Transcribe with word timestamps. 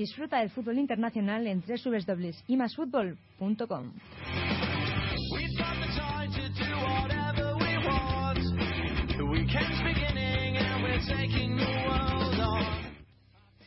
Disfruta 0.00 0.38
del 0.38 0.48
fútbol 0.48 0.78
internacional 0.78 1.46
en 1.46 1.60
www.imasfutbol.com. 1.60 3.92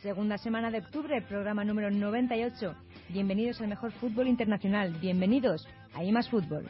Segunda 0.01 0.39
semana 0.39 0.71
de 0.71 0.79
octubre, 0.79 1.21
programa 1.21 1.63
número 1.63 1.91
98. 1.91 2.73
Bienvenidos 3.09 3.61
al 3.61 3.67
mejor 3.67 3.91
fútbol 3.91 4.27
internacional. 4.27 4.91
Bienvenidos 4.99 5.67
a 5.93 6.03
IMAS 6.03 6.31
Fútbol. 6.31 6.65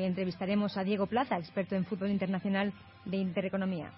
Hoy 0.00 0.06
entrevistaremos 0.06 0.78
a 0.78 0.82
Diego 0.82 1.06
Plaza, 1.06 1.36
experto 1.36 1.74
en 1.76 1.84
fútbol 1.84 2.08
internacional 2.08 2.72
de 3.04 3.18
Intereconomía. 3.18 3.92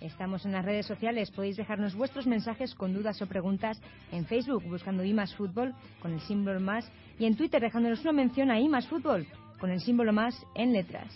Estamos 0.00 0.44
en 0.44 0.52
las 0.52 0.64
redes 0.64 0.86
sociales. 0.86 1.32
Podéis 1.32 1.56
dejarnos 1.56 1.96
vuestros 1.96 2.28
mensajes 2.28 2.76
con 2.76 2.94
dudas 2.94 3.20
o 3.22 3.26
preguntas 3.26 3.82
en 4.12 4.24
Facebook 4.24 4.62
buscando 4.68 5.02
IMAS 5.02 5.34
Fútbol 5.34 5.74
con 6.00 6.12
el 6.12 6.20
símbolo 6.20 6.60
más 6.60 6.88
y 7.18 7.24
en 7.24 7.36
Twitter 7.36 7.60
dejándonos 7.60 8.02
una 8.02 8.12
mención 8.12 8.52
a 8.52 8.60
IMAS 8.60 8.86
Fútbol 8.86 9.26
con 9.58 9.72
el 9.72 9.80
símbolo 9.80 10.12
más 10.12 10.46
en 10.54 10.72
letras. 10.72 11.12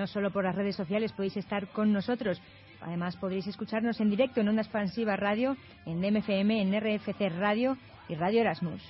No 0.00 0.06
solo 0.06 0.30
por 0.30 0.44
las 0.44 0.54
redes 0.54 0.76
sociales 0.76 1.12
podéis 1.12 1.36
estar 1.36 1.68
con 1.68 1.92
nosotros. 1.92 2.40
Además 2.80 3.16
podréis 3.16 3.46
escucharnos 3.46 4.00
en 4.00 4.08
directo 4.08 4.40
en 4.40 4.48
Onda 4.48 4.62
Expansiva 4.62 5.14
Radio, 5.14 5.58
en 5.84 6.00
DMFM, 6.00 6.62
en 6.62 6.72
RFC 6.72 7.28
Radio 7.38 7.76
y 8.08 8.14
Radio 8.14 8.40
Erasmus. 8.40 8.82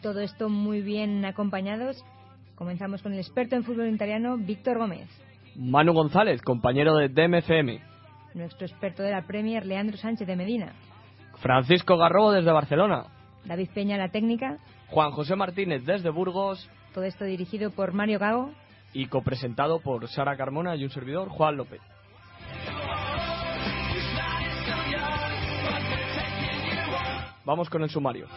Todo 0.00 0.20
esto 0.20 0.48
muy 0.48 0.80
bien 0.80 1.24
acompañados. 1.24 2.04
Comenzamos 2.54 3.02
con 3.02 3.12
el 3.12 3.18
experto 3.18 3.56
en 3.56 3.64
fútbol 3.64 3.92
italiano, 3.92 4.38
Víctor 4.38 4.78
Gómez. 4.78 5.08
Manu 5.58 5.92
González, 5.92 6.40
compañero 6.40 6.94
de 6.94 7.08
DMFM. 7.08 7.80
Nuestro 8.34 8.64
experto 8.64 9.02
de 9.02 9.10
la 9.10 9.26
Premier, 9.26 9.66
Leandro 9.66 9.96
Sánchez 9.96 10.24
de 10.24 10.36
Medina. 10.36 10.72
Francisco 11.40 11.98
Garrobo 11.98 12.30
desde 12.30 12.52
Barcelona. 12.52 13.06
David 13.44 13.68
Peña, 13.74 13.98
la 13.98 14.10
técnica. 14.10 14.58
Juan 14.86 15.10
José 15.10 15.34
Martínez 15.34 15.84
desde 15.84 16.10
Burgos. 16.10 16.70
Todo 16.94 17.02
esto 17.02 17.24
dirigido 17.24 17.72
por 17.72 17.92
Mario 17.92 18.20
Gago. 18.20 18.52
Y 18.92 19.06
copresentado 19.06 19.80
por 19.80 20.06
Sara 20.06 20.36
Carmona 20.36 20.76
y 20.76 20.84
un 20.84 20.90
servidor, 20.90 21.28
Juan 21.28 21.56
López. 21.56 21.80
Vamos 27.44 27.68
con 27.68 27.82
el 27.82 27.90
sumario. 27.90 28.28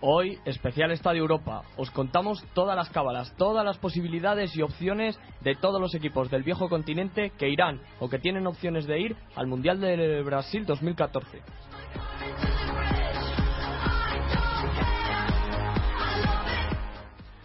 Hoy, 0.00 0.38
especial 0.44 0.92
Estadio 0.92 1.22
Europa, 1.22 1.64
os 1.76 1.90
contamos 1.90 2.44
todas 2.54 2.76
las 2.76 2.88
cábalas, 2.88 3.34
todas 3.36 3.64
las 3.64 3.78
posibilidades 3.78 4.56
y 4.56 4.62
opciones 4.62 5.18
de 5.40 5.56
todos 5.56 5.80
los 5.80 5.92
equipos 5.92 6.30
del 6.30 6.44
viejo 6.44 6.68
continente 6.68 7.32
que 7.36 7.48
irán 7.48 7.80
o 7.98 8.08
que 8.08 8.20
tienen 8.20 8.46
opciones 8.46 8.86
de 8.86 9.00
ir 9.00 9.16
al 9.34 9.48
Mundial 9.48 9.80
de 9.80 10.22
Brasil 10.22 10.64
2014. 10.66 11.42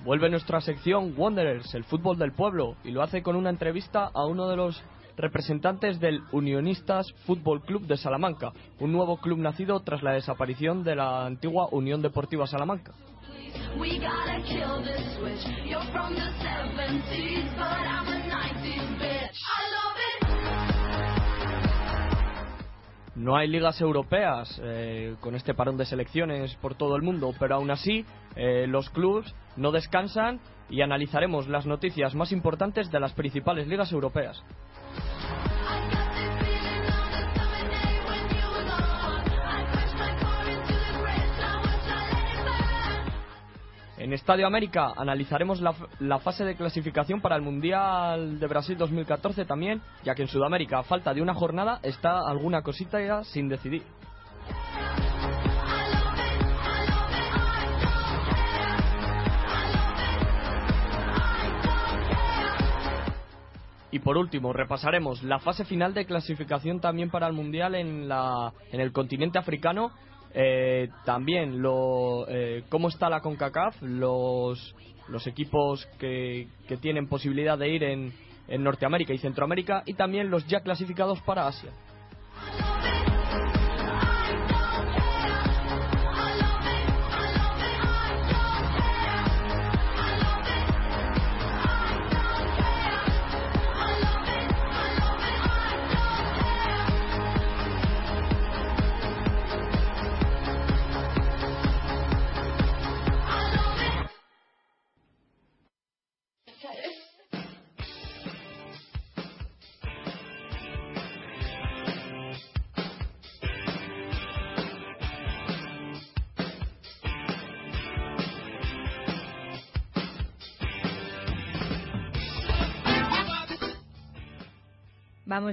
Vuelve 0.05 0.29
nuestra 0.29 0.61
sección 0.61 1.15
Wanderers, 1.17 1.73
el 1.73 1.85
fútbol 1.85 2.19
del 2.19 2.33
pueblo, 2.33 2.75
y 2.83 2.91
lo 2.91 3.01
hace 3.01 3.23
con 3.23 3.35
una 3.35 3.49
entrevista 3.49 4.11
a 4.13 4.25
uno 4.25 4.47
de 4.47 4.57
los 4.57 4.83
representantes 5.17 5.99
del 5.99 6.21
Unionistas 6.31 7.11
Fútbol 7.25 7.61
Club 7.61 7.85
de 7.87 7.97
Salamanca, 7.97 8.51
un 8.79 8.91
nuevo 8.91 9.17
club 9.17 9.39
nacido 9.39 9.79
tras 9.81 10.03
la 10.03 10.11
desaparición 10.11 10.83
de 10.83 10.95
la 10.95 11.25
antigua 11.25 11.67
Unión 11.71 12.01
Deportiva 12.01 12.47
Salamanca. 12.47 12.93
No 23.15 23.35
hay 23.35 23.47
ligas 23.47 23.79
europeas 23.79 24.59
eh, 24.63 25.15
con 25.19 25.35
este 25.35 25.53
parón 25.53 25.77
de 25.77 25.85
selecciones 25.85 26.55
por 26.55 26.75
todo 26.75 26.95
el 26.95 27.03
mundo, 27.03 27.33
pero 27.39 27.55
aún 27.55 27.69
así 27.69 28.05
eh, 28.35 28.65
los 28.67 28.89
clubes 28.89 29.33
no 29.55 29.71
descansan 29.71 30.39
y 30.69 30.81
analizaremos 30.81 31.47
las 31.47 31.67
noticias 31.67 32.15
más 32.15 32.31
importantes 32.31 32.89
de 32.89 32.99
las 32.99 33.13
principales 33.13 33.67
ligas 33.67 33.91
europeas. 33.91 34.43
En 44.03 44.11
Estadio 44.11 44.45
América 44.45 44.91
analizaremos 44.97 45.61
la, 45.61 46.19
fase 46.19 46.43
de 46.43 46.57
clasificación 46.57 47.21
para 47.21 47.37
el 47.37 47.41
Mundial 47.41 48.37
de 48.37 48.47
Brasil 48.47 48.77
2014 48.77 49.45
también, 49.45 49.81
ya 50.03 50.13
que 50.13 50.23
en 50.23 50.27
Sudamérica, 50.27 50.79
a 50.79 50.83
falta 50.83 51.13
de 51.13 51.21
una 51.21 51.33
jornada, 51.33 51.79
está 51.83 52.19
alguna 52.27 52.63
cosita 52.63 52.99
ya 52.99 53.23
sin 53.23 53.47
decidir. 53.47 53.81
Y 63.89 63.99
por 63.99 64.17
último, 64.17 64.51
repasaremos 64.51 65.23
la 65.23 65.39
fase 65.39 65.63
final 65.63 65.93
de 65.93 66.05
clasificación 66.05 66.81
también 66.81 67.09
para 67.09 67.27
el 67.27 67.33
Mundial 67.33 67.73
en, 67.73 68.09
la, 68.09 68.51
en 68.69 68.81
el 68.81 68.91
continente 68.91 69.39
africano 69.39 69.93
eh, 70.33 70.89
también 71.05 71.61
lo, 71.61 72.25
eh, 72.27 72.63
cómo 72.69 72.89
está 72.89 73.09
la 73.09 73.21
CONCACAF, 73.21 73.81
los, 73.81 74.75
los 75.07 75.27
equipos 75.27 75.87
que, 75.99 76.47
que 76.67 76.77
tienen 76.77 77.07
posibilidad 77.07 77.57
de 77.57 77.69
ir 77.69 77.83
en, 77.83 78.13
en 78.47 78.63
Norteamérica 78.63 79.13
y 79.13 79.19
Centroamérica 79.19 79.83
y 79.85 79.93
también 79.93 80.29
los 80.29 80.45
ya 80.47 80.61
clasificados 80.61 81.21
para 81.21 81.47
Asia. 81.47 81.71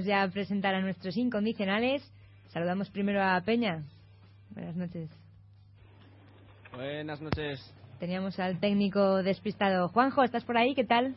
Vamos 0.01 0.09
ya 0.09 0.23
a 0.23 0.29
presentar 0.29 0.73
a 0.73 0.81
nuestros 0.81 1.15
incondicionales. 1.15 2.01
Saludamos 2.47 2.89
primero 2.89 3.21
a 3.21 3.39
Peña. 3.41 3.83
Buenas 4.49 4.75
noches. 4.75 5.11
Buenas 6.73 7.21
noches. 7.21 7.75
Teníamos 7.99 8.39
al 8.39 8.59
técnico 8.59 9.21
despistado. 9.21 9.89
Juanjo, 9.89 10.23
¿estás 10.23 10.43
por 10.43 10.57
ahí? 10.57 10.73
¿Qué 10.73 10.85
tal? 10.85 11.13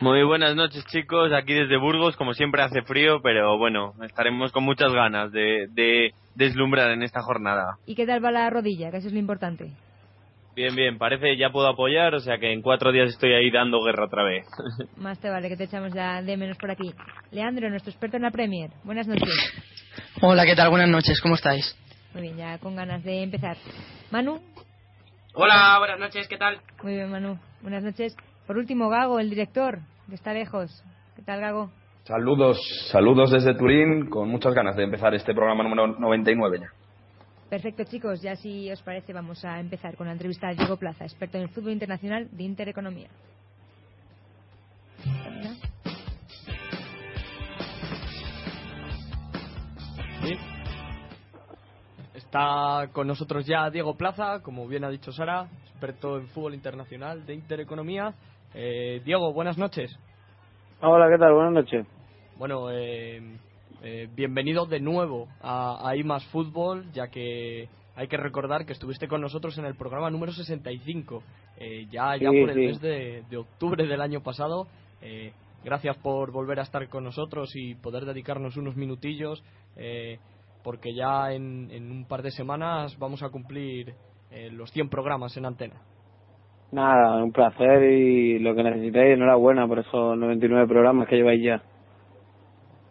Muy 0.00 0.24
buenas 0.24 0.56
noches 0.56 0.82
chicos, 0.86 1.30
aquí 1.34 1.52
desde 1.52 1.76
Burgos, 1.76 2.16
como 2.16 2.32
siempre 2.32 2.62
hace 2.62 2.80
frío, 2.80 3.20
pero 3.20 3.58
bueno, 3.58 3.92
estaremos 4.02 4.50
con 4.50 4.64
muchas 4.64 4.94
ganas 4.94 5.30
de, 5.30 5.68
de 5.72 6.14
deslumbrar 6.34 6.92
en 6.92 7.02
esta 7.02 7.20
jornada. 7.20 7.76
¿Y 7.84 7.96
qué 7.96 8.06
tal 8.06 8.24
va 8.24 8.30
la 8.30 8.48
rodilla? 8.48 8.90
Que 8.90 8.96
eso 8.96 9.08
es 9.08 9.12
lo 9.12 9.18
importante. 9.18 9.72
Bien, 10.56 10.74
bien, 10.74 10.96
parece 10.96 11.36
ya 11.36 11.50
puedo 11.50 11.68
apoyar, 11.68 12.14
o 12.14 12.20
sea 12.20 12.38
que 12.38 12.50
en 12.50 12.62
cuatro 12.62 12.90
días 12.90 13.10
estoy 13.10 13.34
ahí 13.34 13.50
dando 13.50 13.84
guerra 13.84 14.06
otra 14.06 14.24
vez. 14.24 14.46
Más 14.96 15.20
te 15.20 15.28
vale 15.28 15.50
que 15.50 15.56
te 15.56 15.64
echamos 15.64 15.92
ya 15.92 16.22
de 16.22 16.34
menos 16.38 16.56
por 16.56 16.70
aquí. 16.70 16.94
Leandro, 17.30 17.68
nuestro 17.68 17.90
experto 17.90 18.16
en 18.16 18.22
la 18.22 18.30
Premier. 18.30 18.70
Buenas 18.82 19.06
noches. 19.06 19.28
Hola, 20.22 20.46
¿qué 20.46 20.56
tal? 20.56 20.70
Buenas 20.70 20.88
noches, 20.88 21.20
¿cómo 21.20 21.34
estáis? 21.34 21.76
Muy 22.14 22.22
bien, 22.22 22.38
ya 22.38 22.56
con 22.56 22.74
ganas 22.74 23.04
de 23.04 23.22
empezar. 23.22 23.58
Manu. 24.10 24.40
Hola, 25.34 25.76
buenas 25.78 25.98
noches, 26.00 26.26
¿qué 26.26 26.38
tal? 26.38 26.58
Muy 26.82 26.94
bien, 26.94 27.10
Manu. 27.10 27.38
Buenas 27.60 27.82
noches. 27.82 28.16
Por 28.46 28.56
último, 28.56 28.88
Gago, 28.88 29.20
el 29.20 29.28
director, 29.28 29.80
que 30.08 30.14
está 30.14 30.32
lejos. 30.32 30.82
¿Qué 31.16 31.22
tal, 31.22 31.42
Gago? 31.42 31.70
Saludos, 32.04 32.58
saludos 32.90 33.30
desde 33.30 33.54
Turín, 33.54 34.08
con 34.08 34.30
muchas 34.30 34.54
ganas 34.54 34.74
de 34.74 34.84
empezar 34.84 35.14
este 35.14 35.34
programa 35.34 35.64
número 35.64 35.88
99 35.98 36.60
ya. 36.60 36.85
Perfecto, 37.48 37.84
chicos. 37.84 38.20
Ya 38.22 38.34
si 38.34 38.70
os 38.70 38.82
parece, 38.82 39.12
vamos 39.12 39.44
a 39.44 39.60
empezar 39.60 39.96
con 39.96 40.06
la 40.06 40.12
entrevista 40.12 40.48
a 40.48 40.54
Diego 40.54 40.76
Plaza, 40.76 41.04
experto 41.04 41.38
en 41.38 41.44
el 41.44 41.48
fútbol 41.50 41.72
internacional 41.72 42.28
de 42.32 42.42
Intereconomía. 42.42 43.08
Sí. 50.22 50.34
Está 52.14 52.88
con 52.92 53.06
nosotros 53.06 53.46
ya 53.46 53.70
Diego 53.70 53.94
Plaza, 53.96 54.42
como 54.42 54.66
bien 54.66 54.82
ha 54.82 54.90
dicho 54.90 55.12
Sara, 55.12 55.46
experto 55.70 56.18
en 56.18 56.26
fútbol 56.28 56.54
internacional 56.54 57.24
de 57.24 57.34
Intereconomía. 57.34 58.12
Eh, 58.54 59.02
Diego, 59.04 59.32
buenas 59.32 59.56
noches. 59.56 59.96
Hola, 60.80 61.08
¿qué 61.08 61.18
tal? 61.18 61.32
Buenas 61.32 61.52
noches. 61.52 61.86
Bueno, 62.36 62.70
eh, 62.72 63.38
eh, 63.82 64.08
bienvenido 64.14 64.66
de 64.66 64.80
nuevo 64.80 65.28
a, 65.40 65.88
a 65.88 65.96
IMAS 65.96 66.24
Fútbol, 66.26 66.90
ya 66.92 67.08
que 67.08 67.68
hay 67.94 68.08
que 68.08 68.16
recordar 68.16 68.66
que 68.66 68.72
estuviste 68.72 69.08
con 69.08 69.20
nosotros 69.20 69.56
en 69.58 69.64
el 69.64 69.74
programa 69.76 70.10
número 70.10 70.32
65, 70.32 71.22
eh, 71.58 71.86
ya, 71.90 72.16
ya 72.16 72.30
Sí, 72.30 72.40
por 72.40 72.50
el 72.50 72.54
sí. 72.54 72.60
mes 72.66 72.80
de, 72.80 73.22
de 73.30 73.36
octubre 73.36 73.86
del 73.86 74.00
año 74.00 74.22
pasado. 74.22 74.66
Eh, 75.02 75.32
gracias 75.64 75.96
por 75.98 76.30
volver 76.32 76.60
a 76.60 76.64
estar 76.64 76.88
con 76.88 77.04
nosotros 77.04 77.50
y 77.54 77.74
poder 77.76 78.04
dedicarnos 78.04 78.56
unos 78.56 78.76
minutillos, 78.76 79.42
eh, 79.76 80.18
porque 80.62 80.94
ya 80.94 81.32
en, 81.32 81.70
en 81.70 81.90
un 81.90 82.06
par 82.06 82.22
de 82.22 82.30
semanas 82.32 82.98
vamos 82.98 83.22
a 83.22 83.30
cumplir 83.30 83.94
eh, 84.30 84.50
los 84.50 84.70
100 84.72 84.88
programas 84.88 85.36
en 85.36 85.46
antena. 85.46 85.76
Nada, 86.72 87.22
un 87.22 87.32
placer 87.32 87.82
y 87.84 88.38
lo 88.40 88.54
que 88.54 88.62
necesitéis, 88.64 89.14
enhorabuena 89.14 89.66
por 89.68 89.78
esos 89.78 90.18
99 90.18 90.66
programas 90.66 91.08
que 91.08 91.16
lleváis 91.16 91.42
ya. 91.42 91.62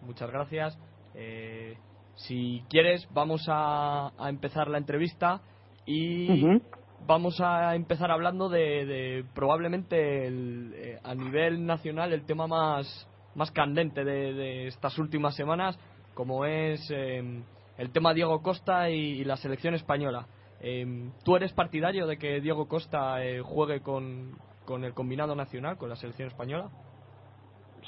Muchas 0.05 0.31
gracias. 0.31 0.77
Eh, 1.15 1.77
si 2.15 2.63
quieres, 2.69 3.07
vamos 3.13 3.45
a, 3.49 4.11
a 4.17 4.29
empezar 4.29 4.69
la 4.69 4.77
entrevista 4.77 5.41
y 5.85 6.45
vamos 7.05 7.39
a 7.41 7.75
empezar 7.75 8.11
hablando 8.11 8.49
de, 8.49 8.85
de 8.85 9.25
probablemente 9.33 10.27
el, 10.27 10.73
eh, 10.75 10.99
a 11.03 11.13
nivel 11.13 11.65
nacional 11.65 12.13
el 12.13 12.25
tema 12.25 12.47
más, 12.47 13.07
más 13.35 13.51
candente 13.51 14.03
de, 14.03 14.33
de 14.33 14.67
estas 14.67 14.97
últimas 14.97 15.35
semanas, 15.35 15.77
como 16.13 16.45
es 16.45 16.89
eh, 16.89 17.41
el 17.77 17.91
tema 17.91 18.13
Diego 18.13 18.41
Costa 18.41 18.89
y, 18.89 19.19
y 19.19 19.23
la 19.25 19.37
selección 19.37 19.75
española. 19.75 20.27
Eh, 20.61 21.09
¿Tú 21.23 21.35
eres 21.35 21.51
partidario 21.53 22.07
de 22.07 22.17
que 22.17 22.39
Diego 22.39 22.67
Costa 22.67 23.23
eh, 23.23 23.41
juegue 23.41 23.81
con, 23.81 24.37
con 24.65 24.83
el 24.83 24.93
combinado 24.93 25.35
nacional, 25.35 25.77
con 25.77 25.89
la 25.89 25.95
selección 25.97 26.29
española? 26.29 26.69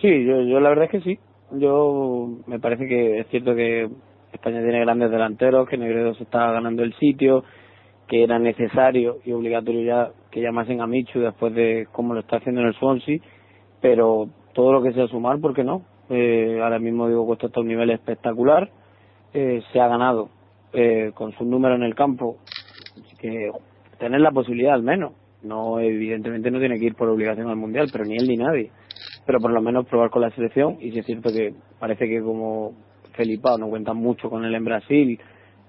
Sí, 0.01 0.25
yo, 0.25 0.41
yo 0.41 0.59
la 0.59 0.69
verdad 0.69 0.85
es 0.85 0.91
que 0.91 1.01
sí. 1.01 1.19
Yo 1.51 2.29
me 2.45 2.59
parece 2.59 2.87
que 2.87 3.19
es 3.19 3.27
cierto 3.27 3.55
que 3.55 3.89
España 4.33 4.61
tiene 4.61 4.81
grandes 4.81 5.11
delanteros, 5.11 5.67
que 5.69 5.77
Negredo 5.77 6.13
se 6.15 6.23
está 6.23 6.51
ganando 6.51 6.83
el 6.83 6.93
sitio, 6.95 7.43
que 8.07 8.23
era 8.23 8.39
necesario 8.39 9.17
y 9.25 9.31
obligatorio 9.31 9.81
ya 9.81 10.11
que 10.31 10.41
llamasen 10.41 10.81
a 10.81 10.87
Michu 10.87 11.19
después 11.19 11.53
de 11.53 11.87
cómo 11.91 12.13
lo 12.13 12.19
está 12.19 12.37
haciendo 12.37 12.61
en 12.61 12.67
el 12.67 12.75
Swansea, 12.75 13.19
pero 13.81 14.29
todo 14.53 14.73
lo 14.73 14.81
que 14.81 14.93
sea 14.93 15.07
sumar, 15.07 15.39
¿por 15.39 15.53
qué 15.53 15.63
no? 15.63 15.83
Eh, 16.09 16.59
ahora 16.61 16.79
mismo 16.79 17.07
digo 17.07 17.25
Costa 17.25 17.47
está 17.47 17.59
a 17.59 17.63
un 17.63 17.69
nivel 17.69 17.89
espectacular, 17.91 18.69
eh, 19.33 19.61
se 19.71 19.79
ha 19.79 19.87
ganado 19.87 20.29
eh, 20.73 21.11
con 21.13 21.31
su 21.33 21.45
número 21.45 21.75
en 21.75 21.83
el 21.83 21.95
campo, 21.95 22.37
que 23.19 23.51
tener 23.99 24.21
la 24.21 24.31
posibilidad 24.31 24.73
al 24.73 24.83
menos. 24.83 25.13
No, 25.43 25.79
evidentemente 25.79 26.49
no 26.51 26.59
tiene 26.59 26.79
que 26.79 26.85
ir 26.85 26.95
por 26.95 27.09
obligación 27.09 27.47
al 27.49 27.55
mundial, 27.55 27.87
pero 27.91 28.05
ni 28.05 28.15
él 28.15 28.27
ni 28.27 28.37
nadie. 28.37 28.71
Pero 29.27 29.39
por 29.39 29.51
lo 29.51 29.61
menos 29.61 29.85
probar 29.85 30.09
con 30.09 30.23
la 30.23 30.31
selección. 30.31 30.77
Y 30.79 30.91
si 30.91 30.99
es 30.99 31.05
cierto 31.05 31.29
que 31.29 31.53
parece 31.79 32.07
que 32.07 32.21
como 32.21 32.71
Felipao 33.13 33.59
no 33.59 33.69
cuenta 33.69 33.93
mucho 33.93 34.29
con 34.29 34.43
él 34.43 34.55
en 34.55 34.65
Brasil, 34.65 35.19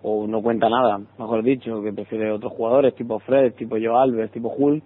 o 0.03 0.27
no 0.27 0.41
cuenta 0.43 0.69
nada, 0.69 1.01
mejor 1.19 1.43
dicho, 1.43 1.83
que 1.83 1.93
prefiere 1.93 2.31
otros 2.31 2.53
jugadores 2.53 2.95
tipo 2.95 3.19
Fred, 3.19 3.55
tipo 3.55 3.77
Joe 3.77 4.01
Alves, 4.01 4.31
tipo 4.31 4.49
Hull, 4.49 4.83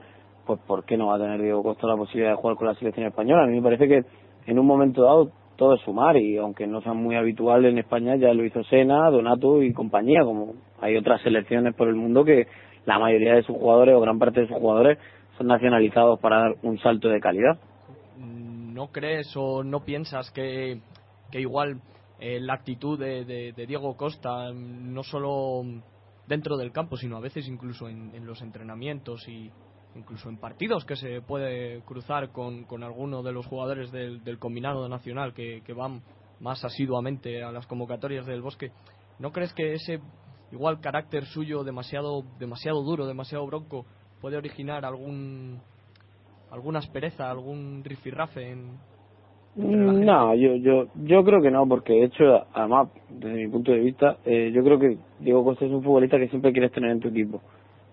pues 0.46 0.58
¿por 0.66 0.84
qué 0.84 0.96
no 0.96 1.08
va 1.08 1.16
a 1.16 1.19
tener 1.19 1.40
Diego 1.40 1.62
Costa 1.62 1.86
la 1.86 1.96
posibilidad 1.96 2.30
de 2.30 2.36
jugar 2.36 2.56
con 2.56 2.66
la 2.66 2.74
selección 2.74 3.06
española? 3.06 3.44
A 3.44 3.46
mí 3.46 3.56
me 3.56 3.62
parece 3.62 3.86
que 3.88 4.04
en 4.46 4.58
un 4.58 4.66
momento 4.66 5.02
dado 5.02 5.30
todo 5.56 5.75
es 5.75 5.82
sumar 5.82 6.16
y 6.16 6.38
aunque 6.38 6.66
no 6.66 6.80
sea 6.80 6.94
muy 6.94 7.14
habitual 7.14 7.64
en 7.66 7.78
España 7.78 8.16
ya 8.16 8.32
lo 8.32 8.44
hizo 8.44 8.64
Sena, 8.64 9.10
Donato 9.10 9.62
y 9.62 9.72
compañía, 9.72 10.25
como 10.25 10.54
hay 10.80 10.96
otras 10.96 11.20
selecciones 11.22 11.75
por 11.75 11.88
el 11.88 11.94
mundo 11.94 12.25
que 12.25 12.46
la 12.86 12.98
mayoría 12.98 13.34
de 13.34 13.42
sus 13.42 13.56
jugadores 13.56 13.94
o 13.94 14.00
gran 14.00 14.18
parte 14.18 14.40
de 14.40 14.48
sus 14.48 14.56
jugadores 14.56 14.98
son 15.36 15.46
nacionalizados 15.46 16.18
para 16.20 16.40
dar 16.40 16.54
un 16.62 16.78
salto 16.78 17.08
de 17.08 17.20
calidad. 17.20 17.58
¿No 18.82 18.90
crees 18.90 19.32
o 19.37 19.62
no 19.62 19.84
piensas 19.84 20.28
que, 20.33 20.80
que 21.30 21.40
igual 21.40 21.80
eh, 22.18 22.40
la 22.40 22.54
actitud 22.54 22.99
de, 22.99 23.25
de- 23.25 23.66
Diego 23.66 23.97
Costa, 23.97 24.52
mm, 24.52 24.92
no 24.92 25.04
solo 25.04 25.62
dentro 26.26 26.56
del 26.56 26.73
campo, 26.73 26.97
sino 26.97 27.16
a 27.16 27.21
veces 27.21 27.47
incluso 27.47 27.88
en, 27.88 28.12
en 28.12 28.26
los 28.26 28.42
entrenamientos 28.42 29.28
y 29.28 29.52
incluso 29.95 30.28
en 30.28 30.38
partidos 30.40 30.85
que 30.85 30.97
se 30.97 31.23
puede 31.23 31.83
cruzar 31.85 32.33
con, 32.33 32.64
con 32.64 32.83
alguno 32.83 33.23
de 33.23 33.30
los 33.30 33.47
jugadores 33.47 33.92
del, 33.92 34.25
del 34.25 34.40
combinado 34.40 34.88
nacional 34.88 35.33
que, 35.33 35.62
que 35.64 35.75
van 35.75 36.02
más 36.40 36.64
asiduamente 36.64 37.40
a 37.45 37.52
las 37.52 37.68
convocatorias 37.68 38.26
del 38.26 38.42
bosque, 38.42 38.73
¿no 39.21 39.30
crees 39.30 39.52
que 39.52 39.75
ese 39.75 40.00
igual 40.50 40.80
carácter 40.80 41.25
suyo 41.26 41.62
demasiado, 41.62 42.25
demasiado 42.37 42.83
duro, 42.83 43.06
demasiado 43.06 43.47
bronco, 43.47 43.87
puede 44.21 44.37
originar 44.38 44.85
algún 44.85 45.62
alguna 46.52 46.78
aspereza, 46.78 47.30
algún 47.30 47.82
rifirrafe 47.85 48.50
en, 48.50 48.78
gente? 49.56 50.04
No, 50.04 50.35
yo, 50.35 50.54
yo, 50.56 50.87
yo 51.04 51.25
creo 51.25 51.42
que 51.42 51.50
no, 51.50 51.66
porque 51.66 51.94
de 51.94 52.04
hecho, 52.04 52.47
además, 52.52 52.88
desde 53.09 53.37
mi 53.37 53.49
punto 53.49 53.73
de 53.73 53.80
vista, 53.80 54.18
eh, 54.25 54.50
yo 54.54 54.62
creo 54.62 54.78
que 54.78 54.99
Diego 55.18 55.44
Costa 55.44 55.64
es 55.64 55.73
un 55.73 55.82
futbolista 55.82 56.18
que 56.18 56.28
siempre 56.28 56.52
quieres 56.52 56.73
tener 56.73 56.90
en 56.90 57.00
tu 57.00 57.09
equipo. 57.09 57.40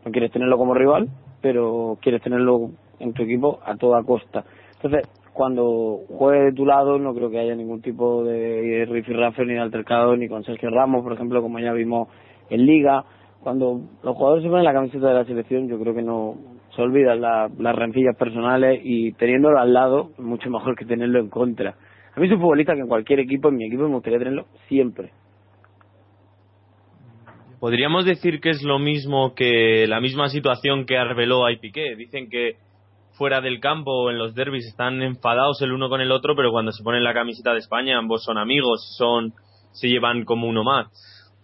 No 0.05 0.11
quieres 0.11 0.31
tenerlo 0.31 0.57
como 0.57 0.73
rival, 0.73 1.09
pero 1.41 1.97
quieres 2.01 2.21
tenerlo 2.21 2.71
en 2.99 3.13
tu 3.13 3.23
equipo 3.23 3.59
a 3.65 3.75
toda 3.75 4.03
costa. 4.03 4.45
Entonces, 4.75 5.09
cuando 5.33 6.01
juegue 6.09 6.45
de 6.45 6.53
tu 6.53 6.65
lado, 6.65 6.97
no 6.97 7.13
creo 7.13 7.29
que 7.29 7.39
haya 7.39 7.55
ningún 7.55 7.81
tipo 7.81 8.23
de 8.23 8.85
rifirrafe 8.89 9.45
ni 9.45 9.53
de 9.53 9.59
altercado, 9.59 10.15
ni 10.15 10.27
con 10.27 10.43
Sergio 10.43 10.69
Ramos, 10.69 11.03
por 11.03 11.13
ejemplo, 11.13 11.41
como 11.41 11.59
ya 11.59 11.73
vimos 11.73 12.09
en 12.49 12.65
Liga. 12.65 13.03
Cuando 13.41 13.81
los 14.03 14.15
jugadores 14.15 14.43
se 14.43 14.49
ponen 14.49 14.65
la 14.65 14.73
camiseta 14.73 15.07
de 15.07 15.13
la 15.13 15.25
selección, 15.25 15.67
yo 15.67 15.79
creo 15.79 15.93
que 15.93 16.01
no 16.01 16.58
se 16.79 16.83
olvidan 16.83 17.19
la- 17.19 17.49
las 17.59 17.75
rencillas 17.75 18.15
personales 18.15 18.79
y 18.81 19.11
teniéndolo 19.11 19.59
al 19.59 19.73
lado, 19.73 20.11
mucho 20.17 20.49
mejor 20.49 20.77
que 20.77 20.85
tenerlo 20.85 21.19
en 21.19 21.29
contra. 21.29 21.75
A 22.15 22.19
mí 22.21 22.31
un 22.31 22.39
futbolista 22.39 22.73
que 22.73 22.79
en 22.79 22.87
cualquier 22.87 23.19
equipo, 23.19 23.49
en 23.49 23.57
mi 23.57 23.67
equipo, 23.67 23.83
me 23.83 23.95
gustaría 23.95 24.17
tenerlo 24.17 24.45
siempre. 24.69 25.11
Podríamos 27.59 28.05
decir 28.05 28.39
que 28.39 28.51
es 28.51 28.63
lo 28.63 28.79
mismo 28.79 29.35
que 29.35 29.87
la 29.89 29.99
misma 29.99 30.29
situación 30.29 30.85
que 30.85 30.97
Arbeloa 30.97 31.51
y 31.51 31.57
Piqué. 31.57 31.97
Dicen 31.97 32.29
que 32.29 32.53
fuera 33.17 33.41
del 33.41 33.59
campo 33.59 34.09
en 34.09 34.17
los 34.17 34.33
derbis 34.33 34.65
están 34.65 35.01
enfadados 35.01 35.61
el 35.61 35.73
uno 35.73 35.89
con 35.89 35.99
el 35.99 36.13
otro, 36.13 36.33
pero 36.33 36.51
cuando 36.51 36.71
se 36.71 36.81
ponen 36.81 37.03
la 37.03 37.13
camiseta 37.13 37.51
de 37.51 37.59
España 37.59 37.97
ambos 37.97 38.23
son 38.23 38.37
amigos, 38.37 38.95
son 38.97 39.33
se 39.73 39.89
llevan 39.89 40.23
como 40.23 40.47
uno 40.47 40.63
más. 40.63 40.87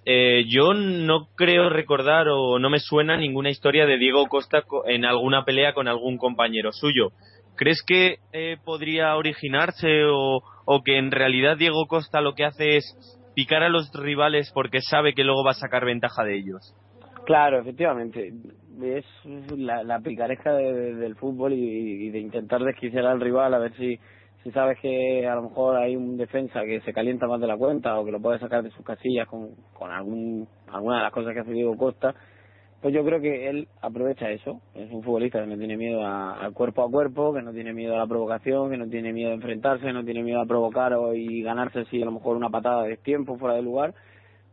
Eh, 0.06 0.46
yo 0.48 0.74
no 0.76 1.30
creo 1.36 1.70
recordar 1.70 2.28
o 2.30 2.60
no 2.60 2.70
me 2.70 2.80
suena 2.80 3.18
ninguna 3.18 3.50
historia 3.50 3.88
de 3.88 3.98
Diego 3.98 4.28
Costa 4.28 4.62
co- 4.62 4.88
en 4.88 5.04
alguna 5.04 5.44
pelea 5.46 5.74
con 5.74 5.88
algún 5.88 6.18
compañero 6.18 6.72
suyo. 6.72 7.10
¿Crees 7.56 7.82
que 7.86 8.18
eh, 8.32 8.58
podría 8.64 9.16
originarse 9.16 10.04
o, 10.06 10.42
o 10.66 10.82
que 10.84 10.98
en 10.98 11.10
realidad 11.12 11.58
Diego 11.58 11.88
Costa 11.88 12.22
lo 12.22 12.34
que 12.34 12.46
hace 12.46 12.78
es 12.78 12.96
picar 13.34 13.64
a 13.64 13.70
los 13.70 13.90
rivales 13.94 14.52
porque 14.54 14.80
sabe 14.82 15.14
que 15.14 15.24
luego 15.24 15.44
va 15.44 15.52
a 15.52 15.56
sacar 15.56 15.86
ventaja 15.86 16.24
de 16.24 16.36
ellos? 16.38 16.76
Claro, 17.26 17.60
efectivamente. 17.60 18.32
Es 18.84 19.06
la, 19.58 19.84
la 19.84 20.00
picaresca 20.00 20.54
de- 20.54 20.72
de- 20.74 20.96
del 20.96 21.16
fútbol 21.16 21.54
y, 21.54 22.08
y 22.08 22.10
de 22.12 22.20
intentar 22.20 22.62
desquiciar 22.64 23.06
al 23.08 23.20
rival 23.22 23.54
a 23.56 23.60
ver 23.60 23.74
si 23.76 24.00
si 24.46 24.52
sabes 24.52 24.78
que 24.80 25.28
a 25.28 25.34
lo 25.34 25.42
mejor 25.42 25.76
hay 25.76 25.96
un 25.96 26.18
defensa 26.18 26.64
que 26.66 26.80
se 26.82 26.94
calienta 26.94 27.26
más 27.26 27.42
de 27.42 27.48
la 27.48 27.58
cuenta 27.58 27.98
o 27.98 28.06
que 28.06 28.12
lo 28.12 28.22
puede 28.22 28.38
sacar 28.38 28.62
de 28.62 28.70
sus 28.70 28.86
casillas 28.86 29.28
con, 29.28 29.56
con 29.74 29.90
algún, 29.90 30.48
alguna 30.72 30.98
de 30.98 31.04
las 31.04 31.12
cosas 31.12 31.34
que 31.34 31.40
hace 31.40 31.52
Diego 31.52 31.76
Costa, 31.76 32.14
pues 32.80 32.94
yo 32.94 33.04
creo 33.04 33.20
que 33.20 33.50
él 33.50 33.68
aprovecha 33.82 34.30
eso. 34.30 34.62
Es 34.76 34.92
un 34.92 35.02
futbolista 35.02 35.42
que 35.42 35.48
no 35.48 35.58
tiene 35.58 35.76
miedo 35.78 36.06
al 36.06 36.54
cuerpo 36.54 36.84
a 36.84 36.92
cuerpo, 36.92 37.34
que 37.34 37.42
no 37.42 37.54
tiene 37.54 37.74
miedo 37.74 37.96
a 37.96 37.98
la 37.98 38.06
provocación, 38.06 38.70
que 38.70 38.78
no 38.78 38.88
tiene 38.88 39.14
miedo 39.14 39.32
a 39.32 39.34
enfrentarse, 39.34 39.92
no 39.92 40.06
tiene 40.06 40.22
miedo 40.22 40.40
a 40.40 40.46
provocar 40.46 40.94
o, 40.94 41.16
y 41.16 41.42
ganarse 41.42 41.86
si 41.86 42.04
a 42.04 42.06
lo 42.06 42.12
mejor 42.12 42.38
una 42.38 42.52
patada 42.52 42.84
de 42.84 42.98
tiempo 42.98 43.40
fuera 43.40 43.56
de 43.56 43.64
lugar. 43.64 43.96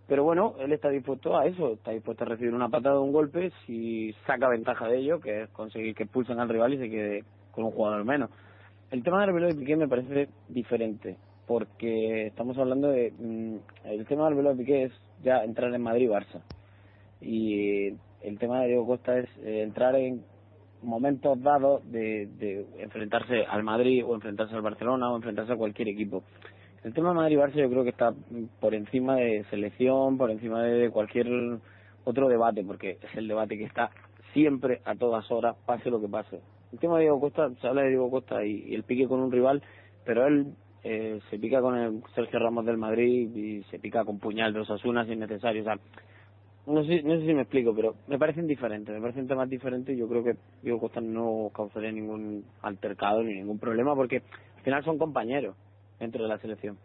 Pero 0.09 0.25
bueno, 0.25 0.55
él 0.59 0.73
está 0.73 0.89
dispuesto 0.89 1.37
a 1.37 1.45
eso, 1.45 1.75
está 1.75 1.91
dispuesto 1.91 2.25
a 2.25 2.29
recibir 2.29 2.55
una 2.55 2.71
patada 2.71 2.99
o 2.99 3.03
un 3.03 3.13
golpe 3.13 3.53
si 3.67 4.15
saca 4.27 4.49
ventaja 4.49 4.89
de 4.89 5.01
ello, 5.01 5.21
que 5.21 5.43
es 5.43 5.51
conseguir 5.51 5.95
que 5.95 6.05
expulsen 6.05 6.41
al 6.41 6.49
rival 6.49 6.73
y 6.73 6.79
se 6.79 6.89
quede 6.89 7.25
con 7.51 7.65
un 7.65 7.73
jugador 7.73 8.03
menos. 8.07 8.31
El 8.93 9.03
tema 9.03 9.23
del 9.23 9.33
velo 9.33 9.47
de 9.47 9.55
Piqué 9.55 9.75
me 9.75 9.89
parece 9.89 10.29
diferente, 10.51 11.17
porque 11.47 12.27
estamos 12.27 12.59
hablando 12.59 12.89
de... 12.89 13.11
Mm, 13.19 13.57
el 13.87 14.05
tema 14.05 14.27
del 14.27 14.35
velo 14.35 14.51
de 14.51 14.57
Piqué 14.57 14.83
es 14.83 14.93
ya 15.23 15.43
entrar 15.45 15.75
en 15.75 15.81
Madrid-Barça. 15.81 16.43
Y 17.19 17.87
el 18.21 18.39
tema 18.39 18.61
de 18.61 18.67
Diego 18.67 18.87
Costa 18.87 19.19
es 19.19 19.31
eh, 19.39 19.63
entrar 19.63 19.97
en 19.97 20.23
momentos 20.83 21.43
dados 21.43 21.91
de, 21.91 22.27
de 22.39 22.67
enfrentarse 22.81 23.47
al 23.47 23.63
Madrid 23.63 24.05
o 24.05 24.15
enfrentarse 24.15 24.55
al 24.55 24.61
Barcelona 24.61 25.11
o 25.11 25.17
enfrentarse 25.17 25.55
a 25.55 25.57
cualquier 25.57 25.89
equipo. 25.89 26.23
El 26.85 26.93
tema 26.93 27.09
de 27.09 27.15
Madrid-Barça 27.15 27.55
yo 27.55 27.71
creo 27.71 27.85
que 27.85 27.91
está 27.91 28.13
por 28.61 28.75
encima 28.75 29.17
de 29.17 29.45
selección, 29.49 30.19
por 30.19 30.31
encima 30.31 30.65
de 30.65 30.91
cualquier 30.91 31.29
otro 32.05 32.29
debate, 32.29 32.63
porque 32.63 32.99
es 33.01 33.17
el 33.17 33.27
debate 33.27 33.57
que 33.57 33.65
está 33.65 33.89
siempre 34.35 34.83
a 34.85 34.95
todas 34.97 35.31
horas, 35.31 35.57
pase 35.65 35.89
lo 35.89 35.99
que 35.99 36.09
pase 36.09 36.41
el 36.73 36.79
tema 36.79 36.97
de 36.97 37.03
Diego 37.03 37.21
Costa, 37.21 37.51
se 37.61 37.67
habla 37.67 37.83
de 37.83 37.91
Diego 37.91 38.11
Costa 38.11 38.45
y, 38.45 38.75
el 38.75 38.83
pique 38.85 39.07
con 39.07 39.21
un 39.21 39.31
rival, 39.31 39.63
pero 40.05 40.27
él 40.27 40.55
eh, 40.83 41.21
se 41.31 41.39
pica 41.39 41.61
con 41.61 41.77
el 41.77 42.03
Sergio 42.15 42.39
Ramos 42.39 42.65
del 42.65 42.79
Madrid 42.79 43.35
y 43.37 43.63
se 43.65 43.79
pica 43.79 44.05
con 44.05 44.19
puñal 44.19 44.53
de 44.53 44.61
Osasuna 44.61 45.05
si 45.05 45.13
es 45.13 45.19
necesario. 45.19 45.63
O 45.63 45.65
sea, 45.65 45.79
no 46.67 46.85
sé, 46.85 47.03
no 47.03 47.19
sé 47.19 47.27
si 47.27 47.35
me 47.35 47.43
explico, 47.43 47.75
pero 47.75 47.97
me 48.07 48.19
parecen 48.19 48.47
diferentes, 48.47 48.95
me 48.95 49.01
parecen 49.01 49.27
temas 49.27 49.49
diferentes 49.49 49.95
y 49.95 49.99
yo 49.99 50.09
creo 50.09 50.25
que 50.25 50.37
Diego 50.63 50.81
Costa 50.81 51.01
no 51.01 51.51
causaría 51.55 51.93
ningún 51.93 52.45
altercado 52.63 53.23
ni 53.23 53.35
ningún 53.35 53.59
problema 53.59 53.95
porque 53.95 54.23
al 54.57 54.63
final 54.63 54.85
son 54.85 54.99
compañeros 54.99 55.57
dentro 55.99 56.23
de 56.23 56.29
la 56.29 56.39
selección. 56.39 56.79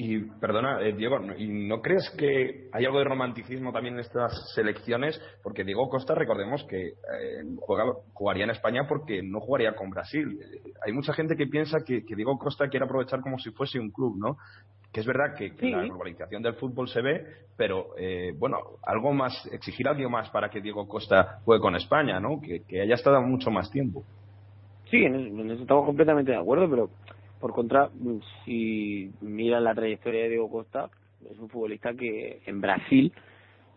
Y 0.00 0.20
perdona, 0.20 0.80
eh, 0.80 0.92
Diego, 0.92 1.18
¿y 1.36 1.48
no 1.48 1.82
crees 1.82 2.08
que 2.16 2.68
hay 2.70 2.84
algo 2.84 3.00
de 3.00 3.04
romanticismo 3.04 3.72
también 3.72 3.94
en 3.94 4.00
estas 4.00 4.32
selecciones? 4.54 5.20
Porque 5.42 5.64
Diego 5.64 5.88
Costa, 5.88 6.14
recordemos 6.14 6.64
que 6.70 6.86
eh, 6.86 7.42
jugaría 8.14 8.44
en 8.44 8.50
España 8.50 8.86
porque 8.88 9.24
no 9.24 9.40
jugaría 9.40 9.74
con 9.74 9.90
Brasil. 9.90 10.38
hay 10.86 10.92
mucha 10.92 11.12
gente 11.12 11.34
que 11.34 11.48
piensa 11.48 11.78
que, 11.84 12.04
Diego 12.14 12.38
Costa 12.38 12.68
quiere 12.68 12.86
aprovechar 12.86 13.20
como 13.22 13.40
si 13.40 13.50
fuese 13.50 13.80
un 13.80 13.90
club, 13.90 14.16
¿no? 14.16 14.36
Que 14.92 15.00
es 15.00 15.06
verdad 15.06 15.34
que, 15.36 15.52
la 15.68 15.82
globalización 15.82 16.42
del 16.42 16.54
fútbol 16.54 16.88
se 16.88 17.02
ve, 17.02 17.26
pero 17.56 17.88
eh, 17.98 18.32
bueno, 18.38 18.58
algo 18.86 19.12
más, 19.12 19.48
exigir 19.50 19.88
algo 19.88 20.08
más 20.08 20.30
para 20.30 20.48
que 20.48 20.60
Diego 20.60 20.86
Costa 20.86 21.40
juegue 21.44 21.60
con 21.60 21.74
España, 21.74 22.20
¿no? 22.20 22.40
Que, 22.40 22.80
haya 22.80 22.94
estado 22.94 23.20
mucho 23.20 23.50
más 23.50 23.68
tiempo. 23.72 24.04
Sí, 24.92 24.98
en 24.98 25.50
eso 25.50 25.62
estamos 25.62 25.84
completamente 25.84 26.30
de 26.30 26.38
acuerdo, 26.38 26.70
pero 26.70 26.88
por 27.40 27.52
contra, 27.52 27.90
si 28.44 29.10
mira 29.20 29.60
la 29.60 29.74
trayectoria 29.74 30.22
de 30.22 30.28
Diego 30.30 30.50
Costa, 30.50 30.90
es 31.30 31.38
un 31.38 31.48
futbolista 31.48 31.94
que 31.94 32.40
en 32.46 32.60
Brasil, 32.60 33.12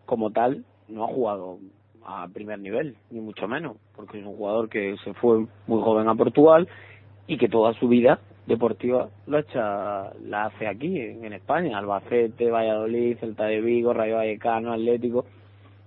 como 0.06 0.30
tal, 0.30 0.64
no 0.88 1.04
ha 1.04 1.08
jugado 1.08 1.58
a 2.04 2.26
primer 2.28 2.58
nivel, 2.58 2.96
ni 3.10 3.20
mucho 3.20 3.46
menos, 3.46 3.76
porque 3.94 4.18
es 4.18 4.26
un 4.26 4.36
jugador 4.36 4.68
que 4.68 4.96
se 5.04 5.14
fue 5.14 5.46
muy 5.66 5.82
joven 5.82 6.08
a 6.08 6.14
Portugal 6.14 6.68
y 7.26 7.38
que 7.38 7.48
toda 7.48 7.72
su 7.74 7.88
vida 7.88 8.18
deportiva 8.46 9.08
lo 9.26 9.38
echa, 9.38 10.12
la 10.24 10.46
hace 10.46 10.66
aquí, 10.66 10.98
en 10.98 11.32
España, 11.32 11.78
Albacete, 11.78 12.50
Valladolid, 12.50 13.18
Celta 13.18 13.44
de 13.44 13.60
Vigo, 13.60 13.92
Rayo 13.92 14.16
Vallecano, 14.16 14.72
Atlético. 14.72 15.24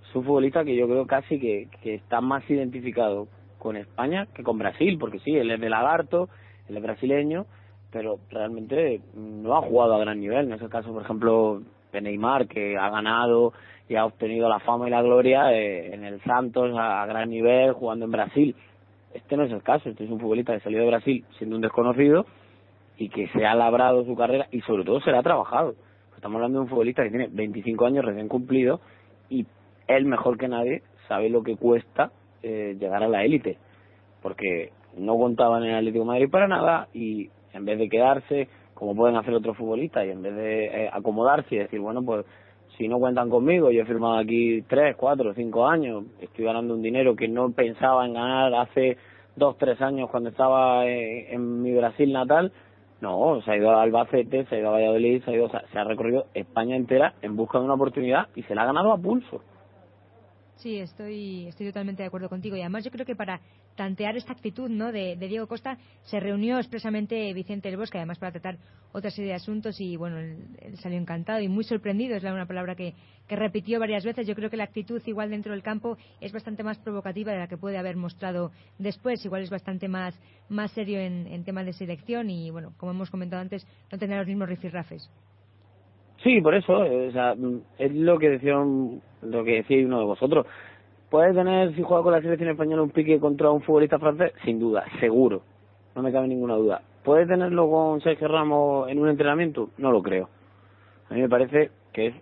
Es 0.08 0.16
un 0.16 0.24
futbolista 0.24 0.64
que 0.64 0.76
yo 0.76 0.88
creo 0.88 1.06
casi 1.06 1.40
que, 1.40 1.68
que 1.82 1.96
está 1.96 2.22
más 2.22 2.50
identificado 2.50 3.28
con 3.60 3.76
España 3.76 4.28
que 4.34 4.44
con 4.44 4.58
Brasil, 4.58 4.98
porque 4.98 5.20
sí, 5.20 5.36
él 5.36 5.52
es 5.52 5.60
de 5.60 5.70
Lagarto, 5.70 6.30
él 6.70 6.78
es 6.78 6.84
brasileño, 6.84 7.46
pero 7.96 8.20
realmente 8.30 9.00
no 9.16 9.56
ha 9.56 9.62
jugado 9.62 9.96
a 9.96 10.00
gran 10.00 10.20
nivel. 10.20 10.48
En 10.48 10.52
ese 10.52 10.68
caso, 10.68 10.92
por 10.92 11.04
ejemplo, 11.04 11.62
de 11.94 12.02
Neymar, 12.02 12.46
que 12.46 12.78
ha 12.78 12.90
ganado 12.90 13.54
y 13.88 13.96
ha 13.96 14.04
obtenido 14.04 14.50
la 14.50 14.60
fama 14.60 14.86
y 14.86 14.92
la 14.92 15.02
gloria 15.02 15.54
eh, 15.54 15.94
en 15.94 16.04
el 16.04 16.22
Santos 16.24 16.76
a, 16.78 17.06
gran 17.06 17.30
nivel, 17.30 17.72
jugando 17.72 18.04
en 18.04 18.12
Brasil. 18.12 18.54
Este 19.14 19.38
no 19.38 19.44
es 19.44 19.52
el 19.54 19.64
caso, 19.64 19.88
este 19.88 20.04
es 20.04 20.10
un 20.10 20.20
futbolista 20.20 20.54
que 20.54 20.60
salió 20.60 20.82
de 20.82 20.88
Brasil 20.88 21.24
siendo 21.38 21.56
un 21.56 21.62
desconocido 21.62 22.26
y 22.98 23.08
que 23.08 23.30
se 23.30 23.46
ha 23.46 23.56
labrado 23.56 24.04
su 24.04 24.14
carrera 24.14 24.48
y 24.52 24.60
sobre 24.64 24.84
todo 24.84 25.00
se 25.00 25.12
la 25.12 25.20
ha 25.20 25.24
trabajado. 25.24 25.76
Estamos 26.18 26.36
hablando 26.36 26.60
de 26.60 26.64
un 26.64 26.70
futbolista 26.70 27.02
que 27.02 27.12
tiene 27.12 27.30
25 27.32 27.86
años 27.86 28.04
recién 28.04 28.28
cumplido 28.28 28.82
y 29.30 29.46
él 29.88 30.04
mejor 30.04 30.38
que 30.38 30.50
nadie 30.50 30.84
sabe 31.08 31.30
lo 31.30 31.44
que 31.44 31.56
cuesta 31.56 32.12
eh, 32.44 32.76
llegar 32.78 33.04
a 33.04 33.08
la 33.08 33.24
élite, 33.24 33.58
porque 34.22 34.74
no 34.98 35.18
contaba 35.18 35.60
en 35.60 35.64
el 35.64 35.76
Atlético 35.76 36.04
de 36.04 36.10
Madrid 36.10 36.30
para 36.30 36.50
nada 36.50 36.90
y 36.94 37.30
en 37.56 37.66
vez 37.66 37.80
de 37.80 37.90
quedarse 37.90 38.48
como 38.74 38.96
pueden 38.96 39.16
hacer 39.16 39.34
otros 39.34 39.58
futbolistas 39.58 40.06
y 40.06 40.12
en 40.12 40.22
vez 40.22 40.36
de 40.36 40.66
eh, 40.66 40.90
acomodarse 40.92 41.56
y 41.56 41.60
decir, 41.60 41.80
bueno, 41.80 42.04
pues 42.04 42.26
si 42.78 42.88
no 42.88 43.00
cuentan 43.00 43.30
conmigo, 43.30 43.72
yo 43.72 43.82
he 43.82 43.86
firmado 43.86 44.18
aquí 44.18 44.62
tres, 44.64 44.96
cuatro, 44.98 45.34
cinco 45.34 45.66
años, 45.66 46.04
estoy 46.20 46.46
ganando 46.46 46.74
un 46.74 46.82
dinero 46.82 47.16
que 47.16 47.28
no 47.28 47.52
pensaba 47.52 48.06
en 48.06 48.14
ganar 48.14 48.54
hace 48.54 48.98
dos, 49.36 49.58
tres 49.58 49.82
años 49.82 50.10
cuando 50.10 50.30
estaba 50.30 50.86
eh, 50.86 51.34
en, 51.34 51.62
mi 51.62 51.74
Brasil 51.74 52.12
natal, 52.12 52.52
no, 53.00 53.42
se 53.44 53.52
ha 53.52 53.58
ido 53.58 53.72
a 53.72 53.82
Albacete, 53.82 54.46
se 54.46 54.56
ha 54.56 54.60
ido 54.60 54.70
a 54.70 54.74
Valladolid, 54.74 55.24
se 55.24 55.32
ha, 55.32 55.34
ido, 55.36 55.50
se 55.50 55.80
ha 55.80 55.84
recorrido 55.86 56.28
España 56.34 56.76
entera 56.76 57.14
en 57.22 57.36
busca 57.36 57.60
de 57.60 57.66
una 57.66 57.76
oportunidad 57.76 58.28
y 58.36 58.44
se 58.44 58.56
la 58.56 58.64
ha 58.64 58.66
ganado 58.66 58.92
a 58.92 58.98
pulso. 58.98 59.42
Sí, 60.56 60.80
estoy, 60.80 61.48
estoy 61.48 61.68
totalmente 61.68 62.04
de 62.04 62.08
acuerdo 62.08 62.30
contigo. 62.30 62.56
Y 62.56 62.62
además 62.62 62.84
yo 62.84 62.92
creo 62.92 63.06
que 63.06 63.16
para 63.16 63.42
tantear 63.76 64.16
esta 64.18 64.34
actitud 64.34 64.70
¿no? 64.70 64.92
de, 64.92 65.16
Diego 65.16 65.48
Costa 65.48 65.78
se 66.04 66.20
reunió 66.20 66.58
expresamente 66.58 67.34
Vicente 67.34 67.70
del 67.70 67.78
Bosque, 67.78 67.98
además 67.98 68.20
para 68.20 68.32
tratar 68.32 68.58
otra 68.92 69.10
serie 69.12 69.32
de 69.32 69.36
asuntos 69.36 69.80
y 69.82 69.98
bueno, 69.98 70.18
él, 70.20 70.38
salió 70.76 70.98
encantado 70.98 71.42
y 71.42 71.48
muy 71.48 71.64
sorprendido, 71.64 72.16
es 72.16 72.24
la 72.24 72.34
una 72.34 72.46
palabra 72.46 72.76
que, 72.76 72.94
que, 73.28 73.36
repitió 73.36 73.80
varias 73.80 74.06
veces. 74.06 74.26
Yo 74.26 74.36
creo 74.36 74.50
que 74.50 74.58
la 74.58 74.64
actitud 74.64 75.02
igual 75.06 75.30
dentro 75.30 75.52
del 75.52 75.64
campo 75.64 75.98
es 76.22 76.32
bastante 76.32 76.64
más 76.64 76.80
provocativa 76.80 77.32
de 77.32 77.40
la 77.40 77.48
que 77.48 77.58
puede 77.58 77.78
haber 77.78 77.98
mostrado 77.98 78.52
después. 78.80 79.24
Igual 79.26 79.44
es 79.44 79.50
bastante 79.50 79.88
más, 79.88 80.18
más 80.48 80.72
serio 80.72 81.00
en, 81.00 81.28
en 81.28 81.44
temas 81.44 81.66
de 81.66 81.74
selección 81.74 82.30
y 82.30 82.50
bueno, 82.52 82.74
como 82.78 82.92
hemos 82.92 83.12
comentado 83.12 83.42
antes, 83.42 83.68
no 83.92 83.98
tendrá 83.98 84.20
los 84.20 84.28
mismos 84.28 84.48
rifirrafes. 84.48 85.10
Sí, 86.26 86.42
por 86.42 86.56
eso, 86.56 86.74
o 86.74 87.12
sea, 87.12 87.36
es 87.78 87.94
lo 87.94 88.18
que 88.18 88.30
decía 88.30 88.56
lo 88.56 89.44
que 89.44 89.52
decía 89.58 89.86
uno 89.86 90.00
de 90.00 90.06
vosotros. 90.06 90.48
¿Puede 91.10 91.34
tener, 91.34 91.76
si 91.76 91.82
juega 91.82 92.04
con 92.04 92.14
la 92.14 92.22
selección 92.22 92.50
española, 92.50 92.82
un 92.82 92.90
pique 92.90 93.20
contra 93.20 93.52
un 93.52 93.62
futbolista 93.62 94.00
francés? 94.00 94.34
Sin 94.44 94.60
duda, 94.60 94.84
seguro. 95.00 95.42
No 95.96 96.02
me 96.02 96.12
cabe 96.12 96.28
ninguna 96.28 96.56
duda. 96.56 96.82
¿Puede 97.04 97.26
tenerlo 97.26 97.70
con 97.70 98.02
Sergio 98.02 98.28
Ramos 98.28 98.90
en 98.90 99.00
un 99.00 99.10
entrenamiento? 99.10 99.70
No 99.78 99.92
lo 99.92 100.02
creo. 100.02 100.30
A 101.10 101.14
mí 101.14 101.22
me 101.22 101.30
parece 101.30 101.70
que 101.94 102.08
es 102.08 102.16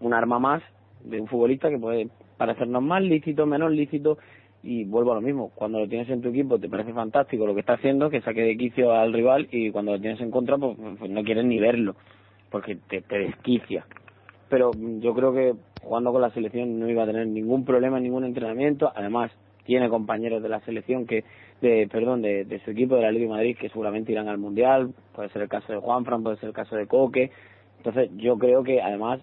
un 0.00 0.12
arma 0.12 0.38
más 0.38 0.62
de 1.04 1.20
un 1.20 1.28
futbolista 1.28 1.70
que 1.70 1.78
puede 1.78 2.08
parecernos 2.36 2.82
más 2.82 3.02
lícito, 3.02 3.46
menos 3.46 3.70
lícito, 3.70 4.18
y 4.62 4.84
vuelvo 4.84 5.12
a 5.12 5.14
lo 5.14 5.20
mismo. 5.20 5.52
Cuando 5.54 5.78
lo 5.78 5.88
tienes 5.88 6.10
en 6.10 6.20
tu 6.20 6.28
equipo 6.28 6.58
te 6.58 6.68
parece 6.68 6.92
fantástico 6.92 7.46
lo 7.46 7.54
que 7.54 7.60
está 7.60 7.74
haciendo, 7.74 8.10
que 8.10 8.20
saque 8.20 8.42
de 8.42 8.56
quicio 8.56 8.92
al 8.92 9.12
rival, 9.12 9.48
y 9.50 9.70
cuando 9.70 9.92
lo 9.92 10.00
tienes 10.00 10.20
en 10.20 10.30
contra, 10.30 10.58
pues, 10.58 10.76
pues 10.98 11.10
no 11.10 11.22
quieres 11.22 11.44
ni 11.44 11.58
verlo 11.58 11.94
porque 12.50 12.76
te, 12.88 13.02
te 13.02 13.18
desquicia. 13.18 13.86
Pero 14.48 14.70
yo 15.00 15.14
creo 15.14 15.32
que 15.32 15.54
jugando 15.86 16.12
con 16.12 16.22
la 16.22 16.30
selección 16.30 16.78
no 16.78 16.88
iba 16.90 17.04
a 17.04 17.06
tener 17.06 17.26
ningún 17.26 17.64
problema 17.64 17.98
en 17.98 18.04
ningún 18.04 18.24
entrenamiento. 18.24 18.92
Además, 18.94 19.30
tiene 19.64 19.88
compañeros 19.88 20.42
de 20.42 20.48
la 20.48 20.60
selección 20.60 21.06
que, 21.06 21.24
de, 21.60 21.88
perdón, 21.90 22.22
de, 22.22 22.44
de 22.44 22.60
su 22.60 22.70
equipo 22.70 22.96
de 22.96 23.02
la 23.02 23.10
Liga 23.10 23.24
de 23.24 23.30
Madrid 23.30 23.56
que 23.58 23.68
seguramente 23.68 24.12
irán 24.12 24.28
al 24.28 24.38
Mundial. 24.38 24.92
Puede 25.14 25.28
ser 25.30 25.42
el 25.42 25.48
caso 25.48 25.72
de 25.72 25.78
Juanfran, 25.78 26.22
puede 26.22 26.36
ser 26.36 26.48
el 26.48 26.54
caso 26.54 26.76
de 26.76 26.86
Coque. 26.86 27.30
Entonces, 27.78 28.10
yo 28.16 28.36
creo 28.36 28.62
que 28.62 28.82
además 28.82 29.20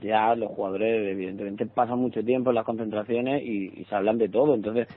ya 0.00 0.34
los 0.34 0.50
jugadores 0.52 1.12
evidentemente 1.12 1.66
pasan 1.66 1.98
mucho 1.98 2.24
tiempo 2.24 2.50
en 2.50 2.56
las 2.56 2.64
concentraciones 2.64 3.42
y, 3.42 3.80
y 3.80 3.84
se 3.84 3.94
hablan 3.94 4.18
de 4.18 4.28
todo. 4.28 4.54
Entonces, 4.54 4.88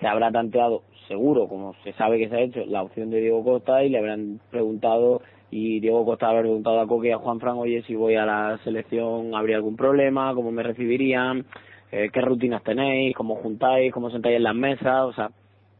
se 0.00 0.06
habrá 0.06 0.30
tanteado 0.30 0.82
seguro, 1.08 1.48
como 1.48 1.74
se 1.82 1.92
sabe 1.94 2.18
que 2.18 2.28
se 2.28 2.36
ha 2.36 2.40
hecho, 2.40 2.64
la 2.66 2.82
opción 2.82 3.10
de 3.10 3.20
Diego 3.20 3.42
Costa 3.42 3.82
y 3.82 3.90
le 3.90 3.98
habrán 3.98 4.40
preguntado 4.50 5.22
y 5.50 5.80
Diego 5.80 6.04
Costa 6.04 6.28
haber 6.28 6.42
preguntado 6.42 6.80
a 6.80 6.86
Coque 6.86 7.08
y 7.08 7.12
a 7.12 7.18
Juan 7.18 7.40
Fran, 7.40 7.56
oye, 7.56 7.82
si 7.82 7.94
voy 7.94 8.16
a 8.16 8.26
la 8.26 8.58
selección, 8.64 9.34
¿habría 9.34 9.56
algún 9.56 9.76
problema? 9.76 10.34
¿Cómo 10.34 10.50
me 10.50 10.62
recibirían? 10.62 11.46
Eh, 11.90 12.10
¿Qué 12.12 12.20
rutinas 12.20 12.62
tenéis? 12.62 13.16
¿Cómo 13.16 13.36
juntáis? 13.36 13.92
¿Cómo 13.92 14.10
sentáis 14.10 14.36
en 14.36 14.42
las 14.42 14.54
mesas? 14.54 15.04
O 15.04 15.12
sea, 15.12 15.30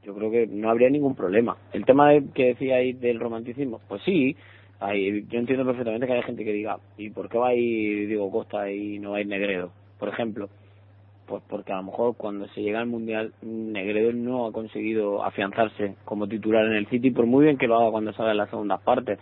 yo 0.05 0.15
creo 0.15 0.31
que 0.31 0.47
no 0.47 0.71
habría 0.71 0.89
ningún 0.89 1.15
problema. 1.15 1.57
El 1.73 1.85
tema 1.85 2.11
de, 2.11 2.25
que 2.35 2.47
decíais 2.47 2.99
del 3.01 3.21
romanticismo, 3.21 3.81
pues 3.89 4.03
sí, 4.05 4.35
hay, 4.81 5.27
yo 5.29 5.39
entiendo 5.39 5.67
perfectamente 5.67 6.07
que 6.07 6.13
hay 6.15 6.23
gente 6.23 6.45
que 6.45 6.53
diga, 6.53 6.79
¿y 6.97 7.11
por 7.11 7.29
qué 7.29 7.37
va 7.37 7.49
a 7.49 7.53
Diego 7.53 8.31
Costa 8.31 8.71
y 8.71 8.99
no 8.99 9.13
va 9.13 9.19
a 9.19 9.25
Negredo? 9.25 9.71
Por 9.99 10.09
ejemplo. 10.09 10.49
Pues 11.27 11.43
porque 11.47 11.73
a 11.73 11.77
lo 11.77 11.83
mejor 11.83 12.17
cuando 12.17 12.49
se 12.49 12.63
llega 12.63 12.81
al 12.81 12.87
Mundial, 12.87 13.35
Negredo 13.43 14.13
no 14.15 14.47
ha 14.47 14.53
conseguido 14.53 15.23
afianzarse 15.23 15.95
como 16.07 16.27
titular 16.27 16.65
en 16.65 16.73
el 16.73 16.87
City, 16.87 17.11
por 17.11 17.27
muy 17.27 17.45
bien 17.45 17.59
que 17.59 17.67
lo 17.67 17.79
haga 17.79 17.91
cuando 17.91 18.15
salga 18.15 18.31
en 18.31 18.39
las 18.39 18.49
segundas 18.49 18.81
partes. 18.81 19.19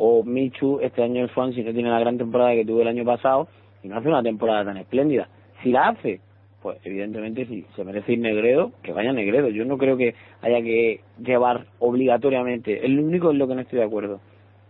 O 0.00 0.22
Michu, 0.22 0.78
este 0.80 1.02
año 1.02 1.22
en 1.22 1.28
Swansea 1.28 1.64
no 1.64 1.72
tiene 1.72 1.90
la 1.90 1.98
gran 1.98 2.16
temporada 2.16 2.54
que 2.54 2.64
tuvo 2.64 2.82
el 2.82 2.88
año 2.88 3.04
pasado 3.04 3.48
y 3.82 3.88
no 3.88 3.96
hace 3.96 4.08
una 4.08 4.22
temporada 4.22 4.64
tan 4.64 4.76
espléndida. 4.76 5.28
Si 5.62 5.72
la 5.72 5.88
hace, 5.88 6.20
pues 6.62 6.78
evidentemente 6.84 7.46
si 7.46 7.66
se 7.74 7.84
merece 7.84 8.12
ir 8.12 8.20
Negredo, 8.20 8.70
que 8.82 8.92
vaya 8.92 9.12
Negredo. 9.12 9.48
Yo 9.48 9.64
no 9.64 9.76
creo 9.76 9.96
que 9.96 10.14
haya 10.40 10.62
que 10.62 11.00
llevar 11.18 11.66
obligatoriamente, 11.80 12.86
es 12.86 12.90
lo 12.90 13.02
único 13.02 13.32
en 13.32 13.38
lo 13.38 13.48
que 13.48 13.54
no 13.56 13.60
estoy 13.60 13.80
de 13.80 13.84
acuerdo, 13.84 14.20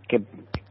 que 0.08 0.22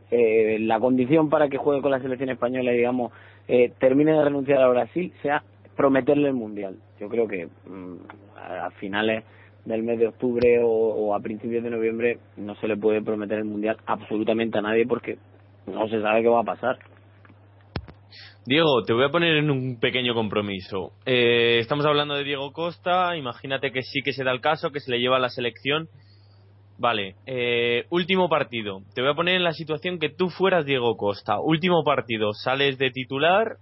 eh, 0.10 0.58
la 0.60 0.80
condición 0.80 1.30
para 1.30 1.50
que 1.50 1.58
juegue 1.58 1.82
con 1.82 1.92
la 1.92 2.00
selección 2.00 2.30
española 2.30 2.72
digamos 2.72 3.12
eh, 3.48 3.74
termine 3.78 4.14
de 4.14 4.24
renunciar 4.24 4.62
a 4.62 4.70
Brasil 4.70 5.14
sea 5.22 5.44
prometerle 5.76 6.30
el 6.30 6.34
mundial. 6.34 6.78
Yo 7.00 7.10
creo 7.10 7.28
que 7.28 7.46
mm, 7.46 7.96
a 8.36 8.72
finales 8.72 9.24
del 9.68 9.84
mes 9.84 10.00
de 10.00 10.08
octubre 10.08 10.60
o, 10.64 11.14
a 11.14 11.20
principios 11.20 11.64
de 11.64 11.70
noviembre 11.70 12.20
no 12.38 12.56
se 12.56 12.68
le 12.68 12.78
puede 12.78 13.02
prometer 13.02 13.40
el 13.40 13.46
mundial 13.46 13.78
absolutamente 13.86 14.58
a 14.58 14.62
nadie 14.62 14.88
porque 14.88 15.18
no 15.66 15.88
se 15.90 16.02
sabe 16.02 16.22
qué 16.22 16.30
va 16.30 16.40
a 16.40 16.46
pasar. 16.46 16.78
Diego, 18.46 18.84
te 18.84 18.94
voy 18.94 19.04
a 19.04 19.10
poner 19.10 19.36
en 19.36 19.52
un 19.52 19.78
pequeño 19.78 20.14
compromiso. 20.14 20.94
Eh, 21.06 21.60
estamos 21.60 21.86
hablando 21.86 22.16
de 22.16 22.24
Diego 22.24 22.54
Costa, 22.54 23.18
imagínate 23.18 23.72
que 23.72 23.82
sí 23.82 24.00
que 24.06 24.14
se 24.14 24.24
da 24.24 24.32
el 24.32 24.40
caso, 24.40 24.72
que 24.72 24.80
se 24.80 24.90
le 24.90 25.00
lleva 25.00 25.18
a 25.18 25.20
la 25.20 25.30
selección. 25.30 25.90
Vale, 26.80 27.16
eh, 27.26 27.86
último 27.90 28.30
partido. 28.30 28.84
Te 28.96 29.02
voy 29.02 29.12
a 29.12 29.16
poner 29.16 29.36
en 29.36 29.44
la 29.44 29.52
situación 29.52 30.00
que 30.00 30.10
tú 30.10 30.30
fueras 30.30 30.66
Diego 30.66 30.96
Costa. 30.96 31.42
Último 31.42 31.84
partido, 31.84 32.32
sales 32.32 32.78
de 32.78 32.92
titular 32.92 33.58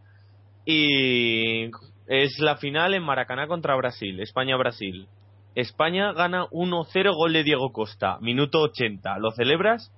y 0.65 1.71
es 2.07 2.37
la 2.39 2.57
final 2.57 2.93
en 2.93 3.01
Maracaná 3.01 3.47
contra 3.47 3.75
Brasil, 3.75 4.19
España-Brasil. 4.19 5.07
España 5.55 6.11
gana 6.11 6.45
1-0 6.47 7.15
gol 7.15 7.33
de 7.33 7.43
Diego 7.43 7.71
Costa, 7.71 8.19
minuto 8.19 8.61
80. 8.61 9.17
¿Lo 9.19 9.31
celebras? 9.31 9.91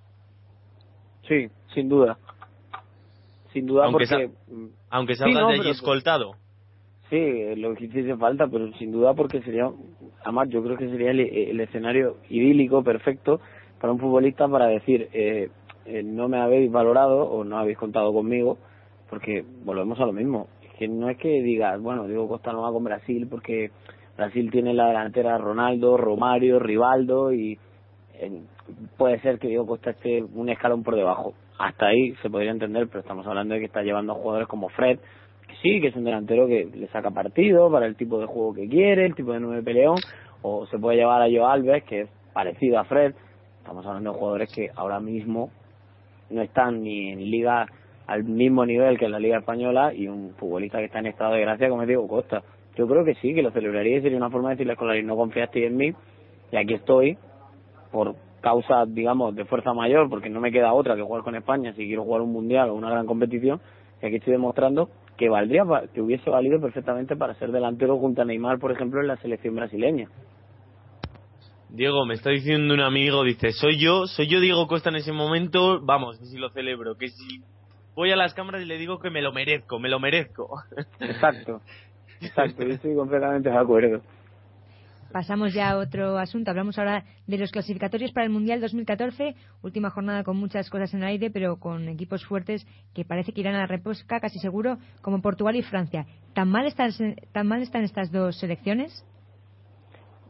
Sí, 1.27 1.47
sin 1.73 1.89
duda. 1.89 2.17
Sin 3.51 3.65
duda 3.65 3.85
aunque 3.85 4.05
porque... 4.07 4.29
aunque 4.89 5.15
salgas 5.15 5.47
de 5.47 5.53
allí 5.55 5.69
escoltado. 5.69 6.33
Sí, 7.09 7.55
lo 7.55 7.73
que 7.73 7.85
hiciese 7.85 8.15
falta, 8.17 8.47
pero 8.47 8.71
sin 8.73 8.91
duda 8.91 9.13
porque 9.13 9.41
sería, 9.41 9.71
además 10.23 10.49
yo 10.49 10.61
creo 10.61 10.77
que 10.77 10.89
sería 10.89 11.11
el, 11.11 11.59
escenario 11.59 12.17
idílico, 12.29 12.83
perfecto, 12.83 13.39
para 13.79 13.93
un 13.93 13.99
futbolista 13.99 14.47
para 14.47 14.67
decir, 14.67 15.09
eh, 15.13 15.49
eh, 15.85 16.03
no 16.03 16.27
me 16.27 16.37
habéis 16.37 16.69
valorado 16.69 17.23
o 17.23 17.43
no 17.45 17.57
habéis 17.57 17.77
contado 17.77 18.11
conmigo, 18.13 18.57
porque 19.09 19.45
volvemos 19.63 19.99
a 20.01 20.05
lo 20.05 20.11
mismo. 20.11 20.49
Es 20.61 20.73
que 20.73 20.87
no 20.89 21.09
es 21.09 21.17
que 21.17 21.41
digas, 21.41 21.81
bueno, 21.81 22.07
Diego 22.07 22.27
Costa 22.27 22.51
no 22.51 22.61
va 22.61 22.71
con 22.73 22.83
Brasil 22.83 23.25
porque 23.29 23.71
Brasil 24.17 24.49
tiene 24.51 24.73
la 24.73 24.87
delantera 24.87 25.37
Ronaldo, 25.37 25.95
Romario, 25.95 26.57
Rivaldo 26.59 27.31
y 27.31 27.57
eh, 28.15 28.41
puede 28.97 29.19
ser 29.19 29.37
que 29.37 29.47
Diego 29.47 29.67
Costa 29.67 29.91
esté 29.91 30.23
un 30.23 30.49
escalón 30.49 30.83
por 30.83 30.95
debajo. 30.95 31.33
Hasta 31.59 31.87
ahí 31.87 32.13
se 32.21 32.29
podría 32.29 32.51
entender, 32.51 32.87
pero 32.87 33.01
estamos 33.01 33.25
hablando 33.27 33.53
de 33.53 33.59
que 33.59 33.67
está 33.67 33.83
llevando 33.83 34.15
jugadores 34.15 34.47
como 34.47 34.69
Fred, 34.69 34.99
que 35.47 35.55
sí, 35.61 35.79
que 35.79 35.87
es 35.87 35.95
un 35.95 36.03
delantero 36.03 36.47
que 36.47 36.65
le 36.65 36.87
saca 36.87 37.11
partido 37.11 37.71
para 37.71 37.85
el 37.85 37.95
tipo 37.95 38.19
de 38.19 38.25
juego 38.25 38.53
que 38.53 38.67
quiere, 38.67 39.05
el 39.05 39.15
tipo 39.15 39.33
de 39.33 39.39
nueve 39.39 39.61
peleón, 39.61 39.97
o 40.41 40.65
se 40.67 40.79
puede 40.79 40.97
llevar 40.97 41.21
a 41.21 41.25
Joe 41.25 41.43
Alves, 41.43 41.83
que 41.83 42.01
es 42.01 42.09
parecido 42.33 42.79
a 42.79 42.85
Fred. 42.85 43.13
Estamos 43.59 43.85
hablando 43.85 44.13
de 44.13 44.17
jugadores 44.17 44.53
que 44.53 44.69
ahora 44.75 44.99
mismo 44.99 45.51
no 46.29 46.41
están 46.41 46.81
ni 46.81 47.11
en 47.11 47.29
liga 47.29 47.67
al 48.07 48.23
mismo 48.23 48.65
nivel 48.65 48.97
que 48.97 49.05
en 49.05 49.11
la 49.11 49.19
liga 49.19 49.37
española 49.37 49.93
y 49.93 50.07
un 50.07 50.33
futbolista 50.35 50.79
que 50.79 50.85
está 50.85 50.99
en 50.99 51.07
estado 51.07 51.33
de 51.33 51.41
gracia 51.41 51.69
como 51.69 51.81
es 51.81 51.87
Diego 51.87 52.07
Costa. 52.07 52.41
Yo 52.77 52.87
creo 52.87 53.03
que 53.03 53.15
sí, 53.15 53.33
que 53.33 53.41
lo 53.41 53.51
celebraría 53.51 53.97
y 53.97 54.01
sería 54.01 54.17
una 54.17 54.29
forma 54.29 54.49
de 54.49 54.55
decirle 54.55 54.73
a 54.73 54.75
Escolari, 54.75 55.03
no 55.03 55.15
confiaste 55.15 55.65
en 55.65 55.77
mí 55.77 55.93
y 56.51 56.57
aquí 56.57 56.75
estoy 56.75 57.17
por 57.91 58.15
causa, 58.41 58.85
digamos, 58.85 59.35
de 59.35 59.45
fuerza 59.45 59.73
mayor, 59.73 60.09
porque 60.09 60.29
no 60.29 60.39
me 60.39 60.51
queda 60.51 60.73
otra 60.73 60.95
que 60.95 61.01
jugar 61.01 61.23
con 61.23 61.35
España 61.35 61.73
si 61.73 61.85
quiero 61.85 62.03
jugar 62.03 62.21
un 62.21 62.31
mundial 62.31 62.69
o 62.69 62.75
una 62.75 62.89
gran 62.89 63.05
competición, 63.05 63.59
y 64.01 64.05
aquí 64.05 64.17
estoy 64.17 64.33
demostrando 64.33 64.89
que 65.17 65.29
valdría, 65.29 65.63
que 65.93 66.01
hubiese 66.01 66.29
valido 66.29 66.61
perfectamente 66.61 67.15
para 67.15 67.33
ser 67.35 67.51
delantero 67.51 67.97
junto 67.97 68.21
a 68.21 68.25
Neymar, 68.25 68.59
por 68.59 68.71
ejemplo, 68.71 69.01
en 69.01 69.07
la 69.07 69.17
selección 69.17 69.55
brasileña. 69.55 70.07
Diego, 71.69 72.05
me 72.05 72.13
está 72.13 72.29
diciendo 72.29 72.73
un 72.73 72.81
amigo, 72.81 73.23
dice, 73.23 73.51
soy 73.51 73.77
yo, 73.79 74.05
soy 74.07 74.27
yo 74.27 74.39
Diego 74.39 74.67
Costa 74.67 74.89
en 74.89 74.97
ese 74.97 75.11
momento, 75.11 75.81
vamos, 75.81 76.17
que 76.19 76.25
si 76.25 76.37
lo 76.37 76.49
celebro, 76.49 76.95
que 76.95 77.09
si 77.09 77.41
voy 77.95 78.11
a 78.11 78.15
las 78.15 78.33
cámaras 78.33 78.61
y 78.61 78.65
le 78.65 78.77
digo 78.77 78.99
que 78.99 79.09
me 79.09 79.21
lo 79.21 79.33
merezco, 79.33 79.79
me 79.79 79.89
lo 79.89 79.99
merezco. 79.99 80.47
Exacto, 80.99 81.61
exacto, 82.21 82.63
yo 82.63 82.73
estoy 82.73 82.95
completamente 82.95 83.49
de 83.49 83.57
acuerdo. 83.57 84.01
Pasamos 85.11 85.53
ya 85.53 85.71
a 85.71 85.77
otro 85.77 86.17
asunto. 86.17 86.51
Hablamos 86.51 86.77
ahora 86.77 87.03
de 87.27 87.37
los 87.37 87.51
clasificatorios 87.51 88.11
para 88.11 88.25
el 88.25 88.31
Mundial 88.31 88.59
2014. 88.59 89.35
Última 89.63 89.89
jornada 89.89 90.23
con 90.23 90.35
muchas 90.35 90.69
cosas 90.69 90.93
en 90.93 91.01
el 91.01 91.07
aire, 91.07 91.31
pero 91.31 91.57
con 91.57 91.87
equipos 91.87 92.25
fuertes 92.25 92.67
que 92.93 93.05
parece 93.05 93.31
que 93.31 93.41
irán 93.41 93.55
a 93.55 93.59
la 93.59 93.67
reposca 93.67 94.19
casi 94.19 94.37
seguro, 94.39 94.77
como 95.01 95.21
Portugal 95.21 95.55
y 95.55 95.63
Francia. 95.63 96.05
¿Tan 96.33 96.49
mal 96.49 96.65
están, 96.65 96.91
tan 97.31 97.47
mal 97.47 97.61
están 97.61 97.83
estas 97.83 98.11
dos 98.11 98.37
selecciones? 98.37 99.05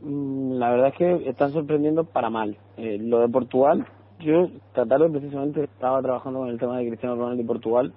Mm, 0.01 0.53
la 0.53 0.69
verdad 0.69 0.89
es 0.89 0.95
que 0.95 1.29
están 1.29 1.51
sorprendiendo 1.53 2.03
para 2.03 2.29
mal. 2.29 2.55
Eh, 2.77 2.99
lo 2.99 3.19
de 3.19 3.29
Portugal, 3.29 3.87
yo 4.19 4.45
esta 4.67 4.85
tarde 4.85 5.09
precisamente 5.09 5.63
estaba 5.63 6.01
trabajando 6.03 6.39
con 6.39 6.49
el 6.49 6.59
tema 6.59 6.77
de 6.77 6.87
Cristiano 6.87 7.15
Ronaldo 7.15 7.41
y 7.41 7.45
Portugal. 7.45 7.93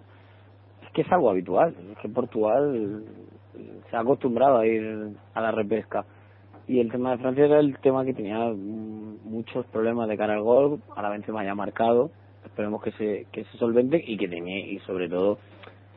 Es 0.82 0.90
que 0.92 1.02
es 1.02 1.12
algo 1.12 1.28
habitual. 1.28 1.74
Es 1.92 1.98
que 1.98 2.08
Portugal 2.08 3.04
se 3.90 3.96
ha 3.96 4.00
acostumbrado 4.00 4.58
a 4.58 4.66
ir 4.66 5.16
a 5.34 5.40
la 5.40 5.50
repesca 5.50 6.04
y 6.70 6.78
el 6.78 6.90
tema 6.90 7.10
de 7.10 7.18
Francia 7.18 7.46
era 7.46 7.58
el 7.58 7.76
tema 7.78 8.04
que 8.04 8.14
tenía 8.14 8.38
muchos 8.54 9.66
problemas 9.66 10.08
de 10.08 10.16
cara 10.16 10.34
al 10.34 10.42
gol, 10.42 10.80
a 10.94 11.02
la 11.02 11.08
Benzema 11.08 11.44
ya 11.44 11.52
marcado, 11.54 12.12
esperemos 12.44 12.80
que 12.80 12.92
se, 12.92 13.26
que 13.32 13.44
se 13.44 13.58
solvente 13.58 14.00
y 14.06 14.16
que 14.16 14.28
tenía, 14.28 14.60
y 14.60 14.78
sobre 14.86 15.08
todo 15.08 15.38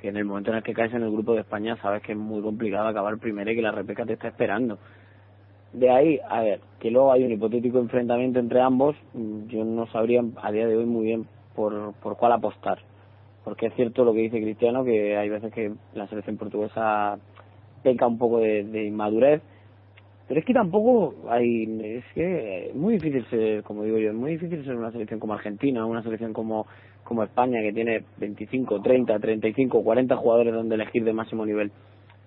que 0.01 0.09
en 0.09 0.17
el 0.17 0.25
momento 0.25 0.49
en 0.49 0.57
el 0.57 0.63
que 0.63 0.73
caes 0.73 0.91
en 0.95 1.03
el 1.03 1.11
grupo 1.11 1.33
de 1.33 1.41
España 1.41 1.77
sabes 1.81 2.01
que 2.01 2.13
es 2.13 2.17
muy 2.17 2.41
complicado 2.41 2.87
acabar 2.87 3.19
primero 3.19 3.51
y 3.51 3.55
que 3.55 3.61
la 3.61 3.71
repesca 3.71 4.03
te 4.05 4.13
está 4.13 4.29
esperando. 4.29 4.79
De 5.73 5.91
ahí, 5.91 6.19
a 6.27 6.41
ver, 6.41 6.59
que 6.79 6.89
luego 6.89 7.11
hay 7.11 7.23
un 7.23 7.31
hipotético 7.31 7.77
enfrentamiento 7.77 8.39
entre 8.39 8.59
ambos, 8.59 8.95
yo 9.13 9.63
no 9.63 9.85
sabría 9.87 10.23
a 10.41 10.51
día 10.51 10.65
de 10.65 10.75
hoy 10.75 10.85
muy 10.85 11.05
bien 11.05 11.27
por, 11.55 11.93
por 12.01 12.17
cuál 12.17 12.31
apostar. 12.31 12.79
Porque 13.43 13.67
es 13.67 13.75
cierto 13.75 14.03
lo 14.05 14.13
que 14.13 14.21
dice 14.21 14.41
Cristiano, 14.41 14.83
que 14.83 15.17
hay 15.17 15.29
veces 15.29 15.53
que 15.53 15.71
la 15.93 16.07
selección 16.07 16.37
portuguesa 16.37 17.19
peca 17.83 18.07
un 18.07 18.17
poco 18.17 18.39
de, 18.39 18.63
de 18.63 18.85
inmadurez 18.85 19.41
pero 20.27 20.39
es 20.39 20.45
que 20.45 20.53
tampoco 20.53 21.15
hay, 21.29 21.63
es 21.83 22.05
que 22.13 22.69
es 22.69 22.75
muy 22.75 22.93
difícil 22.93 23.25
ser, 23.29 23.63
como 23.63 23.83
digo 23.83 23.97
yo, 23.97 24.09
es 24.09 24.15
muy 24.15 24.31
difícil 24.31 24.63
ser 24.63 24.75
una 24.75 24.91
selección 24.91 25.19
como 25.19 25.33
Argentina, 25.33 25.85
una 25.85 26.01
selección 26.01 26.33
como, 26.33 26.65
como 27.03 27.23
España 27.23 27.61
que 27.61 27.73
tiene 27.73 28.03
25, 28.17 28.81
30, 28.81 29.19
35, 29.19 29.83
40 29.83 30.15
jugadores 30.15 30.53
donde 30.53 30.75
elegir 30.75 31.03
de 31.03 31.13
máximo 31.13 31.45
nivel. 31.45 31.71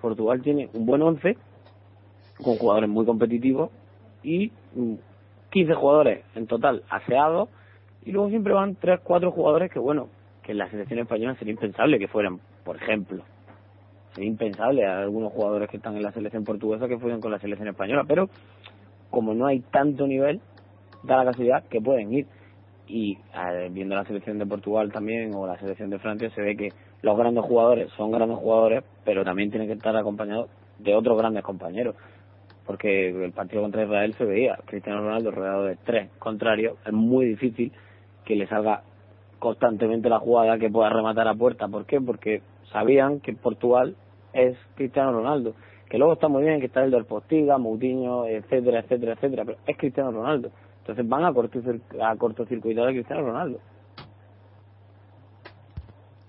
Portugal 0.00 0.42
tiene 0.42 0.68
un 0.74 0.84
buen 0.84 1.00
11 1.00 1.36
con 2.42 2.56
jugadores 2.56 2.90
muy 2.90 3.06
competitivos 3.06 3.70
y 4.22 4.52
15 5.50 5.74
jugadores 5.74 6.24
en 6.34 6.46
total 6.46 6.82
aseados 6.90 7.48
y 8.04 8.12
luego 8.12 8.28
siempre 8.28 8.52
van 8.52 8.76
3, 8.76 9.00
4 9.02 9.30
jugadores 9.32 9.72
que 9.72 9.78
bueno, 9.78 10.08
que 10.42 10.52
en 10.52 10.58
la 10.58 10.70
selección 10.70 10.98
española 10.98 11.34
sería 11.36 11.54
impensable 11.54 11.98
que 11.98 12.08
fueran, 12.08 12.40
por 12.62 12.76
ejemplo, 12.76 13.24
es 14.16 14.24
impensable 14.24 14.86
a 14.86 15.00
algunos 15.00 15.32
jugadores 15.32 15.68
que 15.68 15.76
están 15.76 15.96
en 15.96 16.02
la 16.02 16.12
selección 16.12 16.44
portuguesa 16.44 16.88
que 16.88 16.98
fueran 16.98 17.20
con 17.20 17.30
la 17.30 17.38
selección 17.38 17.68
española, 17.68 18.04
pero 18.06 18.28
como 19.10 19.34
no 19.34 19.46
hay 19.46 19.60
tanto 19.60 20.06
nivel, 20.06 20.40
da 21.02 21.18
la 21.18 21.26
casualidad 21.26 21.64
que 21.64 21.80
pueden 21.80 22.12
ir. 22.12 22.26
Y 22.88 23.18
viendo 23.72 23.96
la 23.96 24.04
selección 24.04 24.38
de 24.38 24.46
Portugal 24.46 24.92
también 24.92 25.34
o 25.34 25.46
la 25.46 25.58
selección 25.58 25.90
de 25.90 25.98
Francia 25.98 26.30
se 26.30 26.40
ve 26.40 26.56
que 26.56 26.68
los 27.02 27.16
grandes 27.18 27.44
jugadores 27.44 27.90
son 27.96 28.12
grandes 28.12 28.38
jugadores, 28.38 28.84
pero 29.04 29.24
también 29.24 29.50
tienen 29.50 29.66
que 29.68 29.74
estar 29.74 29.96
acompañados 29.96 30.48
de 30.78 30.94
otros 30.94 31.18
grandes 31.18 31.42
compañeros. 31.42 31.96
Porque 32.64 33.08
el 33.08 33.32
partido 33.32 33.62
contra 33.62 33.84
Israel 33.84 34.14
se 34.14 34.24
veía, 34.24 34.58
Cristiano 34.66 35.00
Ronaldo 35.00 35.30
rodeado 35.32 35.64
de 35.64 35.76
tres 35.76 36.10
contrarios, 36.18 36.78
es 36.86 36.92
muy 36.92 37.26
difícil 37.26 37.72
que 38.24 38.36
le 38.36 38.46
salga 38.46 38.82
constantemente 39.40 40.08
la 40.08 40.20
jugada 40.20 40.58
que 40.58 40.70
pueda 40.70 40.88
rematar 40.88 41.26
a 41.28 41.34
puerta. 41.34 41.68
¿Por 41.68 41.86
qué? 41.86 42.00
Porque 42.00 42.42
sabían 42.72 43.20
que 43.20 43.32
Portugal 43.34 43.96
es 44.36 44.56
Cristiano 44.74 45.12
Ronaldo. 45.12 45.54
Que 45.88 45.98
luego 45.98 46.14
está 46.14 46.28
muy 46.28 46.42
bien 46.42 46.60
que 46.60 46.66
está 46.66 46.84
el 46.84 46.90
del 46.90 47.04
Postiga, 47.04 47.58
Moutinho, 47.58 48.26
etcétera, 48.26 48.80
etcétera, 48.80 49.12
etcétera, 49.12 49.44
pero 49.44 49.58
es 49.66 49.76
Cristiano 49.76 50.10
Ronaldo. 50.10 50.50
Entonces 50.80 51.08
van 51.08 51.24
a, 51.24 51.28
a 51.28 52.16
cortocircuitar 52.16 52.88
a 52.88 52.92
Cristiano 52.92 53.22
Ronaldo. 53.22 53.60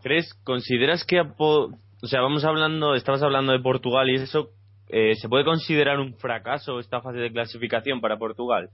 ¿Crees, 0.02 0.34
consideras 0.44 1.04
que, 1.06 1.20
o 1.20 1.72
sea, 2.04 2.22
vamos 2.22 2.46
hablando, 2.46 2.94
estabas 2.94 3.24
hablando 3.24 3.52
de 3.52 3.60
Portugal 3.60 4.10
y 4.10 4.16
eso, 4.16 4.50
eh, 4.90 5.16
¿se 5.16 5.28
puede 5.28 5.44
considerar 5.44 6.00
un 6.00 6.14
fracaso 6.16 6.80
esta 6.80 7.02
fase 7.02 7.18
de 7.18 7.32
clasificación 7.32 8.00
para 8.00 8.18
Portugal? 8.18 8.70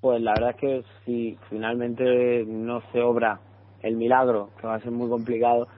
Pues 0.00 0.20
la 0.20 0.32
verdad 0.32 0.50
es 0.50 0.56
que 0.56 0.82
si 1.04 1.38
finalmente 1.48 2.44
no 2.46 2.82
se 2.90 3.00
obra 3.00 3.40
el 3.82 3.96
milagro, 3.96 4.50
que 4.60 4.66
va 4.66 4.74
a 4.74 4.80
ser 4.80 4.90
muy 4.90 5.08
complicado, 5.08 5.68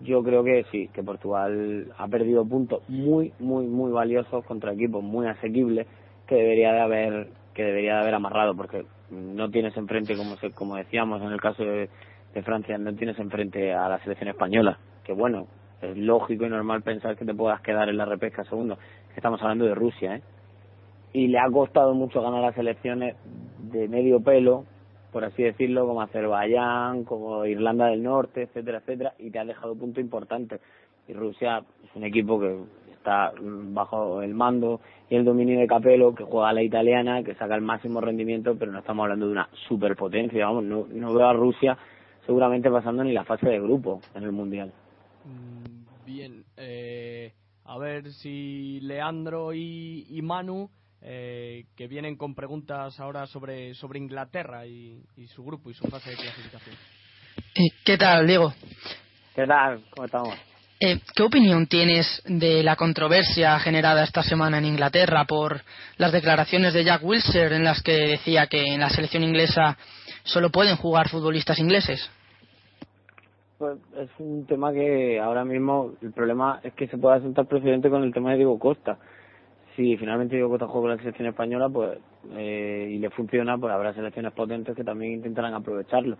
yo 0.00 0.22
creo 0.22 0.42
que 0.42 0.64
sí, 0.70 0.88
que 0.92 1.02
Portugal 1.02 1.92
ha 1.96 2.08
perdido 2.08 2.44
puntos 2.44 2.82
muy, 2.88 3.32
muy, 3.38 3.66
muy 3.66 3.92
valiosos 3.92 4.44
contra 4.44 4.72
equipos 4.72 5.02
muy 5.02 5.26
asequibles 5.26 5.86
que 6.26 6.36
debería 6.36 6.72
de 6.72 6.80
haber 6.80 7.28
que 7.54 7.64
debería 7.64 7.94
de 7.94 8.00
haber 8.02 8.14
amarrado 8.14 8.54
porque 8.54 8.84
no 9.10 9.50
tienes 9.50 9.76
enfrente 9.76 10.16
como 10.16 10.36
se, 10.36 10.52
como 10.52 10.76
decíamos 10.76 11.20
en 11.20 11.32
el 11.32 11.40
caso 11.40 11.64
de, 11.64 11.88
de 12.32 12.42
Francia 12.42 12.78
no 12.78 12.94
tienes 12.94 13.18
enfrente 13.18 13.72
a 13.72 13.88
la 13.88 13.98
selección 14.02 14.28
española 14.28 14.78
que 15.04 15.12
bueno 15.12 15.46
es 15.82 15.96
lógico 15.96 16.46
y 16.46 16.48
normal 16.48 16.82
pensar 16.82 17.16
que 17.16 17.24
te 17.24 17.34
puedas 17.34 17.60
quedar 17.62 17.88
en 17.88 17.96
la 17.96 18.04
repesca 18.04 18.44
segundo 18.44 18.78
estamos 19.16 19.42
hablando 19.42 19.64
de 19.64 19.74
Rusia 19.74 20.16
¿eh? 20.16 20.22
y 21.12 21.26
le 21.26 21.38
ha 21.40 21.50
costado 21.50 21.92
mucho 21.94 22.22
ganar 22.22 22.42
las 22.42 22.56
elecciones 22.56 23.16
de 23.58 23.88
medio 23.88 24.20
pelo 24.20 24.64
por 25.12 25.24
así 25.24 25.42
decirlo, 25.42 25.86
como 25.86 26.02
Azerbaiyán, 26.02 27.04
como 27.04 27.44
Irlanda 27.46 27.86
del 27.86 28.02
Norte, 28.02 28.42
etcétera, 28.42 28.78
etcétera, 28.78 29.14
y 29.18 29.30
te 29.30 29.38
ha 29.38 29.44
dejado 29.44 29.74
punto 29.74 30.00
importante. 30.00 30.60
Y 31.08 31.12
Rusia 31.12 31.62
es 31.84 31.90
un 31.94 32.04
equipo 32.04 32.38
que 32.38 32.58
está 32.92 33.32
bajo 33.38 34.22
el 34.22 34.34
mando 34.34 34.80
y 35.08 35.16
el 35.16 35.24
dominio 35.24 35.58
de 35.58 35.66
Capello, 35.66 36.14
que 36.14 36.24
juega 36.24 36.50
a 36.50 36.52
la 36.52 36.62
italiana, 36.62 37.22
que 37.22 37.34
saca 37.34 37.54
el 37.54 37.62
máximo 37.62 38.00
rendimiento, 38.00 38.56
pero 38.58 38.70
no 38.70 38.78
estamos 38.78 39.04
hablando 39.04 39.26
de 39.26 39.32
una 39.32 39.48
superpotencia, 39.68 40.46
vamos, 40.46 40.64
no, 40.64 40.86
no 40.88 41.14
veo 41.14 41.26
a 41.26 41.32
Rusia 41.32 41.76
seguramente 42.26 42.70
pasando 42.70 43.02
ni 43.02 43.12
la 43.12 43.24
fase 43.24 43.48
de 43.48 43.58
grupo 43.58 44.00
en 44.14 44.22
el 44.22 44.32
Mundial. 44.32 44.72
Mm, 45.24 46.06
bien, 46.06 46.44
eh, 46.56 47.32
a 47.64 47.78
ver 47.78 48.10
si 48.10 48.80
Leandro 48.82 49.52
y, 49.52 50.06
y 50.08 50.22
Manu 50.22 50.70
eh, 51.02 51.64
que 51.76 51.88
vienen 51.88 52.16
con 52.16 52.34
preguntas 52.34 53.00
ahora 53.00 53.26
sobre, 53.26 53.74
sobre 53.74 53.98
Inglaterra 53.98 54.66
y, 54.66 55.02
su 55.28 55.42
grupo 55.42 55.70
y 55.70 55.74
su 55.74 55.86
fase 55.88 56.10
de 56.10 56.16
clasificación. 56.16 56.76
Eh, 57.54 57.70
¿Qué 57.84 57.96
tal, 57.96 58.26
Diego? 58.26 58.52
¿Qué 59.34 59.46
tal? 59.46 59.82
¿Cómo 59.90 60.04
estamos? 60.04 60.34
Eh, 60.78 60.98
¿Qué 61.14 61.22
opinión 61.22 61.66
tienes 61.66 62.22
de 62.26 62.62
la 62.62 62.76
controversia 62.76 63.58
generada 63.60 64.04
esta 64.04 64.22
semana 64.22 64.58
en 64.58 64.64
Inglaterra 64.64 65.24
por 65.24 65.60
las 65.98 66.12
declaraciones 66.12 66.74
de 66.74 66.84
Jack 66.84 67.02
Wilshere 67.04 67.56
en 67.56 67.64
las 67.64 67.82
que 67.82 67.92
decía 67.92 68.46
que 68.46 68.64
en 68.64 68.80
la 68.80 68.90
selección 68.90 69.22
inglesa 69.22 69.76
solo 70.22 70.50
pueden 70.50 70.76
jugar 70.76 71.08
futbolistas 71.08 71.58
ingleses? 71.58 72.10
Pues 73.58 73.78
es 73.98 74.08
un 74.18 74.46
tema 74.46 74.72
que 74.72 75.20
ahora 75.20 75.44
mismo 75.44 75.92
el 76.00 76.12
problema 76.12 76.60
es 76.62 76.72
que 76.74 76.88
se 76.88 76.96
puede 76.96 77.18
asentar 77.18 77.46
precedente 77.46 77.90
con 77.90 78.02
el 78.02 78.12
tema 78.12 78.30
de 78.30 78.36
Diego 78.38 78.58
Costa 78.58 78.98
si 79.76 79.96
finalmente 79.96 80.40
Costa 80.40 80.66
juega 80.66 80.80
con 80.80 80.90
la 80.90 80.96
selección 80.98 81.28
española 81.28 81.68
pues 81.68 81.98
eh, 82.32 82.88
y 82.90 82.98
le 82.98 83.10
funciona, 83.10 83.56
pues 83.58 83.72
habrá 83.72 83.94
selecciones 83.94 84.32
potentes 84.32 84.76
que 84.76 84.84
también 84.84 85.12
intentarán 85.12 85.54
aprovecharlo. 85.54 86.16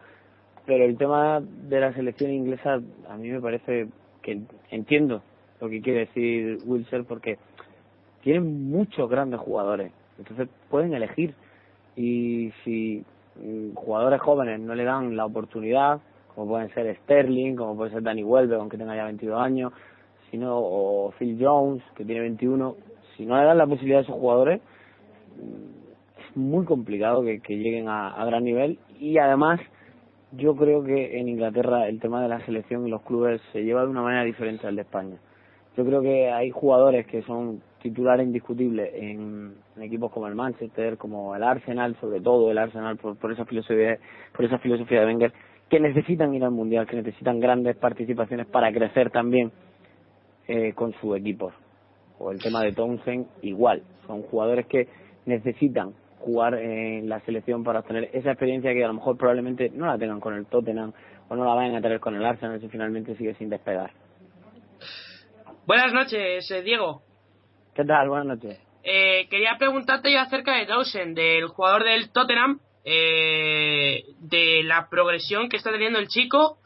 Pero 0.66 0.84
el 0.84 0.96
tema 0.96 1.40
de 1.40 1.80
la 1.80 1.92
selección 1.92 2.30
inglesa 2.30 2.80
a 3.08 3.16
mí 3.16 3.28
me 3.28 3.40
parece 3.40 3.88
que 4.22 4.40
entiendo 4.70 5.22
lo 5.60 5.68
que 5.68 5.80
quiere 5.80 6.00
decir 6.00 6.58
Wilson 6.64 7.04
porque 7.04 7.38
tienen 8.22 8.70
muchos 8.70 9.08
grandes 9.08 9.40
jugadores, 9.40 9.92
entonces 10.18 10.48
pueden 10.68 10.94
elegir 10.94 11.34
y 11.96 12.52
si 12.64 13.04
mm, 13.42 13.74
jugadores 13.74 14.20
jóvenes 14.20 14.60
no 14.60 14.74
le 14.74 14.84
dan 14.84 15.16
la 15.16 15.24
oportunidad, 15.24 16.00
como 16.34 16.48
pueden 16.48 16.72
ser 16.74 16.94
Sterling, 17.02 17.56
como 17.56 17.76
puede 17.76 17.90
ser 17.90 18.02
Danny 18.02 18.22
Welbeck, 18.22 18.60
aunque 18.60 18.78
tenga 18.78 18.94
ya 18.94 19.04
22 19.04 19.40
años, 19.40 19.72
sino 20.30 20.58
o 20.58 21.10
Phil 21.18 21.36
Jones, 21.40 21.82
que 21.94 22.04
tiene 22.04 22.20
21, 22.20 22.76
si 23.20 23.26
no 23.26 23.38
le 23.38 23.44
dan 23.44 23.58
la 23.58 23.66
posibilidad 23.66 23.98
a 23.98 24.02
esos 24.02 24.14
jugadores, 24.14 24.62
es 25.36 26.36
muy 26.36 26.64
complicado 26.64 27.22
que, 27.22 27.38
lleguen 27.48 27.86
a, 27.86 28.24
gran 28.24 28.44
nivel 28.44 28.78
y 28.98 29.18
además 29.18 29.60
yo 30.32 30.56
creo 30.56 30.82
que 30.82 31.18
en 31.20 31.28
Inglaterra 31.28 31.86
el 31.86 32.00
tema 32.00 32.22
de 32.22 32.28
la 32.28 32.40
selección 32.46 32.86
y 32.86 32.90
los 32.90 33.02
clubes 33.02 33.42
se 33.52 33.62
lleva 33.62 33.82
de 33.82 33.88
una 33.88 34.00
manera 34.00 34.24
diferente 34.24 34.66
al 34.66 34.76
de 34.76 34.82
España. 34.82 35.16
Yo 35.76 35.84
creo 35.84 36.00
que 36.00 36.30
hay 36.30 36.50
jugadores 36.50 37.06
que 37.08 37.20
son 37.22 37.60
titulares 37.82 38.26
indiscutibles 38.26 38.90
en, 38.94 39.52
equipos 39.78 40.10
como 40.12 40.26
el 40.26 40.34
Manchester, 40.34 40.96
como 40.96 41.36
el 41.36 41.42
Arsenal, 41.42 41.96
sobre 42.00 42.22
todo 42.22 42.50
el 42.50 42.56
Arsenal 42.56 42.96
por, 42.96 43.32
esa 43.32 43.44
filosofía, 43.44 43.98
por 44.34 44.46
esa 44.46 44.58
filosofía 44.58 45.00
de 45.00 45.06
Wenger, 45.06 45.32
que 45.68 45.78
necesitan 45.78 46.34
ir 46.34 46.42
al 46.42 46.52
mundial, 46.52 46.86
que 46.86 46.96
necesitan 46.96 47.38
grandes 47.38 47.76
participaciones 47.76 48.46
para 48.46 48.72
crecer 48.72 49.10
también 49.10 49.52
eh, 50.48 50.72
con 50.74 50.94
su 50.94 51.14
equipo 51.14 51.52
o 52.20 52.30
el 52.30 52.40
tema 52.40 52.62
de 52.62 52.72
Townsend 52.72 53.26
igual. 53.42 53.82
Son 54.06 54.22
jugadores 54.22 54.66
que 54.66 54.86
necesitan 55.26 55.94
jugar 56.20 56.54
en 56.54 57.08
la 57.08 57.20
selección 57.20 57.64
para 57.64 57.80
obtener 57.80 58.10
esa 58.12 58.30
experiencia 58.30 58.72
que 58.72 58.84
a 58.84 58.88
lo 58.88 58.94
mejor 58.94 59.16
probablemente 59.16 59.70
no 59.70 59.86
la 59.86 59.98
tengan 59.98 60.20
con 60.20 60.34
el 60.34 60.46
Tottenham 60.46 60.92
o 61.28 61.34
no 61.34 61.44
la 61.44 61.54
vayan 61.54 61.76
a 61.76 61.80
tener 61.80 61.98
con 61.98 62.14
el 62.14 62.24
Arsenal 62.24 62.60
si 62.60 62.68
finalmente 62.68 63.16
sigue 63.16 63.34
sin 63.34 63.48
despegar. 63.48 63.90
Buenas 65.66 65.92
noches, 65.92 66.50
eh, 66.50 66.62
Diego. 66.62 67.02
¿Qué 67.74 67.84
tal? 67.84 68.08
Buenas 68.08 68.26
noches. 68.26 68.58
Eh, 68.82 69.26
quería 69.30 69.56
preguntarte 69.58 70.12
yo 70.12 70.20
acerca 70.20 70.56
de 70.56 70.66
Townsend, 70.66 71.16
del 71.16 71.48
jugador 71.48 71.84
del 71.84 72.10
Tottenham, 72.10 72.60
eh, 72.84 74.04
de 74.20 74.62
la 74.64 74.88
progresión 74.90 75.48
que 75.48 75.56
está 75.56 75.70
teniendo 75.70 75.98
el 75.98 76.08
chico 76.08 76.58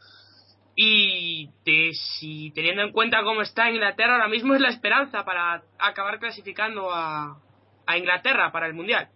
y 0.75 1.49
de 1.65 1.91
si 1.93 2.51
teniendo 2.51 2.81
en 2.81 2.91
cuenta 2.91 3.23
cómo 3.23 3.41
está 3.41 3.71
Inglaterra 3.71 4.13
ahora 4.13 4.27
mismo 4.27 4.53
es 4.53 4.61
la 4.61 4.69
esperanza 4.69 5.23
para 5.23 5.63
acabar 5.79 6.19
clasificando 6.19 6.89
a, 6.91 7.37
a 7.85 7.97
Inglaterra 7.97 8.51
para 8.51 8.67
el 8.67 8.73
mundial. 8.73 9.07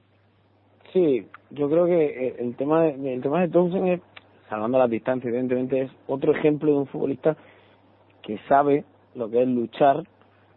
Sí, 0.93 1.27
yo 1.51 1.69
creo 1.69 1.85
que 1.85 2.05
eh, 2.05 2.35
el 2.39 2.55
tema 2.55 2.83
de, 2.83 3.13
el 3.13 3.21
tema 3.21 3.41
de 3.41 3.49
Thompson 3.49 3.87
es 3.87 4.01
salvando 4.49 4.79
la 4.79 4.87
distancia 4.87 5.27
evidentemente 5.27 5.81
es 5.81 5.91
otro 6.07 6.33
ejemplo 6.33 6.71
de 6.71 6.77
un 6.79 6.87
futbolista 6.87 7.37
que 8.23 8.39
sabe 8.47 8.85
lo 9.13 9.29
que 9.29 9.43
es 9.43 9.47
luchar, 9.47 10.03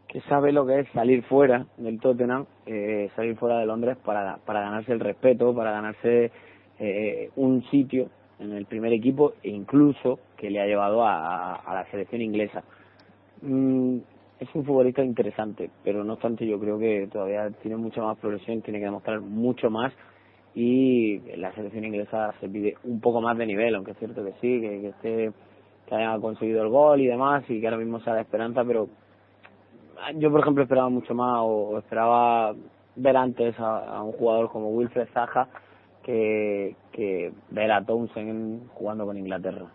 que 0.09 0.21
sabe 0.23 0.53
lo 0.53 0.67
que 0.67 0.81
es 0.81 0.89
salir 0.93 1.23
fuera 1.25 1.67
del 1.77 2.01
Tottenham, 2.01 2.47
eh, 2.65 3.11
salir 3.17 3.37
fuera 3.37 3.59
de 3.59 3.67
Londres 3.67 3.99
para 4.05 4.39
para 4.39 4.61
ganarse 4.61 4.93
el 4.93 5.01
respeto, 5.01 5.55
para 5.55 5.73
ganarse 5.73 6.31
eh, 6.79 7.31
un 7.37 7.65
sitio 7.71 8.09
en 8.43 8.53
el 8.53 8.67
primer 8.67 8.93
equipo 8.93 9.35
e 9.43 9.51
incluso 9.51 10.19
que 10.37 10.51
le 10.51 10.61
ha 10.61 10.67
llevado 10.67 11.05
a, 11.05 11.63
la 11.67 11.87
selección 11.91 12.21
inglesa. 12.21 12.63
Mm, 13.43 13.99
es 14.41 14.49
un 14.55 14.65
futbolista 14.65 15.05
interesante, 15.05 15.71
pero 15.85 16.03
no 16.03 16.15
obstante 16.15 16.47
yo 16.47 16.59
creo 16.59 16.79
que 16.79 17.09
todavía 17.13 17.51
tiene 17.63 17.77
mucha 17.77 18.03
más 18.03 18.19
progresión, 18.19 18.61
tiene 18.63 18.81
que 18.81 18.87
demostrar 18.87 19.21
mucho 19.21 19.71
más 19.71 19.93
y 20.55 21.19
la 21.37 21.53
selección 21.55 21.85
inglesa 21.85 22.35
se 22.41 22.49
pide 22.49 22.77
un 22.85 23.01
poco 23.01 23.21
más 23.21 23.39
de 23.39 23.47
nivel, 23.47 23.75
aunque 23.75 23.93
es 23.93 23.99
cierto 23.99 24.25
que 24.25 24.33
sí, 24.41 24.61
que, 24.61 24.81
que 24.81 24.89
esté 24.89 25.33
que 25.87 25.95
haya 25.95 26.19
conseguido 26.21 26.63
el 26.63 26.69
gol 26.69 27.01
y 27.01 27.07
demás 27.07 27.45
y 27.49 27.61
que 27.61 27.67
ahora 27.67 27.79
mismo 27.79 28.01
sea 28.01 28.15
la 28.15 28.23
esperanza, 28.23 28.65
pero 28.65 28.89
yo 30.17 30.31
por 30.31 30.41
ejemplo 30.41 30.65
esperaba 30.65 30.89
mucho 30.89 31.15
más 31.15 31.39
o, 31.43 31.79
esperaba 31.79 32.55
ver 32.97 33.17
antes 33.17 33.59
a, 33.61 33.97
a 33.97 34.03
un 34.03 34.13
jugador 34.13 34.51
como 34.51 34.71
Wilfred 34.71 35.09
Zaha 35.15 35.49
que, 36.03 36.77
que 36.93 37.33
ver 37.51 37.73
a 37.73 37.85
Townsend 37.85 38.69
jugando 38.75 39.07
con 39.07 39.17
Inglaterra. 39.17 39.67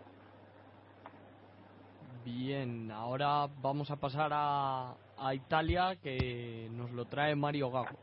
Bien, 2.24 2.90
ahora 2.90 3.46
vamos 3.62 3.90
a 3.90 3.96
pasar 3.96 4.30
a, 4.32 4.94
a 5.18 5.34
Italia, 5.34 5.96
que 6.02 6.68
nos 6.72 6.90
lo 6.92 7.06
trae 7.06 7.34
Mario 7.34 7.70
Gago. 7.70 7.96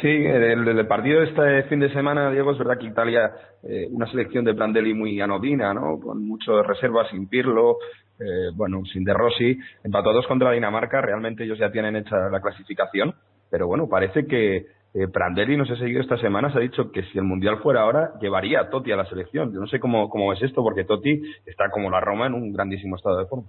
Sí, 0.00 0.08
el, 0.08 0.66
el, 0.66 0.86
partido 0.86 1.20
de 1.20 1.26
este 1.28 1.62
fin 1.68 1.80
de 1.80 1.92
semana, 1.92 2.30
Diego, 2.30 2.52
es 2.52 2.58
verdad 2.58 2.78
que 2.78 2.86
Italia, 2.86 3.30
eh, 3.62 3.86
una 3.90 4.10
selección 4.10 4.44
de 4.44 4.54
Prandelli 4.54 4.94
muy 4.94 5.20
anodina, 5.20 5.72
¿no? 5.72 6.00
Con 6.00 6.26
muchas 6.26 6.66
reservas, 6.66 7.08
sin 7.10 7.28
Pirlo, 7.28 7.76
eh, 8.18 8.50
bueno, 8.54 8.82
sin 8.92 9.04
De 9.04 9.14
Rossi, 9.14 9.58
empató 9.84 10.12
dos 10.12 10.26
contra 10.26 10.52
Dinamarca, 10.52 11.00
realmente 11.00 11.44
ellos 11.44 11.58
ya 11.58 11.70
tienen 11.70 11.96
hecha 11.96 12.28
la 12.30 12.40
clasificación, 12.40 13.14
pero 13.50 13.68
bueno, 13.68 13.88
parece 13.88 14.26
que 14.26 14.66
eh, 14.96 15.08
Prandelli, 15.08 15.58
no 15.58 15.66
sé, 15.66 15.76
seguido 15.76 16.00
esta 16.00 16.16
semana, 16.16 16.50
se 16.50 16.56
ha 16.56 16.62
dicho 16.62 16.90
que 16.90 17.02
si 17.02 17.18
el 17.18 17.24
Mundial 17.24 17.58
fuera 17.58 17.82
ahora, 17.82 18.12
llevaría 18.18 18.60
a 18.60 18.70
Totti 18.70 18.92
a 18.92 18.96
la 18.96 19.04
selección. 19.04 19.52
Yo 19.52 19.60
no 19.60 19.66
sé 19.66 19.78
cómo, 19.78 20.32
es 20.32 20.42
esto, 20.42 20.62
porque 20.62 20.84
Totti 20.84 21.20
está 21.44 21.68
como 21.68 21.90
la 21.90 22.00
Roma 22.00 22.26
en 22.26 22.32
un 22.32 22.50
grandísimo 22.50 22.96
estado 22.96 23.18
de 23.18 23.26
forma. 23.26 23.46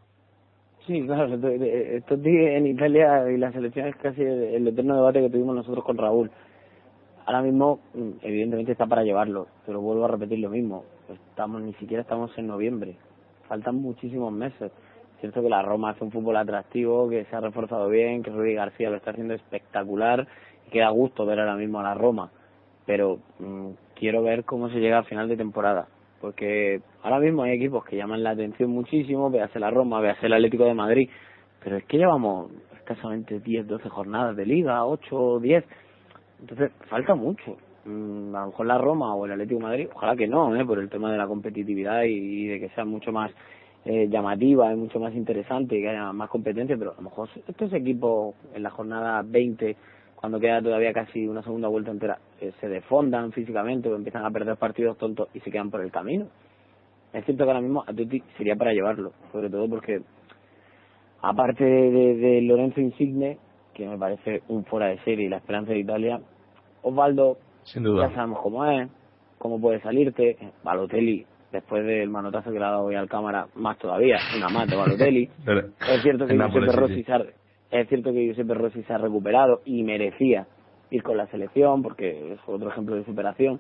Sí, 0.86 1.06
claro, 1.06 1.40
Totti 1.40 2.30
en 2.30 2.68
Italia 2.68 3.32
y 3.32 3.38
la 3.38 3.54
selección 3.54 3.88
es 3.88 3.96
casi 3.96 4.24
el 4.24 4.68
eterno 4.68 4.96
debate 4.96 5.22
que 5.22 5.30
tuvimos 5.30 5.56
nosotros 5.56 5.86
con 5.86 5.98
Raúl. 5.98 6.30
Ahora 7.26 7.42
mismo, 7.42 7.80
mm, 7.94 8.10
evidentemente 8.24 8.74
está 8.74 8.86
para 8.86 9.04
llevarlo, 9.04 9.48
pero 9.66 9.80
vuelvo 9.80 10.04
a 10.04 10.10
repetir 10.10 10.40
lo 10.40 10.50
mismo. 10.50 10.84
Estamos, 11.30 11.62
ni 11.62 11.74
siquiera 11.76 12.02
estamos 12.02 12.38
en 12.38 12.48
noviembre. 12.48 12.98
Faltan 13.48 13.76
muchísimos 13.76 14.34
meses. 14.34 14.70
Es 15.16 15.22
cierto 15.22 15.42
que 15.42 15.50
la 15.50 15.62
Roma 15.62 15.92
hace 15.92 16.04
un 16.04 16.12
fútbol 16.12 16.36
atractivo, 16.36 17.10
que 17.10 17.24
se 17.26 17.36
ha 17.36 17.40
reforzado 17.40 17.88
bien, 17.88 18.22
que 18.22 18.32
Rudy 18.32 18.54
García 18.54 18.90
lo 18.90 18.98
está 18.98 19.12
haciendo 19.12 19.34
espectacular 19.34 20.28
queda 20.72 20.90
gusto 20.90 21.26
ver 21.26 21.40
ahora 21.40 21.56
mismo 21.56 21.80
a 21.80 21.84
la 21.84 21.94
Roma, 21.94 22.32
pero 22.86 23.20
mm, 23.40 23.70
quiero 23.96 24.24
ver 24.24 24.44
cómo 24.44 24.70
se 24.70 24.80
llega 24.80 25.00
al 25.00 25.06
final 25.06 25.28
de 25.28 25.38
temporada, 25.38 25.88
porque 26.22 26.82
ahora 27.04 27.20
mismo 27.20 27.44
hay 27.44 27.52
equipos 27.52 27.86
que 27.86 27.98
llaman 27.98 28.24
la 28.24 28.32
atención 28.32 28.70
muchísimo, 28.70 29.30
véase 29.30 29.60
la 29.60 29.72
Roma, 29.72 30.00
véase 30.00 30.26
el 30.26 30.34
Atlético 30.34 30.66
de 30.66 30.74
Madrid, 30.74 31.10
pero 31.64 31.78
es 31.78 31.84
que 31.86 31.98
llevamos 31.98 32.52
escasamente 32.76 33.40
10, 33.40 33.68
12 33.68 33.90
jornadas 33.90 34.36
de 34.36 34.46
liga, 34.46 34.86
8, 34.86 35.40
10, 35.40 35.66
entonces 36.42 36.72
falta 36.88 37.16
mucho. 37.16 37.58
Mm, 37.86 38.36
a 38.36 38.42
lo 38.42 38.48
mejor 38.48 38.66
la 38.66 38.78
Roma 38.78 39.16
o 39.16 39.26
el 39.26 39.32
Atlético 39.32 39.60
de 39.60 39.66
Madrid, 39.66 39.88
ojalá 39.94 40.16
que 40.16 40.28
no, 40.28 40.56
¿eh? 40.56 40.66
por 40.66 40.80
el 40.80 40.90
tema 40.90 41.12
de 41.12 41.18
la 41.18 41.28
competitividad 41.28 42.04
y, 42.04 42.48
de 42.48 42.60
que 42.60 42.70
sea 42.70 42.86
mucho 42.86 43.12
más 43.12 43.32
eh, 43.86 44.08
llamativa, 44.10 44.72
es 44.72 44.78
mucho 44.78 45.00
más 45.00 45.14
interesante 45.16 45.78
y 45.78 45.82
que 45.82 45.90
haya 45.90 46.12
más 46.12 46.30
competencia, 46.30 46.76
pero 46.78 46.92
a 46.92 46.96
lo 46.96 47.04
mejor 47.04 47.30
estos 47.48 47.72
equipos 47.74 48.36
en 48.54 48.64
la 48.64 48.70
jornada 48.70 49.24
20, 49.26 49.76
cuando 50.20 50.40
queda 50.40 50.62
todavía 50.62 50.92
casi 50.94 51.28
una 51.28 51.44
segunda 51.44 51.68
vuelta 51.68 51.92
entera, 51.92 52.18
eh, 52.42 52.52
se 52.60 52.68
defondan 52.68 53.32
físicamente 53.32 53.88
o 53.88 53.96
empiezan 53.96 54.26
a 54.26 54.32
perder 54.32 54.58
partidos 54.58 54.98
tontos 54.98 55.30
y 55.36 55.40
se 55.42 55.52
quedan 55.52 55.70
por 55.70 55.82
el 55.82 55.92
camino. 55.92 56.26
Es 57.14 57.24
cierto 57.26 57.44
que 57.44 57.52
ahora 57.52 57.62
mismo 57.62 57.84
Atleti 57.86 58.24
sería 58.36 58.56
para 58.56 58.74
llevarlo, 58.74 59.14
sobre 59.32 59.50
todo 59.52 59.70
porque 59.70 60.02
aparte 61.22 61.64
de, 61.64 62.16
de, 62.16 62.42
Lorenzo 62.42 62.82
Insigne, 62.82 63.38
que 63.76 63.88
me 63.88 63.98
parece 63.98 64.42
un 64.48 64.66
fuera 64.66 64.88
de 64.88 64.98
serie 65.04 65.28
y 65.28 65.30
la 65.30 65.38
esperanza 65.38 65.74
de 65.74 65.80
Italia, 65.80 66.20
Osvaldo, 66.82 67.38
Sin 67.64 67.84
duda. 67.84 68.10
ya 68.10 68.16
sabemos 68.16 68.40
cómo 68.42 68.66
es, 68.66 68.90
cómo 69.38 69.62
puede 69.62 69.80
salirte, 69.82 70.36
Balotelli, 70.64 71.28
después 71.52 71.86
del 71.86 72.10
manotazo 72.10 72.52
que 72.52 72.58
le 72.58 72.66
ha 72.66 72.72
dado 72.72 72.86
hoy 72.86 72.96
al 72.96 73.08
cámara, 73.08 73.48
más 73.54 73.78
todavía, 73.78 74.18
una 74.36 74.66
de 74.66 74.76
Balotelli. 74.76 75.30
Es 75.88 76.02
cierto 76.02 76.26
que 76.26 76.34
Nápoles, 76.34 76.72
Giuseppe 76.72 76.96
sí, 76.96 77.04
Rossi 77.04 77.30
sí. 77.30 77.47
Es 77.72 77.88
cierto 77.90 78.12
que 78.12 78.26
Giuseppe 78.26 78.54
Rossi 78.54 78.84
se 78.84 78.94
ha 78.94 78.98
recuperado 78.98 79.62
y 79.66 79.84
merecía 79.84 80.48
ir 80.90 81.04
con 81.04 81.18
la 81.18 81.28
selección 81.28 81.84
porque 81.84 82.34
es 82.34 82.40
otro 82.48 82.70
ejemplo 82.70 82.96
de 82.96 83.04
superación 83.04 83.60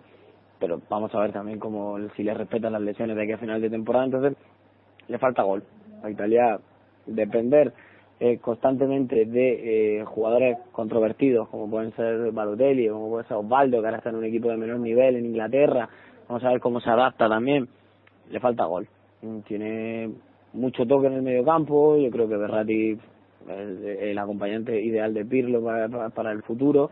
pero 0.59 0.81
vamos 0.89 1.13
a 1.13 1.19
ver 1.19 1.31
también 1.31 1.59
cómo 1.59 1.97
si 2.15 2.23
le 2.23 2.33
respetan 2.33 2.73
las 2.73 2.81
lesiones 2.81 3.15
de 3.15 3.23
aquí 3.23 3.31
a 3.33 3.37
final 3.37 3.61
de 3.61 3.69
temporada. 3.69 4.05
Entonces 4.05 4.37
le 5.07 5.17
falta 5.17 5.43
gol. 5.43 5.63
A 6.03 6.09
Italia 6.09 6.59
depender 7.05 7.73
eh, 8.19 8.37
constantemente 8.39 9.25
de 9.25 9.99
eh, 9.99 10.05
jugadores 10.05 10.57
controvertidos 10.71 11.47
como 11.49 11.69
pueden 11.69 11.95
ser 11.95 12.31
Balotelli 12.31 12.89
como 12.89 13.09
puede 13.09 13.27
ser 13.27 13.37
Osvaldo 13.37 13.79
que 13.79 13.85
ahora 13.85 13.97
está 13.97 14.09
en 14.09 14.15
un 14.15 14.25
equipo 14.25 14.49
de 14.49 14.57
menor 14.57 14.79
nivel 14.79 15.15
en 15.15 15.25
Inglaterra. 15.25 15.89
Vamos 16.27 16.43
a 16.43 16.49
ver 16.49 16.59
cómo 16.59 16.79
se 16.81 16.89
adapta 16.89 17.29
también. 17.29 17.67
Le 18.29 18.39
falta 18.39 18.65
gol. 18.65 18.87
Tiene 19.47 20.11
mucho 20.53 20.85
toque 20.85 21.07
en 21.07 21.13
el 21.13 21.21
medio 21.21 21.43
campo 21.43 21.97
yo 21.97 22.09
creo 22.09 22.27
que 22.27 22.37
Berratti 22.37 22.97
el 23.47 24.17
acompañante 24.17 24.81
ideal 24.81 25.13
de 25.13 25.25
Pirlo 25.25 25.63
para, 25.63 25.87
para, 25.87 26.09
para 26.09 26.31
el 26.31 26.43
futuro 26.43 26.89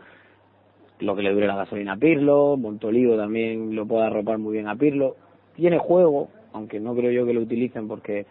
lo 1.00 1.14
que 1.14 1.22
le 1.22 1.32
dure 1.32 1.46
la 1.46 1.56
gasolina 1.56 1.92
a 1.92 1.96
Pirlo, 1.96 2.56
Montolivo 2.56 3.16
también 3.16 3.74
lo 3.74 3.86
puede 3.86 4.06
arropar 4.06 4.38
muy 4.38 4.54
bien 4.54 4.68
a 4.68 4.76
Pirlo. 4.76 5.16
Tiene 5.54 5.78
juego, 5.78 6.28
aunque 6.52 6.80
no 6.80 6.94
creo 6.94 7.10
yo 7.10 7.26
que 7.26 7.34
lo 7.34 7.42
utilicen 7.42 7.88
porque 7.88 8.26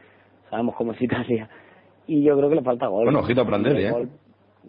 sabemos 0.50 0.76
cómo 0.76 0.94
es 0.94 1.02
Italia. 1.02 1.50
Y 2.08 2.24
yo 2.24 2.38
creo 2.38 2.50
que 2.50 2.56
le 2.56 2.62
falta 2.62 2.88
gol. 2.88 3.06
Bueno, 3.06 3.20
ojito 3.20 3.42
a 3.42 3.46
Prandelli, 3.46 3.84
el 3.84 3.86
¿eh? 3.86 3.92
gol, 3.92 4.10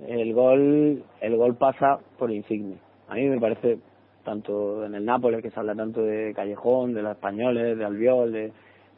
el 0.07 0.35
gol, 0.35 1.05
el 1.21 1.37
gol 1.37 1.57
pasa 1.57 1.99
por 2.19 2.31
Insigne. 2.31 2.77
A 3.09 3.15
mí 3.15 3.29
me 3.29 3.39
parece, 3.39 3.79
tanto 4.25 4.85
en 4.85 4.95
el 4.95 5.05
Nápoles, 5.05 5.43
que 5.43 5.51
se 5.51 5.61
habla 5.61 5.75
tanto 5.75 6.03
de 6.03 6.33
Callejón, 6.35 6.95
de 6.95 7.03
los 7.03 7.13
españoles, 7.13 7.79
de 7.79 7.85
Albiol, 7.85 8.33
de, 8.33 8.53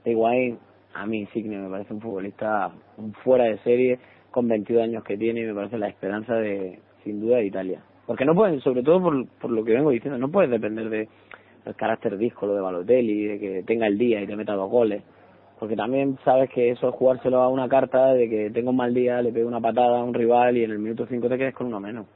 de 0.05 0.11
Higuaín, 0.11 0.59
a 0.95 1.05
mí 1.07 1.19
Insigne 1.19 1.59
me 1.59 1.69
parece 1.69 1.93
un 1.93 2.01
futbolista 2.01 2.71
fuera 3.23 3.45
de 3.45 3.59
serie, 3.59 3.99
con 4.31 4.49
22 4.49 4.83
años 4.83 5.05
que 5.05 5.17
tiene, 5.17 5.41
y 5.41 5.45
me 5.45 5.55
parece 5.55 5.79
la 5.79 5.89
esperanza 5.89 6.35
de, 6.35 6.79
sin 7.05 7.21
duda, 7.21 7.39
de 7.39 7.47
Italia. 7.47 7.83
Porque 8.07 8.25
no 8.25 8.35
pueden, 8.35 8.61
sobre 8.61 8.83
todo 8.83 9.03
por, 9.03 9.27
por 9.41 9.51
lo 9.51 9.65
que 9.65 9.75
vengo 9.75 9.91
diciendo, 9.91 10.19
no 10.19 10.31
puedes 10.31 10.51
depender 10.51 10.89
de 10.89 11.09
el 11.67 11.75
carácter 11.75 12.17
díscolo 12.17 12.55
de 12.55 12.61
Balotelli, 12.61 13.25
de 13.27 13.39
que 13.39 13.63
tenga 13.65 13.87
el 13.87 13.99
día 13.99 14.23
y 14.23 14.27
te 14.27 14.37
meta 14.37 14.55
dos 14.55 14.71
goles. 14.71 15.03
Porque 15.59 15.77
también 15.77 16.19
sabes 16.25 16.49
que 16.51 16.71
eso 16.71 16.89
es 16.89 16.95
jugárselo 16.95 17.43
a 17.43 17.49
una 17.49 17.69
carta 17.69 18.15
de 18.15 18.29
que 18.29 18.51
tenga 18.51 18.71
un 18.71 18.77
mal 18.77 18.95
día, 18.95 19.21
le 19.21 19.33
pegue 19.33 19.45
una 19.45 19.61
patada 19.61 20.01
a 20.01 20.05
un 20.05 20.15
rival 20.15 20.57
y 20.57 20.65
en 20.65 20.71
el 20.71 20.79
minuto 20.79 21.07
5 21.07 21.29
te 21.29 21.37
quedes 21.37 21.55
con 21.55 21.67
uno 21.67 21.81
menos. 21.81 22.07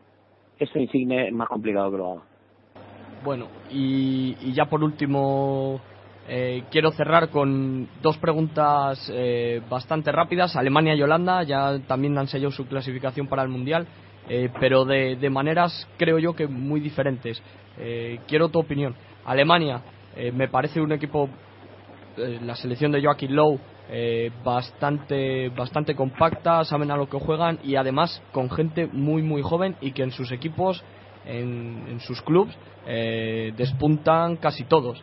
Eso 0.59 0.79
Insigne 0.79 1.27
es 1.27 1.33
más 1.33 1.49
complicado 1.49 1.91
que 1.91 1.99
lo 1.99 2.13
haga. 2.13 2.23
Bueno, 3.25 3.49
y, 3.71 4.37
y 4.41 4.53
ya 4.53 4.67
por 4.67 4.83
último, 4.83 5.81
eh, 6.29 6.65
quiero 6.71 6.93
cerrar 6.93 7.31
con 7.31 7.89
dos 8.01 8.17
preguntas 8.19 9.11
eh, 9.13 9.61
bastante 9.69 10.13
rápidas. 10.13 10.57
Alemania 10.57 10.95
y 10.95 11.03
Holanda 11.03 11.43
ya 11.43 11.79
también 11.87 12.17
han 12.19 12.29
sellado 12.29 12.53
su 12.53 12.67
clasificación 12.67 13.27
para 13.27 13.43
el 13.43 13.49
Mundial, 13.49 13.87
eh, 14.29 14.49
pero 14.61 14.85
de, 14.85 15.31
maneras 15.31 15.89
creo 15.99 16.19
yo 16.19 16.35
que 16.35 16.47
muy 16.47 16.81
diferentes. 16.81 17.43
Eh, 17.79 18.21
quiero 18.29 18.49
tu 18.49 18.59
opinión. 18.59 18.95
Alemania 19.25 19.83
eh, 20.17 20.31
me 20.33 20.49
parece 20.49 20.81
un 20.81 20.93
equipo, 20.93 21.29
la 22.17 22.55
selección 22.55 22.93
de 22.93 23.03
Joachim 23.03 23.33
Low, 23.33 23.59
eh, 23.91 24.31
bastante, 24.45 25.49
bastante 25.49 25.95
compacta, 25.95 26.65
saben 26.65 26.91
a 26.91 26.97
lo 26.97 27.09
que 27.09 27.19
juegan 27.19 27.59
y 27.65 27.77
además 27.77 28.23
con 28.33 28.51
gente 28.51 28.87
muy 28.87 29.23
muy 29.23 29.43
joven 29.43 29.77
y 29.81 29.93
que 29.93 30.03
en 30.03 30.13
sus 30.13 30.33
equipos, 30.33 30.83
en, 31.27 31.85
en 31.89 32.01
sus 32.01 32.23
clubs, 32.23 32.55
eh, 32.87 33.53
despuntan 33.57 34.37
casi 34.37 34.65
todos. 34.65 35.03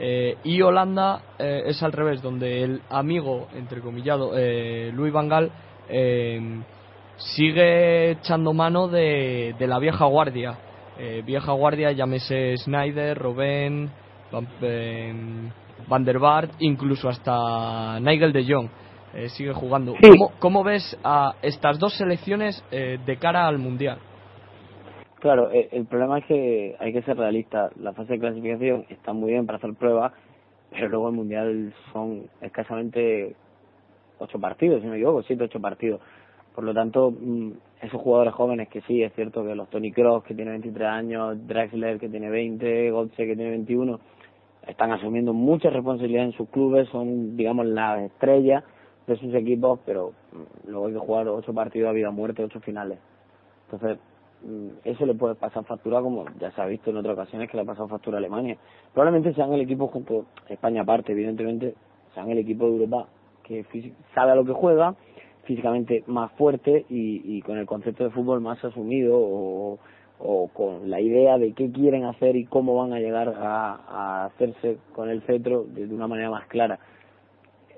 Eh, 0.00 0.36
y 0.44 0.62
Holanda 0.62 1.22
eh, 1.38 1.64
es 1.66 1.82
al 1.82 1.92
revés, 1.92 2.22
donde 2.22 2.62
el 2.62 2.82
amigo, 2.88 3.48
entrecomillado, 3.54 4.32
eh, 4.36 4.92
Louis 4.94 5.12
Van 5.12 5.28
Gaal, 5.28 5.50
eh, 5.88 6.60
sigue 7.16 8.12
echando 8.12 8.52
mano 8.52 8.86
de, 8.86 9.56
de 9.58 9.66
la 9.66 9.78
vieja 9.78 10.04
guardia. 10.06 10.56
Vieja 11.24 11.52
guardia, 11.52 11.92
llámese 11.92 12.56
Snyder, 12.56 13.16
Robben, 13.16 13.88
Van, 14.32 14.48
Van 15.86 16.04
der 16.04 16.18
Vaart, 16.18 16.54
incluso 16.58 17.08
hasta 17.08 18.00
Nigel 18.00 18.32
de 18.32 18.44
Jong. 18.44 18.68
sigue 19.28 19.52
jugando. 19.52 19.94
Sí. 20.02 20.10
¿Cómo, 20.10 20.32
cómo 20.40 20.64
ves 20.64 20.98
a 21.04 21.36
estas 21.40 21.78
dos 21.78 21.96
selecciones 21.96 22.64
de 22.72 23.16
cara 23.20 23.46
al 23.46 23.58
Mundial? 23.58 23.98
Claro, 25.20 25.50
eh, 25.50 25.68
el 25.72 25.86
problema 25.86 26.18
es 26.18 26.26
que 26.26 26.76
hay 26.78 26.92
que 26.92 27.02
ser 27.02 27.16
realista. 27.16 27.70
La 27.80 27.92
fase 27.92 28.14
de 28.14 28.18
clasificación 28.20 28.86
está 28.88 29.12
muy 29.12 29.32
bien 29.32 29.46
para 29.46 29.58
hacer 29.58 29.74
pruebas, 29.74 30.12
pero 30.70 30.88
luego 30.88 31.08
el 31.08 31.14
mundial 31.14 31.74
son 31.92 32.28
escasamente 32.40 33.34
ocho 34.18 34.38
partidos, 34.38 34.80
si 34.80 34.86
no 34.86 34.92
me 34.92 34.98
equivoco, 34.98 35.22
siete 35.24 35.44
ocho 35.44 35.60
partidos. 35.60 36.00
Por 36.54 36.64
lo 36.64 36.72
tanto, 36.72 37.10
mm, 37.10 37.50
esos 37.82 38.00
jugadores 38.00 38.34
jóvenes 38.34 38.68
que 38.68 38.80
sí, 38.82 39.02
es 39.02 39.12
cierto 39.14 39.44
que 39.44 39.54
los 39.56 39.68
Tony 39.70 39.90
Cross, 39.90 40.24
que 40.24 40.34
tiene 40.34 40.52
23 40.52 40.88
años, 40.88 41.46
Drexler, 41.46 41.98
que 41.98 42.08
tiene 42.08 42.30
20, 42.30 42.90
Gotze, 42.90 43.26
que 43.26 43.34
tiene 43.34 43.50
21, 43.50 43.98
están 44.66 44.92
asumiendo 44.92 45.32
mucha 45.32 45.70
responsabilidad 45.70 46.24
en 46.24 46.32
sus 46.32 46.48
clubes, 46.50 46.88
son, 46.90 47.36
digamos, 47.36 47.66
las 47.66 48.02
estrellas 48.02 48.62
de 49.06 49.16
sus 49.16 49.34
equipos, 49.34 49.80
pero 49.84 50.12
mm, 50.32 50.70
luego 50.70 50.86
hay 50.86 50.92
que 50.92 50.98
jugar 50.98 51.28
ocho 51.28 51.52
partidos 51.52 51.90
a 51.90 51.92
vida 51.92 52.08
o 52.08 52.12
muerte, 52.12 52.44
ocho 52.44 52.60
finales. 52.60 52.98
Entonces, 53.64 53.98
eso 54.84 55.04
le 55.06 55.14
puede 55.14 55.34
pasar 55.34 55.64
factura 55.64 56.00
como 56.00 56.24
ya 56.38 56.50
se 56.52 56.60
ha 56.60 56.66
visto 56.66 56.90
en 56.90 56.98
otras 56.98 57.14
ocasiones 57.14 57.50
que 57.50 57.56
le 57.56 57.62
ha 57.62 57.66
pasado 57.66 57.88
factura 57.88 58.16
a 58.16 58.18
Alemania. 58.18 58.56
Probablemente 58.92 59.34
sean 59.34 59.52
el 59.52 59.60
equipo 59.60 59.88
junto 59.88 60.26
España 60.48 60.82
aparte, 60.82 61.12
evidentemente, 61.12 61.74
sean 62.14 62.30
el 62.30 62.38
equipo 62.38 62.66
de 62.66 62.72
Europa 62.72 63.08
que 63.42 63.64
sabe 64.14 64.32
a 64.32 64.34
lo 64.34 64.44
que 64.44 64.52
juega, 64.52 64.94
físicamente 65.44 66.04
más 66.06 66.30
fuerte 66.32 66.84
y, 66.88 67.36
y 67.36 67.42
con 67.42 67.58
el 67.58 67.66
concepto 67.66 68.04
de 68.04 68.10
fútbol 68.10 68.40
más 68.40 68.62
asumido 68.62 69.18
o, 69.18 69.78
o 70.18 70.48
con 70.48 70.90
la 70.90 71.00
idea 71.00 71.38
de 71.38 71.52
qué 71.54 71.70
quieren 71.72 72.04
hacer 72.04 72.36
y 72.36 72.44
cómo 72.44 72.76
van 72.76 72.92
a 72.92 73.00
llegar 73.00 73.28
a, 73.30 73.74
a 73.74 74.24
hacerse 74.26 74.78
con 74.94 75.08
el 75.08 75.22
cetro 75.22 75.64
de, 75.64 75.86
de 75.86 75.94
una 75.94 76.06
manera 76.06 76.30
más 76.30 76.46
clara. 76.48 76.78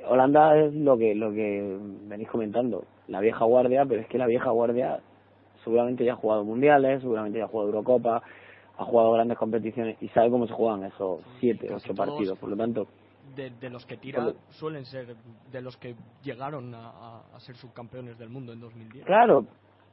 Holanda 0.09 0.59
es 0.59 0.75
lo 0.75 0.97
que 0.97 1.15
lo 1.15 1.31
que 1.31 1.79
venís 2.09 2.29
comentando, 2.29 2.85
la 3.07 3.21
vieja 3.21 3.45
guardia, 3.45 3.85
pero 3.87 4.01
es 4.01 4.09
que 4.09 4.19
la 4.19 4.27
vieja 4.27 4.51
guardia 4.51 5.01
seguramente 5.65 6.05
ya 6.05 6.13
ha 6.15 6.17
jugado 6.17 6.45
mundiales, 6.45 7.01
seguramente 7.01 7.39
ya 7.39 7.45
ha 7.45 7.49
jugado 7.49 7.69
Eurocopa, 7.71 8.23
ha 8.79 8.85
jugado 8.85 9.13
grandes 9.13 9.37
competiciones 9.39 9.97
y 10.03 10.09
sabe 10.09 10.31
cómo 10.31 10.47
se 10.47 10.53
juegan 10.55 10.85
esos 10.85 11.21
siete, 11.39 11.67
Casi 11.67 11.91
ocho 11.91 11.95
partidos. 11.95 12.39
Por 12.39 12.49
lo 12.51 12.57
tanto, 12.57 12.87
De, 13.37 13.51
de 13.51 13.71
los 13.71 13.85
que 13.87 13.97
tiran 13.97 14.25
Solo- 14.25 14.37
suelen 14.51 14.85
ser 14.87 15.15
de 15.53 15.63
los 15.63 15.77
que 15.77 15.95
llegaron 16.25 16.73
a, 16.75 17.23
ser 17.39 17.57
subcampeones 17.57 18.19
del 18.19 18.29
mundo 18.29 18.53
en 18.53 18.61
2010. 18.61 19.05
claro, 19.05 19.45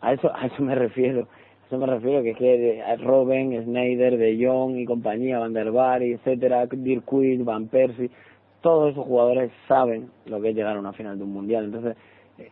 a 0.01 0.13
eso 0.13 0.30
a 0.34 0.45
eso 0.47 0.63
me 0.63 0.75
refiero. 0.75 1.27
A 1.63 1.65
eso 1.67 1.77
me 1.77 1.86
refiero 1.86 2.23
que 2.23 2.32
es 2.32 2.38
que 2.38 2.82
a 2.82 2.95
Robben, 2.95 3.51
Snyder, 3.65 4.17
De 4.17 4.38
Jong 4.43 4.77
y 4.77 4.86
compañía, 4.86 5.38
Van 5.39 5.51
der 5.53 5.71
Vaart, 5.71 6.03
y 6.03 6.13
etcétera, 6.13 6.65
Dirk 6.65 7.03
Van 7.43 7.67
Persie, 7.67 8.10
todos 8.62 8.91
esos 8.91 9.06
jugadores 9.06 9.51
saben 9.67 10.10
lo 10.25 10.39
que 10.41 10.49
es 10.49 10.56
llegar 10.56 10.77
a 10.77 10.80
una 10.80 10.93
final 10.93 11.17
de 11.17 11.23
un 11.25 11.34
mundial. 11.34 11.65
Entonces, 11.65 11.95
eh, 11.95 11.99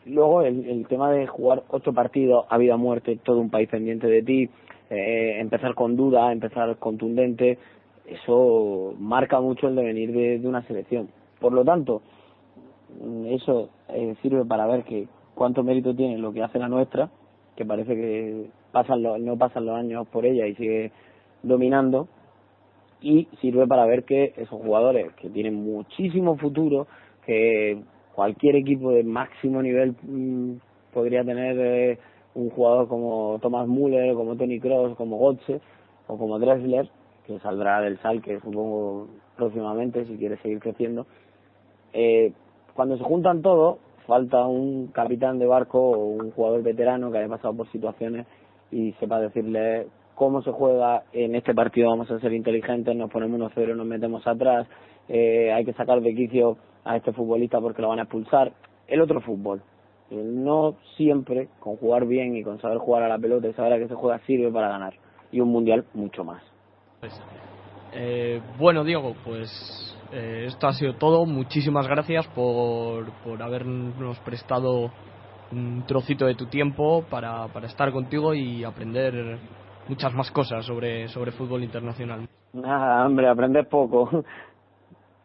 luego 0.06 0.42
el, 0.42 0.68
el 0.68 0.88
tema 0.88 1.12
de 1.12 1.28
jugar 1.28 1.64
ocho 1.70 1.94
partidos 1.94 2.46
a 2.50 2.58
vida 2.58 2.76
o 2.76 2.78
muerte, 2.78 3.20
todo 3.24 3.40
un 3.40 3.50
país 3.50 3.70
pendiente 3.70 4.08
de 4.08 4.24
ti, 4.24 4.50
eh, 4.90 5.38
empezar 5.40 5.74
con 5.74 5.96
duda, 5.96 6.32
empezar 6.32 6.78
contundente, 6.78 7.58
eso 8.06 8.94
marca 9.00 9.40
mucho 9.42 9.68
el 9.68 9.76
devenir 9.76 10.12
de, 10.12 10.40
de 10.40 10.48
una 10.48 10.62
selección. 10.64 11.10
Por 11.40 11.54
lo 11.54 11.64
tanto, 11.64 12.02
mm, 13.02 13.26
eso 13.28 13.70
eh, 13.90 14.16
sirve 14.22 14.46
para 14.46 14.68
ver 14.68 14.84
que 14.84 15.08
cuánto 15.34 15.64
mérito 15.64 15.96
tiene 15.96 16.18
lo 16.18 16.34
que 16.34 16.44
hace 16.44 16.60
la 16.60 16.70
nuestra, 16.70 17.10
que 17.56 17.66
parece 17.66 17.96
que 17.96 18.46
pasan 18.72 19.02
los, 19.02 19.20
no 19.20 19.38
pasan 19.38 19.66
los 19.66 19.76
años 19.76 20.08
por 20.08 20.26
ella 20.26 20.46
y 20.46 20.56
sigue 20.56 20.92
dominando, 21.42 22.08
y 23.02 23.28
sirve 23.42 23.68
para 23.68 23.86
ver 23.86 24.04
que 24.04 24.34
esos 24.36 24.62
jugadores 24.62 25.14
que 25.16 25.30
tienen 25.30 25.56
muchísimo 25.56 26.38
futuro, 26.38 26.88
que 27.26 27.78
cualquier 28.16 28.56
equipo 28.56 28.92
de 28.92 29.04
máximo 29.04 29.62
nivel 29.62 29.96
mm, 30.02 30.54
podría 30.94 31.24
tener 31.24 31.58
eh, 31.60 32.00
un 32.34 32.50
jugador 32.50 32.88
como 32.88 33.40
Thomas 33.42 33.68
Müller, 33.68 34.16
como 34.16 34.36
Tony 34.36 34.60
Cross, 34.60 34.96
como 34.96 35.18
Gotze 35.18 35.60
o 36.08 36.18
como 36.18 36.40
Drexler, 36.40 36.90
que 37.28 37.40
saldrá 37.40 37.82
del 37.82 38.00
Salque 38.00 38.40
supongo 38.40 39.08
próximamente 39.36 40.06
si 40.06 40.18
quiere 40.18 40.38
seguir 40.38 40.60
creciendo, 40.60 41.06
eh, 41.94 42.32
cuando 42.74 42.98
se 42.98 43.04
juntan 43.04 43.42
todos, 43.42 43.80
falta 44.08 44.46
un 44.48 44.88
capitán 44.88 45.40
de 45.40 45.46
barco 45.46 45.80
o 45.80 45.98
un 46.08 46.32
jugador 46.32 46.62
veterano 46.64 47.12
que 47.12 47.18
haya 47.18 47.28
pasado 47.28 47.56
por 47.56 47.72
situaciones 47.72 48.28
y 48.72 48.94
sepa 48.94 49.20
decirle 49.20 49.88
cómo 50.16 50.42
se 50.42 50.52
juega 50.52 51.04
en 51.12 51.36
este 51.36 51.54
partido 51.54 51.90
vamos 51.90 52.10
a 52.12 52.20
ser 52.20 52.34
inteligentes, 52.34 52.96
nos 52.96 53.12
ponemos 53.12 53.36
unos 53.36 53.52
cero, 53.56 53.76
nos 53.76 53.86
metemos 53.86 54.26
atrás, 54.26 54.68
eh, 55.08 55.52
hay 55.54 55.66
que 55.66 55.74
sacar 55.74 56.02
de 56.02 56.16
quicio 56.16 56.58
a 56.84 56.96
este 56.96 57.14
futbolista 57.14 57.60
porque 57.60 57.82
lo 57.82 57.90
van 57.90 58.00
a 58.00 58.04
expulsar. 58.04 58.54
El 58.88 59.02
otro 59.02 59.22
fútbol. 59.22 59.62
No 60.12 60.76
siempre 60.98 61.50
con 61.60 61.78
jugar 61.78 62.06
bien 62.06 62.36
y 62.36 62.44
con 62.44 62.62
saber 62.62 62.78
jugar 62.78 63.04
a 63.04 63.10
la 63.10 63.18
pelota 63.18 63.48
y 63.48 63.54
saber 63.54 63.74
a 63.74 63.80
qué 63.80 63.88
se 63.88 63.96
juega 63.96 64.20
sirve 64.20 64.52
para 64.52 64.70
ganar. 64.70 64.94
Y 65.32 65.40
un 65.40 65.50
mundial 65.50 65.86
mucho 65.94 66.24
más. 66.24 66.44
Pues, 67.00 67.20
eh, 67.94 68.42
bueno, 68.60 68.84
Diego, 68.84 69.16
pues 69.26 69.50
eh, 70.12 70.46
esto 70.48 70.68
ha 70.68 70.74
sido 70.74 70.96
todo. 70.96 71.26
Muchísimas 71.26 71.88
gracias 71.88 72.28
por, 72.28 73.12
por 73.24 73.42
habernos 73.42 74.20
prestado 74.20 74.92
un 75.52 75.84
trocito 75.88 76.26
de 76.26 76.36
tu 76.36 76.48
tiempo 76.48 77.04
para, 77.10 77.48
para 77.48 77.68
estar 77.68 77.92
contigo 77.92 78.34
y 78.34 78.64
aprender 78.64 79.40
muchas 79.88 80.14
más 80.14 80.32
cosas 80.32 80.66
sobre, 80.66 81.08
sobre 81.08 81.32
fútbol 81.32 81.64
internacional. 81.64 82.28
Nada, 82.54 83.06
hombre, 83.06 83.28
aprender 83.28 83.68
poco. 83.68 84.10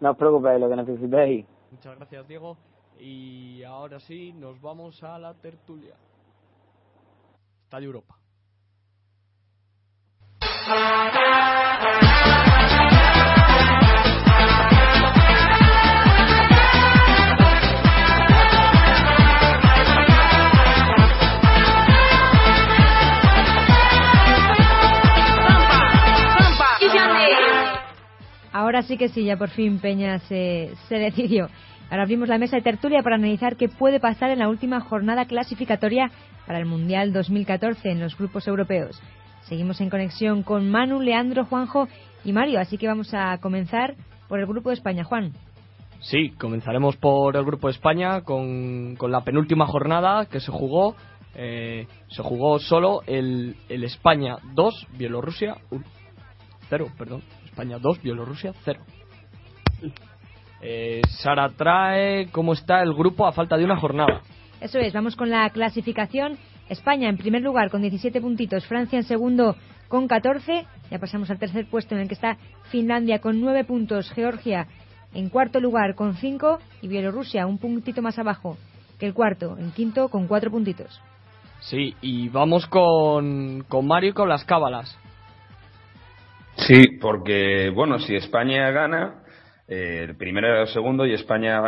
No 0.01 0.11
os 0.13 0.17
preocupéis, 0.17 0.61
lo 0.61 0.69
que 0.69 0.77
necesitéis. 0.77 1.47
Muchas 1.71 1.97
gracias, 1.97 2.27
Diego. 2.27 2.57
Y 2.99 3.63
ahora 3.65 4.01
sí, 4.01 4.33
nos 4.33 4.61
vamos 4.61 5.03
a 5.03 5.19
la 5.19 5.35
tertulia. 5.35 5.95
Estadio 7.65 7.87
Europa. 7.87 8.17
Ahora 28.70 28.83
sí 28.83 28.96
que 28.96 29.09
sí, 29.09 29.24
ya 29.24 29.37
por 29.37 29.48
fin 29.48 29.80
Peña 29.80 30.20
se, 30.20 30.70
se 30.88 30.94
decidió. 30.94 31.48
Ahora 31.90 32.04
abrimos 32.04 32.28
la 32.28 32.38
mesa 32.38 32.54
de 32.54 32.62
tertulia 32.62 33.02
para 33.02 33.16
analizar 33.16 33.56
qué 33.56 33.68
puede 33.68 33.98
pasar 33.98 34.30
en 34.30 34.38
la 34.38 34.48
última 34.48 34.78
jornada 34.78 35.24
clasificatoria 35.24 36.12
para 36.46 36.61
el 36.61 36.66
Mundial 36.66 37.12
2014 37.12 37.90
en 37.90 37.98
los 37.98 38.16
grupos 38.16 38.46
europeos. 38.46 39.02
Seguimos 39.40 39.80
en 39.80 39.90
conexión 39.90 40.44
con 40.44 40.70
Manu, 40.70 41.00
Leandro, 41.00 41.46
Juanjo 41.46 41.88
y 42.24 42.33
Mario, 42.33 42.61
así 42.61 42.78
que 42.78 42.87
vamos 42.87 43.12
a 43.12 43.38
comenzar 43.38 43.96
por 44.28 44.38
el 44.38 44.46
grupo 44.46 44.68
de 44.68 44.76
España. 44.76 45.02
Juan. 45.02 45.33
Sí, 45.98 46.30
comenzaremos 46.38 46.96
por 46.96 47.35
el 47.35 47.44
grupo 47.44 47.66
de 47.66 47.72
España 47.72 48.20
con, 48.20 48.94
con 48.94 49.11
la 49.11 49.24
penúltima 49.24 49.66
jornada 49.66 50.26
que 50.26 50.38
se 50.38 50.52
jugó. 50.52 50.94
Eh, 51.35 51.88
se 52.06 52.22
jugó 52.22 52.61
solo 52.61 53.00
el, 53.09 53.56
el 53.68 53.83
España 53.83 54.37
2, 54.54 54.87
Bielorrusia 54.96 55.56
0, 56.68 56.87
perdón. 56.96 57.22
España 57.61 57.79
2, 57.79 58.03
Bielorrusia 58.03 58.55
0. 58.64 58.81
Eh, 60.62 61.03
Sara 61.23 61.51
trae 61.51 62.29
cómo 62.33 62.55
está 62.55 62.83
el 62.83 62.94
grupo 62.94 63.27
a 63.27 63.33
falta 63.33 63.59
de 63.59 63.66
una 63.66 63.77
jornada. 63.77 64.23
Eso 64.62 64.79
es, 64.79 64.94
vamos 64.94 65.14
con 65.14 65.29
la 65.29 65.51
clasificación. 65.51 66.38
España 66.70 67.11
en 67.11 67.18
primer 67.18 67.42
lugar 67.42 67.70
con 67.70 67.83
17 67.83 68.18
puntitos, 68.23 68.64
Francia 68.64 68.99
en 68.99 69.05
segundo 69.05 69.57
con 69.88 70.09
14, 70.09 70.66
ya 70.90 70.99
pasamos 70.99 71.29
al 71.31 71.38
tercer 71.38 71.66
puesto 71.68 71.94
en 71.94 72.01
el 72.01 72.09
que 72.09 72.14
está 72.14 72.38
Finlandia 72.70 73.18
con 73.18 73.38
9 73.42 73.64
puntos, 73.64 74.11
Georgia 74.12 74.66
en 75.12 75.29
cuarto 75.29 75.61
lugar 75.61 75.94
con 75.94 76.14
5 76.14 76.61
y 76.81 76.88
Bielorrusia 76.88 77.46
un 77.46 77.59
puntito 77.59 78.01
más 78.01 78.18
abajo 78.18 78.57
que 78.99 79.05
el 79.05 79.12
cuarto, 79.12 79.59
en 79.59 79.70
quinto 79.73 80.09
con 80.09 80.27
4 80.29 80.51
puntitos. 80.51 80.99
Sí, 81.61 81.94
y 82.01 82.31
vamos 82.31 82.66
con, 82.66 83.66
con 83.68 83.87
Mario 83.87 84.11
y 84.11 84.14
con 84.14 84.31
las 84.31 84.44
cábalas. 84.44 84.96
Sí, 86.57 86.99
porque, 87.01 87.71
bueno, 87.75 87.99
si 87.99 88.15
España 88.15 88.71
gana, 88.71 89.23
eh, 89.69 90.05
el 90.09 90.17
primero 90.17 90.67
segundo 90.67 91.07
y 91.07 91.15
España, 91.15 91.61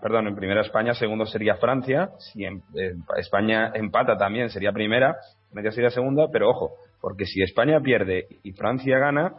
perdón, 0.00 0.28
en 0.28 0.34
primera 0.34 0.62
España, 0.62 0.94
segundo 0.94 1.26
sería 1.26 1.56
Francia. 1.56 2.10
Si 2.18 2.44
en, 2.44 2.62
eh, 2.74 2.94
España 3.18 3.72
empata 3.74 4.16
también 4.16 4.50
sería 4.50 4.72
primera, 4.72 5.16
media 5.52 5.70
sería 5.70 5.90
segunda, 5.90 6.28
pero 6.32 6.48
ojo, 6.48 6.72
porque 7.00 7.26
si 7.26 7.42
España 7.42 7.80
pierde 7.80 8.26
y 8.42 8.52
Francia 8.52 8.98
gana, 8.98 9.32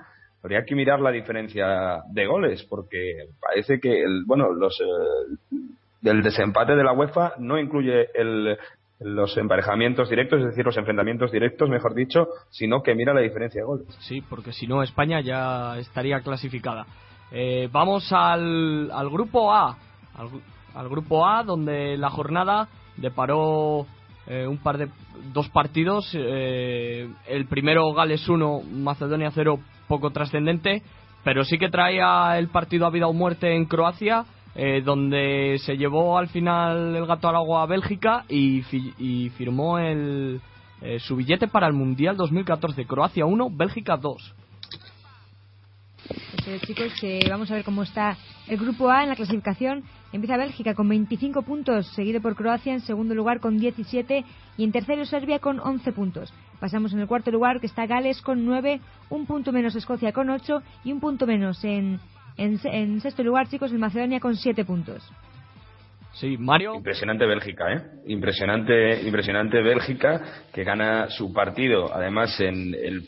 habría 0.43 0.63
que 0.63 0.75
mirar 0.75 0.99
la 0.99 1.11
diferencia 1.11 2.03
de 2.11 2.25
goles, 2.27 2.63
porque 2.69 3.29
parece 3.41 3.79
que, 3.79 4.03
el, 4.03 4.23
bueno, 4.25 4.53
los, 4.53 4.79
eh, 4.79 5.57
el 6.03 6.21
desempate 6.21 6.75
de 6.75 6.83
la 6.83 6.93
UEFA 6.93 7.33
no 7.39 7.57
incluye 7.57 8.09
el, 8.13 8.57
los 8.99 9.35
emparejamientos 9.37 10.09
directos, 10.09 10.39
es 10.39 10.47
decir, 10.47 10.65
los 10.65 10.77
enfrentamientos 10.77 11.31
directos, 11.31 11.69
mejor 11.69 11.93
dicho, 11.93 12.27
sino 12.49 12.81
que 12.81 12.95
mira 12.95 13.13
la 13.13 13.21
diferencia 13.21 13.61
de 13.61 13.65
goles. 13.65 13.87
Sí, 14.01 14.21
porque 14.21 14.53
si 14.53 14.67
no, 14.67 14.83
España 14.83 15.21
ya 15.21 15.77
estaría 15.79 16.21
clasificada. 16.21 16.85
Eh, 17.31 17.67
vamos 17.71 18.11
al, 18.11 18.91
al 18.91 19.09
grupo 19.09 19.51
A, 19.53 19.77
al, 20.75 20.89
grupo 20.89 21.27
A, 21.27 21.43
donde 21.43 21.97
la 21.97 22.09
jornada 22.09 22.67
deparó 22.97 23.87
eh, 24.27 24.45
un 24.47 24.59
par 24.59 24.77
de 24.77 24.87
dos 25.33 25.49
partidos. 25.49 26.11
Eh, 26.13 27.09
el 27.27 27.45
primero 27.47 27.91
Gales 27.93 28.27
1, 28.29 28.61
Macedonia 28.71 29.31
0, 29.33 29.59
poco 29.87 30.11
trascendente, 30.11 30.83
pero 31.23 31.43
sí 31.43 31.57
que 31.57 31.69
traía 31.69 32.37
el 32.37 32.49
partido 32.49 32.85
a 32.85 32.91
vida 32.91 33.07
o 33.07 33.13
muerte 33.13 33.55
en 33.55 33.65
Croacia 33.65 34.25
eh, 34.55 34.81
donde 34.83 35.57
se 35.65 35.77
llevó 35.77 36.17
al 36.17 36.27
final 36.27 36.95
el 36.95 37.05
gato 37.05 37.27
al 37.27 37.35
agua 37.35 37.63
a 37.63 37.65
Bélgica 37.65 38.25
y, 38.29 38.61
firmó 39.37 39.79
el, 39.79 40.41
eh, 40.81 40.99
su 40.99 41.15
billete 41.15 41.47
para 41.47 41.67
el 41.67 41.73
Mundial 41.73 42.15
2014. 42.17 42.85
Croacia 42.85 43.25
1, 43.25 43.49
Bélgica 43.51 43.97
2. 43.97 44.35
Pues, 46.45 46.61
chicos, 46.61 46.91
eh, 47.03 47.21
vamos 47.29 47.49
a 47.49 47.55
ver 47.55 47.63
cómo 47.63 47.83
está 47.83 48.17
el 48.47 48.57
grupo 48.57 48.89
A 48.89 49.03
en 49.03 49.09
la 49.09 49.15
clasificación. 49.15 49.83
Empieza 50.11 50.37
Bélgica 50.37 50.75
con 50.75 50.87
25 50.89 51.41
puntos, 51.41 51.87
seguido 51.95 52.21
por 52.21 52.35
Croacia 52.35 52.73
en 52.73 52.81
segundo 52.81 53.15
lugar 53.15 53.39
con 53.39 53.57
17 53.57 54.25
y 54.57 54.63
en 54.63 54.71
tercero 54.71 55.05
Serbia 55.05 55.39
con 55.39 55.59
11 55.59 55.91
puntos. 55.93 56.33
Pasamos 56.59 56.93
en 56.93 56.99
el 56.99 57.07
cuarto 57.07 57.31
lugar 57.31 57.59
que 57.59 57.67
está 57.67 57.87
Gales 57.87 58.21
con 58.21 58.45
9, 58.45 58.81
un 59.09 59.25
punto 59.25 59.51
menos 59.51 59.75
Escocia 59.75 60.11
con 60.11 60.29
8 60.29 60.61
y 60.83 60.91
un 60.91 60.99
punto 60.99 61.25
menos 61.25 61.63
en 61.63 61.99
en, 62.37 63.01
sexto 63.01 63.23
lugar, 63.23 63.47
chicos, 63.47 63.71
el 63.71 63.79
Macedonia 63.79 64.19
con 64.19 64.35
siete 64.35 64.65
puntos. 64.65 65.03
Sí, 66.13 66.37
Mario. 66.37 66.75
Impresionante 66.75 67.25
Bélgica, 67.25 67.73
¿eh? 67.73 67.81
Impresionante, 68.07 69.01
impresionante 69.01 69.61
Bélgica 69.61 70.21
que 70.53 70.63
gana 70.63 71.09
su 71.09 71.33
partido, 71.33 71.93
además 71.93 72.39
en 72.39 72.75
el 72.75 73.07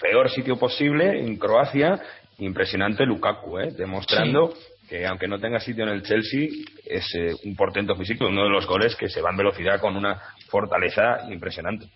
peor 0.00 0.30
sitio 0.30 0.58
posible, 0.58 1.20
en 1.20 1.36
Croacia. 1.36 2.00
Impresionante 2.38 3.06
Lukaku, 3.06 3.58
¿eh? 3.58 3.72
Demostrando 3.76 4.52
que 4.88 5.06
aunque 5.06 5.28
no 5.28 5.38
tenga 5.38 5.58
sitio 5.60 5.84
en 5.84 5.90
el 5.90 6.02
Chelsea, 6.02 6.48
es 6.84 7.14
eh, 7.14 7.34
un 7.44 7.56
portento 7.56 7.96
físico, 7.96 8.26
uno 8.26 8.44
de 8.44 8.50
los 8.50 8.66
goles 8.66 8.94
que 8.96 9.08
se 9.08 9.22
va 9.22 9.30
en 9.30 9.38
velocidad 9.38 9.80
con 9.80 9.96
una 9.96 10.20
fortaleza 10.48 11.30
impresionante. 11.30 11.86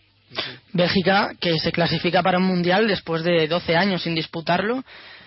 Bélgica, 0.72 1.32
que 1.38 1.58
se 1.58 1.72
clasifica 1.72 2.22
para 2.22 2.38
un 2.38 2.44
mundial 2.44 2.88
después 2.88 3.22
de 3.22 3.46
12 3.48 3.76
años 3.76 4.02
sin 4.02 4.14
disputarlo 4.14 4.82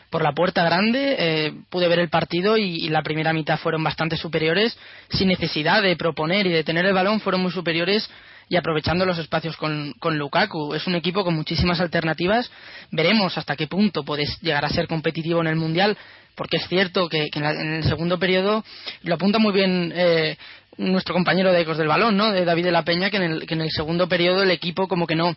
por 0.10 0.24
la 0.24 0.34
puerta 0.34 0.64
grande, 0.64 1.16
eh, 1.20 1.54
pude 1.70 1.88
ver 1.88 2.00
el 2.00 2.10
partido 2.10 2.58
y, 2.58 2.90
la 2.90 3.04
primera 3.04 3.34
mitad 3.34 3.60
fueron 3.60 3.84
bastante 3.84 4.18
superiores, 4.18 4.78
sin 5.10 5.28
necesidad 5.28 5.84
de 5.84 5.96
proponer 5.96 6.48
y 6.48 6.52
de 6.52 6.64
tener 6.64 6.86
el 6.86 6.94
balón, 6.94 7.20
fueron 7.20 7.42
muy 7.42 7.52
superiores 7.52 8.10
y 8.48 8.56
aprovechando 8.56 9.06
los 9.06 9.20
espacios 9.20 9.56
con, 9.58 9.94
con 10.00 10.18
Lukaku. 10.18 10.74
Es 10.74 10.88
un 10.88 10.96
equipo 10.96 11.24
con 11.24 11.36
muchísimas 11.36 11.80
alternativas. 11.80 12.50
Veremos 12.90 13.38
hasta 13.38 13.56
qué 13.56 13.68
punto 13.68 14.04
puedes 14.04 14.40
llegar 14.42 14.66
a 14.66 14.70
ser 14.70 14.88
competitivo 14.88 15.42
en 15.42 15.48
el 15.48 15.56
Mundial, 15.56 15.96
porque 16.36 16.58
es 16.58 16.68
cierto 16.68 17.08
que, 17.08 17.28
en, 17.32 17.44
el 17.46 17.84
segundo 17.84 18.18
periodo, 18.18 18.64
lo 19.04 19.16
apunta 19.16 19.38
muy 19.38 19.54
bien 19.54 19.94
eh, 19.96 20.38
nuestro 20.78 21.14
compañero 21.14 21.52
de 21.52 21.62
Ecos 21.62 21.78
del 21.78 21.88
Balón, 21.88 22.18
¿no? 22.18 22.32
de 22.32 22.46
David 22.46 22.66
de 22.66 22.72
la 22.72 22.84
Peña, 22.84 23.12
que 23.12 23.18
en, 23.18 23.24
el, 23.24 23.46
que 23.46 23.54
en 23.54 23.62
el 23.62 23.72
segundo 23.72 24.10
periodo 24.10 24.42
el 24.42 24.52
equipo 24.52 24.88
como 24.88 25.06
que 25.06 25.16
no 25.16 25.36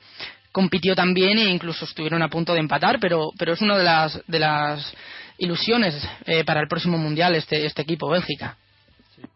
compitió 0.53 0.95
también 0.95 1.39
e 1.39 1.51
incluso 1.51 1.87
estuvieron 1.87 2.23
a 2.23 2.29
punto 2.29 2.53
de 2.53 2.61
empatar, 2.61 2.99
pero, 3.01 3.31
pero 3.39 3.55
es 3.55 3.63
una 3.63 3.77
de 3.77 3.85
las, 3.85 4.23
de 4.27 4.39
las 4.39 4.95
ilusiones 5.39 5.95
eh, 6.27 6.45
para 6.45 6.61
el 6.61 6.69
próximo 6.69 6.99
mundial 6.99 7.35
este, 7.35 7.67
este 7.67 7.83
equipo, 7.83 8.09
Bélgica. 8.09 8.57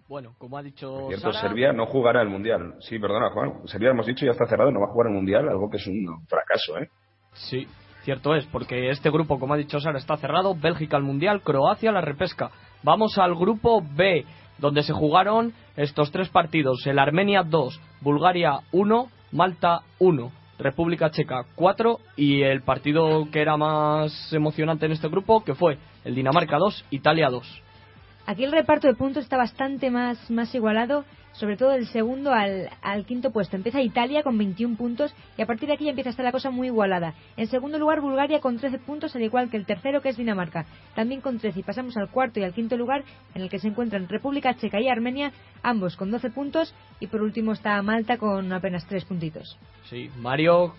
bueno, 0.08 0.34
como 0.38 0.58
ha 0.58 0.62
dicho. 0.62 1.08
Cierto, 1.08 1.32
Serbia 1.32 1.72
no 1.72 1.86
jugará 1.86 2.22
el 2.22 2.28
mundial. 2.28 2.74
Sí, 2.80 2.98
perdona, 2.98 3.30
Juan. 3.30 3.66
Serbia, 3.66 3.90
hemos 3.90 4.06
dicho, 4.06 4.24
ya 4.24 4.32
está 4.32 4.46
cerrado, 4.46 4.70
no 4.70 4.80
va 4.80 4.86
a 4.86 4.92
jugar 4.92 5.08
el 5.08 5.14
mundial, 5.14 5.48
algo 5.48 5.70
que 5.70 5.78
es 5.78 5.86
un 5.86 6.26
fracaso, 6.28 6.78
¿eh? 6.78 6.88
Sí, 7.32 7.66
cierto 8.02 8.34
es, 8.34 8.46
porque 8.46 8.90
este 8.90 9.10
grupo, 9.10 9.38
como 9.38 9.54
ha 9.54 9.56
dicho 9.56 9.80
Sara, 9.80 9.98
está 9.98 10.16
cerrado. 10.16 10.54
Bélgica 10.54 10.96
al 10.96 11.02
mundial, 11.02 11.42
Croacia 11.42 11.92
la 11.92 12.00
repesca. 12.00 12.50
Vamos 12.82 13.18
al 13.18 13.34
grupo 13.34 13.82
B, 13.82 14.24
donde 14.58 14.82
se 14.82 14.92
jugaron 14.92 15.52
estos 15.76 16.12
tres 16.12 16.28
partidos: 16.28 16.86
el 16.86 16.98
Armenia 16.98 17.42
2, 17.42 17.80
Bulgaria 18.00 18.60
1, 18.72 19.08
Malta 19.32 19.80
1. 19.98 20.45
República 20.59 21.11
Checa 21.11 21.44
4 21.54 22.00
y 22.16 22.42
el 22.42 22.62
partido 22.62 23.28
que 23.30 23.40
era 23.40 23.57
más 23.57 24.32
emocionante 24.32 24.86
en 24.86 24.92
este 24.92 25.09
grupo, 25.09 25.44
que 25.44 25.54
fue 25.54 25.78
el 26.04 26.14
Dinamarca 26.14 26.57
2, 26.59 26.86
Italia 26.90 27.28
2. 27.28 27.62
Aquí 28.26 28.44
el 28.44 28.52
reparto 28.52 28.88
de 28.88 28.94
puntos 28.94 29.24
está 29.24 29.36
bastante 29.36 29.90
más, 29.90 30.30
más 30.30 30.54
igualado, 30.54 31.04
sobre 31.39 31.57
todo 31.57 31.70
del 31.70 31.87
segundo 31.87 32.32
al, 32.32 32.70
al, 32.82 33.05
quinto 33.05 33.30
puesto. 33.30 33.57
Empieza 33.57 33.80
Italia 33.80 34.22
con 34.22 34.37
21 34.37 34.76
puntos 34.76 35.14
y 35.37 35.43
a 35.43 35.47
partir 35.47 35.68
de 35.68 35.74
aquí 35.74 35.89
empieza 35.89 36.11
a 36.11 36.12
estar 36.12 36.24
la 36.24 36.32
cosa 36.32 36.51
muy 36.51 36.68
igualada. 36.68 37.14
En 37.37 37.47
segundo 37.47 37.78
lugar, 37.78 38.01
Bulgaria 38.01 38.41
con 38.41 38.57
13 38.57 38.78
puntos, 38.78 39.14
al 39.14 39.22
igual 39.22 39.51
que 39.51 39.57
el 39.57 39.66
tercero, 39.66 40.01
que 40.01 40.11
es 40.11 40.16
Dinamarca, 40.16 40.66
también 40.95 41.20
con 41.20 41.39
13. 41.39 41.61
Y 41.61 41.62
pasamos 41.62 41.97
al 41.97 42.11
cuarto 42.11 42.41
y 42.41 42.45
al 42.45 42.55
quinto 42.55 42.76
lugar, 42.76 43.05
en 43.34 43.43
el 43.43 43.49
que 43.49 43.59
se 43.59 43.68
encuentran 43.68 44.09
República 44.09 44.55
Checa 44.55 44.80
y 44.80 44.89
Armenia, 44.89 45.32
ambos 45.62 45.97
con 45.97 46.11
12 46.11 46.30
puntos. 46.30 46.74
Y 47.01 47.09
por 47.09 47.22
último 47.22 47.53
está 47.53 47.80
Malta 47.82 48.16
con 48.16 48.53
apenas 48.53 48.87
3 48.87 49.05
puntitos. 49.05 49.59
Sí, 49.84 50.11
Mario, 50.18 50.74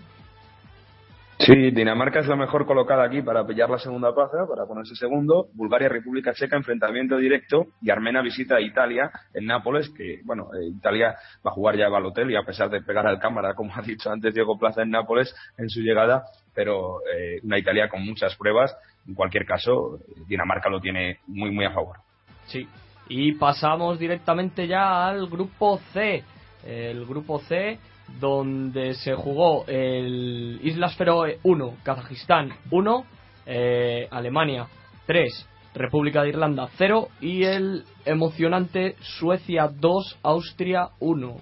Sí, 1.38 1.70
Dinamarca 1.70 2.18
es 2.18 2.26
la 2.26 2.34
mejor 2.34 2.66
colocada 2.66 3.04
aquí 3.04 3.22
para 3.22 3.46
pillar 3.46 3.70
la 3.70 3.78
segunda 3.78 4.12
plaza, 4.12 4.38
para 4.48 4.66
ponerse 4.66 4.96
segundo. 4.96 5.46
Bulgaria, 5.54 5.88
República 5.88 6.34
Checa, 6.34 6.56
enfrentamiento 6.56 7.16
directo. 7.16 7.68
Y 7.80 7.90
Armenia 7.90 8.22
visita 8.22 8.56
a 8.56 8.60
Italia 8.60 9.10
en 9.32 9.46
Nápoles, 9.46 9.88
que, 9.90 10.20
bueno, 10.24 10.48
eh, 10.54 10.66
Italia 10.76 11.14
va 11.46 11.50
a 11.50 11.54
jugar 11.54 11.76
ya 11.76 11.88
hotel 11.88 12.32
y 12.32 12.36
a 12.36 12.42
pesar 12.42 12.68
de 12.70 12.82
pegar 12.82 13.06
al 13.06 13.20
cámara, 13.20 13.54
como 13.54 13.72
ha 13.74 13.82
dicho 13.82 14.10
antes 14.10 14.34
Diego 14.34 14.58
Plaza 14.58 14.82
en 14.82 14.90
Nápoles 14.90 15.32
en 15.56 15.70
su 15.70 15.80
llegada, 15.80 16.24
pero 16.54 16.98
eh, 17.06 17.38
una 17.44 17.58
Italia 17.58 17.88
con 17.88 18.04
muchas 18.04 18.34
pruebas. 18.34 18.76
En 19.06 19.14
cualquier 19.14 19.46
caso, 19.46 20.00
Dinamarca 20.26 20.68
lo 20.68 20.80
tiene 20.80 21.18
muy, 21.28 21.52
muy 21.52 21.64
a 21.64 21.70
favor. 21.70 21.98
Sí. 22.46 22.66
Y 23.08 23.32
pasamos 23.32 23.98
directamente 23.98 24.66
ya 24.66 25.06
al 25.08 25.28
grupo 25.28 25.78
C. 25.92 26.24
El 26.66 27.06
grupo 27.06 27.38
C 27.38 27.78
donde 28.20 28.94
se 28.94 29.14
jugó 29.14 29.64
el 29.66 30.60
Islas 30.62 30.96
Feroe 30.96 31.38
1, 31.42 31.76
Kazajistán 31.82 32.50
1, 32.70 33.04
eh, 33.46 34.08
Alemania 34.10 34.66
3, 35.06 35.48
República 35.74 36.22
de 36.22 36.30
Irlanda 36.30 36.68
0 36.76 37.08
y 37.20 37.44
el 37.44 37.84
emocionante 38.04 38.96
Suecia 39.00 39.68
2, 39.68 40.18
Austria 40.22 40.88
1. 41.00 41.36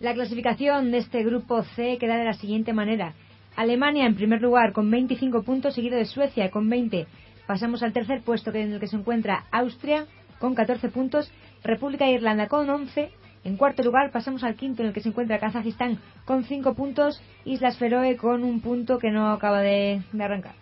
La 0.00 0.12
clasificación 0.12 0.90
de 0.90 0.98
este 0.98 1.22
grupo 1.22 1.62
C 1.62 1.96
queda 1.98 2.16
de 2.16 2.24
la 2.24 2.34
siguiente 2.34 2.72
manera. 2.72 3.14
Alemania 3.56 4.06
en 4.06 4.16
primer 4.16 4.42
lugar 4.42 4.72
con 4.72 4.90
25 4.90 5.44
puntos, 5.44 5.74
seguido 5.74 5.96
de 5.96 6.04
Suecia 6.04 6.50
con 6.50 6.68
20. 6.68 7.06
Pasamos 7.46 7.82
al 7.82 7.92
tercer 7.92 8.22
puesto 8.22 8.50
en 8.52 8.72
el 8.72 8.80
que 8.80 8.88
se 8.88 8.96
encuentra 8.96 9.44
Austria 9.52 10.06
con 10.38 10.54
14 10.54 10.88
puntos, 10.88 11.30
República 11.62 12.06
de 12.06 12.12
Irlanda 12.12 12.48
con 12.48 12.68
11, 12.68 13.10
en 13.44 13.56
cuarto 13.56 13.82
lugar 13.82 14.10
pasamos 14.10 14.42
al 14.42 14.56
quinto 14.56 14.82
en 14.82 14.88
el 14.88 14.94
que 14.94 15.00
se 15.00 15.10
encuentra 15.10 15.38
Kazajistán 15.38 15.98
con 16.24 16.44
cinco 16.44 16.74
puntos, 16.74 17.22
Islas 17.44 17.78
Feroe 17.78 18.16
con 18.16 18.42
un 18.42 18.60
punto 18.60 18.98
que 18.98 19.10
no 19.10 19.30
acaba 19.30 19.60
de, 19.60 20.02
arrancar. 20.18 20.54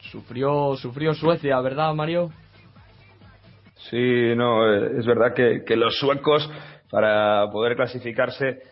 Sufrió, 0.00 0.74
sufrió 0.76 1.14
Suecia, 1.14 1.60
¿verdad, 1.60 1.94
Mario? 1.94 2.30
Sí, 3.90 4.34
no, 4.36 4.66
eh, 4.72 4.98
es 4.98 5.06
verdad 5.06 5.34
que, 5.34 5.76
los 5.76 5.98
suecos 5.98 6.50
para 6.90 7.50
poder 7.50 7.76
clasificarse 7.76 8.62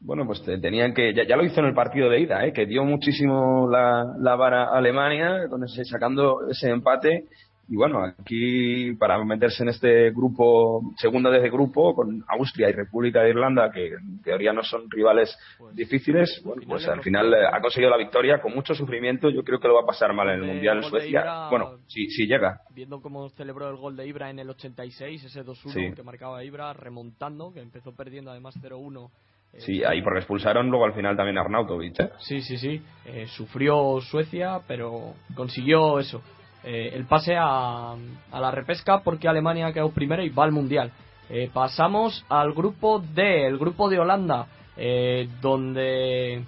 bueno, 0.00 0.24
pues 0.26 0.44
tenían 0.44 0.94
que, 0.94 1.12
ya, 1.12 1.36
lo 1.36 1.44
hizo 1.44 1.58
en 1.58 1.66
el 1.66 1.74
partido 1.74 2.08
de 2.08 2.20
ida, 2.20 2.46
¿eh? 2.46 2.52
que 2.52 2.66
dio 2.66 2.84
muchísimo 2.84 3.68
la, 3.68 4.04
la 4.20 4.36
vara 4.36 4.66
a 4.66 4.78
Alemania, 4.78 5.48
con 5.50 5.64
ese, 5.64 5.84
sacando 5.84 6.48
ese 6.48 6.70
empate, 6.70 7.24
y 7.70 7.76
bueno, 7.76 8.02
aquí 8.02 8.94
para 8.94 9.22
meterse 9.22 9.62
en 9.62 9.68
este 9.68 10.10
grupo, 10.10 10.80
segundo 10.96 11.30
de 11.30 11.38
ese 11.38 11.50
grupo, 11.50 11.94
con 11.94 12.24
Austria 12.28 12.70
y 12.70 12.72
República 12.72 13.22
de 13.22 13.30
Irlanda, 13.30 13.70
que 13.70 13.88
en 13.88 14.22
teoría 14.22 14.54
no 14.54 14.62
son 14.62 14.90
rivales 14.90 15.36
pues, 15.58 15.76
difíciles, 15.76 16.40
bueno, 16.44 16.62
pues 16.66 16.88
al 16.88 17.02
final 17.02 17.32
eh, 17.34 17.46
ha 17.52 17.60
conseguido 17.60 17.90
la 17.90 17.98
victoria 17.98 18.40
con 18.40 18.54
mucho 18.54 18.74
sufrimiento. 18.74 19.28
Yo 19.28 19.44
creo 19.44 19.60
que 19.60 19.68
lo 19.68 19.74
va 19.74 19.82
a 19.82 19.86
pasar 19.86 20.14
mal 20.14 20.30
en 20.30 20.36
el 20.36 20.46
Mundial 20.46 20.78
en 20.78 20.82
Suecia. 20.84 21.48
bueno, 21.50 21.78
si, 21.88 22.08
si 22.08 22.26
llega. 22.26 22.62
Viendo 22.74 23.02
cómo 23.02 23.28
celebró 23.30 23.68
el 23.68 23.76
gol 23.76 23.96
de 23.96 24.06
Ibra 24.06 24.30
en 24.30 24.38
el 24.38 24.48
86, 24.48 25.24
ese 25.24 25.44
2-1 25.44 25.94
que 25.94 26.02
marcaba 26.02 26.42
Ibra, 26.42 26.72
remontando, 26.72 27.52
que 27.52 27.60
empezó 27.60 27.94
perdiendo 27.94 28.30
además 28.30 28.58
0-1. 28.62 29.10
Eh, 29.52 29.60
sí, 29.60 29.84
ahí 29.84 30.00
porque 30.00 30.20
expulsaron 30.20 30.70
luego 30.70 30.86
al 30.86 30.94
final 30.94 31.16
también 31.16 31.36
a 31.36 31.42
Arnautovic. 31.42 32.00
¿eh? 32.00 32.10
Sí, 32.20 32.40
sí, 32.40 32.56
sí. 32.56 32.82
sufrió 33.26 34.00
Suecia, 34.00 34.60
pero 34.66 35.14
consiguió 35.34 35.98
eso, 35.98 36.22
eh, 36.64 36.90
el 36.94 37.06
pase 37.06 37.36
a, 37.36 37.94
la 38.32 38.50
repesca 38.50 39.00
porque 39.00 39.28
Alemania 39.28 39.72
quedado 39.72 39.90
primero 39.90 40.22
y 40.22 40.28
va 40.28 40.44
al 40.44 40.52
mundial. 40.52 40.92
Eh, 41.30 41.50
pasamos 41.52 42.24
al 42.28 42.52
grupo 42.52 43.00
D, 43.00 43.46
el 43.46 43.58
grupo 43.58 43.88
de 43.88 43.98
Holanda, 43.98 44.46
eh, 44.76 45.28
donde 45.40 46.44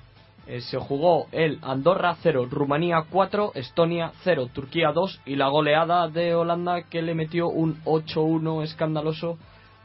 se 0.59 0.79
jugó 0.79 1.29
el 1.31 1.61
Andorra 1.63 2.17
0, 2.23 2.49
Rumanía 2.51 3.05
4, 3.09 3.53
Estonia 3.55 4.13
0, 4.25 4.49
Turquía 4.53 4.91
2 4.91 5.21
y 5.27 5.37
la 5.37 5.47
goleada 5.47 6.09
de 6.09 6.35
Holanda 6.35 6.83
que 6.83 7.03
le 7.03 7.15
metió 7.15 7.49
un 7.49 7.81
8-1 7.85 8.65
escandaloso 8.65 9.39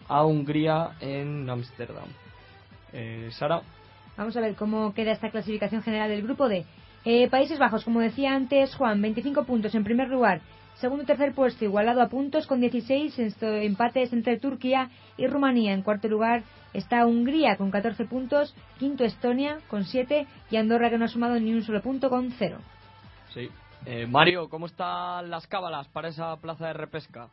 a 0.07 0.25
Hungría 0.25 0.93
en 1.01 1.47
Ámsterdam. 1.47 2.07
Sara. 3.31 3.61
Vamos 4.17 4.35
a 4.37 4.41
ver 4.41 4.55
cómo 4.55 4.93
queda 4.93 5.11
esta 5.11 5.29
clasificación 5.29 5.83
general 5.83 6.09
del 6.09 6.23
grupo 6.23 6.47
D. 6.47 6.65
Eh, 7.05 7.29
Países 7.29 7.59
Bajos, 7.59 7.83
como 7.83 8.01
decía 8.01 8.33
antes 8.33 8.73
Juan, 8.75 8.99
25 8.99 9.43
puntos 9.43 9.75
en 9.75 9.83
primer 9.83 10.09
lugar. 10.09 10.41
Segundo 10.77 11.03
y 11.03 11.05
tercer 11.05 11.33
puesto 11.33 11.63
igualado 11.63 12.01
a 12.01 12.09
puntos 12.09 12.47
con 12.47 12.59
16 12.59 13.41
empates 13.41 14.11
entre 14.11 14.39
Turquía 14.39 14.89
y 15.15 15.27
Rumanía. 15.27 15.73
En 15.73 15.83
cuarto 15.83 16.07
lugar 16.07 16.43
está 16.73 17.05
Hungría 17.05 17.55
con 17.57 17.71
14 17.71 18.05
puntos, 18.05 18.55
quinto 18.79 19.05
Estonia 19.05 19.59
con 19.69 19.85
7 19.85 20.27
y 20.49 20.57
Andorra 20.57 20.89
que 20.89 20.97
no 20.97 21.05
ha 21.05 21.07
sumado 21.07 21.39
ni 21.39 21.53
un 21.53 21.63
solo 21.63 21.81
punto 21.81 22.09
con 22.09 22.31
0. 22.31 22.57
Sí. 23.33 23.49
Eh, 23.85 24.07
Mario, 24.07 24.49
¿cómo 24.49 24.65
están 24.65 25.29
las 25.29 25.45
cábalas 25.45 25.87
para 25.89 26.09
esa 26.09 26.35
plaza 26.37 26.67
de 26.67 26.73
repesca? 26.73 27.29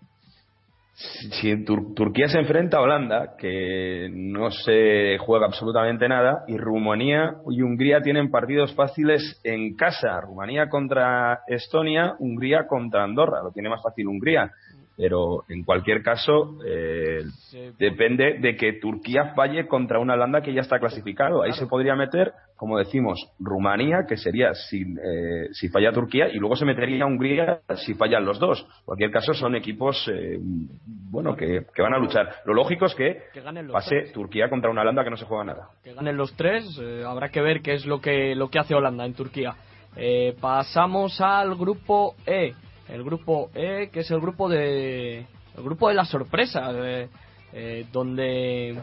Si 0.94 1.50
en 1.50 1.64
Turquía 1.64 2.28
se 2.28 2.38
enfrenta 2.38 2.76
a 2.76 2.82
Holanda, 2.82 3.34
que 3.38 4.08
no 4.12 4.50
se 4.50 5.16
juega 5.18 5.46
absolutamente 5.46 6.08
nada, 6.08 6.44
y 6.46 6.56
Rumanía 6.56 7.36
y 7.50 7.62
Hungría 7.62 8.02
tienen 8.02 8.30
partidos 8.30 8.74
fáciles 8.74 9.40
en 9.42 9.74
casa. 9.74 10.20
Rumanía 10.20 10.68
contra 10.68 11.40
Estonia, 11.46 12.14
Hungría 12.18 12.66
contra 12.66 13.04
Andorra. 13.04 13.42
Lo 13.42 13.52
tiene 13.52 13.70
más 13.70 13.82
fácil 13.82 14.06
Hungría 14.06 14.52
pero 15.02 15.42
en 15.48 15.64
cualquier 15.64 16.00
caso 16.00 16.58
eh, 16.64 17.24
depende 17.76 18.38
de 18.38 18.54
que 18.54 18.74
Turquía 18.74 19.32
falle 19.34 19.66
contra 19.66 19.98
una 19.98 20.14
Holanda 20.14 20.42
que 20.42 20.54
ya 20.54 20.60
está 20.60 20.78
clasificado. 20.78 21.42
Ahí 21.42 21.50
se 21.54 21.66
podría 21.66 21.96
meter, 21.96 22.32
como 22.54 22.78
decimos, 22.78 23.18
Rumanía, 23.40 24.06
que 24.08 24.16
sería 24.16 24.54
si, 24.54 24.82
eh, 24.82 25.48
si 25.54 25.70
falla 25.70 25.90
Turquía, 25.90 26.28
y 26.32 26.38
luego 26.38 26.54
se 26.54 26.64
metería 26.64 27.04
Hungría 27.04 27.62
si 27.84 27.94
fallan 27.94 28.24
los 28.24 28.38
dos. 28.38 28.60
En 28.60 28.84
cualquier 28.84 29.10
caso 29.10 29.34
son 29.34 29.56
equipos 29.56 30.08
eh, 30.08 30.38
bueno 30.40 31.34
que, 31.34 31.66
van 31.78 31.94
a 31.94 31.98
luchar. 31.98 32.36
Lo 32.44 32.54
lógico 32.54 32.86
es 32.86 32.94
que, 32.94 33.22
pase 33.72 34.12
Turquía 34.14 34.48
contra 34.48 34.70
una 34.70 34.82
Holanda 34.82 35.02
que 35.02 35.10
no 35.10 35.16
se 35.16 35.24
juega 35.24 35.42
nada. 35.42 35.68
Que 35.82 35.94
ganen 35.94 36.16
los 36.16 36.36
tres, 36.36 36.80
habrá 37.04 37.30
que 37.30 37.40
ver 37.40 37.60
qué 37.60 37.74
es 37.74 37.86
lo 37.86 38.00
que, 38.00 38.36
lo 38.36 38.50
que 38.50 38.60
hace 38.60 38.76
Holanda 38.76 39.04
en 39.04 39.14
Turquía. 39.14 39.56
pasamos 40.40 41.20
al 41.20 41.56
grupo 41.56 42.14
E 42.24 42.54
el 42.92 43.02
grupo 43.02 43.50
E, 43.54 43.88
que 43.90 44.00
es 44.00 44.10
el 44.10 44.20
grupo 44.20 44.48
de 44.48 45.20
el 45.56 45.62
grupo 45.62 45.88
de 45.88 45.94
la 45.94 46.04
sorpresa, 46.04 46.70
eh, 47.52 47.86
donde 47.90 48.78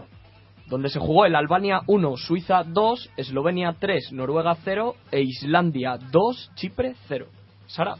donde 0.68 0.90
se 0.90 1.00
jugó 1.00 1.26
el 1.26 1.36
Albania 1.36 1.82
1, 1.88 2.18
Suiza 2.18 2.64
2, 2.64 3.12
Eslovenia 3.18 3.76
3, 3.80 4.12
Noruega 4.14 4.56
0 4.64 4.96
e 5.12 5.22
Islandia 5.22 5.98
2, 6.12 6.52
Chipre 6.56 6.96
0. 7.08 7.28
Sara. 7.66 7.96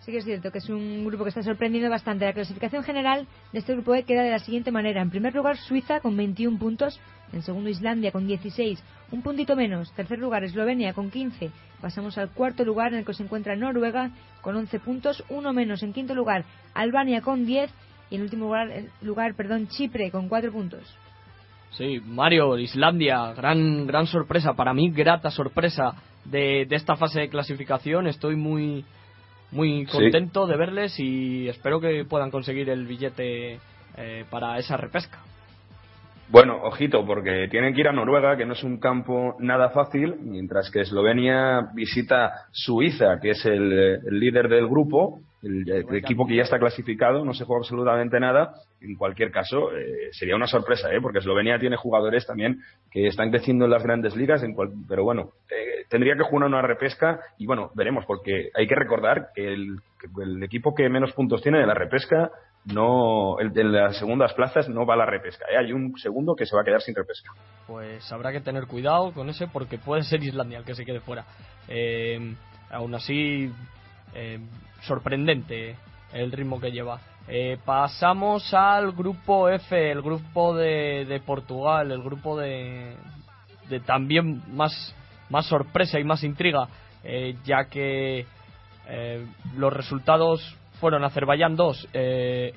Sí 0.00 0.12
que 0.12 0.18
es 0.18 0.24
cierto 0.24 0.52
que 0.52 0.58
es 0.58 0.68
un 0.68 1.04
grupo 1.04 1.24
que 1.24 1.30
está 1.30 1.42
sorprendiendo 1.42 1.90
bastante. 1.90 2.24
La 2.24 2.32
clasificación 2.32 2.84
general 2.84 3.26
de 3.52 3.58
este 3.58 3.72
grupo 3.72 3.94
E 3.94 4.04
queda 4.04 4.22
de 4.22 4.30
la 4.30 4.38
siguiente 4.38 4.70
manera. 4.70 5.02
En 5.02 5.10
primer 5.10 5.34
lugar, 5.34 5.56
Suiza 5.56 5.98
con 6.00 6.16
21 6.16 6.58
puntos. 6.58 7.00
En 7.32 7.42
segundo, 7.42 7.68
Islandia 7.70 8.12
con 8.12 8.26
16, 8.26 8.82
un 9.10 9.22
puntito 9.22 9.56
menos. 9.56 9.92
Tercer 9.92 10.18
lugar, 10.18 10.44
Eslovenia 10.44 10.92
con 10.92 11.10
15. 11.10 11.50
Pasamos 11.80 12.18
al 12.18 12.30
cuarto 12.30 12.64
lugar 12.64 12.92
en 12.92 13.00
el 13.00 13.04
que 13.04 13.14
se 13.14 13.22
encuentra 13.22 13.56
Noruega 13.56 14.10
con 14.40 14.56
11 14.56 14.80
puntos, 14.80 15.24
uno 15.28 15.52
menos. 15.52 15.82
En 15.82 15.92
quinto 15.92 16.14
lugar, 16.14 16.44
Albania 16.74 17.20
con 17.20 17.46
10 17.46 17.70
y 18.10 18.16
en 18.16 18.22
último 18.22 18.46
lugar, 18.46 18.70
lugar 19.02 19.34
perdón, 19.34 19.68
Chipre 19.68 20.10
con 20.10 20.28
4 20.28 20.52
puntos. 20.52 20.82
Sí, 21.70 22.00
Mario, 22.04 22.58
Islandia, 22.58 23.32
gran, 23.34 23.86
gran 23.86 24.06
sorpresa, 24.06 24.54
para 24.54 24.72
mí 24.72 24.90
grata 24.90 25.30
sorpresa 25.30 25.94
de, 26.24 26.64
de 26.66 26.76
esta 26.76 26.96
fase 26.96 27.20
de 27.20 27.28
clasificación. 27.28 28.06
Estoy 28.06 28.36
muy, 28.36 28.84
muy 29.50 29.84
contento 29.86 30.46
de 30.46 30.56
verles 30.56 30.98
y 30.98 31.48
espero 31.48 31.80
que 31.80 32.04
puedan 32.04 32.30
conseguir 32.30 32.70
el 32.70 32.86
billete 32.86 33.60
eh, 33.96 34.24
para 34.30 34.58
esa 34.58 34.76
repesca. 34.76 35.18
Bueno, 36.28 36.60
ojito, 36.62 37.06
porque 37.06 37.46
tienen 37.48 37.72
que 37.72 37.82
ir 37.82 37.88
a 37.88 37.92
Noruega, 37.92 38.36
que 38.36 38.44
no 38.44 38.54
es 38.54 38.64
un 38.64 38.78
campo 38.78 39.36
nada 39.38 39.70
fácil, 39.70 40.16
mientras 40.20 40.70
que 40.72 40.80
Eslovenia 40.80 41.68
visita 41.72 42.46
Suiza, 42.50 43.20
que 43.20 43.30
es 43.30 43.46
el, 43.46 44.00
líder 44.10 44.48
del 44.48 44.66
grupo, 44.66 45.20
el, 45.44 45.64
equipo 45.94 46.26
que 46.26 46.34
ya 46.34 46.42
está 46.42 46.58
clasificado, 46.58 47.24
no 47.24 47.32
se 47.32 47.44
juega 47.44 47.60
absolutamente 47.60 48.18
nada. 48.18 48.54
En 48.80 48.96
cualquier 48.96 49.30
caso, 49.30 49.70
eh, 49.76 50.08
sería 50.10 50.34
una 50.34 50.48
sorpresa, 50.48 50.92
¿eh? 50.92 51.00
porque 51.00 51.20
Eslovenia 51.20 51.60
tiene 51.60 51.76
jugadores 51.76 52.26
también 52.26 52.58
que 52.90 53.06
están 53.06 53.30
creciendo 53.30 53.66
en 53.66 53.70
las 53.70 53.84
grandes 53.84 54.16
ligas, 54.16 54.42
en 54.42 54.56
pero 54.88 55.04
bueno, 55.04 55.30
eh, 55.48 55.84
tendría 55.88 56.16
que 56.16 56.24
jugar 56.24 56.48
una 56.48 56.62
repesca 56.62 57.20
y 57.38 57.46
bueno, 57.46 57.70
veremos, 57.74 58.04
porque 58.04 58.50
hay 58.54 58.66
que 58.66 58.74
recordar 58.74 59.28
que 59.34 59.52
el, 59.52 59.78
equipo 60.42 60.74
que 60.74 60.88
menos 60.88 61.12
puntos 61.12 61.42
tiene 61.42 61.58
de 61.58 61.66
la 61.66 61.74
repesca 61.74 62.30
no 62.66 63.40
en 63.40 63.72
las 63.72 63.96
segundas 63.96 64.32
plazas 64.34 64.68
no 64.68 64.84
va 64.84 64.96
la 64.96 65.06
repesca. 65.06 65.44
¿eh? 65.50 65.56
Hay 65.56 65.72
un 65.72 65.96
segundo 65.98 66.34
que 66.34 66.46
se 66.46 66.56
va 66.56 66.62
a 66.62 66.64
quedar 66.64 66.82
sin 66.82 66.94
repesca. 66.94 67.30
Pues 67.66 68.10
habrá 68.12 68.32
que 68.32 68.40
tener 68.40 68.66
cuidado 68.66 69.12
con 69.12 69.28
ese 69.28 69.46
porque 69.46 69.78
puede 69.78 70.02
ser 70.02 70.22
Islandia 70.22 70.58
el 70.58 70.64
que 70.64 70.74
se 70.74 70.84
quede 70.84 71.00
fuera. 71.00 71.24
Eh, 71.68 72.34
aún 72.70 72.94
así, 72.94 73.52
eh, 74.14 74.40
sorprendente 74.82 75.76
el 76.12 76.32
ritmo 76.32 76.60
que 76.60 76.72
lleva. 76.72 77.00
Eh, 77.28 77.58
pasamos 77.64 78.52
al 78.54 78.92
grupo 78.92 79.48
F, 79.48 79.90
el 79.90 80.02
grupo 80.02 80.54
de, 80.54 81.20
Portugal, 81.24 81.90
el 81.90 82.02
grupo 82.02 82.38
de, 82.38 82.96
de, 83.68 83.80
también 83.80 84.42
más, 84.54 84.94
más 85.28 85.46
sorpresa 85.46 85.98
y 85.98 86.04
más 86.04 86.22
intriga, 86.22 86.68
ya 87.44 87.64
que 87.64 88.26
los 89.56 89.72
resultados 89.72 90.56
fueron 90.80 91.04
Azerbaiyán 91.04 91.56
2, 91.56 91.88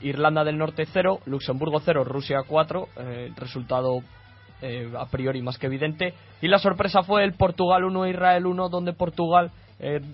Irlanda 0.02 0.44
del 0.44 0.58
Norte 0.58 0.86
0, 0.86 1.20
Luxemburgo 1.26 1.80
0, 1.80 2.04
Rusia 2.04 2.40
4, 2.48 2.88
resultado 3.36 4.02
a 4.98 5.06
priori 5.06 5.42
más 5.42 5.58
que 5.58 5.68
evidente, 5.68 6.14
y 6.42 6.48
la 6.48 6.60
sorpresa 6.60 7.04
fue 7.04 7.24
el 7.24 7.34
Portugal 7.34 7.86
1, 7.86 8.08
Israel 8.08 8.46
1, 8.46 8.70
donde 8.70 8.94
Portugal 8.94 9.52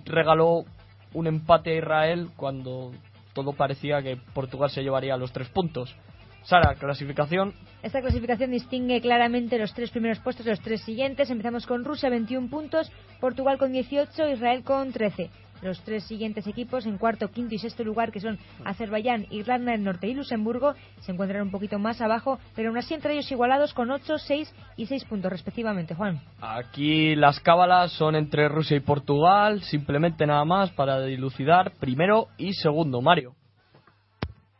regaló 0.05 0.65
un 1.13 1.27
empate 1.27 1.71
a 1.71 1.77
Israel 1.77 2.29
cuando 2.35 2.91
todo 3.33 3.53
parecía 3.53 4.01
que 4.01 4.17
Portugal 4.33 4.69
se 4.69 4.83
llevaría 4.83 5.17
los 5.17 5.31
tres 5.31 5.49
puntos. 5.49 5.95
Sara, 6.43 6.75
clasificación. 6.75 7.55
Esta 7.81 8.01
clasificación 8.01 8.51
distingue 8.51 9.01
claramente 9.01 9.57
los 9.57 9.73
tres 9.73 9.89
primeros 9.89 10.19
puestos 10.19 10.45
de 10.45 10.51
los 10.51 10.61
tres 10.61 10.81
siguientes. 10.81 11.31
Empezamos 11.31 11.65
con 11.65 11.83
Rusia 11.83 12.09
21 12.09 12.49
puntos, 12.51 12.91
Portugal 13.19 13.57
con 13.57 13.71
18, 13.71 14.27
Israel 14.27 14.63
con 14.63 14.91
13. 14.91 15.31
Los 15.65 15.81
tres 15.81 16.03
siguientes 16.03 16.45
equipos, 16.45 16.85
en 16.85 16.99
cuarto, 16.99 17.29
quinto 17.29 17.55
y 17.55 17.57
sexto 17.57 17.83
lugar, 17.83 18.11
que 18.11 18.19
son 18.19 18.37
Azerbaiyán, 18.63 19.25
Irlanda 19.31 19.71
del 19.71 19.83
Norte 19.83 20.07
y 20.07 20.13
Luxemburgo, 20.13 20.75
se 20.99 21.11
encuentran 21.11 21.41
un 21.41 21.49
poquito 21.49 21.79
más 21.79 22.01
abajo, 22.01 22.37
pero 22.55 22.69
aún 22.69 22.77
así 22.77 22.93
entre 22.93 23.13
ellos 23.13 23.31
igualados 23.31 23.73
con 23.73 23.89
8, 23.89 24.19
6 24.19 24.53
y 24.77 24.85
6 24.85 25.05
puntos 25.05 25.31
respectivamente, 25.31 25.95
Juan. 25.95 26.21
Aquí 26.39 27.15
las 27.15 27.39
cábalas 27.39 27.93
son 27.93 28.15
entre 28.15 28.47
Rusia 28.47 28.77
y 28.77 28.81
Portugal, 28.81 29.63
simplemente 29.63 30.27
nada 30.27 30.45
más 30.45 30.69
para 30.69 31.01
dilucidar 31.01 31.71
primero 31.79 32.27
y 32.37 32.53
segundo, 32.53 33.01
Mario. 33.01 33.33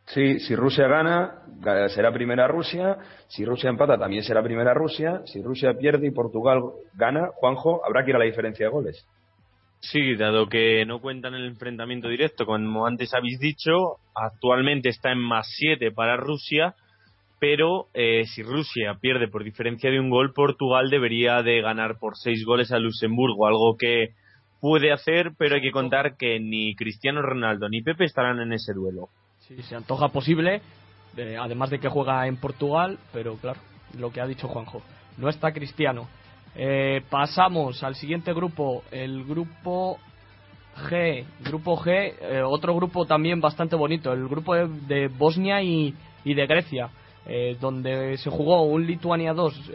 Sí, 0.06 0.40
si 0.40 0.56
Rusia 0.56 0.88
gana, 0.88 1.42
será 1.88 2.12
primera 2.12 2.48
Rusia. 2.48 2.96
Si 3.28 3.44
Rusia 3.44 3.70
empata, 3.70 3.96
también 3.96 4.24
será 4.24 4.42
primera 4.42 4.74
Rusia. 4.74 5.22
Si 5.26 5.40
Rusia 5.40 5.72
pierde 5.78 6.08
y 6.08 6.10
Portugal 6.10 6.62
gana, 6.94 7.28
Juanjo, 7.36 7.84
habrá 7.84 8.04
que 8.04 8.10
ir 8.10 8.16
a 8.16 8.20
la 8.20 8.24
diferencia 8.24 8.66
de 8.66 8.72
goles. 8.72 9.06
Sí, 9.90 10.16
dado 10.16 10.48
que 10.48 10.84
no 10.84 11.00
cuentan 11.00 11.34
el 11.34 11.46
enfrentamiento 11.46 12.08
directo, 12.08 12.44
como 12.44 12.86
antes 12.86 13.14
habéis 13.14 13.38
dicho, 13.38 13.98
actualmente 14.14 14.88
está 14.88 15.12
en 15.12 15.18
más 15.18 15.46
7 15.56 15.92
para 15.92 16.16
Rusia, 16.16 16.74
pero 17.38 17.86
eh, 17.94 18.24
si 18.26 18.42
Rusia 18.42 18.96
pierde 19.00 19.28
por 19.28 19.44
diferencia 19.44 19.88
de 19.90 20.00
un 20.00 20.10
gol, 20.10 20.32
Portugal 20.32 20.90
debería 20.90 21.42
de 21.42 21.60
ganar 21.60 21.98
por 22.00 22.16
6 22.16 22.44
goles 22.44 22.72
a 22.72 22.80
Luxemburgo, 22.80 23.46
algo 23.46 23.76
que 23.76 24.14
puede 24.60 24.92
hacer, 24.92 25.32
pero 25.38 25.54
hay 25.54 25.62
que 25.62 25.70
contar 25.70 26.16
que 26.16 26.40
ni 26.40 26.74
Cristiano 26.74 27.22
Ronaldo 27.22 27.68
ni 27.68 27.82
Pepe 27.82 28.06
estarán 28.06 28.40
en 28.40 28.52
ese 28.52 28.72
duelo. 28.72 29.10
Sí, 29.40 29.62
se 29.62 29.76
antoja 29.76 30.08
posible, 30.08 30.62
además 31.38 31.70
de 31.70 31.78
que 31.78 31.88
juega 31.88 32.26
en 32.26 32.38
Portugal, 32.38 32.98
pero 33.12 33.36
claro, 33.36 33.60
lo 33.96 34.10
que 34.10 34.20
ha 34.20 34.26
dicho 34.26 34.48
Juanjo, 34.48 34.82
no 35.18 35.28
está 35.28 35.52
Cristiano. 35.52 36.08
Eh, 36.58 37.02
pasamos 37.10 37.82
al 37.82 37.96
siguiente 37.96 38.32
grupo, 38.32 38.82
el 38.90 39.24
grupo 39.24 39.98
G. 40.88 41.24
Grupo 41.40 41.76
G, 41.76 42.14
eh, 42.18 42.42
otro 42.42 42.74
grupo 42.74 43.04
también 43.04 43.42
bastante 43.42 43.76
bonito, 43.76 44.10
el 44.12 44.26
grupo 44.26 44.54
de, 44.54 45.08
Bosnia 45.08 45.62
y, 45.62 45.94
de 46.24 46.46
Grecia, 46.46 46.88
eh, 47.26 47.58
donde 47.60 48.16
se 48.16 48.30
jugó 48.30 48.62
un 48.62 48.86
Lituania 48.86 49.34
2, 49.34 49.70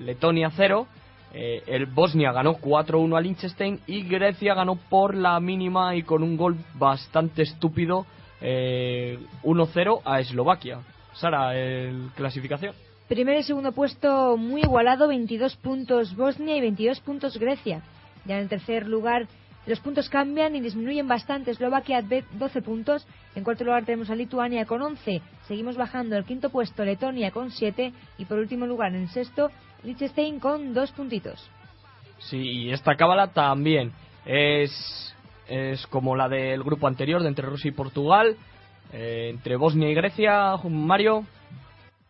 Letonia 0.00 0.50
0. 0.54 0.86
el 1.32 1.86
Bosnia 1.86 2.30
ganó 2.30 2.54
4-1 2.58 3.16
a 3.16 3.20
Liechtenstein 3.20 3.80
y 3.88 4.04
Grecia 4.04 4.54
ganó 4.54 4.76
por 4.76 5.16
la 5.16 5.40
mínima 5.40 5.96
y 5.96 6.04
con 6.04 6.22
un 6.22 6.36
gol 6.36 6.56
bastante 6.74 7.42
estúpido 7.42 8.06
1-0 8.40 10.02
a 10.04 10.20
Eslovaquia. 10.20 10.78
Sara, 11.14 11.56
el 11.56 12.10
clasificación. 12.14 12.85
Primer 13.08 13.38
y 13.38 13.42
segundo 13.44 13.70
puesto 13.70 14.36
muy 14.36 14.62
igualado, 14.62 15.06
22 15.06 15.56
puntos 15.56 16.16
Bosnia 16.16 16.56
y 16.56 16.60
22 16.60 17.00
puntos 17.00 17.38
Grecia. 17.38 17.82
Ya 18.24 18.36
en 18.36 18.42
el 18.42 18.48
tercer 18.48 18.88
lugar 18.88 19.28
los 19.66 19.80
puntos 19.80 20.08
cambian 20.08 20.54
y 20.54 20.60
disminuyen 20.60 21.06
bastante. 21.06 21.50
Eslovaquia 21.50 22.02
12 22.02 22.62
puntos. 22.62 23.06
En 23.34 23.44
cuarto 23.44 23.64
lugar 23.64 23.84
tenemos 23.84 24.10
a 24.10 24.14
Lituania 24.14 24.64
con 24.64 24.80
11. 24.80 25.20
Seguimos 25.46 25.76
bajando. 25.76 26.16
El 26.16 26.24
quinto 26.24 26.50
puesto 26.50 26.84
Letonia 26.84 27.32
con 27.32 27.50
7. 27.50 27.92
Y 28.18 28.24
por 28.24 28.38
último 28.38 28.66
lugar 28.66 28.94
en 28.94 29.08
sexto 29.08 29.50
Liechtenstein 29.82 30.40
con 30.40 30.72
2 30.72 30.92
puntitos. 30.92 31.50
Sí, 32.18 32.38
y 32.38 32.70
esta 32.72 32.96
cábala 32.96 33.28
también 33.28 33.92
es, 34.24 35.14
es 35.48 35.86
como 35.88 36.16
la 36.16 36.28
del 36.28 36.62
grupo 36.62 36.86
anterior 36.86 37.22
de 37.22 37.28
entre 37.28 37.46
Rusia 37.46 37.68
y 37.68 37.72
Portugal. 37.72 38.36
Eh, 38.92 39.30
entre 39.30 39.56
Bosnia 39.56 39.90
y 39.90 39.94
Grecia, 39.94 40.56
Mario. 40.68 41.24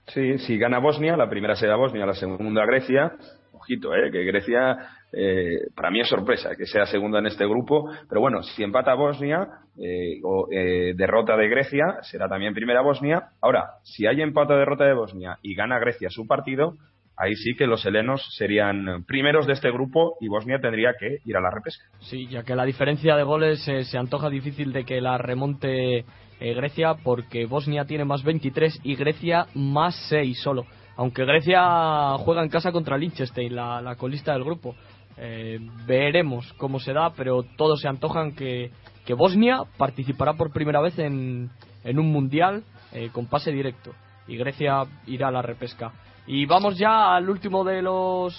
Sí, 0.08 0.38
si 0.38 0.58
gana 0.58 0.78
Bosnia, 0.78 1.16
la 1.16 1.28
primera 1.28 1.56
será 1.56 1.76
Bosnia, 1.76 2.06
la 2.06 2.14
segunda 2.14 2.64
Grecia. 2.64 3.12
Ojito, 3.52 3.94
eh, 3.94 4.10
que 4.12 4.24
Grecia 4.24 4.76
eh, 5.12 5.68
para 5.74 5.90
mí 5.90 6.00
es 6.00 6.08
sorpresa 6.08 6.50
que 6.56 6.66
sea 6.66 6.84
segunda 6.84 7.20
en 7.20 7.26
este 7.26 7.46
grupo, 7.46 7.90
pero 8.08 8.20
bueno, 8.20 8.42
si 8.42 8.62
empata 8.62 8.94
Bosnia 8.94 9.48
eh, 9.78 10.20
o 10.22 10.48
eh, 10.50 10.94
derrota 10.94 11.36
de 11.36 11.48
Grecia, 11.48 11.98
será 12.02 12.28
también 12.28 12.54
primera 12.54 12.82
Bosnia. 12.82 13.30
Ahora, 13.40 13.64
si 13.82 14.06
hay 14.06 14.20
empate 14.20 14.52
o 14.52 14.58
derrota 14.58 14.84
de 14.84 14.94
Bosnia 14.94 15.38
y 15.42 15.54
gana 15.54 15.78
Grecia 15.78 16.10
su 16.10 16.26
partido, 16.26 16.76
ahí 17.16 17.34
sí 17.34 17.54
que 17.54 17.66
los 17.66 17.84
helenos 17.86 18.22
serían 18.36 19.04
primeros 19.06 19.46
de 19.46 19.54
este 19.54 19.70
grupo 19.70 20.16
y 20.20 20.28
Bosnia 20.28 20.58
tendría 20.60 20.94
que 20.98 21.18
ir 21.24 21.36
a 21.36 21.40
la 21.40 21.50
repesca. 21.50 21.84
Sí, 22.00 22.26
ya 22.28 22.42
que 22.42 22.54
la 22.54 22.64
diferencia 22.64 23.16
de 23.16 23.22
goles 23.22 23.60
se 23.62 23.98
antoja 23.98 24.28
difícil 24.30 24.72
de 24.72 24.84
que 24.84 25.00
la 25.00 25.18
remonte 25.18 26.04
eh, 26.40 26.54
Grecia 26.54 26.94
porque 27.02 27.46
Bosnia 27.46 27.84
tiene 27.84 28.04
más 28.04 28.22
23 28.22 28.80
y 28.84 28.94
Grecia 28.96 29.46
más 29.54 29.96
6 30.08 30.40
solo. 30.40 30.66
Aunque 30.96 31.24
Grecia 31.24 32.16
juega 32.18 32.42
en 32.42 32.48
casa 32.48 32.72
contra 32.72 32.96
Liechtenstein, 32.96 33.54
la, 33.54 33.80
la 33.80 33.96
colista 33.96 34.32
del 34.32 34.44
grupo. 34.44 34.74
Eh, 35.18 35.58
veremos 35.86 36.52
cómo 36.54 36.78
se 36.78 36.92
da, 36.92 37.12
pero 37.14 37.42
todos 37.56 37.80
se 37.80 37.88
antojan 37.88 38.34
que, 38.34 38.70
que 39.06 39.14
Bosnia 39.14 39.62
participará 39.78 40.34
por 40.34 40.52
primera 40.52 40.80
vez 40.80 40.98
en, 40.98 41.50
en 41.84 41.98
un 41.98 42.12
mundial 42.12 42.64
eh, 42.92 43.08
con 43.12 43.26
pase 43.26 43.50
directo 43.50 43.94
y 44.28 44.36
Grecia 44.36 44.84
irá 45.06 45.28
a 45.28 45.32
la 45.32 45.42
repesca. 45.42 45.92
Y 46.26 46.46
vamos 46.46 46.78
ya 46.78 47.14
al 47.14 47.28
último 47.30 47.64
de 47.64 47.82
los 47.82 48.34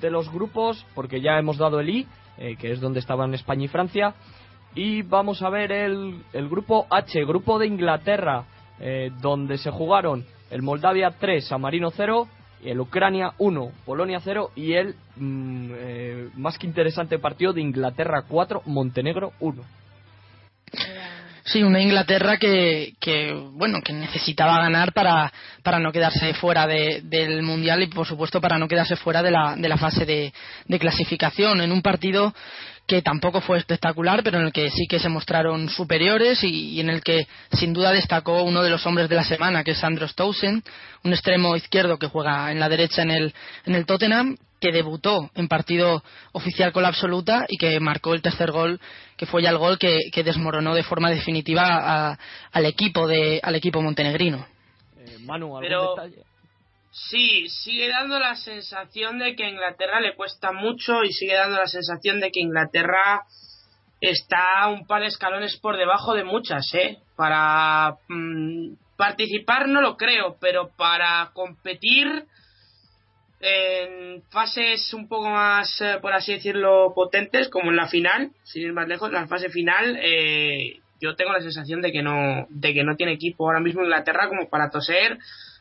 de 0.00 0.10
los 0.10 0.30
grupos, 0.30 0.84
porque 0.94 1.20
ya 1.20 1.38
hemos 1.38 1.56
dado 1.58 1.80
el 1.80 1.88
I, 1.88 2.06
que 2.36 2.72
es 2.72 2.80
donde 2.80 3.00
estaban 3.00 3.34
España 3.34 3.64
y 3.64 3.68
Francia. 3.68 4.14
Y 4.74 5.02
vamos 5.02 5.42
a 5.42 5.48
ver 5.48 5.72
el, 5.72 6.22
el 6.32 6.48
grupo 6.48 6.86
H, 6.90 7.24
grupo 7.24 7.58
de 7.58 7.66
Inglaterra, 7.66 8.44
eh, 8.80 9.10
donde 9.20 9.58
se 9.58 9.70
jugaron 9.70 10.24
el 10.50 10.62
Moldavia 10.62 11.10
3, 11.18 11.48
San 11.48 11.60
Marino 11.60 11.90
0, 11.90 12.28
el 12.64 12.78
Ucrania 12.80 13.32
1, 13.38 13.72
Polonia 13.84 14.20
0 14.22 14.52
y 14.54 14.74
el 14.74 14.94
mm, 15.16 15.70
eh, 15.74 16.28
más 16.36 16.58
que 16.58 16.66
interesante 16.68 17.18
partido 17.18 17.52
de 17.52 17.60
Inglaterra 17.60 18.22
4, 18.28 18.62
Montenegro 18.66 19.32
1. 19.40 19.62
Sí, 21.48 21.62
una 21.62 21.80
Inglaterra 21.80 22.36
que, 22.36 22.92
que, 23.00 23.32
bueno, 23.32 23.80
que 23.80 23.94
necesitaba 23.94 24.60
ganar 24.60 24.92
para, 24.92 25.32
para 25.62 25.78
no 25.78 25.90
quedarse 25.90 26.34
fuera 26.34 26.66
de, 26.66 27.00
del 27.04 27.42
Mundial 27.42 27.82
y, 27.82 27.86
por 27.86 28.06
supuesto, 28.06 28.38
para 28.38 28.58
no 28.58 28.68
quedarse 28.68 28.96
fuera 28.96 29.22
de 29.22 29.30
la, 29.30 29.56
de 29.56 29.66
la 29.66 29.78
fase 29.78 30.04
de, 30.04 30.30
de 30.66 30.78
clasificación. 30.78 31.62
En 31.62 31.72
un 31.72 31.80
partido 31.80 32.34
que 32.88 33.02
tampoco 33.02 33.42
fue 33.42 33.58
espectacular, 33.58 34.22
pero 34.24 34.38
en 34.38 34.46
el 34.46 34.52
que 34.52 34.70
sí 34.70 34.86
que 34.88 34.98
se 34.98 35.10
mostraron 35.10 35.68
superiores 35.68 36.42
y, 36.42 36.80
en 36.80 36.88
el 36.88 37.02
que 37.02 37.28
sin 37.52 37.74
duda 37.74 37.92
destacó 37.92 38.42
uno 38.42 38.62
de 38.62 38.70
los 38.70 38.86
hombres 38.86 39.10
de 39.10 39.14
la 39.14 39.24
semana, 39.24 39.62
que 39.62 39.72
es 39.72 39.84
Andros 39.84 40.14
Towson, 40.14 40.64
un 41.04 41.12
extremo 41.12 41.54
izquierdo 41.54 41.98
que 41.98 42.06
juega 42.06 42.50
en 42.50 42.58
la 42.58 42.68
derecha 42.70 43.02
en 43.02 43.10
el, 43.10 43.34
en 43.66 43.74
el 43.74 43.84
Tottenham, 43.84 44.38
que 44.58 44.72
debutó 44.72 45.30
en 45.34 45.48
partido 45.48 46.02
oficial 46.32 46.72
con 46.72 46.82
la 46.82 46.88
absoluta 46.88 47.44
y 47.46 47.58
que 47.58 47.78
marcó 47.78 48.14
el 48.14 48.22
tercer 48.22 48.52
gol, 48.52 48.80
que 49.18 49.26
fue 49.26 49.42
ya 49.42 49.50
el 49.50 49.58
gol 49.58 49.78
que, 49.78 50.10
desmoronó 50.24 50.74
de 50.74 50.82
forma 50.82 51.10
definitiva 51.10 52.16
al 52.50 52.64
equipo 52.64 53.06
de, 53.06 53.38
al 53.42 53.54
equipo 53.54 53.82
montenegrino. 53.82 54.46
Eh, 54.96 55.18
Manu, 55.20 55.58
¿algún 55.58 55.94
detalle? 55.94 56.24
Sí, 57.06 57.48
sigue 57.48 57.88
dando 57.88 58.18
la 58.18 58.34
sensación 58.34 59.18
de 59.18 59.36
que 59.36 59.44
a 59.44 59.48
Inglaterra 59.48 60.00
le 60.00 60.14
cuesta 60.14 60.52
mucho 60.52 61.04
y 61.04 61.12
sigue 61.12 61.34
dando 61.34 61.56
la 61.56 61.66
sensación 61.66 62.20
de 62.20 62.30
que 62.30 62.40
Inglaterra 62.40 63.24
está 64.00 64.66
un 64.68 64.86
par 64.86 65.02
de 65.02 65.08
escalones 65.08 65.56
por 65.56 65.76
debajo 65.76 66.14
de 66.14 66.24
muchas, 66.24 66.72
¿eh? 66.74 66.98
Para 67.16 67.96
mm, 68.08 68.74
participar 68.96 69.68
no 69.68 69.80
lo 69.80 69.96
creo, 69.96 70.36
pero 70.40 70.70
para 70.76 71.30
competir 71.32 72.24
en 73.40 74.22
fases 74.30 74.92
un 74.92 75.08
poco 75.08 75.30
más, 75.30 75.80
eh, 75.80 75.98
por 76.02 76.12
así 76.12 76.32
decirlo, 76.32 76.92
potentes, 76.94 77.48
como 77.48 77.70
en 77.70 77.76
la 77.76 77.86
final, 77.86 78.32
sin 78.42 78.64
ir 78.64 78.72
más 78.72 78.88
lejos, 78.88 79.12
la 79.12 79.28
fase 79.28 79.48
final, 79.48 79.96
eh, 80.02 80.80
yo 81.00 81.14
tengo 81.14 81.32
la 81.32 81.40
sensación 81.40 81.80
de 81.80 81.92
que 81.92 82.02
no, 82.02 82.46
de 82.50 82.74
que 82.74 82.82
no 82.82 82.96
tiene 82.96 83.12
equipo 83.12 83.46
ahora 83.46 83.60
mismo 83.60 83.82
Inglaterra 83.82 84.28
como 84.28 84.48
para 84.48 84.70
toser 84.70 85.18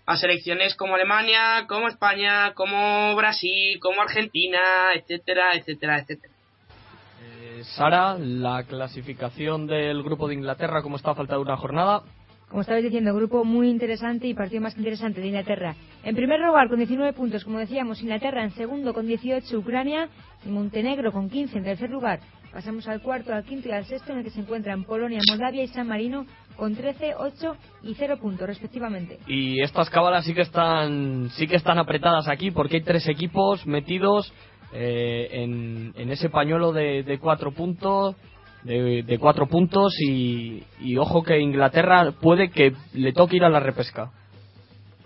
a 0.08 0.16
selecciones 0.16 0.74
como 0.76 0.96
Alemania, 0.96 1.66
como 1.68 1.90
España, 1.90 2.54
como 2.54 3.14
Brasil, 3.16 3.78
como 3.82 4.02
Argentina, 4.02 4.60
etcétera, 4.96 5.52
etcétera, 5.54 6.00
etcétera. 6.00 6.34
Eh, 7.22 7.62
Sara, 7.76 8.18
la 8.18 8.64
clasificación 8.64 9.68
del 9.68 10.02
grupo 10.04 10.30
de 10.30 10.36
Inglaterra, 10.36 10.82
¿cómo 10.82 10.96
está 10.96 11.12
a 11.12 11.16
falta 11.16 11.36
de 11.36 11.42
una 11.42 11.58
jornada? 11.58 12.04
Como 12.48 12.62
estabais 12.62 12.86
diciendo, 12.86 13.14
grupo 13.14 13.44
muy 13.44 13.70
interesante 13.70 14.28
y 14.28 14.34
partido 14.34 14.62
más 14.62 14.78
interesante 14.78 15.20
de 15.20 15.28
Inglaterra. 15.28 15.76
En 16.04 16.16
primer 16.16 16.40
lugar, 16.40 16.70
con 16.70 16.78
19 16.78 17.12
puntos, 17.12 17.44
como 17.44 17.60
decíamos, 17.60 18.02
Inglaterra. 18.02 18.42
En 18.42 18.52
segundo, 18.52 18.94
con 18.94 19.06
18, 19.06 19.60
Ucrania. 19.60 20.08
Y 20.46 20.50
Montenegro, 20.50 21.12
con 21.12 21.30
15. 21.30 21.58
En 21.58 21.64
tercer 21.66 21.90
lugar, 21.90 22.22
pasamos 22.54 22.88
al 22.88 23.02
cuarto, 23.02 23.34
al 23.34 23.44
quinto 23.44 23.68
y 23.68 23.74
al 23.74 23.84
sexto, 23.84 24.14
en 24.14 24.20
el 24.20 24.24
que 24.24 24.30
se 24.30 24.40
encuentran 24.40 24.86
Polonia, 24.86 25.20
Moldavia 25.30 25.64
y 25.64 25.68
San 25.68 25.90
Marino, 25.90 26.26
con 26.58 26.76
13, 26.76 27.16
8 27.16 27.56
y 27.84 27.94
0 27.96 28.18
puntos, 28.20 28.48
respectivamente. 28.48 29.20
Y 29.28 29.62
estas 29.62 29.90
cábalas 29.90 30.26
sí 30.26 30.34
que 30.34 30.42
están, 30.42 31.30
sí 31.32 31.48
que 31.48 31.56
están 31.56 31.78
apretadas 31.78 32.28
aquí, 32.28 32.52
porque 32.52 32.78
hay 32.78 32.84
tres 32.84 33.08
equipos 33.08 33.66
metidos 33.66 34.34
eh, 34.74 35.30
en, 35.32 35.94
en 35.96 36.12
ese 36.12 36.30
pañuelo 36.30 36.74
de, 36.74 37.04
de 37.04 37.20
cuatro 37.20 37.52
puntos 37.52 38.16
de, 38.68 39.18
cuatro 39.20 39.48
puntos 39.48 39.96
y, 40.00 40.64
ojo 40.98 41.24
que 41.24 41.40
Inglaterra 41.40 42.12
puede 42.22 42.50
que 42.50 42.74
le 42.94 43.14
toque 43.14 43.38
ir 43.38 43.44
a 43.44 43.50
la 43.50 43.60
repesca. 43.60 44.12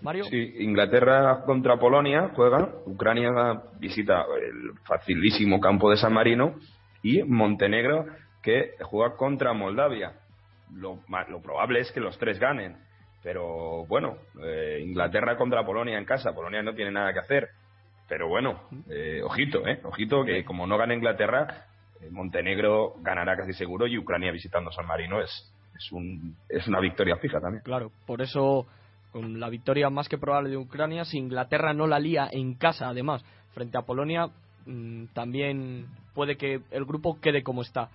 Mario. 0.02 0.24
Sí, 0.26 0.54
Inglaterra 0.60 1.44
contra 1.46 1.78
Polonia 1.78 2.32
juega, 2.36 2.70
Ucrania 2.88 3.62
visita 3.80 4.26
el 4.42 4.80
facilísimo 4.84 5.60
campo 5.60 5.92
de 5.92 5.98
San 5.98 6.14
Marino 6.14 6.56
y 7.04 7.22
Montenegro 7.22 8.06
que 8.42 8.72
juega 8.82 9.16
contra 9.16 9.54
Moldavia. 9.54 10.14
Lo, 10.74 11.00
lo 11.30 11.42
probable 11.42 11.80
es 11.82 11.92
que 11.92 12.00
los 12.00 12.18
tres 12.18 12.40
ganen, 12.40 12.78
pero 13.24 13.86
bueno, 13.86 14.18
eh, 14.44 14.80
Inglaterra 14.82 15.38
contra 15.38 15.66
Polonia 15.66 15.98
en 15.98 16.06
casa, 16.06 16.34
Polonia 16.34 16.62
no 16.64 16.74
tiene 16.74 16.92
nada 16.92 17.14
que 17.14 17.20
hacer. 17.20 17.50
Pero 18.12 18.28
bueno, 18.28 18.64
eh, 18.90 19.22
ojito, 19.24 19.66
eh, 19.66 19.80
ojito 19.86 20.26
que 20.26 20.44
como 20.44 20.68
no 20.68 20.78
gana 20.78 20.94
Inglaterra, 20.94 21.66
eh, 22.02 22.10
Montenegro 22.12 22.96
ganará 23.02 23.38
casi 23.38 23.54
seguro 23.54 23.88
y 23.88 23.98
Ucrania 23.98 24.34
visitando 24.34 24.70
San 24.70 24.86
Marino 24.86 25.22
es, 25.22 25.54
es, 25.78 25.92
un, 25.94 26.36
es 26.50 26.68
una 26.68 26.82
victoria 26.82 27.16
fija 27.16 27.40
también. 27.40 27.64
Claro, 27.64 27.90
por 28.06 28.22
eso 28.22 28.68
con 29.14 29.40
la 29.40 29.48
victoria 29.48 29.90
más 29.90 30.10
que 30.10 30.18
probable 30.18 30.50
de 30.50 30.58
Ucrania, 30.58 31.06
si 31.06 31.18
Inglaterra 31.18 31.74
no 31.74 31.88
la 31.88 32.00
lía 32.00 32.28
en 32.30 32.56
casa 32.56 32.90
además 32.90 33.24
frente 33.54 33.78
a 33.78 33.84
Polonia, 33.84 34.28
mm, 34.66 35.06
también 35.14 35.86
puede 36.14 36.36
que 36.36 36.60
el 36.72 36.84
grupo 36.84 37.20
quede 37.22 37.44
como 37.44 37.62
está. 37.62 37.92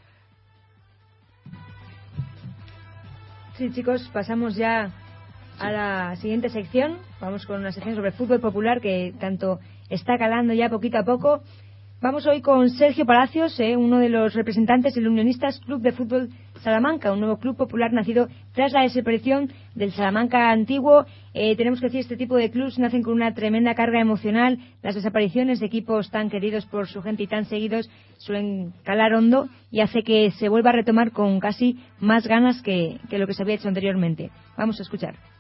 Sí, 3.57 3.71
chicos, 3.73 4.11
pasamos 4.13 4.55
ya 4.55 4.91
a 5.59 5.71
la 5.73 6.17
siguiente 6.17 6.51
sección. 6.51 6.99
Vamos 7.23 7.47
con 7.47 7.59
una 7.59 7.73
sección 7.73 7.97
sobre 7.97 8.13
fútbol 8.13 8.39
popular 8.41 8.83
que 8.83 9.15
tanto 9.19 9.61
está 9.89 10.19
calando 10.19 10.53
ya 10.53 10.69
poquito 10.69 10.99
a 10.99 11.05
poco 11.05 11.41
Vamos 11.99 12.27
hoy 12.27 12.43
con 12.43 12.69
Sergio 12.69 13.07
Palacios, 13.07 13.59
eh, 13.59 13.75
uno 13.75 13.99
de 13.99 14.11
los 14.11 14.35
representantes 14.35 14.95
del 14.95 15.09
Unionistas 15.09 15.59
Club 15.61 15.81
de 15.81 15.93
Fútbol 15.93 16.29
Salamanca, 16.63 17.13
un 17.13 17.21
nuevo 17.21 17.39
club 17.39 17.57
popular 17.57 17.93
nacido 17.93 18.29
tras 18.53 18.73
la 18.73 18.83
desaparición 18.83 19.51
del 19.75 19.93
Salamanca 19.93 20.51
antiguo. 20.51 21.07
Eh, 21.35 21.57
tenemos 21.57 21.81
que 21.81 21.87
decir, 21.87 22.01
este 22.01 22.17
tipo 22.17 22.37
de 22.37 22.51
clubs 22.51 22.79
nacen 22.79 23.03
con 23.03 23.15
una 23.15 23.35
tremenda 23.35 23.75
carga 23.75 24.01
emocional. 24.01 24.59
Las 24.83 24.95
desapariciones 24.95 25.61
de 25.61 25.67
equipos 25.67 26.11
tan 26.11 26.31
queridos 26.31 26.67
por 26.67 26.89
su 26.89 27.03
gente 27.03 27.23
y 27.23 27.27
tan 27.27 27.45
seguidos 27.45 27.91
suelen 28.19 28.73
calar 28.85 29.15
hondo 29.15 29.49
y 29.71 29.81
hace 29.81 30.03
que 30.03 30.31
se 30.33 30.49
vuelva 30.49 30.71
a 30.71 30.75
retomar 30.75 31.13
con 31.13 31.41
casi 31.41 31.79
más 32.01 32.27
ganas 32.27 32.63
que 32.63 32.99
lo 33.11 33.27
que 33.27 33.35
se 33.35 33.43
había 33.43 33.57
hecho 33.57 33.69
anteriormente. 33.69 34.31
Vamos 34.57 34.79
a 34.81 34.83
escuchar. 34.83 35.36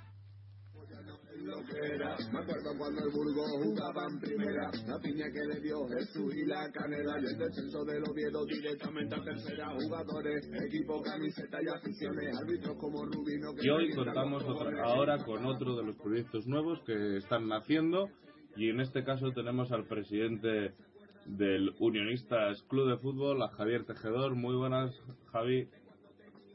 Me 2.32 2.38
acuerdo 2.38 2.70
cuando 2.78 3.04
el 3.04 3.10
Burgos 3.12 3.50
jugaba 3.62 4.06
en 4.10 4.18
primera, 4.18 4.70
la 4.86 4.98
piña 5.00 5.26
que 5.32 5.44
le 5.44 5.60
dio 5.60 5.86
Jesús 5.88 6.34
y 6.34 6.46
la 6.46 6.70
canela 6.72 7.20
y 7.20 7.26
el 7.26 7.38
descenso 7.38 7.84
del 7.84 8.02
Oviedo 8.08 8.44
directamente 8.46 9.14
a 9.14 9.22
tercera. 9.22 9.68
Jugadores, 9.74 10.50
equipo, 10.66 11.02
camiseta 11.02 11.58
y 11.62 11.68
aficiones, 11.68 12.36
árbitros 12.40 12.76
como 12.78 13.04
Rubino. 13.04 13.52
y 13.62 13.68
hoy 13.68 13.94
contamos 13.94 14.44
ahora 14.82 15.18
con 15.24 15.44
otro 15.44 15.76
de 15.76 15.84
los 15.84 15.96
proyectos 15.96 16.46
nuevos 16.46 16.80
que 16.86 17.18
están 17.18 17.48
naciendo 17.48 18.08
y 18.56 18.70
en 18.70 18.80
este 18.80 19.04
caso 19.04 19.32
tenemos 19.32 19.70
al 19.70 19.86
presidente 19.86 20.72
del 21.26 21.74
Unionistas 21.80 22.62
Club 22.64 22.88
de 22.88 22.98
Fútbol, 22.98 23.42
a 23.42 23.48
Javier 23.48 23.84
Tejedor. 23.84 24.34
Muy 24.34 24.56
buenas, 24.56 24.94
Javi. 25.32 25.68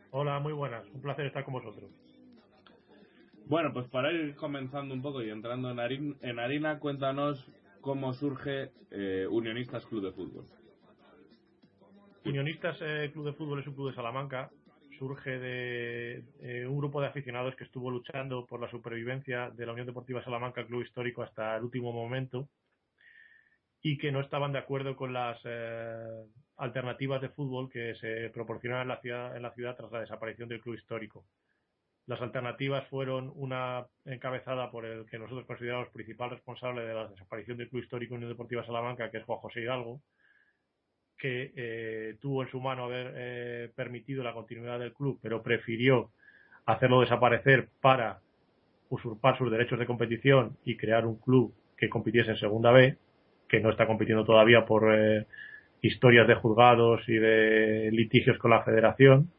Hola, 0.10 0.40
muy 0.40 0.54
buenas. 0.54 0.88
Un 0.94 1.02
placer 1.02 1.28
estar 1.28 1.46
con 1.46 1.54
vosotros. 1.54 1.92
Bueno, 3.46 3.74
pues 3.74 3.88
para 3.90 4.12
ir 4.12 4.36
comenzando 4.36 4.94
un 4.94 5.02
poco 5.02 5.22
y 5.22 5.30
entrando 5.30 5.72
en, 5.72 6.40
harina, 6.40 6.80
cuéntanos 6.80 7.46
cómo 7.82 8.14
surge 8.14 8.72
eh, 8.92 9.28
Unionistas 9.30 9.86
Club 9.86 10.06
de 10.06 10.12
Fútbol. 10.12 10.46
Unionistas 12.24 12.78
eh, 12.82 13.10
Club 13.12 13.26
de 13.26 13.34
Fútbol 13.34 13.60
es 13.60 13.68
un 13.68 13.74
club 13.74 13.90
de 13.90 13.96
Salamanca. 13.96 14.50
Surge 14.98 15.40
de 15.40 16.24
eh, 16.42 16.68
un 16.68 16.78
grupo 16.78 17.02
de 17.02 17.08
aficionados 17.08 17.56
que 17.56 17.64
estuvo 17.64 17.90
luchando 17.90 18.46
por 18.46 18.62
la 18.62 18.70
supervivencia 18.70 19.50
de 19.50 19.66
la 19.66 19.72
Unión 19.74 19.88
Deportiva 19.88 20.24
Salamanca, 20.24 20.66
club 20.66 20.84
histórico, 20.84 21.24
hasta 21.24 21.58
el 21.58 21.64
último 21.64 21.92
momento 21.92 22.48
y 23.82 23.98
que 23.98 24.12
no 24.12 24.22
estaban 24.22 24.52
de 24.52 24.60
acuerdo 24.60 24.96
con 24.96 25.12
las 25.12 25.40
alternativas 26.58 27.20
de 27.20 27.30
fútbol 27.30 27.68
que 27.68 27.96
se 27.96 28.30
proporcionaban 28.30 28.84
en 28.84 28.88
la 28.90 29.02
ciudad, 29.02 29.36
en 29.36 29.42
la 29.42 29.52
ciudad 29.54 29.76
tras 29.76 29.92
la 29.92 30.02
desaparición 30.02 30.48
del 30.48 30.62
club 30.62 30.76
histórico. 30.76 31.26
Las 32.12 32.22
alternativas 32.22 32.86
fueron 32.90 33.32
una 33.36 33.86
encabezada 34.04 34.70
por 34.70 34.86
el 34.86 35.06
que 35.06 35.18
nosotros 35.18 35.46
consideramos 35.46 35.88
principal 35.92 36.32
responsable 36.32 36.82
de 36.82 36.94
la 36.94 37.08
desaparición 37.08 37.58
del 37.58 37.70
Club 37.70 37.84
Histórico 37.84 38.16
Unión 38.16 38.30
Deportiva 38.30 38.66
Salamanca, 38.66 39.10
que 39.10 39.20
es 39.20 39.24
Juan 39.24 39.40
José 39.40 39.62
Hidalgo, 39.62 40.02
que 41.18 41.54
eh, 41.56 42.18
tuvo 42.20 42.44
en 42.44 42.50
su 42.50 42.60
mano 42.60 42.84
haber 42.84 43.14
eh, 43.16 43.72
permitido 43.74 44.26
la 44.26 44.34
continuidad 44.34 44.78
del 44.78 44.92
club, 44.92 45.20
pero 45.22 45.42
prefirió 45.42 46.12
hacerlo 46.66 47.00
desaparecer 47.00 47.70
para 47.80 48.20
usurpar 48.90 49.38
sus 49.38 49.50
derechos 49.50 49.80
de 49.80 49.86
competición 49.86 50.58
y 50.66 50.76
crear 50.76 51.06
un 51.06 51.16
club 51.16 51.56
que 51.78 51.88
compitiese 51.88 52.32
en 52.32 52.38
Segunda 52.38 52.74
B, 52.74 52.98
que 53.48 53.62
no 53.62 53.70
está 53.70 53.88
compitiendo 53.88 54.26
todavía 54.26 54.66
por 54.66 54.94
eh, 54.94 55.28
historias 55.82 56.28
de 56.28 56.36
juzgados 56.36 57.08
y 57.08 57.14
de 57.14 57.90
litigios 57.94 58.38
con 58.38 58.52
la 58.52 58.64
federación 58.64 59.32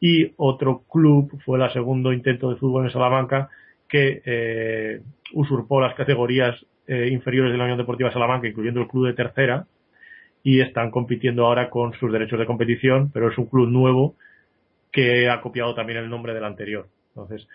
y 0.00 0.32
otro 0.38 0.82
club 0.90 1.40
fue 1.44 1.62
el 1.62 1.72
segundo 1.72 2.12
intento 2.12 2.50
de 2.50 2.56
fútbol 2.56 2.86
en 2.86 2.92
Salamanca 2.92 3.50
que 3.88 4.22
eh, 4.24 5.02
usurpó 5.34 5.80
las 5.80 5.94
categorías 5.94 6.56
eh, 6.86 7.08
inferiores 7.12 7.52
de 7.52 7.58
la 7.58 7.64
Unión 7.64 7.78
Deportiva 7.78 8.12
Salamanca, 8.12 8.48
incluyendo 8.48 8.80
el 8.80 8.88
club 8.88 9.06
de 9.06 9.12
tercera, 9.12 9.66
y 10.42 10.60
están 10.60 10.90
compitiendo 10.90 11.46
ahora 11.46 11.68
con 11.68 11.92
sus 11.94 12.10
derechos 12.10 12.38
de 12.38 12.46
competición, 12.46 13.10
pero 13.12 13.30
es 13.30 13.36
un 13.36 13.46
club 13.46 13.68
nuevo 13.68 14.14
que 14.90 15.28
ha 15.28 15.40
copiado 15.42 15.74
también 15.74 15.98
el 15.98 16.08
nombre 16.08 16.32
del 16.32 16.44
anterior. 16.44 16.88
Entonces, 17.08 17.46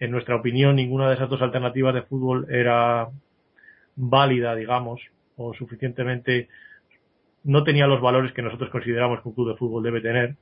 en 0.00 0.10
nuestra 0.10 0.34
opinión, 0.34 0.76
ninguna 0.76 1.08
de 1.08 1.14
esas 1.14 1.30
dos 1.30 1.40
alternativas 1.40 1.94
de 1.94 2.02
fútbol 2.02 2.46
era 2.50 3.08
válida, 3.94 4.56
digamos, 4.56 5.00
o 5.36 5.54
suficientemente 5.54 6.48
no 7.44 7.62
tenía 7.64 7.86
los 7.86 8.00
valores 8.00 8.32
que 8.32 8.42
nosotros 8.42 8.70
consideramos 8.70 9.20
que 9.20 9.28
un 9.28 9.34
club 9.34 9.48
de 9.50 9.56
fútbol 9.56 9.82
debe 9.82 10.00
tener 10.00 10.36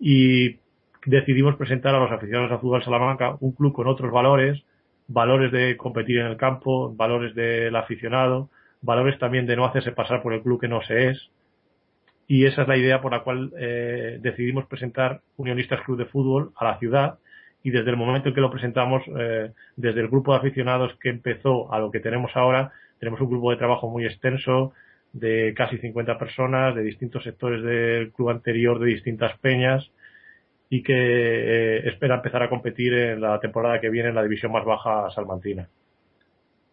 y 0.00 0.56
decidimos 1.06 1.56
presentar 1.56 1.94
a 1.94 1.98
los 1.98 2.12
aficionados 2.12 2.52
a 2.52 2.58
fútbol 2.58 2.82
Salamanca 2.82 3.36
un 3.40 3.52
club 3.52 3.72
con 3.72 3.86
otros 3.86 4.10
valores, 4.12 4.62
valores 5.08 5.52
de 5.52 5.76
competir 5.76 6.18
en 6.18 6.26
el 6.26 6.36
campo, 6.36 6.94
valores 6.94 7.34
del 7.34 7.74
aficionado, 7.76 8.50
valores 8.80 9.18
también 9.18 9.46
de 9.46 9.56
no 9.56 9.64
hacerse 9.64 9.92
pasar 9.92 10.22
por 10.22 10.32
el 10.32 10.42
club 10.42 10.60
que 10.60 10.68
no 10.68 10.82
se 10.82 11.08
es. 11.08 11.30
Y 12.26 12.46
esa 12.46 12.62
es 12.62 12.68
la 12.68 12.76
idea 12.76 13.00
por 13.00 13.12
la 13.12 13.22
cual 13.22 13.52
eh, 13.58 14.18
decidimos 14.20 14.66
presentar 14.66 15.20
Unionistas 15.36 15.82
Club 15.82 15.98
de 15.98 16.06
Fútbol 16.06 16.52
a 16.56 16.64
la 16.64 16.78
ciudad. 16.78 17.18
Y 17.64 17.70
desde 17.70 17.90
el 17.90 17.96
momento 17.96 18.28
en 18.28 18.34
que 18.34 18.40
lo 18.40 18.50
presentamos, 18.50 19.02
eh, 19.18 19.52
desde 19.76 20.00
el 20.00 20.08
grupo 20.08 20.32
de 20.32 20.38
aficionados 20.38 20.96
que 21.00 21.10
empezó 21.10 21.72
a 21.72 21.78
lo 21.78 21.90
que 21.90 22.00
tenemos 22.00 22.32
ahora, 22.34 22.72
tenemos 22.98 23.20
un 23.20 23.28
grupo 23.28 23.50
de 23.50 23.56
trabajo 23.56 23.88
muy 23.88 24.04
extenso, 24.06 24.72
de 25.12 25.52
casi 25.56 25.78
50 25.78 26.18
personas, 26.18 26.74
de 26.74 26.82
distintos 26.82 27.22
sectores 27.22 27.62
del 27.62 28.12
club 28.12 28.30
anterior, 28.30 28.78
de 28.78 28.86
distintas 28.86 29.36
peñas, 29.38 29.90
y 30.72 30.82
que 30.82 30.94
eh, 30.94 31.86
espera 31.86 32.14
empezar 32.14 32.42
a 32.42 32.48
competir 32.48 32.94
en 32.94 33.20
la 33.20 33.38
temporada 33.40 33.78
que 33.78 33.90
viene 33.90 34.08
en 34.08 34.14
la 34.14 34.22
división 34.22 34.52
más 34.52 34.64
baja 34.64 35.10
salmantina. 35.10 35.68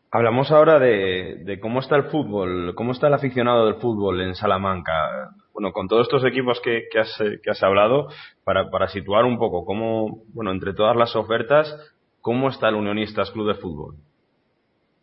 Hablamos 0.09 0.51
ahora 0.51 0.79
de, 0.79 1.59
cómo 1.61 1.81
está 1.81 1.97
el 1.97 2.03
fútbol, 2.03 2.75
cómo 2.75 2.93
está 2.93 3.07
el 3.07 3.15
aficionado 3.15 3.65
del 3.65 3.75
fútbol 3.75 4.21
en 4.21 4.35
Salamanca. 4.35 4.93
bueno, 5.53 5.73
con 5.73 5.89
todos 5.89 6.03
estos 6.03 6.23
equipos 6.23 6.61
que, 6.61 6.85
que, 6.89 6.99
has, 6.99 7.13
que 7.43 7.51
has 7.51 7.61
hablado, 7.61 8.07
para, 8.45 8.69
para 8.69 8.87
situar 8.87 9.25
un 9.25 9.37
poco 9.37 9.65
cómo, 9.65 10.23
bueno, 10.33 10.51
entre 10.51 10.73
todas 10.73 10.95
las 10.95 11.13
ofertas, 11.17 11.67
¿cómo 12.21 12.47
está 12.47 12.69
el 12.69 12.75
Unionistas 12.75 13.29
Club 13.31 13.49
de 13.49 13.55
Fútbol? 13.55 13.95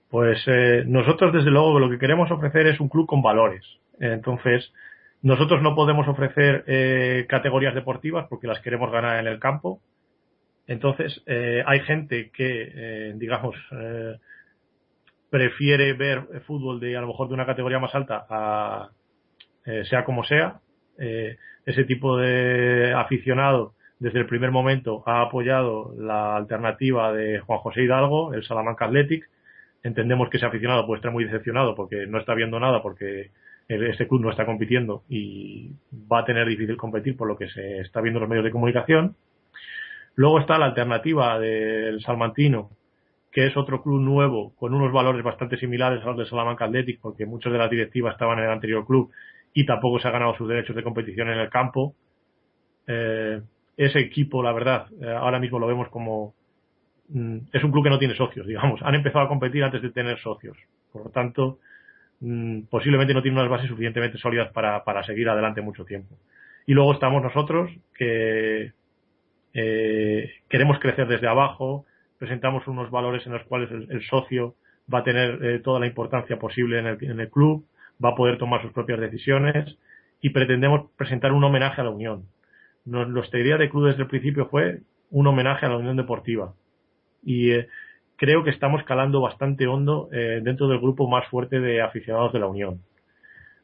Pues 0.08 0.42
eh, 0.46 0.84
nosotros, 0.86 1.34
desde 1.34 1.50
luego, 1.50 1.78
lo 1.78 1.90
que 1.90 1.98
queremos 1.98 2.30
ofrecer 2.30 2.66
es 2.66 2.80
un 2.80 2.88
club 2.88 3.06
con 3.06 3.20
valores. 3.20 3.62
Entonces, 4.00 4.72
nosotros 5.22 5.62
no 5.62 5.74
podemos 5.74 6.06
ofrecer 6.08 6.64
eh, 6.66 7.26
categorías 7.28 7.74
deportivas 7.74 8.26
porque 8.28 8.46
las 8.46 8.60
queremos 8.60 8.90
ganar 8.92 9.18
en 9.18 9.26
el 9.26 9.38
campo. 9.38 9.80
Entonces, 10.66 11.22
eh, 11.26 11.62
hay 11.64 11.80
gente 11.80 12.30
que, 12.30 12.72
eh, 12.74 13.12
digamos, 13.16 13.54
eh, 13.72 14.16
prefiere 15.30 15.92
ver 15.92 16.42
fútbol 16.46 16.80
de 16.80 16.96
a 16.96 17.00
lo 17.00 17.08
mejor 17.08 17.28
de 17.28 17.34
una 17.34 17.46
categoría 17.46 17.78
más 17.78 17.94
alta 17.94 18.26
a 18.28 18.90
sea 19.90 20.04
como 20.04 20.22
sea. 20.22 20.60
Ese 20.96 21.84
tipo 21.84 22.16
de 22.16 22.94
aficionado 22.94 23.74
desde 23.98 24.20
el 24.20 24.26
primer 24.26 24.52
momento 24.52 25.02
ha 25.06 25.22
apoyado 25.22 25.92
la 25.98 26.36
alternativa 26.36 27.12
de 27.12 27.40
Juan 27.40 27.58
José 27.58 27.82
Hidalgo, 27.82 28.32
el 28.32 28.44
Salamanca 28.44 28.84
Athletic. 28.84 29.28
Entendemos 29.82 30.30
que 30.30 30.36
ese 30.36 30.46
aficionado 30.46 30.86
puede 30.86 30.98
estar 30.98 31.10
muy 31.10 31.24
decepcionado 31.24 31.74
porque 31.74 32.06
no 32.06 32.20
está 32.20 32.34
viendo 32.34 32.60
nada, 32.60 32.80
porque 32.80 33.32
este 33.68 34.06
club 34.06 34.20
no 34.20 34.30
está 34.30 34.46
compitiendo 34.46 35.02
y 35.08 35.72
va 36.10 36.20
a 36.20 36.24
tener 36.24 36.46
difícil 36.46 36.76
competir 36.76 37.16
por 37.16 37.26
lo 37.26 37.36
que 37.36 37.48
se 37.48 37.80
está 37.80 38.00
viendo 38.00 38.18
en 38.18 38.22
los 38.22 38.30
medios 38.30 38.44
de 38.44 38.52
comunicación. 38.52 39.16
Luego 40.14 40.40
está 40.40 40.58
la 40.58 40.66
alternativa 40.66 41.38
del 41.38 42.00
Salmantino, 42.00 42.70
que 43.32 43.46
es 43.46 43.56
otro 43.56 43.82
club 43.82 44.00
nuevo 44.00 44.54
con 44.56 44.72
unos 44.72 44.92
valores 44.92 45.22
bastante 45.22 45.58
similares 45.58 46.02
a 46.02 46.06
los 46.06 46.18
de 46.18 46.26
Salamanca 46.26 46.64
Athletic, 46.64 47.00
porque 47.00 47.26
muchos 47.26 47.52
de 47.52 47.58
la 47.58 47.68
directiva 47.68 48.12
estaban 48.12 48.38
en 48.38 48.44
el 48.44 48.50
anterior 48.50 48.86
club 48.86 49.10
y 49.52 49.66
tampoco 49.66 49.98
se 49.98 50.08
ha 50.08 50.12
ganado 50.12 50.34
sus 50.36 50.48
derechos 50.48 50.74
de 50.76 50.82
competición 50.82 51.28
en 51.28 51.38
el 51.38 51.50
campo. 51.50 51.94
Eh, 52.86 53.42
ese 53.76 53.98
equipo, 53.98 54.42
la 54.42 54.52
verdad, 54.52 54.86
eh, 55.02 55.10
ahora 55.10 55.38
mismo 55.38 55.58
lo 55.58 55.66
vemos 55.66 55.88
como 55.88 56.34
mm, 57.08 57.38
es 57.52 57.62
un 57.62 57.72
club 57.72 57.84
que 57.84 57.90
no 57.90 57.98
tiene 57.98 58.14
socios, 58.14 58.46
digamos. 58.46 58.80
Han 58.82 58.94
empezado 58.94 59.26
a 59.26 59.28
competir 59.28 59.64
antes 59.64 59.82
de 59.82 59.90
tener 59.90 60.18
socios. 60.18 60.56
Por 60.92 61.04
lo 61.04 61.10
tanto, 61.10 61.58
mm, 62.20 62.62
posiblemente 62.70 63.14
no 63.14 63.22
tiene 63.22 63.38
unas 63.38 63.50
bases 63.50 63.68
suficientemente 63.68 64.18
sólidas 64.18 64.52
para, 64.52 64.84
para 64.84 65.02
seguir 65.04 65.28
adelante 65.28 65.60
mucho 65.60 65.84
tiempo. 65.84 66.16
Y 66.66 66.74
luego 66.74 66.92
estamos 66.92 67.22
nosotros 67.22 67.70
que 67.94 68.72
eh, 69.54 70.30
queremos 70.48 70.78
crecer 70.80 71.06
desde 71.08 71.28
abajo, 71.28 71.86
presentamos 72.18 72.66
unos 72.66 72.90
valores 72.90 73.26
en 73.26 73.32
los 73.32 73.44
cuales 73.44 73.70
el, 73.70 74.02
socio 74.02 74.54
va 74.92 74.98
a 74.98 75.04
tener 75.04 75.44
eh, 75.44 75.58
toda 75.60 75.80
la 75.80 75.86
importancia 75.86 76.38
posible 76.38 76.78
en 76.78 76.86
el, 76.86 76.98
en 77.04 77.20
el, 77.20 77.30
club, 77.30 77.66
va 78.04 78.10
a 78.10 78.14
poder 78.14 78.36
tomar 78.38 78.60
sus 78.62 78.72
propias 78.72 79.00
decisiones 79.00 79.78
y 80.20 80.30
pretendemos 80.30 80.90
presentar 80.96 81.32
un 81.32 81.44
homenaje 81.44 81.80
a 81.80 81.84
la 81.84 81.90
Unión. 81.90 82.24
Nos, 82.84 83.08
nuestra 83.08 83.40
idea 83.40 83.56
de 83.56 83.70
club 83.70 83.86
desde 83.86 84.02
el 84.02 84.08
principio 84.08 84.46
fue 84.46 84.80
un 85.10 85.26
homenaje 85.26 85.66
a 85.66 85.68
la 85.68 85.76
Unión 85.76 85.96
Deportiva 85.96 86.52
y 87.24 87.52
eh, 87.52 87.68
creo 88.16 88.44
que 88.44 88.50
estamos 88.50 88.82
calando 88.84 89.20
bastante 89.20 89.66
hondo 89.66 90.08
eh, 90.12 90.40
dentro 90.42 90.68
del 90.68 90.80
grupo 90.80 91.08
más 91.08 91.26
fuerte 91.28 91.60
de 91.60 91.82
aficionados 91.82 92.32
de 92.32 92.40
la 92.40 92.46
Unión. 92.46 92.80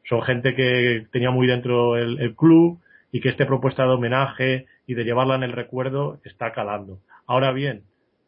Son 0.07 0.21
gente 0.21 0.55
que 0.55 1.07
tenía 1.11 1.31
muy 1.31 1.47
dentro 1.47 1.97
el, 1.97 2.35
club 2.35 2.79
y 3.11 3.21
que 3.21 3.29
esta 3.29 3.47
propuesta 3.47 3.83
de 3.83 3.89
homenaje 3.89 4.65
y 4.85 4.95
de 4.95 5.03
llevarla 5.03 5.35
en 5.35 5.43
el 5.43 5.53
recuerdo 5.53 6.19
está 6.23 6.51
calando. 6.51 6.99
Ahora 7.25 7.51
bien, 7.51 7.83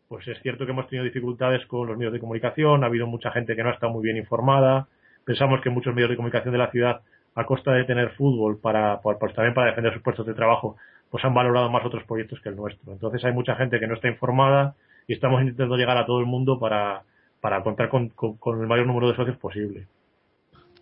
pues 0.08 0.28
es 0.28 0.42
cierto 0.42 0.66
que 0.66 0.72
hemos 0.72 0.88
tenido 0.88 1.04
dificultades 1.04 1.66
con 1.66 1.88
los 1.88 1.98
medios 1.98 2.14
de 2.14 2.20
comunicación, 2.20 2.84
ha 2.84 2.88
habido 2.88 3.08
mucha 3.08 3.32
gente 3.32 3.56
que 3.56 3.64
no 3.64 3.70
ha 3.70 3.74
estado 3.74 3.92
muy 3.92 4.04
bien 4.04 4.18
informada, 4.18 4.88
pensamos 5.26 5.62
que 5.62 5.70
muchos 5.70 5.94
medios 5.94 6.10
de 6.10 6.16
comunicación 6.16 6.54
de 6.54 6.60
la 6.60 6.72
ciudad, 6.72 7.02
a 7.36 7.46
costa 7.46 7.74
de 7.74 7.84
tener 7.84 8.12
fútbol 8.12 8.60
para, 8.60 9.02
pues 9.02 9.34
también 9.34 9.54
para 9.54 9.72
defender 9.72 9.94
sus 9.94 10.02
puestos 10.02 10.26
de 10.26 10.34
trabajo, 10.34 10.78
pues 11.12 11.26
han 11.26 11.34
valorado 11.34 11.70
más 11.70 11.84
otros 11.84 12.04
proyectos 12.06 12.40
que 12.40 12.50
el 12.50 12.56
nuestro. 12.56 12.94
Entonces 12.94 13.24
hay 13.26 13.34
mucha 13.34 13.56
gente 13.56 13.80
que 13.80 13.88
no 13.88 13.96
está 13.96 14.08
informada 14.08 14.76
y 15.08 15.14
estamos 15.14 15.42
intentando 15.42 15.78
llegar 15.78 15.98
a 15.98 16.06
todo 16.06 16.20
el 16.20 16.26
mundo 16.26 16.60
para, 16.60 17.04
para 17.42 17.64
contar 17.64 17.90
con, 17.90 18.10
con, 18.10 18.62
el 18.62 18.68
mayor 18.68 18.88
número 18.88 19.10
de 19.10 19.16
socios 19.16 19.38
posible. 19.38 19.88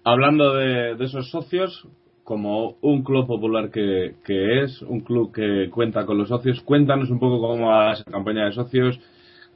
Hablando 0.03 0.53
de, 0.53 0.95
de 0.95 1.05
esos 1.05 1.29
socios, 1.29 1.87
como 2.23 2.77
un 2.81 3.03
club 3.03 3.27
popular 3.27 3.69
que, 3.69 4.15
que, 4.25 4.63
es, 4.63 4.81
un 4.81 5.01
club 5.01 5.33
que 5.33 5.69
cuenta 5.69 6.05
con 6.05 6.17
los 6.17 6.29
socios. 6.29 6.61
Cuéntanos 6.61 7.09
un 7.09 7.19
poco 7.19 7.39
cómo 7.39 7.67
va 7.67 7.93
esa 7.93 8.09
campaña 8.09 8.45
de 8.45 8.53
socios, 8.53 8.99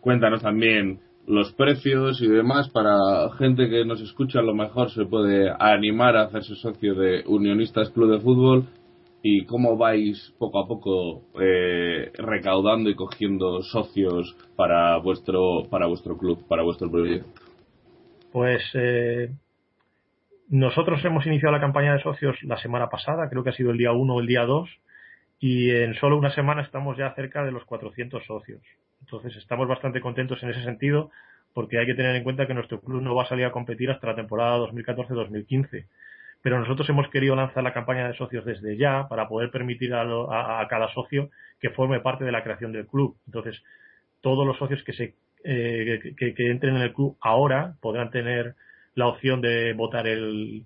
cuéntanos 0.02 0.42
también 0.42 1.00
los 1.28 1.52
precios 1.54 2.22
y 2.22 2.28
demás 2.28 2.70
para 2.70 2.96
gente 3.38 3.70
que 3.70 3.84
nos 3.84 4.02
escucha 4.02 4.42
lo 4.42 4.56
mejor 4.56 4.90
se 4.92 5.06
puede 5.06 5.52
animar 5.60 6.16
a 6.16 6.24
hacerse 6.24 6.56
socio 6.56 6.96
de 6.96 7.24
Unionistas 7.28 7.90
Club 7.90 8.12
de 8.12 8.20
Fútbol 8.20 8.66
y 9.30 9.46
cómo 9.46 9.76
vais 9.76 10.34
poco 10.40 10.60
a 10.60 10.68
poco 10.68 11.24
eh, 11.42 12.12
recaudando 12.18 12.90
y 12.90 12.96
cogiendo 12.96 13.62
socios 13.62 14.36
para 14.56 14.98
vuestro 14.98 15.64
para 15.70 15.88
vuestro 15.88 16.18
club 16.18 16.48
para 16.48 16.64
vuestro 16.64 16.90
proyecto 16.90 17.28
pues 18.32 18.64
eh, 18.74 19.30
nosotros 20.50 21.04
hemos 21.04 21.26
iniciado 21.26 21.54
la 21.54 21.60
campaña 21.60 21.94
de 21.94 22.02
socios 22.02 22.42
la 22.44 22.58
semana 22.58 22.90
pasada, 22.90 23.30
creo 23.30 23.44
que 23.44 23.50
ha 23.50 23.54
sido 23.54 23.72
el 23.72 23.78
día 23.78 23.92
1 23.92 24.14
o 24.14 24.22
el 24.22 24.28
día 24.28 24.46
2, 24.46 24.70
y 25.40 25.72
en 25.72 25.94
solo 25.96 26.18
una 26.18 26.32
semana 26.32 26.62
estamos 26.62 26.98
ya 26.98 27.14
cerca 27.16 27.44
de 27.44 27.52
los 27.52 27.66
400 27.66 28.26
socios. 28.26 28.62
Entonces 29.02 29.36
estamos 29.36 29.68
bastante 29.68 30.00
contentos 30.00 30.42
en 30.44 30.50
ese 30.52 30.64
sentido 30.64 31.12
porque 31.54 31.80
hay 31.80 31.86
que 31.86 31.96
tener 31.96 32.16
en 32.16 32.24
cuenta 32.24 32.48
que 32.48 32.54
nuestro 32.54 32.80
club 32.80 33.02
no 33.02 33.16
va 33.16 33.24
a 33.24 33.28
salir 33.28 33.46
a 33.46 33.52
competir 33.52 33.90
hasta 33.92 34.08
la 34.08 34.16
temporada 34.16 34.58
2014-2015. 34.60 35.86
Pero 36.48 36.62
nosotros 36.62 36.88
hemos 36.88 37.10
querido 37.10 37.36
lanzar 37.36 37.62
la 37.62 37.74
campaña 37.74 38.08
de 38.08 38.16
socios 38.16 38.46
desde 38.46 38.78
ya 38.78 39.10
para 39.10 39.28
poder 39.28 39.52
permitir 39.52 39.94
a, 39.94 40.06
lo, 40.06 40.32
a, 40.32 40.66
cada 40.70 40.88
socio 40.94 41.30
que 41.60 41.72
forme 41.72 42.00
parte 42.00 42.24
de 42.24 42.32
la 42.32 42.42
creación 42.42 42.72
del 42.72 42.88
club. 42.88 43.18
Entonces, 43.26 43.62
todos 44.22 44.48
los 44.48 44.58
socios 44.58 44.82
que 44.86 44.94
se 44.94 45.14
eh, 45.44 46.14
que, 46.16 46.34
entren 46.50 46.78
en 46.78 46.84
el 46.84 46.94
club 46.94 47.18
ahora 47.20 47.76
podrán 47.82 48.12
tener 48.12 48.56
la 48.96 49.08
opción 49.08 49.42
de 49.42 49.74
votar 49.74 50.08
el, 50.08 50.66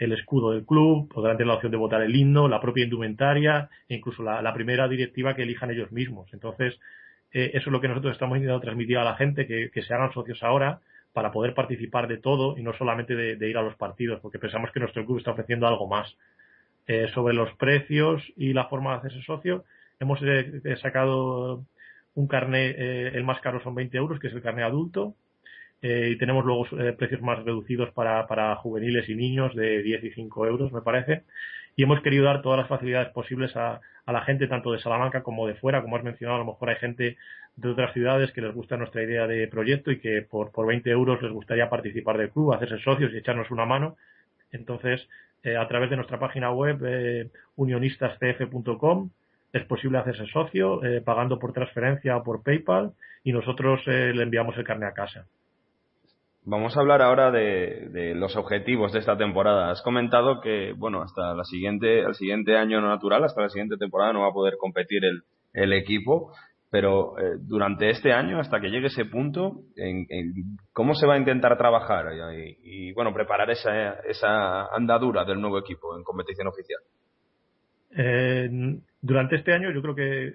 el 0.00 0.12
escudo 0.14 0.50
del 0.50 0.66
club, 0.66 1.08
podrán 1.08 1.36
tener 1.36 1.46
la 1.46 1.54
opción 1.54 1.70
de 1.70 1.78
votar 1.78 2.02
el 2.02 2.16
himno, 2.16 2.48
la 2.48 2.60
propia 2.60 2.82
indumentaria 2.82 3.68
e 3.88 3.94
incluso 3.94 4.24
la, 4.24 4.52
primera 4.52 4.88
directiva 4.88 5.36
que 5.36 5.44
elijan 5.44 5.70
ellos 5.70 5.92
mismos. 5.92 6.28
Entonces, 6.32 6.80
eh, 7.32 7.52
eso 7.54 7.68
es 7.68 7.72
lo 7.72 7.80
que 7.80 7.86
nosotros 7.86 8.14
estamos 8.14 8.36
intentando 8.38 8.62
transmitir 8.62 8.98
a 8.98 9.04
la 9.04 9.14
gente, 9.14 9.46
que, 9.46 9.70
se 9.80 9.94
hagan 9.94 10.12
socios 10.12 10.42
ahora 10.42 10.80
para 11.14 11.32
poder 11.32 11.54
participar 11.54 12.08
de 12.08 12.18
todo 12.18 12.58
y 12.58 12.62
no 12.62 12.74
solamente 12.74 13.14
de, 13.14 13.48
ir 13.48 13.56
a 13.56 13.62
los 13.62 13.76
partidos, 13.76 14.20
porque 14.20 14.38
pensamos 14.38 14.70
que 14.72 14.80
nuestro 14.80 15.06
club 15.06 15.18
está 15.18 15.30
ofreciendo 15.30 15.66
algo 15.66 15.88
más. 15.88 16.14
Eh, 16.86 17.08
sobre 17.14 17.32
los 17.32 17.50
precios 17.54 18.22
y 18.36 18.52
la 18.52 18.66
forma 18.66 18.90
de 18.90 18.96
hacerse 18.98 19.22
socio, 19.22 19.64
hemos 20.00 20.20
eh, 20.22 20.76
sacado 20.82 21.64
un 22.14 22.26
carnet, 22.28 22.76
eh, 22.78 23.12
el 23.14 23.24
más 23.24 23.40
caro 23.40 23.62
son 23.62 23.74
20 23.74 23.96
euros, 23.96 24.20
que 24.20 24.26
es 24.28 24.34
el 24.34 24.42
carnet 24.42 24.64
adulto, 24.66 25.14
eh, 25.82 26.10
y 26.12 26.18
tenemos 26.18 26.44
luego 26.44 26.66
eh, 26.80 26.92
precios 26.94 27.20
más 27.20 27.44
reducidos 27.44 27.90
para, 27.92 28.26
para 28.26 28.56
juveniles 28.56 29.08
y 29.08 29.14
niños 29.14 29.54
de 29.54 29.82
10 29.82 30.04
y 30.04 30.10
5 30.12 30.46
euros, 30.46 30.72
me 30.72 30.80
parece. 30.80 31.24
Y 31.76 31.82
hemos 31.82 32.00
querido 32.00 32.24
dar 32.24 32.40
todas 32.40 32.58
las 32.58 32.68
facilidades 32.68 33.08
posibles 33.12 33.56
a, 33.56 33.80
a, 34.06 34.12
la 34.12 34.22
gente, 34.22 34.46
tanto 34.46 34.72
de 34.72 34.78
Salamanca 34.78 35.22
como 35.22 35.46
de 35.46 35.54
fuera. 35.56 35.82
Como 35.82 35.96
has 35.96 36.04
mencionado, 36.04 36.36
a 36.36 36.44
lo 36.44 36.52
mejor 36.52 36.70
hay 36.70 36.76
gente 36.76 37.16
de 37.56 37.68
otras 37.68 37.92
ciudades 37.92 38.32
que 38.32 38.40
les 38.40 38.54
gusta 38.54 38.76
nuestra 38.76 39.02
idea 39.02 39.26
de 39.26 39.46
proyecto 39.48 39.90
y 39.90 40.00
que 40.00 40.22
por, 40.22 40.50
por 40.50 40.66
20 40.66 40.90
euros 40.90 41.22
les 41.22 41.32
gustaría 41.32 41.70
participar 41.70 42.18
del 42.18 42.30
club, 42.30 42.52
hacerse 42.52 42.78
socios 42.78 43.12
y 43.12 43.18
echarnos 43.18 43.50
una 43.50 43.64
mano. 43.64 43.96
Entonces, 44.50 45.08
eh, 45.42 45.56
a 45.56 45.68
través 45.68 45.90
de 45.90 45.96
nuestra 45.96 46.18
página 46.18 46.50
web, 46.50 46.78
eh, 46.84 47.30
unionistascf.com, 47.56 49.10
es 49.54 49.64
posible 49.66 49.98
hacerse 49.98 50.26
socio 50.26 50.84
eh, 50.84 51.00
pagando 51.00 51.38
por 51.38 51.52
transferencia 51.52 52.16
o 52.16 52.24
por 52.24 52.42
PayPal 52.42 52.92
y 53.22 53.32
nosotros 53.32 53.80
eh, 53.86 54.12
le 54.12 54.24
enviamos 54.24 54.56
el 54.58 54.64
carnet 54.64 54.90
a 54.90 54.94
casa. 54.94 55.26
Vamos 56.44 56.76
a 56.76 56.80
hablar 56.80 57.00
ahora 57.00 57.30
de, 57.30 57.88
de, 57.90 58.14
los 58.14 58.36
objetivos 58.36 58.92
de 58.92 58.98
esta 58.98 59.16
temporada. 59.16 59.70
Has 59.70 59.80
comentado 59.80 60.40
que, 60.40 60.74
bueno, 60.76 61.02
hasta 61.02 61.34
la 61.34 61.44
siguiente, 61.44 62.00
el 62.00 62.14
siguiente 62.14 62.56
año 62.58 62.80
no 62.80 62.88
natural, 62.88 63.24
hasta 63.24 63.42
la 63.42 63.48
siguiente 63.48 63.76
temporada 63.76 64.12
no 64.12 64.22
va 64.22 64.28
a 64.28 64.34
poder 64.34 64.56
competir 64.58 65.04
el, 65.04 65.22
el 65.54 65.72
equipo, 65.72 66.32
pero 66.74 67.16
eh, 67.20 67.36
durante 67.38 67.88
este 67.88 68.12
año, 68.12 68.40
hasta 68.40 68.58
que 68.58 68.68
llegue 68.68 68.88
ese 68.88 69.04
punto, 69.04 69.60
en, 69.76 70.06
en 70.08 70.32
¿cómo 70.72 70.96
se 70.96 71.06
va 71.06 71.14
a 71.14 71.18
intentar 71.18 71.56
trabajar 71.56 72.06
y, 72.34 72.88
y, 72.88 72.92
bueno, 72.94 73.14
preparar 73.14 73.48
esa, 73.48 74.00
esa 74.00 74.66
andadura 74.74 75.24
del 75.24 75.40
nuevo 75.40 75.56
equipo 75.56 75.96
en 75.96 76.02
competición 76.02 76.48
oficial? 76.48 76.80
Eh, 77.96 78.50
durante 79.00 79.36
este 79.36 79.52
año 79.52 79.70
yo 79.70 79.82
creo 79.82 79.94
que, 79.94 80.34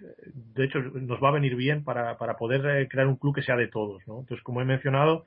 de 0.56 0.64
hecho, 0.64 0.80
nos 0.80 1.22
va 1.22 1.28
a 1.28 1.34
venir 1.34 1.58
bien 1.58 1.84
para, 1.84 2.16
poder 2.38 2.66
eh, 2.66 2.88
crear 2.88 3.08
un 3.08 3.18
club 3.18 3.36
que 3.36 3.42
sea 3.42 3.58
de 3.58 3.68
todos, 3.68 4.02
¿no? 4.08 4.22
Entonces, 4.22 4.42
como 4.42 4.62
he 4.62 4.66
mencionado, 4.66 5.26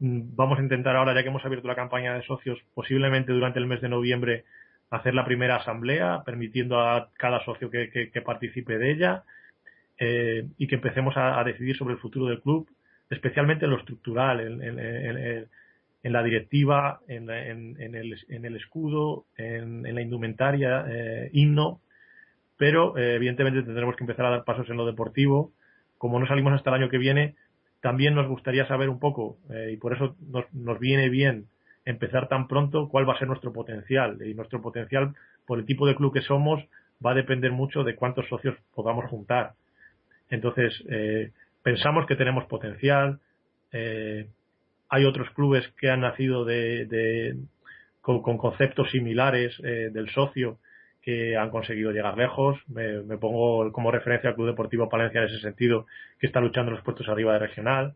Mm, 0.00 0.36
vamos 0.36 0.60
a 0.60 0.62
intentar 0.62 0.94
ahora, 0.94 1.12
ya 1.12 1.22
que 1.22 1.28
hemos 1.28 1.44
abierto 1.44 1.66
la 1.66 1.74
campaña 1.74 2.14
de 2.14 2.22
socios, 2.22 2.58
posiblemente 2.72 3.32
durante 3.32 3.58
el 3.58 3.66
mes 3.66 3.80
de 3.80 3.88
noviembre, 3.88 4.44
hacer 4.90 5.12
la 5.12 5.24
primera 5.24 5.56
asamblea, 5.56 6.22
permitiendo 6.24 6.80
a 6.80 7.10
cada 7.18 7.44
socio 7.44 7.68
que, 7.68 7.90
que 7.90 8.22
participe 8.22 8.78
de 8.78 8.92
ella 8.92 9.24
eh, 9.98 10.46
y 10.56 10.66
que 10.66 10.76
empecemos 10.76 11.14
a, 11.16 11.42
decidir 11.44 11.76
sobre 11.76 11.94
el 11.94 12.00
futuro 12.00 12.26
del 12.26 12.40
club, 12.40 12.68
especialmente 13.10 13.64
en 13.64 13.70
lo 13.72 13.78
estructural, 13.78 14.40
en, 14.40 14.62
en, 14.62 14.78
en, 14.78 15.48
en 16.02 16.12
la 16.12 16.22
directiva, 16.22 17.00
en, 17.08 17.28
el, 17.28 18.16
el, 18.28 18.56
escudo, 18.56 19.24
en, 19.36 19.82
la 19.82 20.00
indumentaria, 20.00 20.84
eh, 20.88 21.30
himno, 21.32 21.80
pero 22.56 22.96
eh, 22.96 23.16
evidentemente 23.16 23.62
tendremos 23.62 23.96
que 23.96 24.04
empezar 24.04 24.26
a 24.26 24.30
dar 24.30 24.44
pasos 24.44 24.68
en 24.70 24.76
lo 24.76 24.86
deportivo. 24.86 25.52
Como 25.96 26.20
no 26.20 26.26
salimos 26.26 26.52
hasta 26.52 26.70
el 26.70 26.82
año 26.82 26.88
que 26.88 26.98
viene, 26.98 27.34
también 27.80 28.14
nos 28.14 28.28
gustaría 28.28 28.66
saber 28.66 28.88
un 28.88 28.98
poco, 29.00 29.38
eh, 29.50 29.70
y 29.72 29.76
por 29.76 29.94
eso 29.94 30.16
nos, 30.28 30.52
nos 30.54 30.78
viene 30.78 31.08
bien 31.08 31.46
empezar 31.84 32.28
tan 32.28 32.48
pronto, 32.48 32.88
cuál 32.88 33.08
va 33.08 33.14
a 33.14 33.18
ser 33.18 33.28
nuestro 33.28 33.52
potencial. 33.52 34.18
Y 34.24 34.34
nuestro 34.34 34.60
potencial, 34.60 35.14
por 35.46 35.58
el 35.58 35.64
tipo 35.64 35.86
de 35.86 35.96
club 35.96 36.12
que 36.12 36.20
somos, 36.20 36.62
va 37.04 37.12
a 37.12 37.14
depender 37.14 37.50
mucho 37.50 37.82
de 37.82 37.96
cuántos 37.96 38.28
socios 38.28 38.56
podamos 38.74 39.06
juntar. 39.06 39.54
Entonces, 40.30 40.82
eh, 40.88 41.32
pensamos 41.62 42.06
que 42.06 42.16
tenemos 42.16 42.44
potencial. 42.44 43.20
Eh, 43.72 44.28
hay 44.88 45.04
otros 45.04 45.30
clubes 45.30 45.68
que 45.80 45.90
han 45.90 46.00
nacido 46.00 46.44
de, 46.44 47.36
con, 48.00 48.22
conceptos 48.22 48.90
similares 48.90 49.58
eh, 49.64 49.90
del 49.92 50.10
socio 50.10 50.58
que 51.02 51.36
han 51.36 51.50
conseguido 51.50 51.92
llegar 51.92 52.16
lejos. 52.18 52.58
Me, 52.68 53.16
pongo 53.18 53.70
como 53.72 53.90
referencia 53.90 54.30
al 54.30 54.36
Club 54.36 54.48
Deportivo 54.48 54.88
Palencia 54.88 55.20
en 55.20 55.28
ese 55.28 55.40
sentido, 55.40 55.86
que 56.18 56.26
está 56.26 56.40
luchando 56.40 56.70
en 56.70 56.76
los 56.76 56.84
puestos 56.84 57.08
arriba 57.08 57.32
de 57.34 57.38
regional. 57.38 57.94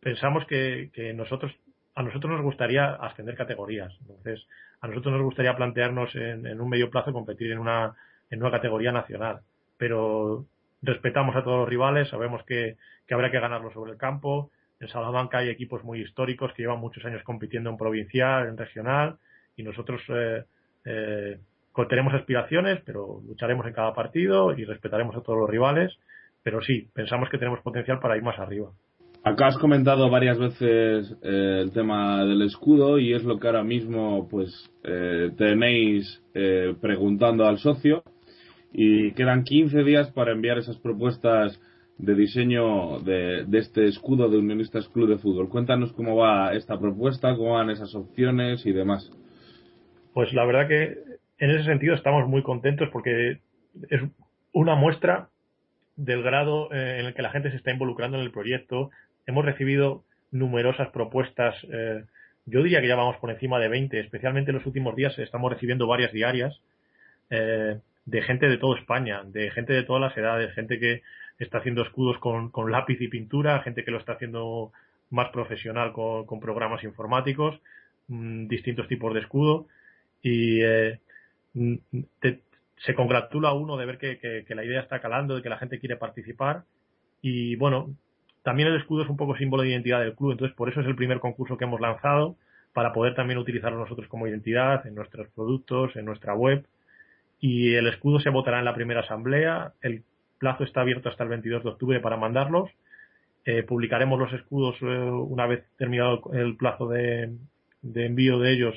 Pensamos 0.00 0.44
que, 0.46 0.90
nosotros 1.16 1.52
a 1.94 2.02
nosotros 2.02 2.30
nos 2.30 2.42
gustaría 2.42 2.94
ascender 2.94 3.34
categorías. 3.34 3.92
Entonces, 4.02 4.46
a 4.80 4.86
nosotros 4.86 5.14
nos 5.14 5.22
gustaría 5.22 5.56
plantearnos 5.56 6.14
en, 6.14 6.46
en 6.46 6.60
un 6.60 6.68
medio 6.68 6.90
plazo 6.90 7.12
competir 7.12 7.50
en 7.50 7.58
una, 7.58 7.96
en 8.30 8.40
una 8.40 8.52
categoría 8.52 8.92
nacional. 8.92 9.40
Pero 9.76 10.46
respetamos 10.82 11.34
a 11.36 11.42
todos 11.42 11.58
los 11.60 11.68
rivales, 11.68 12.08
sabemos 12.08 12.42
que, 12.44 12.76
habrá 13.10 13.30
que 13.30 13.40
ganarlo 13.40 13.72
sobre 13.72 13.92
el 13.92 13.98
campo. 13.98 14.50
En 14.80 14.88
Salamanca 14.88 15.38
hay 15.38 15.48
equipos 15.48 15.82
muy 15.82 16.00
históricos 16.00 16.52
que 16.52 16.62
llevan 16.62 16.78
muchos 16.78 17.04
años 17.04 17.22
compitiendo 17.24 17.70
en 17.70 17.76
provincial, 17.76 18.46
en 18.46 18.56
regional, 18.56 19.16
y 19.56 19.62
nosotros 19.64 20.00
eh, 20.08 20.44
eh, 20.84 21.38
tenemos 21.88 22.14
aspiraciones, 22.14 22.80
pero 22.84 23.20
lucharemos 23.26 23.66
en 23.66 23.72
cada 23.72 23.94
partido 23.94 24.56
y 24.56 24.64
respetaremos 24.64 25.16
a 25.16 25.20
todos 25.20 25.38
los 25.38 25.50
rivales. 25.50 25.96
Pero 26.42 26.60
sí, 26.62 26.88
pensamos 26.92 27.28
que 27.28 27.38
tenemos 27.38 27.60
potencial 27.60 27.98
para 27.98 28.16
ir 28.16 28.22
más 28.22 28.38
arriba. 28.38 28.70
Acá 29.24 29.48
has 29.48 29.58
comentado 29.58 30.08
varias 30.10 30.38
veces 30.38 31.16
eh, 31.22 31.60
el 31.62 31.72
tema 31.72 32.24
del 32.24 32.42
escudo 32.42 33.00
y 33.00 33.14
es 33.14 33.24
lo 33.24 33.38
que 33.38 33.48
ahora 33.48 33.64
mismo 33.64 34.28
pues 34.28 34.70
tenéis 35.36 36.22
preguntando 36.80 37.44
al 37.44 37.58
socio 37.58 38.04
y 38.72 39.12
quedan 39.12 39.44
15 39.44 39.82
días 39.82 40.10
para 40.10 40.32
enviar 40.32 40.58
esas 40.58 40.78
propuestas 40.78 41.60
de 41.98 42.14
diseño 42.14 43.00
de, 43.00 43.46
este 43.52 43.86
escudo 43.86 44.28
de 44.28 44.38
Unionistas 44.38 44.88
Club 44.88 45.08
de 45.08 45.18
Fútbol. 45.18 45.48
Cuéntanos 45.48 45.92
cómo 45.92 46.16
va 46.16 46.54
esta 46.54 46.78
propuesta, 46.78 47.34
cómo 47.34 47.54
van 47.54 47.70
esas 47.70 47.94
opciones 47.94 48.64
y 48.66 48.72
demás. 48.72 49.10
Pues 50.14 50.32
la 50.32 50.44
verdad 50.44 50.68
que 50.68 50.96
en 51.38 51.50
ese 51.50 51.64
sentido 51.64 51.94
estamos 51.94 52.28
muy 52.28 52.42
contentos 52.42 52.88
porque 52.92 53.40
es 53.90 54.02
una 54.52 54.76
muestra 54.76 55.28
del 55.96 56.22
grado 56.22 56.72
eh, 56.72 56.98
en 57.00 57.06
el 57.06 57.14
que 57.14 57.22
la 57.22 57.30
gente 57.30 57.50
se 57.50 57.56
está 57.56 57.72
involucrando 57.72 58.16
en 58.16 58.22
el 58.22 58.30
proyecto. 58.30 58.90
Hemos 59.26 59.44
recibido 59.44 60.04
numerosas 60.30 60.90
propuestas. 60.90 61.56
Eh, 61.72 62.04
yo 62.46 62.62
diría 62.62 62.80
que 62.80 62.88
ya 62.88 62.96
vamos 62.96 63.16
por 63.16 63.30
encima 63.30 63.58
de 63.58 63.68
20, 63.68 63.98
especialmente 63.98 64.52
en 64.52 64.56
los 64.56 64.66
últimos 64.66 64.94
días 64.94 65.18
estamos 65.18 65.52
recibiendo 65.52 65.86
varias 65.86 66.12
diarias. 66.12 66.60
Eh, 67.30 67.78
de 68.08 68.22
gente 68.22 68.48
de 68.48 68.56
toda 68.56 68.78
España, 68.78 69.22
de 69.24 69.50
gente 69.50 69.74
de 69.74 69.82
todas 69.82 70.00
las 70.00 70.16
edades, 70.16 70.54
gente 70.54 70.78
que 70.78 71.02
está 71.38 71.58
haciendo 71.58 71.82
escudos 71.82 72.16
con, 72.18 72.70
lápiz 72.70 72.98
y 73.00 73.08
pintura, 73.08 73.60
gente 73.60 73.84
que 73.84 73.90
lo 73.90 73.98
está 73.98 74.12
haciendo 74.12 74.72
más 75.10 75.28
profesional 75.28 75.92
con, 75.92 76.40
programas 76.40 76.82
informáticos, 76.84 77.60
mm, 78.08 78.46
distintos 78.46 78.88
tipos 78.88 79.12
de 79.12 79.20
escudo. 79.20 79.66
Y 80.22 80.60
eh, 80.62 81.00
mm, 81.52 81.74
se 82.78 82.94
congratula 82.94 83.52
uno 83.52 83.76
de 83.76 83.86
ver 83.86 83.98
que, 83.98 84.44
la 84.54 84.64
idea 84.64 84.80
está 84.80 85.00
calando, 85.00 85.36
de 85.36 85.42
que 85.42 85.50
la 85.50 85.58
gente 85.58 85.78
quiere 85.78 85.96
participar. 85.96 86.64
Y 87.20 87.56
bueno, 87.56 87.94
también 88.42 88.68
el 88.68 88.76
escudo 88.76 89.02
es 89.02 89.10
un 89.10 89.18
poco 89.18 89.36
símbolo 89.36 89.64
de 89.64 89.70
identidad 89.70 90.00
del 90.00 90.14
club, 90.14 90.32
entonces 90.32 90.56
por 90.56 90.70
eso 90.70 90.80
es 90.80 90.86
el 90.86 90.96
primer 90.96 91.20
concurso 91.20 91.58
que 91.58 91.64
hemos 91.64 91.80
lanzado 91.80 92.36
para 92.72 92.92
poder 92.94 93.14
también 93.14 93.38
utilizarlo 93.38 93.78
nosotros 93.78 94.08
como 94.08 94.26
identidad 94.26 94.86
en 94.86 94.94
nuestros 94.94 95.28
productos, 95.28 95.94
en 95.96 96.06
nuestra 96.06 96.34
web 96.34 96.64
y 97.40 97.74
el 97.74 97.86
escudo 97.86 98.20
se 98.20 98.30
votará 98.30 98.58
en 98.58 98.64
la 98.64 98.74
primera 98.74 99.00
asamblea. 99.00 99.72
El 99.80 100.02
plazo 100.38 100.64
está 100.64 100.80
abierto 100.80 101.08
hasta 101.08 101.24
el 101.24 101.30
22 101.30 101.62
de 101.62 101.70
octubre 101.70 102.00
para 102.00 102.16
mandarlos. 102.16 102.70
Eh, 103.44 103.62
publicaremos 103.62 104.18
los 104.18 104.32
escudos 104.32 104.76
eh, 104.82 104.86
una 104.86 105.46
vez 105.46 105.64
terminado 105.76 106.20
el 106.32 106.56
plazo 106.56 106.88
de, 106.88 107.30
envío 107.94 108.38
de 108.38 108.52
ellos 108.52 108.74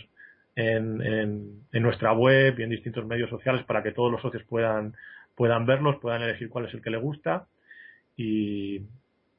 en, 0.55 1.01
en, 1.01 1.83
nuestra 1.83 2.13
web 2.13 2.59
y 2.59 2.63
en 2.63 2.69
distintos 2.69 3.05
medios 3.05 3.29
sociales 3.29 3.63
para 3.65 3.83
que 3.83 3.91
todos 3.91 4.11
los 4.11 4.21
socios 4.21 4.43
puedan, 4.43 4.93
puedan 5.35 5.65
verlos, 5.65 5.97
puedan 5.97 6.21
elegir 6.21 6.49
cuál 6.49 6.65
es 6.65 6.73
el 6.73 6.81
que 6.81 6.89
le 6.89 6.97
gusta. 6.97 7.47
Y 8.15 8.81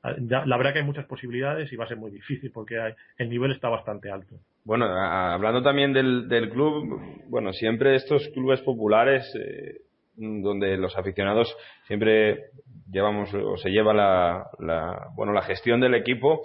la 0.03 0.57
verdad 0.57 0.73
que 0.73 0.81
hay 0.81 0.85
muchas 0.85 1.07
posibilidades 1.07 1.73
y 1.73 1.77
va 1.77 1.85
a 1.85 1.89
ser 1.89 1.97
muy 1.97 2.11
difícil 2.11 2.51
porque 2.51 2.95
el 3.17 3.31
nivel 3.31 3.53
está 3.53 3.69
bastante 3.69 4.11
alto. 4.11 4.37
Bueno, 4.65 4.87
hablando 4.87 5.63
también 5.63 5.93
del, 5.93 6.29
del, 6.29 6.51
club, 6.51 7.01
bueno, 7.29 7.53
siempre 7.53 7.97
estos 7.97 8.29
clubes 8.29 8.61
populares 8.61 9.25
eh, 9.35 9.81
donde 10.15 10.77
los 10.77 10.97
aficionados 10.97 11.55
siempre 11.87 12.51
llevamos 12.91 13.33
o 13.35 13.57
se 13.57 13.71
lleva 13.71 13.93
la, 13.93 14.47
la, 14.61 15.09
bueno, 15.17 15.33
la 15.33 15.43
gestión 15.43 15.81
del 15.81 15.95
equipo, 15.95 16.43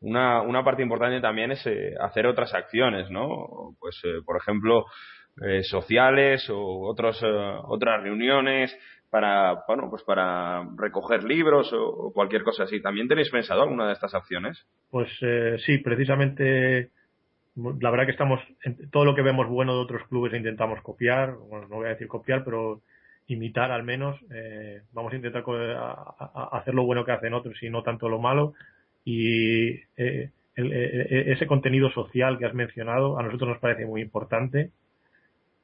una, 0.00 0.42
una 0.42 0.64
parte 0.64 0.82
importante 0.82 1.20
también 1.20 1.52
es 1.52 1.64
eh, 1.66 1.94
hacer 2.00 2.26
otras 2.26 2.54
acciones, 2.54 3.10
¿no? 3.10 3.76
Pues, 3.78 4.00
eh, 4.04 4.20
por 4.24 4.36
ejemplo, 4.36 4.86
sociales 5.62 6.50
o 6.50 6.82
otros, 6.82 7.22
otras 7.22 8.02
reuniones, 8.02 8.76
para, 9.10 9.64
bueno, 9.66 9.88
pues 9.90 10.02
para 10.04 10.64
recoger 10.76 11.24
libros 11.24 11.72
o, 11.72 12.12
cualquier 12.14 12.42
cosa 12.42 12.64
así. 12.64 12.80
¿También 12.80 13.08
tenéis 13.08 13.30
pensado 13.30 13.62
alguna 13.62 13.86
de 13.88 13.92
estas 13.92 14.14
acciones? 14.14 14.64
Pues 14.90 15.10
eh, 15.20 15.56
sí, 15.58 15.78
precisamente 15.78 16.90
la 17.56 17.90
verdad 17.90 18.06
que 18.06 18.12
estamos, 18.12 18.40
todo 18.90 19.04
lo 19.04 19.14
que 19.14 19.22
vemos 19.22 19.48
bueno 19.48 19.74
de 19.74 19.80
otros 19.80 20.06
clubes 20.08 20.32
intentamos 20.34 20.80
copiar, 20.82 21.34
bueno, 21.34 21.66
no 21.68 21.76
voy 21.76 21.86
a 21.86 21.90
decir 21.90 22.08
copiar, 22.08 22.44
pero 22.44 22.80
imitar 23.26 23.70
al 23.70 23.82
menos. 23.82 24.18
Eh, 24.32 24.82
vamos 24.92 25.12
a 25.12 25.16
intentar 25.16 25.44
hacer 26.52 26.74
lo 26.74 26.84
bueno 26.84 27.04
que 27.04 27.12
hacen 27.12 27.34
otros 27.34 27.62
y 27.62 27.70
no 27.70 27.82
tanto 27.82 28.08
lo 28.08 28.18
malo. 28.18 28.54
Y 29.04 29.70
eh, 29.96 30.30
ese 30.56 31.46
contenido 31.46 31.90
social 31.90 32.38
que 32.38 32.46
has 32.46 32.54
mencionado 32.54 33.18
a 33.18 33.22
nosotros 33.22 33.50
nos 33.50 33.58
parece 33.58 33.86
muy 33.86 34.02
importante. 34.02 34.70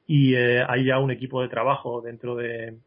Y 0.07 0.35
hay 0.35 0.85
ya 0.85 0.99
un 0.99 1.11
equipo 1.11 1.41
de 1.41 1.49
trabajo 1.49 2.01
dentro 2.01 2.35
de, 2.35 2.77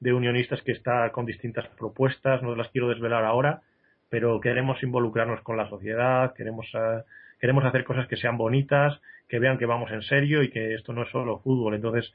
unionistas 0.00 0.62
que 0.62 0.72
está 0.72 1.10
con 1.10 1.26
distintas 1.26 1.66
propuestas, 1.76 2.40
no 2.42 2.54
las 2.54 2.68
quiero 2.68 2.88
desvelar 2.88 3.24
ahora, 3.24 3.62
pero 4.08 4.40
queremos 4.40 4.80
involucrarnos 4.82 5.40
con 5.42 5.56
la 5.56 5.68
sociedad, 5.68 6.32
queremos, 6.34 6.66
eh, 6.74 7.02
queremos 7.40 7.64
hacer 7.64 7.84
cosas 7.84 8.06
que 8.06 8.16
sean 8.16 8.36
bonitas, 8.36 9.00
que 9.28 9.38
vean 9.38 9.58
que 9.58 9.66
vamos 9.66 9.90
en 9.90 10.02
serio 10.02 10.42
y 10.42 10.50
que 10.50 10.74
esto 10.74 10.92
no 10.92 11.02
es 11.02 11.10
solo 11.10 11.38
fútbol. 11.40 11.74
Entonces, 11.74 12.12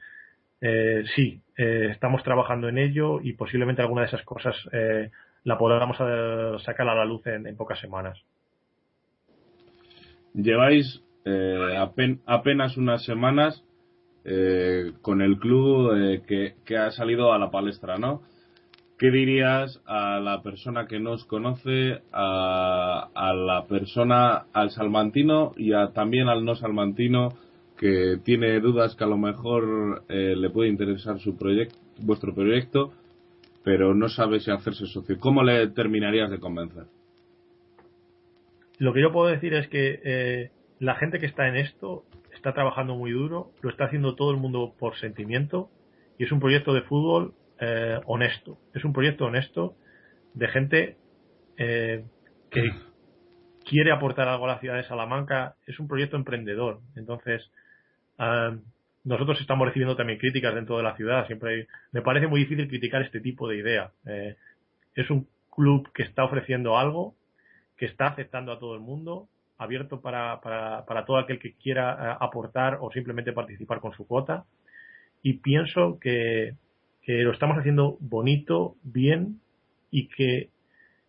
eh, 0.60 1.04
sí, 1.14 1.40
eh, 1.56 1.88
estamos 1.90 2.22
trabajando 2.22 2.68
en 2.68 2.78
ello 2.78 3.20
y 3.20 3.34
posiblemente 3.34 3.82
alguna 3.82 4.02
de 4.02 4.08
esas 4.08 4.22
cosas 4.22 4.56
la 5.44 5.58
podamos 5.58 5.98
sacar 6.62 6.88
a 6.88 6.94
la 6.94 7.04
luz 7.04 7.26
en, 7.26 7.56
pocas 7.56 7.78
semanas. 7.80 8.18
Lleváis 10.34 11.02
apenas 12.26 12.76
unas 12.76 13.04
semanas 13.04 13.64
eh, 14.26 14.92
con 15.02 15.20
el 15.20 15.38
club 15.38 15.92
eh, 15.94 16.54
que, 16.64 16.78
ha 16.78 16.90
salido 16.92 17.34
a 17.34 17.38
la 17.38 17.50
palestra, 17.50 17.98
¿no? 17.98 18.22
¿Qué 19.04 19.10
dirías 19.10 19.82
a 19.84 20.18
la 20.18 20.42
persona 20.42 20.86
que 20.86 20.98
nos 20.98 21.26
conoce, 21.26 22.00
a, 22.10 23.34
la 23.36 23.66
persona, 23.68 24.46
al 24.54 24.70
salmantino 24.70 25.52
y 25.58 25.72
también 25.92 26.28
al 26.28 26.42
no 26.42 26.54
salmantino 26.54 27.28
que 27.76 28.16
tiene 28.24 28.58
dudas 28.60 28.96
que 28.96 29.04
a 29.04 29.06
lo 29.06 29.18
mejor 29.18 30.04
eh, 30.08 30.34
le 30.34 30.48
puede 30.48 30.70
interesar 30.70 31.18
su 31.18 31.36
proyecto, 31.36 31.76
vuestro 31.98 32.34
proyecto, 32.34 32.94
pero 33.62 33.94
no 33.94 34.08
sabe 34.08 34.40
si 34.40 34.50
hacerse 34.50 34.86
socio? 34.86 35.18
¿Cómo 35.20 35.42
le 35.42 35.68
terminarías 35.68 36.30
de 36.30 36.40
convencer? 36.40 36.84
Lo 38.78 38.94
que 38.94 39.02
yo 39.02 39.12
puedo 39.12 39.26
decir 39.26 39.52
es 39.52 39.68
que 39.68 40.48
la 40.78 40.94
gente 40.94 41.18
que 41.18 41.26
está 41.26 41.46
en 41.46 41.56
esto 41.56 42.04
está 42.34 42.54
trabajando 42.54 42.94
muy 42.94 43.10
duro, 43.10 43.50
lo 43.60 43.68
está 43.68 43.84
haciendo 43.84 44.14
todo 44.14 44.30
el 44.30 44.38
mundo 44.38 44.72
por 44.78 44.96
sentimiento 44.96 45.68
y 46.18 46.24
es 46.24 46.32
un 46.32 46.40
proyecto 46.40 46.72
de 46.72 46.80
fútbol 46.80 47.34
eh, 47.64 48.00
honesto. 48.04 48.58
Es 48.74 48.84
un 48.84 48.92
proyecto 48.92 49.24
honesto 49.24 49.76
de 50.34 50.48
gente 50.48 50.96
eh, 51.56 52.04
que 52.50 52.72
quiere 53.64 53.90
aportar 53.90 54.28
algo 54.28 54.44
a 54.44 54.54
la 54.54 54.60
ciudad 54.60 54.76
de 54.76 54.84
Salamanca. 54.84 55.56
Es 55.66 55.78
un 55.78 55.88
proyecto 55.88 56.16
emprendedor. 56.16 56.80
Entonces, 56.94 57.50
ah, 58.18 58.54
nosotros 59.04 59.40
estamos 59.40 59.66
recibiendo 59.66 59.96
también 59.96 60.18
críticas 60.18 60.54
dentro 60.54 60.76
de 60.76 60.82
la 60.82 60.96
ciudad. 60.96 61.26
Siempre 61.26 61.68
me 61.92 62.02
parece 62.02 62.26
muy 62.26 62.40
difícil 62.40 62.68
criticar 62.68 63.02
este 63.02 63.20
tipo 63.20 63.48
de 63.48 63.56
idea. 63.56 63.92
Eh, 64.06 64.36
es 64.94 65.10
un 65.10 65.26
club 65.50 65.90
que 65.92 66.02
está 66.02 66.24
ofreciendo 66.24 66.76
algo, 66.76 67.14
que 67.76 67.86
está 67.86 68.08
aceptando 68.08 68.52
a 68.52 68.58
todo 68.58 68.74
el 68.74 68.80
mundo 68.80 69.28
abierto 69.56 70.00
para, 70.00 70.40
para, 70.40 70.84
para 70.84 71.04
todo 71.04 71.16
aquel 71.16 71.38
que 71.38 71.54
quiera 71.54 71.92
eh, 71.92 72.16
aportar 72.20 72.78
o 72.80 72.90
simplemente 72.90 73.32
participar 73.32 73.80
con 73.80 73.92
su 73.92 74.06
cuota. 74.06 74.44
Y 75.22 75.34
pienso 75.34 75.98
que, 76.00 76.54
que 77.04 77.22
lo 77.22 77.32
estamos 77.32 77.58
haciendo 77.58 77.96
bonito, 78.00 78.76
bien 78.82 79.40
y 79.90 80.08
que 80.08 80.48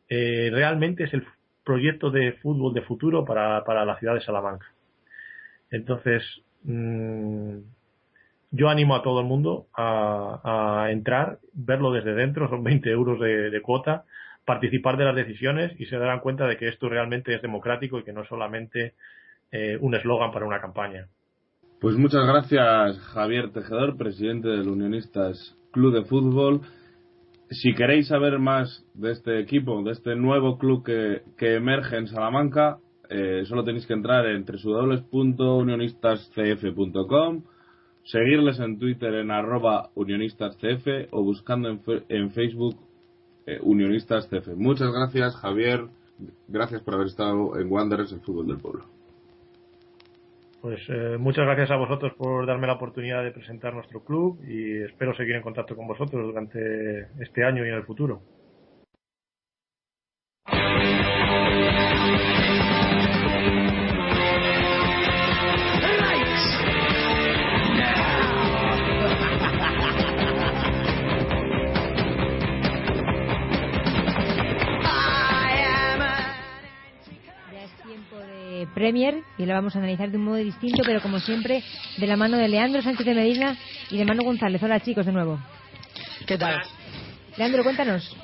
eh, 0.09 0.49
realmente 0.51 1.05
es 1.05 1.13
el 1.13 1.25
proyecto 1.63 2.11
de 2.11 2.33
fútbol 2.33 2.73
de 2.73 2.81
futuro 2.81 3.25
para, 3.25 3.63
para 3.63 3.85
la 3.85 3.97
ciudad 3.97 4.13
de 4.13 4.21
Salamanca. 4.21 4.67
Entonces, 5.71 6.23
mmm, 6.63 7.57
yo 8.51 8.69
animo 8.69 8.95
a 8.95 9.01
todo 9.01 9.19
el 9.19 9.25
mundo 9.25 9.67
a, 9.75 10.87
entrar, 10.91 11.39
verlo 11.53 11.91
desde 11.91 12.13
dentro, 12.13 12.47
son 12.49 12.63
20 12.63 12.89
euros 12.89 13.19
de, 13.19 13.49
de, 13.49 13.61
cuota, 13.61 14.05
participar 14.45 14.97
de 14.97 15.05
las 15.05 15.15
decisiones 15.15 15.73
y 15.79 15.85
se 15.87 15.97
darán 15.97 16.19
cuenta 16.19 16.47
de 16.47 16.57
que 16.57 16.67
esto 16.67 16.87
realmente 16.87 17.33
es 17.33 17.41
democrático 17.41 17.99
y 17.99 18.03
que 18.03 18.13
no 18.13 18.21
es 18.21 18.29
solamente 18.29 18.93
eh, 19.51 19.77
un 19.81 19.95
eslogan 19.95 20.31
para 20.31 20.45
una 20.45 20.61
campaña. 20.61 21.07
Pues 21.81 21.97
muchas 21.97 22.25
gracias 22.25 22.97
Javier 23.13 23.51
Tejedor, 23.51 23.97
presidente 23.97 24.47
del 24.47 24.69
Unionistas 24.69 25.57
Club 25.75 25.93
de 25.93 26.05
Fútbol. 26.05 26.61
Si 27.49 27.75
queréis 27.75 28.07
saber 28.07 28.39
más 28.39 28.85
de 28.93 29.11
este 29.11 29.41
equipo, 29.41 29.83
de 29.83 29.91
este 29.91 30.15
nuevo 30.15 30.57
club 30.57 30.85
que, 30.85 31.23
que 31.37 31.55
emerge 31.55 31.97
en 31.97 32.07
Salamanca, 32.07 32.77
eh, 33.09 33.43
solo 33.45 33.65
tenéis 33.65 33.85
que 33.85 33.93
entrar 33.93 34.25
en 34.25 34.45
www.unionistascf.com 34.45 37.43
seguirles 38.05 38.59
en 38.59 38.79
Twitter 38.79 39.13
en 39.15 39.31
arroba 39.31 39.89
unionistascf 39.95 40.87
o 41.11 41.23
buscando 41.23 41.67
en, 41.69 41.81
en 42.07 42.31
Facebook 42.31 42.77
eh, 43.45 43.59
unionistascf. 43.61 44.47
Muchas 44.55 44.93
gracias 44.93 45.35
Javier, 45.35 45.87
gracias 46.47 46.81
por 46.81 46.93
haber 46.95 47.07
estado 47.07 47.59
en 47.59 47.69
Wanderers, 47.71 48.13
el 48.13 48.21
fútbol 48.21 48.47
del 48.47 48.59
pueblo. 48.59 48.94
Pues 50.65 50.81
eh, 50.89 51.17
muchas 51.19 51.45
gracias 51.45 51.69
a 51.69 51.75
vosotros 51.75 52.13
por 52.17 52.47
darme 52.47 52.65
la 52.65 52.73
oportunidad 52.73 53.23
de 53.23 53.29
presentar 53.29 53.75
nuestro 53.75 54.03
club 54.03 54.43
y 54.47 54.81
espero 54.81 55.15
seguir 55.15 55.35
en 55.35 55.43
contacto 55.43 55.75
con 55.75 55.85
vosotros 55.85 56.25
durante 56.25 57.01
este 57.19 57.45
año 57.45 57.63
y 57.63 57.69
en 57.69 57.75
el 57.75 57.83
futuro. 57.83 58.23
Premier 78.75 79.23
y 79.37 79.45
la 79.45 79.55
vamos 79.55 79.75
a 79.75 79.79
analizar 79.79 80.11
de 80.11 80.17
un 80.17 80.25
modo 80.25 80.35
distinto, 80.35 80.83
pero 80.85 81.01
como 81.01 81.19
siempre, 81.19 81.63
de 81.97 82.05
la 82.07 82.17
mano 82.17 82.37
de 82.37 82.47
Leandro 82.49 82.81
Sánchez 82.81 83.05
de 83.05 83.15
Medina 83.15 83.57
y 83.89 83.97
de 83.97 84.05
Manu 84.05 84.23
González. 84.23 84.61
Hola 84.61 84.81
chicos, 84.81 85.05
de 85.05 85.13
nuevo. 85.13 85.39
¿Qué 86.27 86.37
tal? 86.37 86.61
Leandro, 87.37 87.63
cuéntanos. 87.63 88.15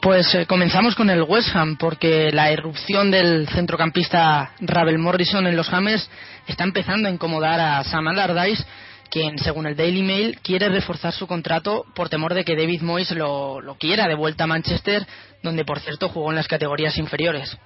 Pues 0.00 0.34
eh, 0.34 0.46
comenzamos 0.46 0.94
con 0.94 1.10
el 1.10 1.22
West 1.22 1.54
Ham, 1.54 1.76
porque 1.76 2.30
la 2.32 2.50
irrupción 2.50 3.10
del 3.10 3.46
centrocampista 3.48 4.52
Ravel 4.60 4.98
Morrison 4.98 5.46
en 5.46 5.56
los 5.56 5.72
Hammers 5.72 6.10
está 6.46 6.64
empezando 6.64 7.08
a 7.08 7.12
incomodar 7.12 7.60
a 7.60 7.84
Sam 7.84 8.08
Allardyce, 8.08 8.64
quien, 9.10 9.38
según 9.38 9.66
el 9.66 9.76
Daily 9.76 10.02
Mail, 10.02 10.38
quiere 10.42 10.70
reforzar 10.70 11.12
su 11.12 11.26
contrato 11.26 11.84
por 11.94 12.08
temor 12.08 12.32
de 12.32 12.44
que 12.44 12.56
David 12.56 12.80
Moyes 12.80 13.10
lo, 13.12 13.60
lo 13.60 13.76
quiera 13.76 14.08
de 14.08 14.14
vuelta 14.14 14.44
a 14.44 14.46
Manchester, 14.46 15.06
donde, 15.42 15.66
por 15.66 15.80
cierto, 15.80 16.08
jugó 16.08 16.30
en 16.30 16.36
las 16.36 16.48
categorías 16.48 16.96
inferiores. 16.96 17.58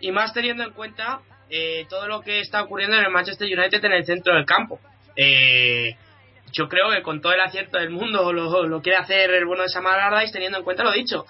Y 0.00 0.10
más 0.10 0.32
teniendo 0.32 0.64
en 0.64 0.72
cuenta 0.72 1.20
eh, 1.50 1.86
todo 1.88 2.08
lo 2.08 2.20
que 2.20 2.40
está 2.40 2.62
ocurriendo 2.62 2.96
en 2.96 3.04
el 3.04 3.10
Manchester 3.10 3.46
United 3.46 3.84
en 3.84 3.92
el 3.92 4.04
centro 4.04 4.34
del 4.34 4.44
campo. 4.44 4.80
Eh, 5.16 5.96
yo 6.52 6.68
creo 6.68 6.90
que 6.90 7.02
con 7.02 7.20
todo 7.20 7.32
el 7.32 7.40
acierto 7.40 7.78
del 7.78 7.90
mundo 7.90 8.32
lo, 8.32 8.82
quiere 8.82 8.98
hacer 8.98 9.30
el 9.30 9.46
bueno 9.46 9.62
de 9.62 9.68
Sam 9.68 9.86
Allardyce 9.86 10.32
teniendo 10.32 10.58
en 10.58 10.64
cuenta 10.64 10.84
lo 10.84 10.92
dicho. 10.92 11.24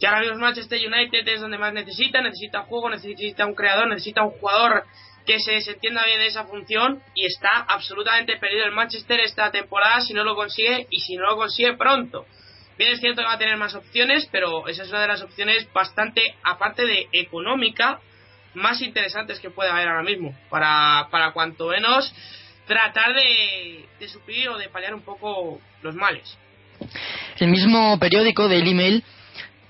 Que 0.00 0.06
ahora 0.06 0.20
mismo 0.20 0.38
Manchester 0.38 0.78
United 0.78 1.26
es 1.28 1.40
donde 1.40 1.58
más 1.58 1.72
necesita, 1.72 2.20
necesita 2.20 2.62
juego, 2.62 2.90
necesita 2.90 3.46
un 3.46 3.54
creador, 3.54 3.88
necesita 3.88 4.22
un 4.22 4.30
jugador 4.30 4.84
que 5.26 5.38
se, 5.40 5.60
se 5.60 5.72
entienda 5.72 6.04
bien 6.04 6.18
de 6.18 6.26
esa 6.26 6.44
función 6.44 7.02
y 7.14 7.24
está 7.26 7.64
absolutamente 7.68 8.36
perdido 8.36 8.66
el 8.66 8.72
Manchester 8.72 9.20
esta 9.20 9.50
temporada 9.50 10.00
si 10.00 10.12
no 10.12 10.24
lo 10.24 10.34
consigue 10.34 10.86
y 10.90 11.00
si 11.00 11.16
no 11.16 11.26
lo 11.26 11.36
consigue 11.36 11.76
pronto. 11.76 12.26
Bien 12.76 12.90
es 12.90 13.00
cierto 13.00 13.22
que 13.22 13.28
va 13.28 13.34
a 13.34 13.38
tener 13.38 13.56
más 13.56 13.74
opciones, 13.74 14.28
pero 14.32 14.66
esa 14.66 14.82
es 14.82 14.88
una 14.90 15.02
de 15.02 15.08
las 15.08 15.22
opciones 15.22 15.72
bastante, 15.72 16.34
aparte 16.42 16.84
de 16.84 17.08
económica, 17.12 18.00
más 18.54 18.80
interesantes 18.82 19.40
que 19.40 19.50
puede 19.50 19.70
haber 19.70 19.88
ahora 19.88 20.02
mismo. 20.02 20.34
Para, 20.50 21.08
para 21.10 21.32
cuanto 21.32 21.68
menos 21.68 22.12
tratar 22.66 23.14
de, 23.14 23.86
de 24.00 24.08
suplir 24.08 24.48
o 24.48 24.58
de 24.58 24.68
paliar 24.68 24.94
un 24.94 25.02
poco 25.02 25.60
los 25.82 25.94
males. 25.94 26.36
El 27.38 27.48
mismo 27.48 27.98
periódico 27.98 28.48
Daily 28.48 28.74
Mail 28.74 29.04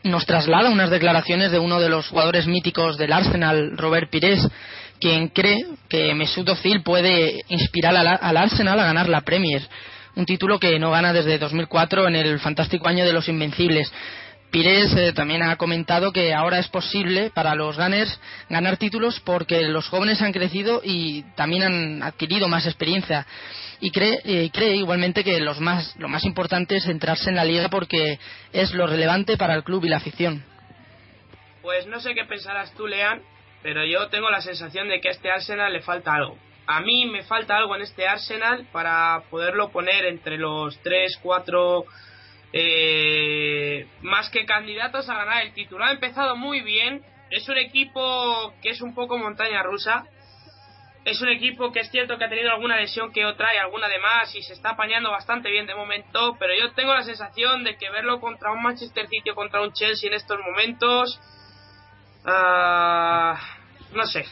nos 0.05 0.27
traslada 0.27 0.71
unas 0.71 0.91
declaraciones 0.91 1.51
de 1.51 1.59
uno 1.59 1.81
de 1.81 1.89
los 1.89 2.09
jugadores 2.09 2.47
míticos 2.47 2.99
del 2.99 3.13
Arsenal, 3.13 3.77
Robert 3.77 4.11
Pires, 4.11 4.47
quien 5.01 5.29
cree 5.29 5.65
que 5.89 6.15
Mesut 6.15 6.49
Özil 6.49 6.83
puede 6.83 7.43
inspirar 7.49 7.97
al 7.97 8.37
Arsenal 8.37 8.79
a 8.79 8.85
ganar 8.85 9.09
la 9.09 9.23
Premier 9.23 9.63
un 10.17 10.27
título 10.27 10.59
que 10.59 10.79
no 10.79 10.91
gana 10.91 11.13
desde 11.13 11.39
2004 11.39 12.09
en 12.09 12.17
el 12.17 12.39
fantástico 12.39 12.89
año 12.89 13.05
de 13.05 13.13
los 13.13 13.29
Invencibles. 13.29 13.93
Pires 14.55 14.95
eh, 14.95 15.13
también 15.13 15.43
ha 15.43 15.57
comentado 15.57 16.13
que 16.13 16.33
ahora 16.33 16.61
es 16.61 16.69
posible 16.69 17.33
para 17.35 17.57
los 17.57 17.77
Gunners 17.77 18.21
ganar 18.49 18.77
títulos 18.77 19.19
porque 19.19 19.63
los 19.63 19.89
jóvenes 19.89 20.23
han 20.23 20.33
crecido 20.33 20.81
y 20.85 21.25
también 21.35 21.65
han 21.65 22.03
adquirido 22.05 22.47
más 22.47 22.65
experiencia. 22.65 23.27
Y 23.81 23.91
cree, 23.91 24.21
eh, 24.25 24.51
cree 24.53 24.77
igualmente 24.77 25.25
que 25.25 25.41
los 25.41 25.59
más, 25.59 25.97
lo 25.99 26.09
más 26.09 26.23
importante 26.25 26.77
es 26.77 26.85
centrarse 26.85 27.31
en 27.31 27.35
la 27.35 27.45
liga 27.45 27.69
porque 27.69 28.21
es 28.53 28.73
lo 28.75 28.87
relevante 28.87 29.37
para 29.37 29.57
el 29.57 29.65
club 29.65 29.87
y 29.87 29.89
la 29.89 29.97
afición. 29.97 30.45
Pues 31.61 31.89
no 31.89 31.99
sé 31.99 32.15
qué 32.15 32.25
pensarás 32.25 32.73
tú, 32.75 32.87
Lean, 32.87 33.23
pero 33.61 33.85
yo 33.85 34.07
tengo 34.07 34.31
la 34.31 34.41
sensación 34.41 34.89
de 34.89 35.01
que 35.01 35.09
a 35.09 35.11
este 35.11 35.33
Arsenal 35.33 35.73
le 35.73 35.81
falta 35.81 36.15
algo. 36.15 36.39
A 36.69 36.81
mí 36.81 37.07
me 37.07 37.25
falta 37.25 37.57
algo 37.57 37.75
en 37.75 37.83
este 37.83 38.07
Arsenal 38.07 38.69
para 38.71 39.21
poderlo 39.31 39.73
poner 39.73 40.05
entre 40.05 40.39
los 40.39 40.79
3, 40.85 41.19
4 41.25 41.85
eh, 42.57 43.87
más 44.03 44.31
que 44.31 44.47
candidatos 44.47 45.09
a 45.09 45.15
ganar 45.15 45.43
el 45.43 45.53
título. 45.55 45.85
Ha 45.85 45.91
empezado 45.91 46.37
muy 46.37 46.61
bien. 46.61 47.03
Es 47.31 47.49
un 47.49 47.59
equipo 47.59 48.55
que 48.63 48.71
es 48.71 48.81
un 48.81 48.95
poco 48.95 49.19
montaña 49.19 49.61
rusa. 49.65 50.05
Es 51.05 51.21
un 51.21 51.29
equipo 51.31 51.73
que 51.73 51.81
es 51.81 51.91
cierto 51.91 52.17
que 52.17 52.25
ha 52.25 52.29
tenido 52.29 52.53
alguna 52.53 52.77
lesión 52.77 53.13
que 53.13 53.27
otra 53.27 53.53
y 53.55 53.59
alguna 53.59 53.89
de 53.89 53.99
más 53.99 54.33
y 54.37 54.43
se 54.43 54.53
está 54.53 54.71
apañando 54.71 55.11
bastante 55.11 55.51
bien 55.51 55.67
de 55.67 55.75
momento, 55.75 56.37
pero 56.39 56.55
yo 56.59 56.73
tengo 56.75 56.95
la 56.95 57.03
sensación 57.03 57.65
de 57.65 57.77
que 57.77 57.91
verlo 57.91 58.21
contra 58.21 58.53
un 58.53 58.63
Manchester 58.63 59.07
City 59.09 59.31
o 59.31 59.35
contra 59.35 59.61
un 59.61 59.73
Chelsea 59.75 60.09
en 60.09 60.15
estos 60.15 60.39
momentos, 60.39 61.21
uh, 62.25 63.35
no 63.97 64.07
sé. 64.07 64.25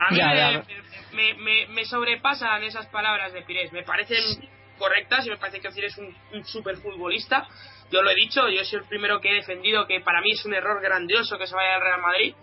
A 0.00 0.10
mí 0.10 0.16
Ya, 0.18 0.34
ya. 0.34 0.64
me, 1.12 1.34
me, 1.34 1.34
me, 1.34 1.66
me 1.68 1.84
sobrepasan 1.84 2.64
esas 2.64 2.86
palabras 2.86 3.32
de 3.32 3.42
Pires. 3.42 3.72
Me 3.72 3.84
parecen 3.84 4.48
correctas 4.76 5.26
y 5.26 5.30
me 5.30 5.36
parece 5.36 5.60
que 5.60 5.68
Ozil 5.68 5.84
es 5.84 5.98
un, 5.98 6.14
un 6.32 6.44
super 6.44 6.76
futbolista. 6.76 7.46
Yo 7.90 8.02
lo 8.02 8.10
he 8.10 8.14
dicho, 8.14 8.48
yo 8.48 8.64
soy 8.64 8.80
el 8.80 8.84
primero 8.86 9.20
que 9.20 9.30
he 9.30 9.34
defendido 9.34 9.86
que 9.86 10.00
para 10.00 10.20
mí 10.20 10.32
es 10.32 10.44
un 10.44 10.54
error 10.54 10.80
grandioso 10.82 11.38
que 11.38 11.46
se 11.46 11.54
vaya 11.54 11.76
al 11.76 11.82
Real 11.82 12.00
Madrid, 12.00 12.34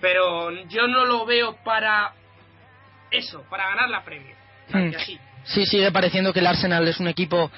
pero 0.00 0.50
yo 0.68 0.86
no 0.86 1.04
lo 1.04 1.24
veo 1.24 1.56
para 1.64 2.12
eso, 3.10 3.44
para 3.48 3.68
ganar 3.68 3.88
la 3.88 4.04
Premier. 4.04 4.36
Mm. 4.68 4.94
Así. 4.94 5.18
Sí, 5.44 5.64
sigue 5.64 5.90
pareciendo 5.90 6.32
que 6.32 6.40
el 6.40 6.46
Arsenal 6.46 6.86
es 6.86 7.00
un 7.00 7.08
equipo 7.08 7.50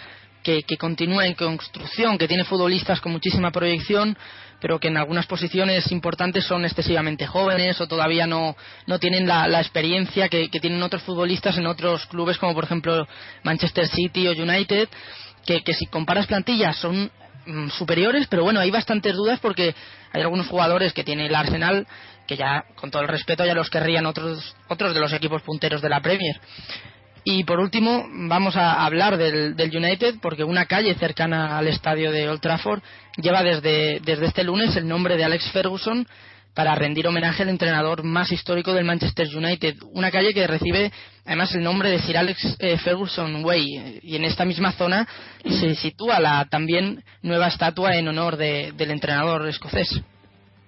que, 0.43 0.63
que 0.63 0.77
continúa 0.77 1.27
en 1.27 1.35
construcción, 1.35 2.19
que 2.19 2.29
tiene 2.29 2.45
futbolistas 2.45 3.01
con 3.01 3.13
muchísima 3.13 3.51
proyección, 3.51 4.17
pero 4.61 4.79
que 4.79 4.89
en 4.89 4.97
algunas 4.97 5.27
posiciones 5.27 5.91
importantes 5.91 6.45
son 6.45 6.65
excesivamente 6.65 7.27
jóvenes 7.27 7.81
o 7.81 7.89
todavía 7.89 8.27
no, 8.27 8.57
no 8.87 8.99
tienen 8.99 9.27
la, 9.27 9.61
experiencia 9.61 10.29
que, 10.29 10.49
tienen 10.49 10.83
otros 10.83 11.03
futbolistas 11.03 11.57
en 11.57 11.67
otros 11.67 12.07
clubes 12.07 12.39
como 12.39 12.55
por 12.55 12.65
ejemplo 12.65 13.09
Manchester 13.43 13.89
City 13.89 14.29
o 14.29 14.33
United, 14.33 14.89
que, 15.47 15.63
que 15.63 15.75
si 15.75 15.87
comparas 15.87 16.27
plantillas 16.27 16.77
son 16.77 17.11
mm, 17.47 17.69
superiores, 17.71 18.27
pero 18.29 18.45
bueno, 18.45 18.61
hay 18.61 18.71
bastantes 18.71 19.15
dudas 19.15 19.41
porque 19.41 19.75
hay 20.13 20.23
algunos 20.23 20.47
jugadores 20.47 20.93
que 20.93 21.05
tiene 21.05 21.27
el 21.27 21.35
Arsenal 21.35 21.87
que 22.27 22.37
ya, 22.37 22.65
con 22.77 22.93
todo 22.93 23.03
el 23.03 23.09
respeto, 23.09 23.45
ya 23.45 23.55
los 23.55 23.71
querrían 23.71 24.07
otros, 24.07 24.55
otros 24.69 24.95
de 24.95 25.01
los 25.01 25.13
equipos 25.13 25.43
punteros 25.43 25.83
de 25.83 25.89
la 25.89 26.01
Premier. 26.01 26.41
Y 27.25 27.45
por 27.45 27.61
último, 27.61 28.07
vamos 28.29 28.57
a 28.57 28.85
hablar 28.85 29.17
del, 29.17 29.55
United, 29.75 30.17
porque 30.23 30.43
una 30.45 30.67
calle 30.67 30.95
cercana 30.95 31.59
al 31.59 31.69
estadio 31.69 32.11
de 32.13 32.29
Old 32.29 32.41
Trafford 32.41 32.83
lleva 33.17 33.43
desde, 33.43 34.01
desde 34.01 34.27
este 34.27 34.43
lunes 34.43 34.75
el 34.77 34.89
nombre 34.89 35.17
de 35.17 35.25
Alex 35.25 35.51
Ferguson 35.53 36.07
para 36.55 36.75
rendir 36.75 37.07
homenaje 37.07 37.43
al 37.43 37.51
entrenador 37.51 38.03
más 38.03 38.33
histórico 38.33 38.73
del 38.73 38.85
Manchester 38.85 39.29
United. 39.37 39.77
Una 39.93 40.11
calle 40.11 40.33
que 40.35 40.47
recibe 40.47 40.91
además 41.25 41.55
el 41.55 41.63
nombre 41.63 41.91
de 41.91 42.01
Sir 42.01 42.17
Alex 42.17 42.57
eh, 42.59 42.77
Ferguson 42.79 43.45
Way. 43.45 44.01
Y 44.03 44.17
en 44.17 44.25
esta 44.25 44.45
misma 44.45 44.73
zona 44.73 45.07
se 45.45 45.75
sitúa 45.77 46.19
la 46.21 46.47
también 46.47 47.05
nueva 47.23 47.49
estatua 47.49 47.95
en 47.97 48.09
honor 48.09 48.37
de- 48.37 48.73
del 48.77 48.91
entrenador 48.91 49.47
escocés. 49.47 49.89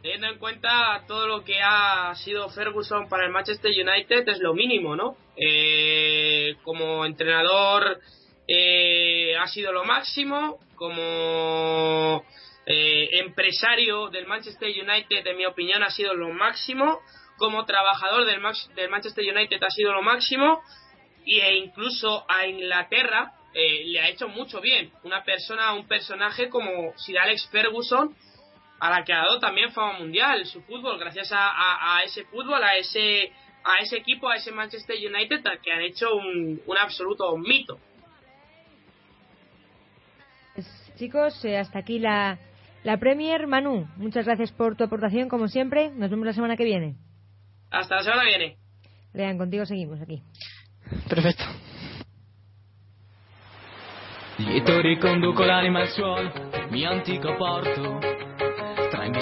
Teniendo 0.02 0.26
en 0.26 0.38
cuenta 0.38 1.04
todo 1.06 1.28
lo 1.28 1.44
que 1.44 1.60
ha 1.62 2.12
sido 2.16 2.48
Ferguson 2.50 3.08
para 3.08 3.24
el 3.24 3.30
Manchester 3.30 3.70
United, 3.70 4.28
es 4.28 4.40
lo 4.40 4.52
mínimo, 4.52 4.96
¿no? 4.96 5.16
Eh, 5.36 6.56
como 6.64 7.06
entrenador 7.06 8.00
eh, 8.48 9.36
ha 9.36 9.46
sido 9.46 9.72
lo 9.72 9.84
máximo, 9.84 10.58
como 10.74 12.24
eh, 12.66 13.10
empresario 13.12 14.08
del 14.10 14.26
Manchester 14.26 14.68
United, 14.70 15.24
en 15.24 15.36
mi 15.36 15.46
opinión, 15.46 15.84
ha 15.84 15.90
sido 15.90 16.14
lo 16.14 16.30
máximo, 16.30 17.00
como 17.38 17.64
trabajador 17.64 18.26
del, 18.26 18.42
del 18.74 18.90
Manchester 18.90 19.24
United 19.24 19.62
ha 19.62 19.70
sido 19.70 19.92
lo 19.92 20.02
máximo, 20.02 20.62
e 21.24 21.54
incluso 21.54 22.24
a 22.28 22.46
Inglaterra 22.48 23.32
le 23.54 24.00
ha 24.00 24.08
hecho 24.08 24.28
mucho 24.28 24.60
bien. 24.60 24.90
Una 25.04 25.22
persona, 25.22 25.74
un 25.74 25.86
personaje 25.86 26.48
como 26.48 26.92
Sir 26.96 27.18
Alex 27.18 27.48
Ferguson, 27.52 28.16
a 28.82 28.90
la 28.90 29.04
que 29.04 29.12
ha 29.12 29.18
dado 29.18 29.38
también 29.38 29.70
fama 29.70 30.00
mundial 30.00 30.44
su 30.44 30.60
fútbol, 30.62 30.98
gracias 30.98 31.30
a, 31.32 32.00
ese 32.04 32.24
fútbol, 32.24 32.64
a 32.64 32.76
ese, 32.76 33.30
a 33.62 33.80
ese 33.80 33.98
equipo, 33.98 34.28
a 34.28 34.34
ese 34.34 34.50
Manchester 34.50 34.96
United, 34.96 35.40
que 35.62 35.70
han 35.70 35.82
hecho 35.82 36.12
un, 36.16 36.60
un 36.66 36.78
absoluto 36.78 37.36
mito. 37.36 37.78
Pues, 40.56 40.66
chicos, 40.96 41.44
eh, 41.44 41.58
hasta 41.58 41.78
aquí 41.78 42.00
la, 42.00 42.40
la 42.82 42.96
Premier. 42.96 43.46
Manu, 43.46 43.86
muchas 43.98 44.26
gracias 44.26 44.50
por 44.50 44.74
tu 44.74 44.82
aportación, 44.82 45.28
como 45.28 45.46
siempre. 45.46 45.90
Nos 45.90 46.10
vemos 46.10 46.26
la 46.26 46.32
semana 46.32 46.56
que 46.56 46.64
viene. 46.64 46.96
Hasta 47.70 47.94
la 47.94 48.02
semana 48.02 48.22
que 48.24 48.36
viene. 48.36 48.56
Lean, 49.12 49.38
contigo 49.38 49.64
seguimos 49.64 50.00
aquí. 50.00 50.24
Perfecto. 51.08 51.44
mi 56.72 56.84
antico 56.84 57.38
porto. 57.38 58.21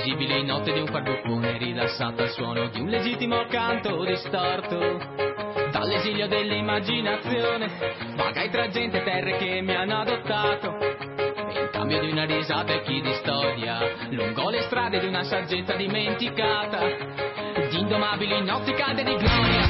Invisibile 0.03 0.39
in 0.39 0.47
notte 0.47 0.73
di 0.73 0.81
un 0.81 0.87
farbuffone 0.87 1.59
rilassato 1.59 2.23
al 2.23 2.31
suono 2.31 2.69
di 2.69 2.81
un 2.81 2.89
legittimo 2.89 3.45
canto 3.51 4.03
distorto. 4.03 4.79
Dall'esilio 5.71 6.27
dell'immaginazione, 6.27 7.69
vagai 8.17 8.49
tra 8.49 8.69
gente 8.69 9.01
e 9.01 9.03
terre 9.03 9.37
che 9.37 9.61
mi 9.61 9.75
hanno 9.75 9.99
adottato. 9.99 10.69
In 11.53 11.69
cambio 11.71 12.01
di 12.01 12.13
una 12.13 12.25
risata 12.25 12.73
e 12.73 12.81
chi 12.81 13.03
di 13.03 13.13
storia, 13.17 13.79
lungo 14.09 14.49
le 14.49 14.63
strade 14.63 15.01
di 15.01 15.07
una 15.07 15.23
saggezza 15.23 15.75
dimenticata, 15.75 16.79
di 17.69 17.79
indomabili 17.79 18.43
notti 18.43 18.73
calde 18.73 19.05
di 19.05 19.15
gloria. 19.17 19.69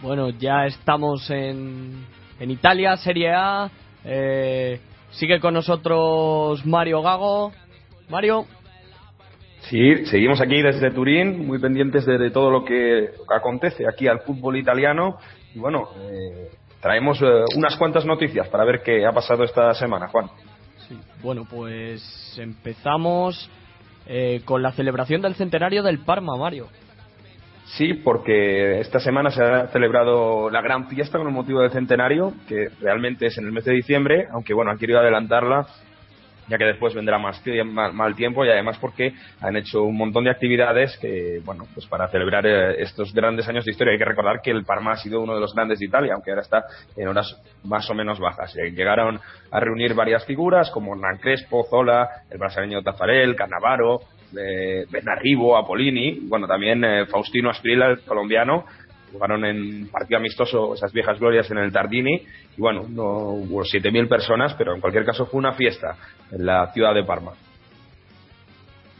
Bueno, 0.00 0.28
ya 0.38 0.66
estamos 0.66 1.30
en, 1.30 2.04
en 2.38 2.50
Italia, 2.50 2.96
Serie 2.96 3.32
A. 3.32 3.70
Eh, 4.04 4.78
sigue 5.16 5.40
con 5.40 5.54
nosotros 5.54 6.64
Mario 6.64 7.02
Gago. 7.02 7.52
Mario. 8.08 8.46
Sí, 9.62 10.06
seguimos 10.06 10.40
aquí 10.40 10.62
desde 10.62 10.92
Turín, 10.92 11.44
muy 11.44 11.58
pendientes 11.58 12.06
de, 12.06 12.30
todo 12.30 12.50
lo 12.50 12.64
que 12.64 13.10
acontece 13.34 13.84
aquí 13.88 14.06
al 14.06 14.20
fútbol 14.20 14.56
italiano. 14.56 15.18
Y 15.54 15.58
bueno, 15.58 15.88
eh, 15.98 16.50
traemos 16.80 17.20
eh, 17.20 17.44
unas 17.56 17.76
cuantas 17.76 18.06
noticias 18.06 18.48
para 18.48 18.64
ver 18.64 18.82
qué 18.84 19.04
ha 19.04 19.12
pasado 19.12 19.42
esta 19.42 19.74
semana, 19.74 20.08
Juan. 20.08 20.30
bueno, 21.22 21.46
pues 21.50 22.38
empezamos 22.38 23.50
con 24.44 24.62
la 24.62 24.70
celebración 24.70 25.20
del 25.20 25.34
centenario 25.34 25.82
del 25.82 25.98
Parma, 25.98 26.36
Mario. 26.36 26.68
Sí, 27.66 27.94
porque 27.94 28.78
esta 28.80 29.00
semana 29.00 29.30
se 29.30 29.42
ha 29.42 29.66
celebrado 29.68 30.48
la 30.50 30.62
gran 30.62 30.88
fiesta 30.88 31.18
con 31.18 31.26
el 31.26 31.32
motivo 31.34 31.60
del 31.60 31.72
centenario, 31.72 32.32
que 32.48 32.68
realmente 32.80 33.26
es 33.26 33.36
en 33.38 33.46
el 33.46 33.52
mes 33.52 33.64
de 33.64 33.72
diciembre, 33.72 34.28
aunque 34.30 34.54
bueno, 34.54 34.70
han 34.70 34.78
querido 34.78 35.00
adelantarla, 35.00 35.66
ya 36.48 36.58
que 36.58 36.64
después 36.64 36.94
vendrá 36.94 37.18
más 37.18 37.42
mal, 37.74 38.14
tiempo 38.14 38.44
y 38.44 38.50
además 38.50 38.78
porque 38.78 39.14
han 39.40 39.56
hecho 39.56 39.82
un 39.82 39.96
montón 39.96 40.24
de 40.24 40.30
actividades 40.30 40.96
que, 40.98 41.40
bueno, 41.44 41.64
pues 41.74 41.86
para 41.86 42.06
celebrar 42.06 42.46
eh, 42.46 42.82
estos 42.82 43.12
grandes 43.12 43.48
años 43.48 43.64
de 43.64 43.72
historia. 43.72 43.92
Hay 43.92 43.98
que 43.98 44.04
recordar 44.04 44.40
que 44.40 44.52
el 44.52 44.64
Parma 44.64 44.92
ha 44.92 44.96
sido 44.96 45.20
uno 45.20 45.34
de 45.34 45.40
los 45.40 45.52
grandes 45.52 45.80
de 45.80 45.86
Italia, 45.86 46.14
aunque 46.14 46.30
ahora 46.30 46.42
está 46.42 46.64
en 46.96 47.08
horas 47.08 47.36
más 47.64 47.90
o 47.90 47.94
menos 47.94 48.20
bajas. 48.20 48.56
Eh, 48.56 48.70
llegaron 48.70 49.20
a 49.50 49.60
reunir 49.60 49.94
varias 49.94 50.24
figuras 50.24 50.70
como 50.70 50.94
Hernán 50.94 51.18
Crespo, 51.18 51.66
Zola, 51.68 52.08
el 52.30 52.38
brasileño 52.38 52.80
Tafarel, 52.82 53.34
Cannavaro, 53.34 54.00
de 54.32 54.86
Bernarribo, 54.90 55.56
Apolini, 55.56 56.20
bueno, 56.22 56.46
también 56.46 56.84
eh, 56.84 57.06
Faustino 57.06 57.50
Asprila, 57.50 57.90
el 57.90 58.00
colombiano, 58.00 58.64
jugaron 59.12 59.44
en 59.44 59.88
partido 59.88 60.18
amistoso 60.18 60.74
esas 60.74 60.92
viejas 60.92 61.18
glorias 61.18 61.50
en 61.50 61.58
el 61.58 61.72
Tardini 61.72 62.22
y 62.56 62.60
bueno, 62.60 62.86
no, 62.88 63.04
hubo 63.04 63.62
7.000 63.62 64.08
personas, 64.08 64.54
pero 64.54 64.74
en 64.74 64.80
cualquier 64.80 65.04
caso 65.04 65.26
fue 65.26 65.38
una 65.38 65.52
fiesta 65.52 65.96
en 66.30 66.44
la 66.44 66.72
ciudad 66.72 66.94
de 66.94 67.04
Parma. 67.04 67.32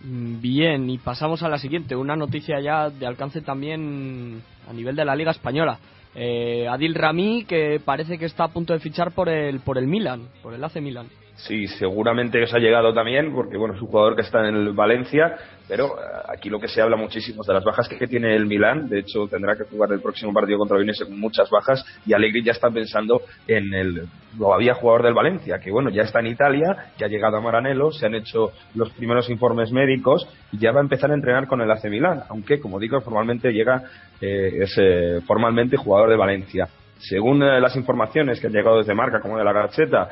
Mm, 0.05 0.41
bien, 0.41 0.91
y 0.91 0.99
pasamos 0.99 1.43
a 1.43 1.49
la 1.49 1.59
siguiente, 1.59 1.97
una 1.97 2.17
noticia 2.17 2.61
ya 2.61 2.91
de 2.91 3.07
alcance 3.07 3.41
también 3.43 4.43
a 4.69 4.73
nivel 4.73 4.97
de 4.97 5.05
la 5.05 5.17
Liga 5.17 5.33
Española. 5.33 5.79
Eh, 6.15 6.67
Adil 6.69 6.95
Rami, 6.95 7.45
que 7.45 7.81
parece 7.85 8.17
que 8.17 8.25
está 8.25 8.45
a 8.45 8.49
punto 8.49 8.73
de 8.73 8.79
fichar 8.79 9.13
por 9.13 9.29
el, 9.29 9.61
por 9.61 9.77
el 9.77 9.87
Milan, 9.87 10.29
por 10.43 10.55
el 10.55 10.65
AC 10.65 10.77
Milan. 10.81 11.09
Sí, 11.37 11.67
seguramente 11.67 12.43
os 12.43 12.55
ha 12.55 12.59
llegado 12.59 12.95
también, 12.95 13.35
porque 13.35 13.59
bueno, 13.59 13.75
es 13.75 13.83
un 13.83 13.89
jugador 13.89 14.17
que 14.17 14.23
está 14.23 14.49
en 14.49 14.57
el 14.57 14.73
Valencia, 14.73 15.37
pero 15.69 15.87
eh, 15.87 16.03
aquí 16.35 16.49
lo 16.49 16.59
que 16.59 16.67
se 16.67 16.81
habla 16.81 16.97
muchísimo 16.97 17.43
es 17.43 17.47
de 17.47 17.53
las 17.53 17.63
bajas 17.63 17.89
que 17.89 18.07
tiene 18.07 18.35
el 18.35 18.47
Milán. 18.47 18.89
De 18.89 19.01
hecho, 19.01 19.29
tendrá 19.29 19.55
que 19.55 19.65
jugar 19.65 19.93
el 19.93 20.01
próximo 20.01 20.33
partido 20.33 20.59
contra 20.59 20.79
Udinese 20.79 21.05
con 21.05 21.21
muchas 21.21 21.51
bajas 21.51 21.85
y 22.07 22.15
Allegri 22.15 22.43
ya 22.43 22.53
está 22.53 22.71
pensando 22.71 23.21
en 23.47 23.75
el 23.75 24.09
todavía 24.39 24.75
jugador 24.75 25.03
del 25.03 25.13
Valencia, 25.13 25.59
que 25.59 25.71
bueno, 25.71 25.91
ya 25.91 26.03
está 26.03 26.21
en 26.21 26.29
Italia, 26.29 26.93
ya 26.99 27.07
ha 27.07 27.09
llegado 27.09 27.37
a 27.37 27.41
Maranello, 27.43 27.91
se 27.91 28.07
han 28.07 28.15
hecho 28.15 28.53
los 28.75 28.91
primeros 28.93 29.29
informes 29.29 29.71
médicos 29.71 30.27
y 30.53 30.59
ya 30.59 30.73
va 30.73 30.81
a 30.81 30.85
empezar 30.85 31.11
a 31.11 31.15
entrenar 31.15 31.47
con 31.47 31.61
el 31.61 31.71
AC 31.71 31.85
Milán, 31.91 32.23
aunque 32.31 32.61
como 32.61 32.79
digo, 32.79 33.01
formalmente 33.03 33.53
llega, 33.53 33.83
eh, 34.23 34.53
es 34.61 34.75
eh, 34.79 35.21
formalmente 35.27 35.77
jugador 35.77 36.09
de 36.09 36.17
Valencia. 36.17 36.67
Según 36.99 37.41
las 37.41 37.77
informaciones 37.77 38.41
que 38.41 38.47
han 38.47 38.55
llegado 38.55 38.79
desde 38.79 38.95
Marca, 38.95 39.21
como 39.21 39.37
de 39.37 39.45
la 39.45 39.53
Gacheta, 39.53 40.09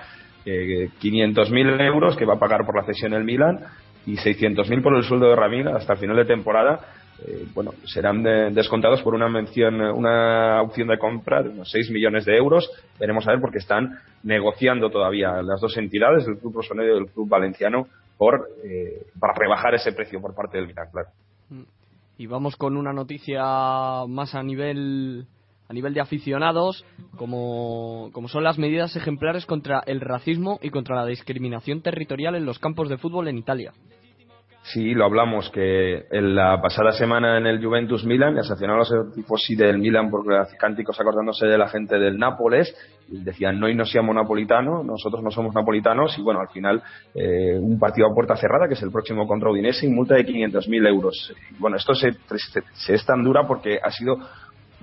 eh, 0.47 0.89
500.000 1.01 1.81
euros 1.83 2.17
que 2.17 2.25
va 2.25 2.35
a 2.35 2.39
pagar 2.39 2.65
por 2.67 2.77
la 2.77 2.85
cesión 2.85 3.15
el 3.15 3.25
Milan 3.25 3.61
y 4.07 4.17
600.000 4.17 4.83
por 4.83 4.97
el 4.97 5.05
sueldo 5.05 5.29
de 5.29 5.37
Ramírez 5.37 5.75
hasta 5.75 5.95
el 5.95 5.99
final 5.99 6.17
de 6.17 6.25
temporada. 6.25 6.81
Eh, 7.27 7.47
bueno, 7.55 7.73
serán 7.85 8.23
descontados 8.53 9.01
por 9.03 9.15
una 9.15 9.29
mención, 9.29 9.81
una 9.81 10.61
opción 10.63 10.89
de 10.89 10.99
compra 10.99 11.43
de 11.43 11.51
unos 11.51 11.71
6 11.71 11.91
millones 11.91 12.25
de 12.25 12.37
euros. 12.37 12.69
Veremos 12.99 13.27
a 13.27 13.33
ver 13.33 13.41
porque 13.41 13.59
están 13.59 13.99
negociando 14.23 14.91
todavía 14.91 15.41
las 15.43 15.61
dos 15.61 15.77
entidades, 15.77 16.27
el 16.27 16.39
Club 16.39 16.57
Rosonero 16.57 16.97
y 16.97 17.01
el 17.01 17.11
Club 17.11 17.29
Valenciano, 17.29 17.87
por, 18.19 18.49
eh, 18.65 19.07
para 19.19 19.35
rebajar 19.35 19.75
ese 19.75 19.93
precio 19.93 20.21
por 20.21 20.35
parte 20.35 20.59
del 20.59 20.67
Milan, 20.67 20.89
claro. 20.93 21.09
Y 22.17 22.27
vamos 22.27 22.57
con 22.57 22.77
una 22.77 22.93
noticia 22.93 23.43
más 24.09 24.35
a 24.35 24.43
nivel 24.43 25.27
a 25.69 25.73
nivel 25.73 25.95
de 25.95 26.01
aficionados, 26.01 26.85
como, 27.17 28.11
como 28.13 28.29
son 28.29 28.45
las 28.45 28.59
medidas 28.59 28.97
ejemplares 28.97 29.47
contra 29.47 29.83
el 29.87 30.01
racismo 30.01 30.59
y 30.63 30.71
contra 30.71 30.97
la 30.97 31.07
discriminación 31.07 31.83
territorial 31.83 32.35
en 32.35 32.47
los 32.47 32.59
campos 32.59 32.89
de 32.89 32.99
fútbol 32.99 33.29
en 33.29 33.39
Italia. 33.39 33.73
Sí, 34.65 34.95
lo 34.95 35.05
hablamos, 35.05 35.51
que 35.51 36.07
en 36.11 36.35
la 36.35 36.59
pasada 36.63 36.93
semana 36.93 37.37
en 37.37 37.47
el 37.47 37.63
Juventus 37.63 38.07
Milan, 38.07 38.35
le 38.35 38.43
sancionaron 38.45 38.79
los 38.79 39.15
tifosi 39.15 39.55
del 39.55 39.79
Milan 39.79 40.11
por 40.11 40.25
cánticos 40.59 40.99
acordándose 40.99 41.47
de 41.47 41.59
la 41.59 41.69
gente 41.69 41.99
del 41.99 42.17
Nápoles, 42.17 42.75
y 43.11 43.23
decían, 43.23 43.61
no 43.61 43.69
y 43.69 43.75
no 43.75 43.85
seamos 43.85 44.15
napolitanos, 44.15 44.83
nosotros 44.83 45.23
no 45.23 45.31
somos 45.31 45.55
napolitanos, 45.55 46.17
y 46.17 46.23
bueno, 46.23 46.41
al 46.41 46.49
final, 46.49 46.83
eh, 47.15 47.59
un 47.61 47.79
partido 47.79 48.07
a 48.07 48.15
puerta 48.15 48.37
cerrada, 48.37 48.67
que 48.67 48.73
es 48.73 48.83
el 48.83 48.91
próximo 48.91 49.27
contra 49.27 49.51
Udinese, 49.51 49.85
y 49.85 49.91
multa 49.91 50.15
de 50.15 50.25
500.000 50.25 50.89
euros. 50.89 51.35
bueno, 51.59 51.77
esto 51.77 51.95
se, 51.95 52.13
se, 52.73 52.95
es 52.95 53.05
tan 53.05 53.23
dura 53.23 53.47
porque 53.47 53.79
ha 53.83 53.91
sido 53.91 54.17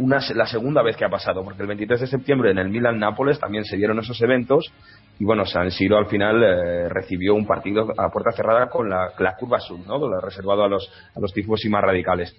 una, 0.01 0.19
la 0.35 0.45
segunda 0.45 0.81
vez 0.81 0.97
que 0.97 1.05
ha 1.05 1.09
pasado, 1.09 1.43
porque 1.43 1.61
el 1.61 1.67
23 1.67 2.01
de 2.01 2.07
septiembre 2.07 2.51
en 2.51 2.57
el 2.57 2.69
Milan-Nápoles 2.69 3.39
también 3.39 3.63
se 3.65 3.77
dieron 3.77 3.99
esos 3.99 4.21
eventos 4.21 4.71
y 5.19 5.23
bueno, 5.23 5.45
San 5.45 5.69
Siro 5.69 5.97
al 5.97 6.07
final 6.07 6.43
eh, 6.43 6.89
recibió 6.89 7.35
un 7.35 7.45
partido 7.45 7.87
a 7.95 8.09
puerta 8.09 8.31
cerrada 8.31 8.67
con 8.67 8.89
la, 8.89 9.35
curva 9.37 9.59
sur, 9.59 9.79
¿no? 9.85 10.19
reservado 10.19 10.63
a 10.63 10.67
los, 10.67 10.91
a 11.15 11.19
los 11.19 11.31
tifos 11.31 11.63
y 11.63 11.69
más 11.69 11.83
radicales. 11.83 12.35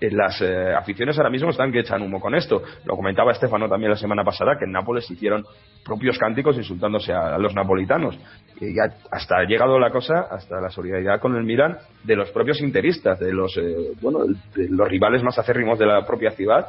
Eh, 0.00 0.10
las 0.10 0.40
eh, 0.40 0.72
aficiones 0.74 1.18
ahora 1.18 1.28
mismo 1.28 1.50
están 1.50 1.70
que 1.70 1.80
echan 1.80 2.00
humo 2.00 2.20
con 2.20 2.34
esto. 2.34 2.62
Lo 2.86 2.96
comentaba 2.96 3.32
Estefano 3.32 3.68
también 3.68 3.90
la 3.90 3.98
semana 3.98 4.24
pasada, 4.24 4.56
que 4.58 4.64
en 4.64 4.72
Nápoles 4.72 5.10
hicieron 5.10 5.44
propios 5.84 6.16
cánticos 6.18 6.56
insultándose 6.56 7.12
a, 7.12 7.36
los 7.36 7.54
napolitanos. 7.54 8.18
Y 8.58 8.76
hasta 8.78 9.36
ha 9.36 9.44
llegado 9.44 9.78
la 9.78 9.90
cosa, 9.90 10.28
hasta 10.30 10.58
la 10.58 10.70
solidaridad 10.70 11.20
con 11.20 11.36
el 11.36 11.44
Milan, 11.44 11.76
de 12.02 12.16
los 12.16 12.30
propios 12.30 12.62
interistas, 12.62 13.20
de 13.20 13.32
los, 13.32 13.60
bueno, 14.00 14.20
de 14.54 14.68
los 14.70 14.88
rivales 14.88 15.22
más 15.22 15.38
acérrimos 15.38 15.78
de 15.78 15.86
la 15.86 16.06
propia 16.06 16.30
ciudad, 16.30 16.68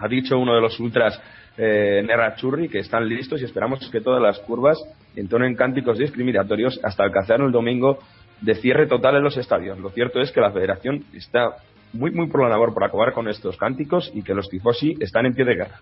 ha 0.00 0.08
dicho 0.08 0.38
uno 0.38 0.54
de 0.54 0.60
los 0.60 0.78
ultras 0.80 1.20
eh, 1.56 2.02
Churri 2.36 2.68
que 2.68 2.78
están 2.78 3.08
listos 3.08 3.40
y 3.40 3.44
esperamos 3.44 3.88
que 3.90 4.00
todas 4.00 4.22
las 4.22 4.38
curvas 4.40 4.78
entonen 5.14 5.54
cánticos 5.54 5.98
discriminatorios 5.98 6.80
hasta 6.82 7.04
alcanzar 7.04 7.40
el 7.40 7.52
domingo 7.52 7.98
de 8.40 8.54
cierre 8.54 8.86
total 8.86 9.16
en 9.16 9.24
los 9.24 9.36
estadios. 9.36 9.78
Lo 9.78 9.90
cierto 9.90 10.20
es 10.20 10.32
que 10.32 10.40
la 10.40 10.52
federación 10.52 11.04
está 11.12 11.56
muy, 11.92 12.10
muy 12.12 12.28
por 12.28 12.42
la 12.42 12.48
labor 12.48 12.72
por 12.72 12.84
acabar 12.84 13.12
con 13.12 13.28
estos 13.28 13.56
cánticos 13.56 14.10
y 14.14 14.22
que 14.22 14.34
los 14.34 14.48
tifosi 14.48 14.94
están 15.00 15.26
en 15.26 15.34
pie 15.34 15.44
de 15.44 15.56
guerra. 15.56 15.80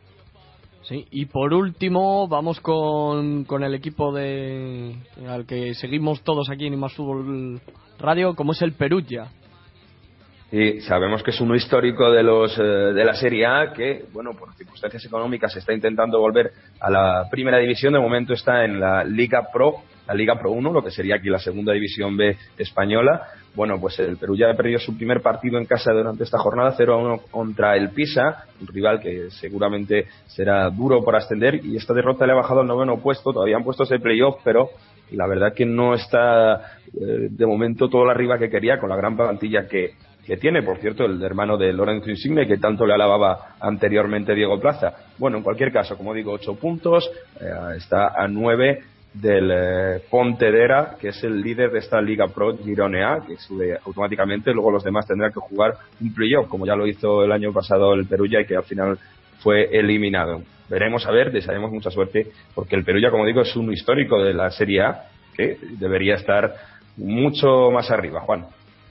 Sí, 0.82 1.06
y 1.10 1.26
por 1.26 1.52
último 1.52 2.28
vamos 2.28 2.60
con, 2.60 3.44
con 3.44 3.62
el 3.62 3.74
equipo 3.74 4.12
de 4.12 4.96
al 5.28 5.44
que 5.44 5.74
seguimos 5.74 6.22
todos 6.22 6.48
aquí 6.48 6.66
en 6.66 6.72
Imas 6.72 6.94
Fútbol 6.94 7.60
Radio, 7.98 8.34
como 8.34 8.52
es 8.52 8.62
el 8.62 8.72
Perugia. 8.72 9.28
Y 10.50 10.80
sabemos 10.80 11.22
que 11.22 11.30
es 11.30 11.40
uno 11.42 11.54
histórico 11.54 12.10
de 12.10 12.22
los 12.22 12.58
eh, 12.58 12.62
de 12.62 13.04
la 13.04 13.14
Serie 13.14 13.44
A 13.44 13.70
que, 13.74 14.06
bueno, 14.14 14.32
por 14.32 14.54
circunstancias 14.54 15.04
económicas 15.04 15.54
está 15.54 15.74
intentando 15.74 16.18
volver 16.18 16.52
a 16.80 16.90
la 16.90 17.26
primera 17.30 17.58
división. 17.58 17.92
De 17.92 17.98
momento 17.98 18.32
está 18.32 18.64
en 18.64 18.80
la 18.80 19.04
Liga 19.04 19.48
Pro, 19.52 19.82
la 20.06 20.14
Liga 20.14 20.38
Pro 20.38 20.52
1, 20.52 20.72
lo 20.72 20.82
que 20.82 20.90
sería 20.90 21.16
aquí 21.16 21.28
la 21.28 21.38
segunda 21.38 21.74
división 21.74 22.16
B 22.16 22.34
española. 22.56 23.28
Bueno, 23.54 23.78
pues 23.78 23.98
el 23.98 24.16
Perú 24.16 24.36
ya 24.36 24.50
ha 24.50 24.56
perdido 24.56 24.78
su 24.78 24.96
primer 24.96 25.20
partido 25.20 25.58
en 25.58 25.66
casa 25.66 25.92
durante 25.92 26.24
esta 26.24 26.38
jornada, 26.38 26.72
0 26.74 26.94
a 26.94 26.96
1 26.96 27.18
contra 27.30 27.76
el 27.76 27.90
Pisa, 27.90 28.46
un 28.58 28.68
rival 28.68 29.00
que 29.00 29.30
seguramente 29.30 30.06
será 30.28 30.70
duro 30.70 31.04
por 31.04 31.14
ascender. 31.14 31.62
Y 31.62 31.76
esta 31.76 31.92
derrota 31.92 32.24
le 32.24 32.32
ha 32.32 32.36
bajado 32.36 32.60
al 32.60 32.66
noveno 32.66 33.00
puesto, 33.00 33.34
todavía 33.34 33.56
han 33.56 33.64
puesto 33.64 33.82
ese 33.82 33.98
playoff, 33.98 34.36
pero 34.42 34.70
la 35.10 35.26
verdad 35.26 35.52
que 35.52 35.66
no 35.66 35.94
está 35.94 36.78
eh, 36.86 37.28
de 37.30 37.46
momento 37.46 37.90
todo 37.90 38.06
la 38.06 38.12
arriba 38.12 38.38
que 38.38 38.48
quería 38.48 38.78
con 38.78 38.88
la 38.88 38.96
gran 38.96 39.14
plantilla 39.14 39.66
que, 39.68 39.92
que 40.28 40.36
tiene, 40.36 40.62
por 40.62 40.76
cierto, 40.76 41.06
el 41.06 41.22
hermano 41.22 41.56
de 41.56 41.72
Lorenzo 41.72 42.10
Insigne, 42.10 42.46
que 42.46 42.58
tanto 42.58 42.84
le 42.84 42.92
alababa 42.92 43.56
anteriormente 43.58 44.34
Diego 44.34 44.60
Plaza. 44.60 44.92
Bueno, 45.16 45.38
en 45.38 45.42
cualquier 45.42 45.72
caso, 45.72 45.96
como 45.96 46.12
digo, 46.12 46.32
ocho 46.32 46.54
puntos, 46.54 47.10
eh, 47.40 47.46
está 47.78 48.08
a 48.08 48.28
nueve 48.28 48.82
del 49.14 49.50
eh, 49.50 50.02
Pontedera, 50.10 50.96
que 51.00 51.08
es 51.08 51.24
el 51.24 51.40
líder 51.40 51.70
de 51.70 51.78
esta 51.78 52.02
Liga 52.02 52.28
Pro 52.28 52.54
Gironea, 52.58 53.20
que 53.26 53.38
sube 53.38 53.78
automáticamente, 53.86 54.52
luego 54.52 54.70
los 54.70 54.84
demás 54.84 55.06
tendrán 55.06 55.32
que 55.32 55.40
jugar 55.40 55.72
un 55.98 56.12
playoff, 56.12 56.46
como 56.46 56.66
ya 56.66 56.76
lo 56.76 56.86
hizo 56.86 57.24
el 57.24 57.32
año 57.32 57.50
pasado 57.50 57.94
el 57.94 58.04
Perugia 58.04 58.42
y 58.42 58.44
que 58.44 58.56
al 58.56 58.64
final 58.64 58.98
fue 59.38 59.70
eliminado. 59.72 60.42
Veremos 60.68 61.06
a 61.06 61.10
ver, 61.10 61.32
desearemos 61.32 61.72
mucha 61.72 61.90
suerte, 61.90 62.26
porque 62.54 62.76
el 62.76 62.84
Perugia, 62.84 63.10
como 63.10 63.24
digo, 63.24 63.40
es 63.40 63.56
un 63.56 63.72
histórico 63.72 64.22
de 64.22 64.34
la 64.34 64.50
Serie 64.50 64.82
A, 64.82 65.04
que 65.34 65.56
debería 65.78 66.16
estar 66.16 66.52
mucho 66.98 67.70
más 67.70 67.90
arriba, 67.90 68.20
Juan. 68.20 68.44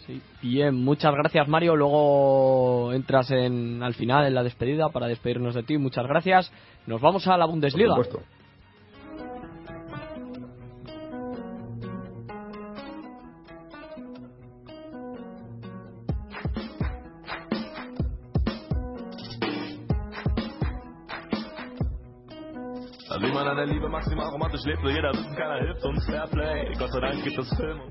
Sí, 0.07 0.21
bien, 0.41 0.73
muchas 0.73 1.13
gracias 1.13 1.49
Mario. 1.49 1.75
Luego 1.75 2.93
entras 2.93 3.29
en, 3.29 3.83
al 3.83 3.93
final 3.93 4.25
en 4.25 4.35
la 4.35 4.41
despedida 4.41 4.87
para 4.89 5.07
despedirnos 5.07 5.53
de 5.53 5.63
ti. 5.63 5.77
Muchas 5.77 6.07
gracias. 6.07 6.49
Nos 6.85 7.01
vamos 7.01 7.27
a 7.27 7.37
la 7.37 7.45
Bundesliga. 7.45 7.93
Por 7.93 8.05
supuesto. 8.05 8.37
Wie 23.19 23.33
man 23.33 23.47
an 23.47 23.57
der 23.57 23.65
Liebe 23.65 23.89
maximal 23.89 24.29
romantisch 24.29 24.63
lebt, 24.63 24.83
will 24.83 24.93
jeder 24.93 25.11
wissen, 25.11 25.35
keiner 25.35 25.57
hilft 25.65 25.83
uns 25.83 26.05
Fairplay. 26.05 26.71
Gott 26.77 26.91
sei 26.91 26.99
Dank 26.99 27.23
gibt 27.23 27.39
es 27.39 27.49
Film. 27.57 27.81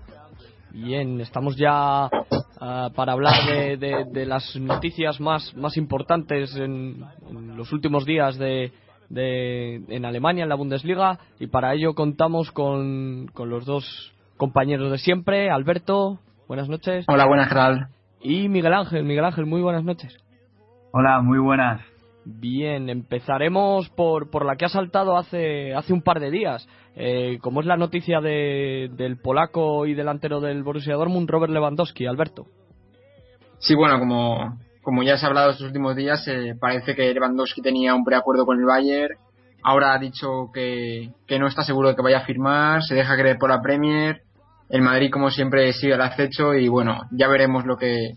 Bien, 0.77 1.23
estamos 1.23 1.57
ya 1.57 2.05
uh, 2.05 2.93
para 2.95 3.13
hablar 3.13 3.33
de, 3.47 3.79
de, 3.79 4.05
de, 4.13 4.27
las 4.27 4.55
noticias 4.57 5.19
más, 5.21 5.57
más 5.57 5.79
importantes 5.79 6.55
en, 6.55 7.03
en 7.31 7.57
los 7.57 7.73
últimos 7.73 8.05
días 8.05 8.37
de, 8.37 8.73
de, 9.09 9.77
en 9.89 10.05
Alemania, 10.05 10.43
en 10.43 10.51
la 10.51 10.55
Bundesliga, 10.55 11.19
y 11.41 11.47
para 11.47 11.73
ello 11.73 11.95
contamos 11.95 12.53
con, 12.53 13.27
con 13.33 13.49
los 13.49 13.65
dos 13.65 14.13
compañeros 14.37 14.91
de 14.91 14.99
siempre, 14.99 15.51
Alberto, 15.51 16.21
buenas 16.47 16.69
noches. 16.69 17.07
Hola, 17.09 17.25
buenas, 17.25 17.49
Gerald. 17.49 17.87
Y 18.21 18.51
Miguel 18.51 18.75
Ángel, 18.75 19.03
Miguel 19.05 19.25
Ángel, 19.25 19.47
muy 19.47 19.63
buenas 19.63 19.83
noches. 19.83 20.15
Hola, 20.93 21.23
muy 21.23 21.39
buenas. 21.39 21.81
Bien, 22.29 22.91
empezaremos 22.91 23.89
por, 23.91 24.31
por 24.31 24.45
la 24.45 24.57
que 24.57 24.65
ha 24.65 24.69
saltado 24.69 25.17
hace, 25.17 25.73
hace 25.75 25.93
un 25.93 26.03
par 26.03 26.19
de 26.19 26.33
días. 26.33 26.67
Eh, 26.97 27.39
como 27.41 27.61
es 27.61 27.67
la 27.67 27.77
noticia 27.77 28.21
de, 28.21 28.91
del 28.95 29.17
polaco 29.19 29.87
y 29.87 29.95
delantero 29.95 30.41
del 30.41 30.65
Borussia 30.65 30.97
Dortmund, 30.97 31.31
Robert 31.31 31.53
Lewandowski. 31.53 32.05
Alberto. 32.05 32.47
Sí, 33.59 33.77
bueno, 33.77 34.01
como, 34.01 34.59
como 34.83 35.05
ya 35.05 35.17
se 35.17 35.25
ha 35.25 35.29
hablado 35.29 35.51
estos 35.53 35.69
últimos 35.69 35.95
días, 35.95 36.27
eh, 36.27 36.57
parece 36.61 36.97
que 36.97 37.15
Lewandowski 37.15 37.63
tenía 37.63 37.95
un 37.95 38.05
preacuerdo 38.05 38.45
con 38.45 38.59
el 38.59 38.65
Bayern. 38.65 39.15
Ahora 39.63 39.95
ha 39.95 39.99
dicho 40.01 40.51
que, 40.53 41.11
que 41.29 41.39
no 41.39 41.47
está 41.47 41.63
seguro 41.63 41.91
de 41.91 41.95
que 41.95 42.03
vaya 42.03 42.19
a 42.19 42.27
firmar, 42.27 42.83
se 42.83 42.97
deja 42.97 43.17
creer 43.17 43.39
por 43.39 43.51
la 43.51 43.63
Premier. 43.63 44.23
El 44.69 44.83
Madrid, 44.83 45.13
como 45.13 45.31
siempre, 45.31 45.73
sigue 45.75 45.95
al 45.95 46.03
acecho 46.03 46.55
y 46.55 46.67
bueno, 46.67 47.03
ya 47.13 47.29
veremos 47.29 47.65
lo 47.67 47.77
que, 47.77 48.15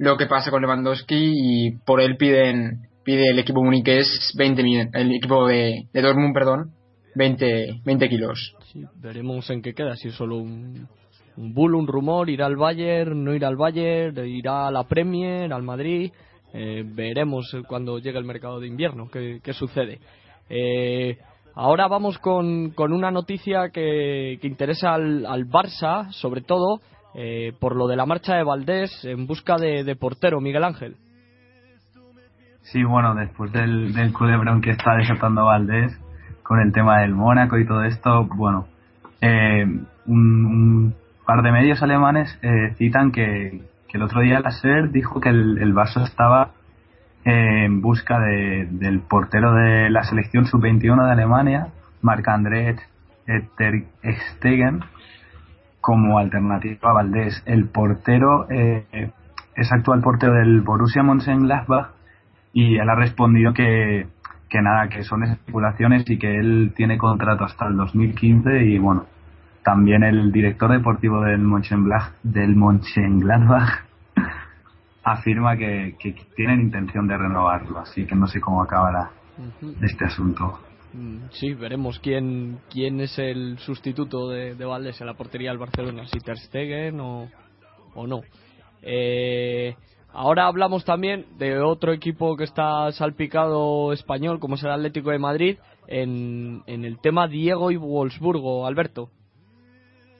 lo 0.00 0.16
que 0.16 0.26
pasa 0.26 0.50
con 0.50 0.60
Lewandowski 0.60 1.34
y 1.36 1.70
por 1.86 2.00
él 2.00 2.16
piden 2.16 2.87
pide 3.08 3.30
el 3.30 3.38
equipo 3.38 3.64
muniqués 3.64 4.34
20 4.36 4.62
millones, 4.62 4.90
el 4.92 5.12
equipo 5.12 5.46
de, 5.46 5.88
de 5.94 6.02
Dortmund, 6.02 6.34
perdón, 6.34 6.72
20, 7.14 7.80
20 7.82 8.06
kilos. 8.10 8.54
Veremos 8.96 9.48
en 9.48 9.62
qué 9.62 9.72
queda, 9.72 9.96
si 9.96 10.08
es 10.08 10.14
solo 10.14 10.36
un, 10.36 10.86
un 11.38 11.54
bull, 11.54 11.74
un 11.74 11.86
rumor, 11.86 12.28
irá 12.28 12.44
al 12.44 12.56
Bayern, 12.56 13.24
no 13.24 13.34
irá 13.34 13.48
al 13.48 13.56
Bayern, 13.56 14.14
irá 14.26 14.66
a 14.66 14.70
la 14.70 14.84
Premier, 14.84 15.50
al 15.54 15.62
Madrid. 15.62 16.12
Eh, 16.52 16.82
veremos 16.84 17.50
cuando 17.66 17.98
llegue 17.98 18.18
el 18.18 18.26
mercado 18.26 18.60
de 18.60 18.66
invierno 18.66 19.08
qué, 19.10 19.40
qué 19.42 19.54
sucede. 19.54 20.00
Eh, 20.50 21.16
ahora 21.54 21.88
vamos 21.88 22.18
con, 22.18 22.72
con 22.72 22.92
una 22.92 23.10
noticia 23.10 23.70
que, 23.70 24.36
que 24.38 24.46
interesa 24.46 24.92
al, 24.92 25.24
al, 25.24 25.46
Barça, 25.46 26.12
sobre 26.12 26.42
todo 26.42 26.82
eh, 27.14 27.54
por 27.58 27.74
lo 27.74 27.86
de 27.86 27.96
la 27.96 28.04
marcha 28.04 28.34
de 28.34 28.44
Valdés 28.44 29.02
en 29.06 29.26
busca 29.26 29.56
de, 29.56 29.82
de 29.82 29.96
portero, 29.96 30.42
Miguel 30.42 30.64
Ángel. 30.64 30.96
Sí, 32.72 32.84
bueno, 32.84 33.14
después 33.14 33.50
del, 33.50 33.94
del 33.94 34.12
culebrón 34.12 34.60
que 34.60 34.70
está 34.70 34.94
desatando 34.94 35.46
Valdés 35.46 35.98
con 36.42 36.60
el 36.60 36.70
tema 36.70 37.00
del 37.00 37.14
Mónaco 37.14 37.56
y 37.58 37.66
todo 37.66 37.82
esto, 37.84 38.26
bueno, 38.26 38.66
eh, 39.22 39.64
un, 40.06 40.46
un, 40.46 40.94
par 41.24 41.42
de 41.42 41.50
medios 41.50 41.82
alemanes 41.82 42.38
eh, 42.42 42.74
citan 42.76 43.10
que, 43.10 43.62
que, 43.88 43.96
el 43.96 44.02
otro 44.02 44.20
día 44.20 44.40
la 44.40 44.50
SER 44.50 44.90
dijo 44.90 45.18
que 45.18 45.30
el, 45.30 45.58
el 45.58 45.74
Barça 45.74 46.04
estaba 46.04 46.50
eh, 47.24 47.64
en 47.64 47.80
busca 47.80 48.18
de, 48.18 48.68
del 48.70 49.00
portero 49.00 49.54
de 49.54 49.88
la 49.88 50.02
selección 50.02 50.44
sub-21 50.44 51.06
de 51.06 51.12
Alemania, 51.12 51.68
Marc-André 52.02 52.76
Stegen, 54.36 54.80
como 55.80 56.18
alternativa 56.18 56.90
a 56.90 56.94
Valdés. 56.94 57.42
El 57.46 57.68
portero 57.68 58.46
eh, 58.50 59.10
es 59.56 59.72
actual 59.72 60.02
portero 60.02 60.34
del 60.34 60.60
Borussia 60.60 61.02
Mönchengladbach 61.02 61.97
y 62.52 62.76
él 62.76 62.88
ha 62.88 62.94
respondido 62.94 63.52
que, 63.52 64.06
que 64.48 64.62
nada, 64.62 64.88
que 64.88 65.02
son 65.04 65.24
especulaciones 65.24 66.08
y 66.08 66.18
que 66.18 66.36
él 66.36 66.72
tiene 66.74 66.98
contrato 66.98 67.44
hasta 67.44 67.66
el 67.66 67.76
2015 67.76 68.64
y 68.64 68.78
bueno, 68.78 69.06
también 69.62 70.02
el 70.02 70.32
director 70.32 70.70
deportivo 70.72 71.20
del 71.22 71.40
Mönchengladbach, 71.40 72.14
del 72.22 72.56
Mönchengladbach 72.56 73.84
afirma 75.04 75.56
que, 75.56 75.96
que, 75.98 76.14
tienen 76.34 76.60
intención 76.60 77.06
de 77.06 77.18
renovarlo, 77.18 77.80
así 77.80 78.06
que 78.06 78.14
no 78.14 78.26
sé 78.26 78.40
cómo 78.40 78.62
acabará 78.62 79.10
este 79.82 80.06
asunto. 80.06 80.58
Sí, 81.32 81.52
veremos 81.52 82.00
quién 82.00 82.60
quién 82.70 83.00
es 83.00 83.18
el 83.18 83.58
sustituto 83.58 84.30
de, 84.30 84.54
de 84.54 84.64
Valdés 84.64 85.00
en 85.00 85.06
la 85.06 85.14
portería 85.14 85.50
del 85.50 85.58
Barcelona, 85.58 86.06
si 86.06 86.18
Ter 86.18 86.38
Stegen 86.38 86.98
o, 87.00 87.28
o 87.94 88.06
no. 88.06 88.22
Eh, 88.82 89.74
Ahora 90.12 90.46
hablamos 90.46 90.84
también 90.84 91.26
de 91.38 91.58
otro 91.60 91.92
equipo 91.92 92.36
que 92.36 92.44
está 92.44 92.90
salpicado 92.92 93.92
español, 93.92 94.40
como 94.40 94.54
es 94.54 94.62
el 94.64 94.70
Atlético 94.70 95.10
de 95.10 95.18
Madrid, 95.18 95.58
en, 95.86 96.62
el 96.66 96.98
tema 97.00 97.28
Diego 97.28 97.70
y 97.70 97.76
Wolfsburgo. 97.76 98.66
Alberto. 98.66 99.10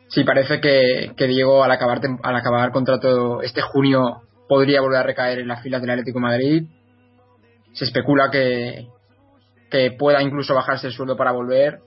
Sí, 0.08 0.24
parece 0.24 0.60
que, 0.60 1.26
Diego 1.26 1.64
al 1.64 1.70
acabar, 1.70 2.00
al 2.22 2.36
acabar 2.36 2.72
contrato 2.72 3.42
este 3.42 3.60
junio 3.60 4.22
podría 4.48 4.80
volver 4.80 5.00
a 5.00 5.02
recaer 5.02 5.40
en 5.40 5.48
las 5.48 5.62
filas 5.62 5.80
del 5.82 5.90
Atlético 5.90 6.18
de 6.18 6.22
Madrid. 6.22 6.62
Se 7.72 7.84
especula 7.84 8.30
que, 8.30 8.88
que 9.70 9.90
pueda 9.92 10.22
incluso 10.22 10.54
bajarse 10.54 10.86
el 10.86 10.92
sueldo 10.92 11.16
para 11.16 11.32
volver. 11.32 11.80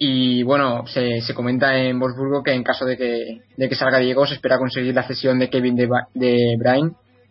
Y 0.00 0.44
bueno, 0.44 0.86
se, 0.86 1.20
se 1.22 1.34
comenta 1.34 1.76
en 1.76 1.98
Wolfsburgo 1.98 2.42
que 2.42 2.52
en 2.52 2.62
caso 2.62 2.84
de 2.84 2.96
que, 2.96 3.40
de 3.56 3.68
que 3.68 3.74
salga 3.74 3.98
Diego 3.98 4.26
se 4.26 4.34
espera 4.34 4.58
conseguir 4.58 4.94
la 4.94 5.06
cesión 5.06 5.38
de 5.38 5.50
Kevin 5.50 5.74
de, 5.74 5.88
de 6.14 6.56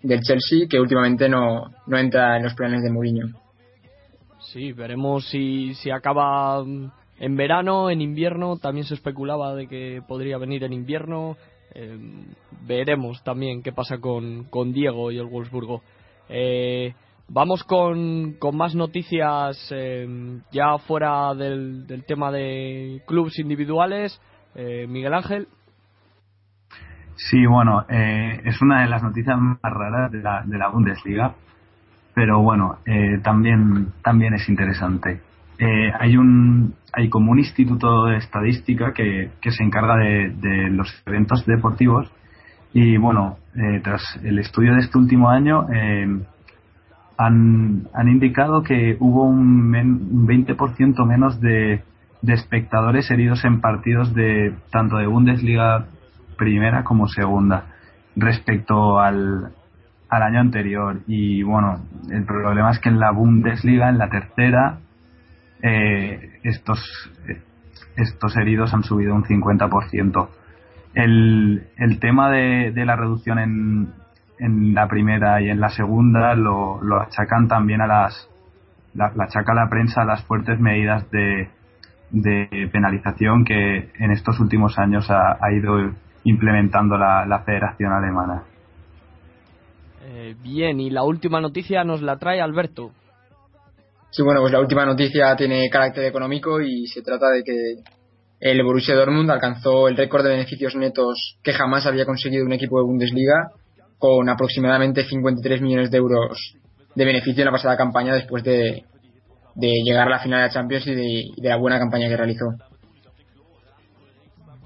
del 0.02 0.22
Chelsea 0.22 0.68
que 0.70 0.80
últimamente 0.80 1.28
no, 1.30 1.72
no 1.86 1.98
entra 1.98 2.38
en 2.38 2.44
los 2.44 2.54
planes 2.54 2.84
de 2.84 2.92
Mourinho. 2.92 3.28
Sí, 4.40 4.72
veremos 4.72 5.28
si, 5.30 5.74
si 5.76 5.90
acaba 5.90 6.64
en 7.20 7.36
verano, 7.36 7.90
en 7.90 8.02
invierno, 8.02 8.58
también 8.58 8.86
se 8.86 8.94
especulaba 8.94 9.56
de 9.56 9.68
que 9.68 10.02
podría 10.08 10.38
venir 10.38 10.64
en 10.64 10.74
invierno. 10.74 11.36
Eh, 11.74 11.98
veremos 12.66 13.24
también 13.24 13.64
qué 13.64 13.72
pasa 13.72 13.98
con, 13.98 14.46
con 14.46 14.72
Diego 14.72 15.12
y 15.12 15.18
el 15.18 15.26
Wolfsburgo. 15.26 15.82
Eh, 16.30 16.94
vamos 17.28 17.64
con, 17.64 18.34
con, 18.40 18.56
más 18.56 18.76
noticias 18.76 19.68
eh, 19.72 20.40
ya 20.52 20.78
fuera 20.78 21.34
del, 21.34 21.88
del, 21.88 22.06
tema 22.06 22.32
de 22.32 23.02
clubes 23.06 23.38
individuales. 23.40 24.20
Miguel 24.88 25.14
Ángel. 25.14 25.48
Sí, 27.18 27.46
bueno, 27.48 27.84
eh, 27.90 28.42
es 28.46 28.62
una 28.62 28.82
de 28.82 28.90
las 28.90 29.02
noticias 29.02 29.38
más 29.40 29.58
raras 29.64 30.12
de 30.12 30.22
la, 30.22 30.44
de 30.46 30.58
la 30.58 30.70
Bundesliga, 30.70 31.34
pero 32.14 32.42
bueno, 32.42 32.78
eh, 32.86 33.20
también, 33.24 33.88
también 34.04 34.36
es 34.36 34.48
interesante. 34.48 35.22
Eh, 35.60 35.92
hay 36.00 36.16
un 36.16 36.76
hay 36.94 37.10
como 37.10 37.32
un 37.32 37.40
instituto 37.40 38.06
de 38.06 38.18
estadística 38.18 38.94
que, 38.94 39.32
que 39.42 39.52
se 39.52 39.64
encarga 39.64 39.96
de, 39.98 40.70
los 40.70 40.88
eventos 41.08 41.46
deportivos 41.48 42.12
y 42.74 42.98
bueno, 42.98 43.38
eh, 43.56 43.82
tras 43.84 44.04
el 44.24 44.38
estudio 44.38 44.74
de 44.74 44.80
este 44.82 44.98
último 45.00 45.30
año 45.30 45.68
eh, 45.74 46.08
han, 47.18 47.88
han 47.94 48.08
indicado 48.08 48.62
que 48.62 48.98
hubo 49.00 49.24
un, 49.24 49.68
men- 49.70 50.08
un 50.12 50.28
20% 50.28 51.06
menos 51.08 51.42
de 51.42 51.82
espectadores 52.28 53.10
heridos 53.10 53.44
en 53.44 53.60
partidos 53.60 54.14
de 54.14 54.54
tanto 54.72 54.98
de 54.98 55.08
Bundesliga 55.08 55.88
primera 56.38 56.84
como 56.84 57.08
segunda 57.08 57.66
respecto 58.16 59.00
al, 59.00 59.52
al 60.10 60.24
año 60.24 60.40
anterior. 60.40 61.02
Y 61.08 61.44
bueno 61.44 61.80
el 62.10 62.26
problema 62.26 62.72
es 62.72 62.80
que 62.80 62.90
en 62.90 63.00
la 63.00 63.12
Bundesliga 63.12 63.90
en 63.90 63.98
la 63.98 64.10
tercera 64.10 64.80
eh, 65.62 66.40
estos 66.44 66.80
estos 67.96 68.38
heridos 68.38 68.74
han 68.74 68.84
subido 68.84 69.16
un 69.16 69.24
50% 69.24 70.30
el, 70.94 71.68
el 71.78 72.00
tema 72.00 72.30
de, 72.30 72.72
de 72.72 72.86
la 72.86 72.96
reducción 72.96 73.40
en, 73.40 73.94
en 74.40 74.74
la 74.74 74.88
primera 74.88 75.42
y 75.42 75.50
en 75.50 75.60
la 75.60 75.70
segunda 75.70 76.36
lo, 76.36 76.82
lo 76.82 77.02
achacan 77.02 77.48
también 77.48 77.82
a 77.82 77.88
las 77.88 78.30
la, 78.94 79.12
la 79.16 79.26
achaca 79.26 79.54
la 79.54 79.70
prensa 79.70 80.06
las 80.06 80.24
fuertes 80.26 80.60
medidas 80.60 81.10
de, 81.12 81.50
de 82.12 82.70
penalización 82.72 83.46
que 83.46 83.92
en 84.00 84.12
estos 84.12 84.40
últimos 84.40 84.78
años 84.80 85.10
ha 85.10 85.52
ido 85.52 85.92
implementando 86.28 86.98
la, 86.98 87.26
la 87.26 87.40
Federación 87.44 87.92
Alemana. 87.94 88.44
Eh, 90.04 90.36
bien, 90.42 90.80
y 90.80 90.90
la 90.90 91.04
última 91.04 91.40
noticia 91.40 91.84
nos 91.84 92.02
la 92.02 92.18
trae 92.18 92.42
Alberto. 92.42 92.92
Sí, 94.10 94.24
bueno, 94.24 94.42
pues 94.42 94.52
la 94.52 94.60
última 94.60 94.86
noticia 94.86 95.36
tiene 95.36 95.70
carácter 95.70 96.06
económico 96.06 96.62
y 96.62 96.86
se 96.88 97.02
trata 97.02 97.30
de 97.30 97.44
que 97.44 97.76
el 98.40 98.64
Borussia 98.64 98.96
Dortmund 98.96 99.30
alcanzó 99.32 99.88
el 99.88 99.98
récord 99.98 100.24
de 100.24 100.32
beneficios 100.32 100.76
netos 100.76 101.38
que 101.44 101.54
jamás 101.54 101.86
había 101.86 102.06
conseguido 102.06 102.46
un 102.46 102.54
equipo 102.54 102.78
de 102.78 102.86
Bundesliga 102.86 103.52
con 103.98 104.30
aproximadamente 104.30 105.04
53 105.06 105.62
millones 105.62 105.92
de 105.92 105.98
euros 105.98 106.56
de 106.94 107.06
beneficio 107.06 107.42
en 107.42 107.46
la 107.46 107.52
pasada 107.52 107.78
campaña 107.78 108.14
después 108.14 108.44
de, 108.44 108.84
de 109.56 109.72
llegar 109.84 110.08
a 110.08 110.12
la 110.12 110.20
final 110.20 110.40
de 110.40 110.48
la 110.48 110.54
Champions 110.54 110.88
y 110.88 110.96
de, 110.96 111.22
y 111.36 111.42
de 111.42 111.50
la 111.50 111.58
buena 111.58 111.80
campaña 111.80 112.08
que 112.08 112.18
realizó. 112.18 112.46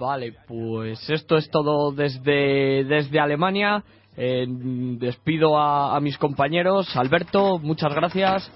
Vale, 0.01 0.33
pues 0.47 1.07
esto 1.11 1.37
es 1.37 1.47
todo 1.51 1.91
desde, 1.91 2.83
desde 2.85 3.19
Alemania. 3.19 3.83
Eh, 4.17 4.47
despido 4.47 5.59
a, 5.59 5.95
a 5.95 5.99
mis 5.99 6.17
compañeros. 6.17 6.97
Alberto, 6.97 7.59
muchas 7.59 7.93
gracias. 7.93 8.51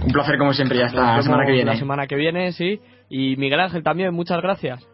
Un 0.00 0.12
placer 0.12 0.38
como 0.38 0.52
siempre 0.52 0.78
y 0.78 0.82
hasta 0.82 1.16
la 1.16 1.22
semana 1.22 1.44
que 1.46 1.52
viene. 1.52 1.72
La 1.72 1.76
semana 1.76 2.06
que 2.06 2.14
viene, 2.14 2.52
sí. 2.52 2.78
Y 3.10 3.34
Miguel 3.36 3.58
Ángel 3.58 3.82
también, 3.82 4.14
muchas 4.14 4.40
gracias. 4.40 4.86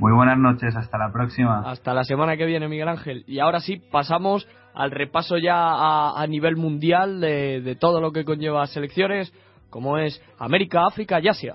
Muy 0.00 0.12
buenas 0.12 0.36
noches, 0.36 0.74
hasta 0.74 0.98
la 0.98 1.12
próxima. 1.12 1.70
Hasta 1.70 1.94
la 1.94 2.02
semana 2.02 2.36
que 2.36 2.46
viene, 2.46 2.66
Miguel 2.66 2.88
Ángel. 2.88 3.22
Y 3.28 3.38
ahora 3.38 3.60
sí, 3.60 3.80
pasamos 3.92 4.48
al 4.74 4.90
repaso 4.90 5.38
ya 5.38 5.54
a, 5.54 6.20
a 6.20 6.26
nivel 6.26 6.56
mundial 6.56 7.20
de, 7.20 7.60
de 7.60 7.76
todo 7.76 8.00
lo 8.00 8.10
que 8.10 8.24
conlleva 8.24 8.66
selecciones, 8.66 9.32
como 9.70 9.96
es 9.96 10.20
América, 10.40 10.86
África 10.88 11.20
y 11.20 11.28
Asia. 11.28 11.54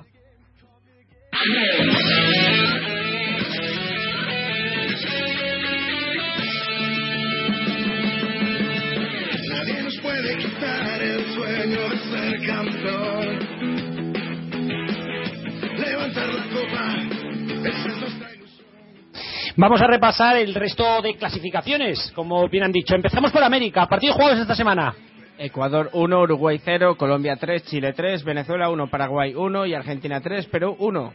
Vamos 19.58 19.82
a 19.82 19.88
repasar 19.88 20.36
el 20.36 20.54
resto 20.54 21.02
de 21.02 21.16
clasificaciones, 21.16 22.12
como 22.14 22.50
bien 22.50 22.66
han 22.66 22.74
dicho. 22.74 22.94
Empezamos 22.94 23.32
por 23.32 23.42
América. 23.42 23.86
Partidos 23.88 24.18
jugados 24.18 24.40
esta 24.40 24.54
semana. 24.54 24.94
Ecuador 25.38 25.90
1, 25.94 26.22
Uruguay 26.22 26.60
0, 26.64 26.96
Colombia 26.98 27.38
3, 27.40 27.64
Chile 27.64 27.94
3, 27.94 28.26
Venezuela 28.26 28.70
1, 28.70 28.90
Paraguay 28.90 29.34
1 29.34 29.66
y 29.66 29.74
Argentina 29.74 30.20
3, 30.20 30.48
Perú 30.48 30.76
1. 30.78 31.14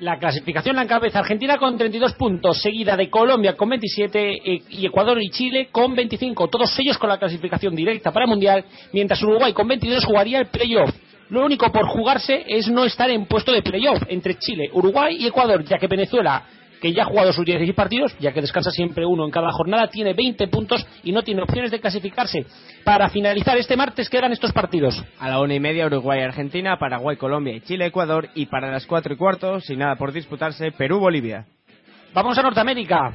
La 0.00 0.18
clasificación 0.18 0.76
la 0.76 0.82
encabeza 0.82 1.18
Argentina 1.18 1.58
con 1.58 1.76
32 1.76 2.14
puntos, 2.14 2.60
seguida 2.60 2.96
de 2.96 3.10
Colombia 3.10 3.54
con 3.54 3.68
27 3.68 4.32
e- 4.32 4.62
y 4.70 4.86
Ecuador 4.86 5.18
y 5.22 5.28
Chile 5.28 5.68
con 5.70 5.94
25. 5.94 6.48
Todos 6.48 6.78
ellos 6.78 6.96
con 6.96 7.10
la 7.10 7.18
clasificación 7.18 7.74
directa 7.76 8.12
para 8.12 8.24
el 8.24 8.30
Mundial, 8.30 8.64
mientras 8.94 9.22
Uruguay 9.22 9.52
con 9.52 9.68
22 9.68 10.06
jugaría 10.06 10.38
el 10.40 10.46
playoff. 10.46 10.90
Lo 11.28 11.44
único 11.44 11.70
por 11.70 11.86
jugarse 11.86 12.44
es 12.46 12.68
no 12.68 12.84
estar 12.84 13.10
en 13.10 13.26
puesto 13.26 13.52
de 13.52 13.62
playoff 13.62 14.02
entre 14.08 14.36
Chile, 14.38 14.70
Uruguay 14.72 15.16
y 15.20 15.26
Ecuador, 15.26 15.64
ya 15.64 15.78
que 15.78 15.86
Venezuela, 15.86 16.44
que 16.84 16.92
ya 16.92 17.04
ha 17.04 17.06
jugado 17.06 17.32
sus 17.32 17.46
16 17.46 17.74
partidos, 17.74 18.14
ya 18.20 18.34
que 18.34 18.42
descansa 18.42 18.70
siempre 18.70 19.06
uno 19.06 19.24
en 19.24 19.30
cada 19.30 19.50
jornada, 19.52 19.88
tiene 19.88 20.12
20 20.12 20.48
puntos 20.48 20.86
y 21.02 21.12
no 21.12 21.22
tiene 21.22 21.40
opciones 21.40 21.70
de 21.70 21.80
clasificarse. 21.80 22.44
Para 22.84 23.08
finalizar 23.08 23.56
este 23.56 23.74
martes 23.74 24.10
quedan 24.10 24.32
estos 24.32 24.52
partidos. 24.52 25.02
A 25.18 25.30
la 25.30 25.40
una 25.40 25.54
y 25.54 25.60
media 25.60 25.86
Uruguay, 25.86 26.20
Argentina, 26.20 26.76
Paraguay, 26.76 27.16
Colombia 27.16 27.54
y 27.54 27.62
Chile, 27.62 27.86
Ecuador 27.86 28.28
y 28.34 28.44
para 28.44 28.70
las 28.70 28.84
cuatro 28.84 29.14
y 29.14 29.16
cuarto, 29.16 29.60
sin 29.60 29.78
nada 29.78 29.96
por 29.96 30.12
disputarse, 30.12 30.72
Perú, 30.72 30.98
Bolivia. 30.98 31.46
Vamos 32.12 32.36
a 32.36 32.42
Norteamérica. 32.42 33.14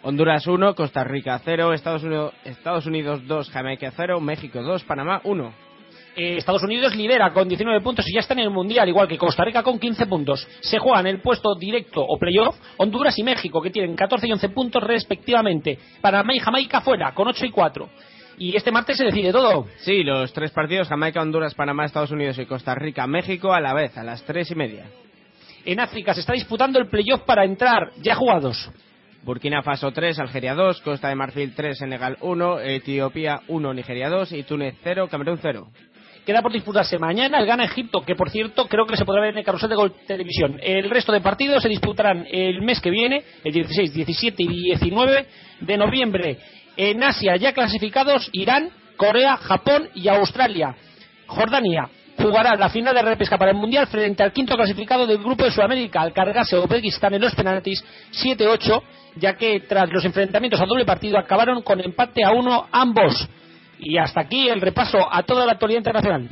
Honduras 0.00 0.46
1, 0.46 0.74
Costa 0.74 1.04
Rica 1.04 1.38
0, 1.44 1.74
Estados 1.74 2.04
Unidos, 2.04 2.32
Estados 2.46 2.86
Unidos 2.86 3.20
2, 3.26 3.50
Jamaica 3.50 3.92
0, 3.94 4.18
México 4.18 4.62
2, 4.62 4.82
Panamá 4.84 5.20
1. 5.24 5.69
Eh, 6.16 6.38
Estados 6.38 6.62
Unidos 6.62 6.94
lidera 6.96 7.32
con 7.32 7.48
19 7.48 7.80
puntos 7.80 8.04
y 8.08 8.14
ya 8.14 8.20
está 8.20 8.34
en 8.34 8.40
el 8.40 8.50
Mundial, 8.50 8.88
igual 8.88 9.06
que 9.06 9.16
Costa 9.16 9.44
Rica 9.44 9.62
con 9.62 9.78
15 9.78 10.06
puntos. 10.06 10.46
Se 10.60 10.78
juegan 10.78 11.06
el 11.06 11.20
puesto 11.20 11.54
directo 11.54 12.02
o 12.02 12.18
playoff 12.18 12.56
Honduras 12.78 13.18
y 13.18 13.22
México, 13.22 13.62
que 13.62 13.70
tienen 13.70 13.94
14 13.94 14.26
y 14.26 14.32
11 14.32 14.48
puntos 14.48 14.82
respectivamente. 14.82 15.78
Panamá 16.00 16.34
y 16.34 16.40
Jamaica 16.40 16.80
fuera, 16.80 17.14
con 17.14 17.28
8 17.28 17.46
y 17.46 17.50
4. 17.50 17.88
Y 18.38 18.56
este 18.56 18.72
martes 18.72 18.96
se 18.96 19.04
decide 19.04 19.32
todo. 19.32 19.66
Sí, 19.78 20.02
los 20.02 20.32
tres 20.32 20.50
partidos, 20.50 20.88
Jamaica, 20.88 21.20
Honduras, 21.20 21.54
Panamá, 21.54 21.84
Estados 21.84 22.10
Unidos 22.10 22.38
y 22.38 22.46
Costa 22.46 22.74
Rica, 22.74 23.06
México, 23.06 23.52
a 23.52 23.60
la 23.60 23.74
vez, 23.74 23.96
a 23.98 24.02
las 24.02 24.22
tres 24.24 24.50
y 24.50 24.54
media. 24.54 24.86
En 25.64 25.78
África 25.78 26.14
se 26.14 26.20
está 26.20 26.32
disputando 26.32 26.78
el 26.78 26.88
playoff 26.88 27.20
para 27.22 27.44
entrar, 27.44 27.92
ya 28.00 28.14
jugados. 28.14 28.70
Burkina 29.22 29.62
Faso 29.62 29.92
3, 29.92 30.18
Algeria 30.18 30.54
2, 30.54 30.80
Costa 30.80 31.08
de 31.08 31.14
Marfil 31.14 31.54
3, 31.54 31.76
Senegal 31.76 32.16
1, 32.22 32.60
Etiopía 32.60 33.42
1, 33.48 33.74
Nigeria 33.74 34.08
2 34.08 34.32
y 34.32 34.42
Túnez 34.44 34.74
0, 34.82 35.08
Camerún 35.10 35.38
0. 35.42 35.68
Queda 36.24 36.42
por 36.42 36.52
disputarse 36.52 36.98
mañana 36.98 37.38
el 37.38 37.46
Gana 37.46 37.64
Egipto, 37.64 38.02
que 38.02 38.14
por 38.14 38.30
cierto 38.30 38.66
creo 38.66 38.86
que 38.86 38.96
se 38.96 39.04
podrá 39.04 39.22
ver 39.22 39.30
en 39.30 39.38
el 39.38 39.44
carrusel 39.44 39.70
de 39.70 39.76
Gol 39.76 39.94
Televisión. 40.06 40.58
El 40.62 40.90
resto 40.90 41.12
de 41.12 41.20
partidos 41.20 41.62
se 41.62 41.68
disputarán 41.68 42.26
el 42.30 42.60
mes 42.62 42.80
que 42.80 42.90
viene, 42.90 43.22
el 43.42 43.52
16, 43.52 43.94
17 43.94 44.42
y 44.42 44.46
19 44.46 45.26
de 45.60 45.76
noviembre. 45.76 46.38
En 46.76 47.02
Asia 47.02 47.36
ya 47.36 47.52
clasificados 47.52 48.28
Irán, 48.32 48.70
Corea, 48.96 49.36
Japón 49.38 49.88
y 49.94 50.08
Australia. 50.08 50.76
Jordania 51.26 51.88
jugará 52.20 52.54
la 52.56 52.68
final 52.68 52.94
de 52.94 53.02
repesca 53.02 53.38
para 53.38 53.52
el 53.52 53.56
Mundial 53.56 53.86
frente 53.86 54.22
al 54.22 54.32
quinto 54.32 54.54
clasificado 54.56 55.06
del 55.06 55.18
grupo 55.18 55.44
de 55.44 55.50
Sudamérica, 55.50 56.02
al 56.02 56.12
cargarse 56.12 56.58
Uzbekistán 56.58 57.14
en 57.14 57.22
los 57.22 57.34
penaltis 57.34 57.82
7-8, 58.12 58.82
ya 59.16 59.36
que 59.36 59.60
tras 59.60 59.90
los 59.90 60.04
enfrentamientos 60.04 60.60
a 60.60 60.66
doble 60.66 60.84
partido 60.84 61.18
acabaron 61.18 61.62
con 61.62 61.80
empate 61.80 62.22
a 62.24 62.32
uno 62.32 62.66
ambos. 62.70 63.28
Y 63.80 63.98
hasta 63.98 64.20
aquí 64.20 64.48
el 64.48 64.60
repaso 64.60 64.98
a 65.10 65.22
toda 65.22 65.46
la 65.46 65.52
actualidad 65.52 65.80
internacional. 65.80 66.28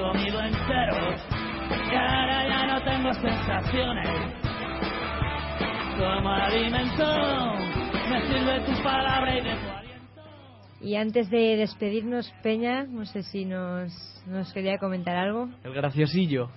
Comido 0.00 0.40
enteros, 0.40 1.20
y 1.70 1.94
ahora 1.94 2.48
ya 2.48 2.66
no 2.66 2.82
tengo 2.82 3.12
sensaciones, 3.14 4.08
como 5.98 6.28
alimento, 6.30 7.06
me 8.08 8.20
sirve 8.22 8.60
tu 8.60 8.82
palabra 8.82 9.38
y 9.38 9.42
de 9.42 9.50
tu 9.50 10.84
Y 10.86 10.96
antes 10.96 11.28
de 11.30 11.56
despedirnos, 11.56 12.32
Peña, 12.42 12.84
no 12.84 13.04
sé 13.04 13.22
si 13.22 13.44
nos, 13.44 13.92
nos 14.26 14.52
quería 14.52 14.78
comentar 14.78 15.16
algo. 15.16 15.48
El 15.64 15.74
graciosillo. 15.74 16.48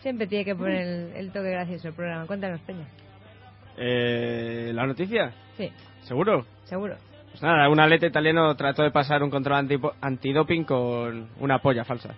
Siempre 0.00 0.26
tiene 0.26 0.44
que 0.44 0.54
poner 0.56 0.80
el, 0.82 1.12
el 1.14 1.32
toque 1.32 1.50
gracioso 1.50 1.88
el 1.88 1.94
programa. 1.94 2.26
Cuéntanos, 2.26 2.60
Peña. 2.62 2.86
Eh, 3.76 4.72
¿La 4.74 4.86
noticia? 4.86 5.32
Sí, 5.56 5.70
¿Seguro? 6.02 6.44
seguro. 6.64 6.96
Pues 7.30 7.42
nada, 7.42 7.68
un 7.68 7.78
atleta 7.78 8.06
italiano 8.06 8.52
trató 8.56 8.82
de 8.82 8.90
pasar 8.90 9.22
un 9.22 9.30
control 9.30 9.58
antipo- 9.68 9.94
antidoping 10.00 10.64
con 10.64 11.28
una 11.38 11.58
polla 11.60 11.84
falsa. 11.84 12.14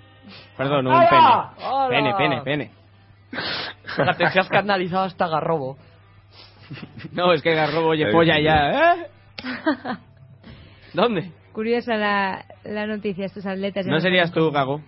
Perdón, 0.57 0.87
un 0.87 1.01
pene. 1.09 1.29
Pene, 1.89 2.15
pene, 2.17 2.43
pene. 2.43 2.71
Fíjate, 3.97 4.31
se 4.31 4.41
has 4.41 4.49
canalizado 4.49 5.05
hasta 5.05 5.27
Garrobo. 5.29 5.77
No, 7.13 7.33
es 7.35 7.43
que 7.43 7.55
Garrobo 7.55 7.89
oye 7.89 8.11
polla 8.11 8.39
ya, 8.41 8.95
¿eh? 8.95 9.07
¿Dónde? 10.95 11.31
Curiosa 11.53 11.97
la, 11.97 12.45
la 12.65 12.87
noticia, 12.87 13.27
estos 13.27 13.45
atletas. 13.45 13.87
¿No 13.87 14.01
serías 14.01 14.33
tú, 14.33 14.51
Gago? 14.51 14.81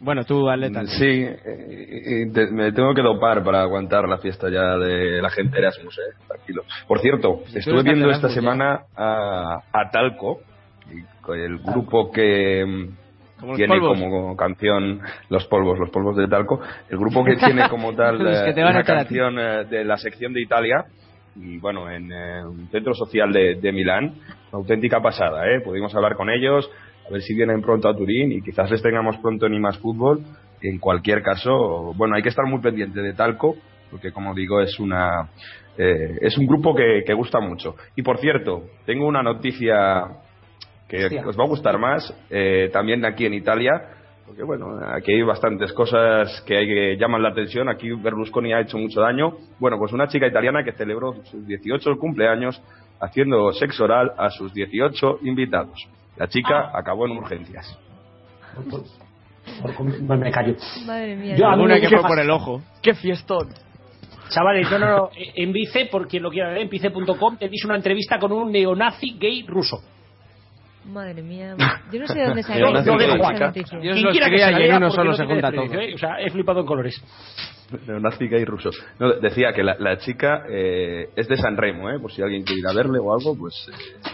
Bueno, 0.00 0.24
tú, 0.24 0.48
atleta. 0.50 0.84
Sí, 0.86 1.04
eh, 1.24 2.24
y 2.26 2.32
te- 2.32 2.50
me 2.50 2.72
tengo 2.72 2.92
que 2.94 3.02
dopar 3.02 3.44
para 3.44 3.62
aguantar 3.62 4.08
la 4.08 4.18
fiesta 4.18 4.48
ya 4.50 4.76
de 4.76 5.22
la 5.22 5.30
gente 5.30 5.58
Erasmus, 5.58 5.96
eh, 5.98 6.14
tranquilo. 6.26 6.64
Por 6.88 6.98
cierto, 7.00 7.42
Si 7.46 7.58
estuve 7.58 7.84
viendo 7.84 8.06
esta 8.10 8.26
Erasmus, 8.26 8.34
semana 8.34 8.80
a, 8.96 9.58
a 9.72 9.90
Talco, 9.92 10.40
y 10.90 11.02
con 11.22 11.38
el 11.38 11.58
grupo 11.58 12.10
que 12.10 12.64
mm, 12.66 12.88
Como 13.42 13.56
tiene 13.56 13.76
polvos. 13.76 13.98
como 13.98 14.36
canción 14.36 15.00
los 15.28 15.44
polvos, 15.46 15.78
los 15.78 15.90
polvos 15.90 16.16
de 16.16 16.28
Talco, 16.28 16.60
el 16.88 16.96
grupo 16.96 17.24
que 17.24 17.36
tiene 17.36 17.68
como 17.68 17.92
tal 17.92 18.20
eh, 18.26 18.54
una 18.56 18.84
canción 18.84 19.36
eh, 19.38 19.64
de 19.64 19.84
la 19.84 19.96
sección 19.96 20.32
de 20.32 20.42
Italia 20.42 20.86
y 21.34 21.58
bueno, 21.58 21.90
en 21.90 22.12
eh, 22.12 22.44
un 22.44 22.68
centro 22.68 22.94
social 22.94 23.32
de, 23.32 23.56
de 23.56 23.72
Milán, 23.72 24.14
una 24.52 24.60
auténtica 24.60 25.00
pasada, 25.00 25.50
¿eh? 25.50 25.60
Pudimos 25.60 25.94
hablar 25.94 26.14
con 26.14 26.30
ellos, 26.30 26.70
a 27.08 27.12
ver 27.12 27.22
si 27.22 27.34
vienen 27.34 27.62
pronto 27.62 27.88
a 27.88 27.96
Turín 27.96 28.32
y 28.32 28.42
quizás 28.42 28.70
les 28.70 28.82
tengamos 28.82 29.16
pronto 29.18 29.46
en 29.46 29.54
IMAS 29.54 29.78
Fútbol. 29.78 30.22
En 30.60 30.78
cualquier 30.78 31.22
caso, 31.22 31.92
bueno, 31.96 32.14
hay 32.14 32.22
que 32.22 32.28
estar 32.28 32.46
muy 32.46 32.60
pendiente 32.60 33.00
de 33.00 33.14
Talco, 33.14 33.56
porque 33.90 34.12
como 34.12 34.34
digo, 34.34 34.60
es 34.60 34.78
una 34.78 35.28
eh, 35.76 36.18
es 36.20 36.36
un 36.36 36.46
grupo 36.46 36.74
que, 36.74 37.02
que 37.04 37.14
gusta 37.14 37.40
mucho. 37.40 37.76
Y 37.96 38.02
por 38.02 38.18
cierto, 38.18 38.64
tengo 38.84 39.06
una 39.06 39.22
noticia 39.22 40.04
que 40.92 41.06
Hostia. 41.06 41.26
os 41.26 41.38
va 41.38 41.44
a 41.44 41.46
gustar 41.46 41.78
más, 41.78 42.14
eh, 42.28 42.68
también 42.70 43.02
aquí 43.06 43.24
en 43.24 43.32
Italia, 43.32 43.70
porque 44.26 44.42
bueno, 44.42 44.78
aquí 44.94 45.12
hay 45.12 45.22
bastantes 45.22 45.72
cosas 45.72 46.42
que, 46.46 46.56
hay 46.56 46.66
que 46.66 46.96
llaman 46.98 47.22
la 47.22 47.30
atención. 47.30 47.68
Aquí 47.70 47.90
Berlusconi 47.90 48.52
ha 48.52 48.60
hecho 48.60 48.76
mucho 48.76 49.00
daño. 49.00 49.32
Bueno, 49.58 49.78
pues 49.78 49.92
una 49.92 50.06
chica 50.06 50.26
italiana 50.26 50.62
que 50.62 50.72
celebró 50.72 51.14
sus 51.24 51.46
18 51.46 51.96
cumpleaños 51.98 52.62
haciendo 53.00 53.52
sexo 53.52 53.84
oral 53.84 54.12
a 54.18 54.30
sus 54.30 54.52
18 54.52 55.20
invitados. 55.22 55.88
La 56.16 56.28
chica 56.28 56.70
acabó 56.74 57.06
en 57.06 57.12
urgencias. 57.12 57.78
No 60.02 60.16
me 60.16 60.30
callo. 60.30 60.54
Madre 60.86 61.16
mía. 61.16 61.36
Yo, 61.36 61.48
Alguna 61.48 61.80
que 61.80 61.88
fue 61.88 62.02
por 62.02 62.18
el 62.18 62.30
ojo. 62.30 62.62
¡Qué 62.82 62.94
fiestón! 62.94 63.48
Chavales, 64.28 64.70
no, 64.70 64.78
no, 64.78 64.96
no. 64.96 65.10
En 65.14 65.52
Vice, 65.52 65.88
por 65.90 66.06
quien 66.06 66.22
lo 66.22 66.30
quiera 66.30 66.50
ver, 66.50 66.62
en 66.62 66.70
vice.com, 66.70 67.36
tenéis 67.36 67.64
una 67.64 67.76
entrevista 67.76 68.18
con 68.18 68.32
un 68.32 68.50
neonazi 68.50 69.16
gay 69.18 69.44
ruso. 69.46 69.82
Madre 70.84 71.22
mía. 71.22 71.54
Yo 71.92 72.00
no 72.00 72.06
sé 72.08 72.18
de 72.18 72.24
dónde 72.26 72.42
salió 72.42 72.70
noticia. 72.72 73.78
Dios 73.78 73.94
Quien 73.94 74.02
los 74.04 74.12
quiera 74.12 74.26
que 74.26 74.32
cría 74.34 74.50
y 74.66 74.68
en 74.70 74.76
uno 74.76 74.90
solo 74.90 75.10
no 75.12 75.16
se 75.16 75.24
junta 75.24 75.52
todo. 75.52 75.72
¿eh? 75.80 75.94
O 75.94 75.98
sea, 75.98 76.20
he 76.20 76.30
flipado 76.30 76.60
en 76.60 76.66
colores. 76.66 77.02
Neonazi 77.86 78.28
gay 78.28 78.44
ruso. 78.44 78.70
No, 78.98 79.12
decía 79.14 79.52
que 79.54 79.62
la, 79.62 79.76
la 79.78 79.96
chica 79.98 80.44
eh, 80.50 81.08
es 81.16 81.28
de 81.28 81.36
San 81.36 81.56
Remo, 81.56 81.88
¿eh? 81.90 81.98
por 82.00 82.12
si 82.12 82.20
alguien 82.22 82.42
quiere 82.42 82.60
ir 82.60 82.66
a 82.68 82.72
verle 82.74 82.98
o 82.98 83.12
algo, 83.14 83.36
pues... 83.36 83.54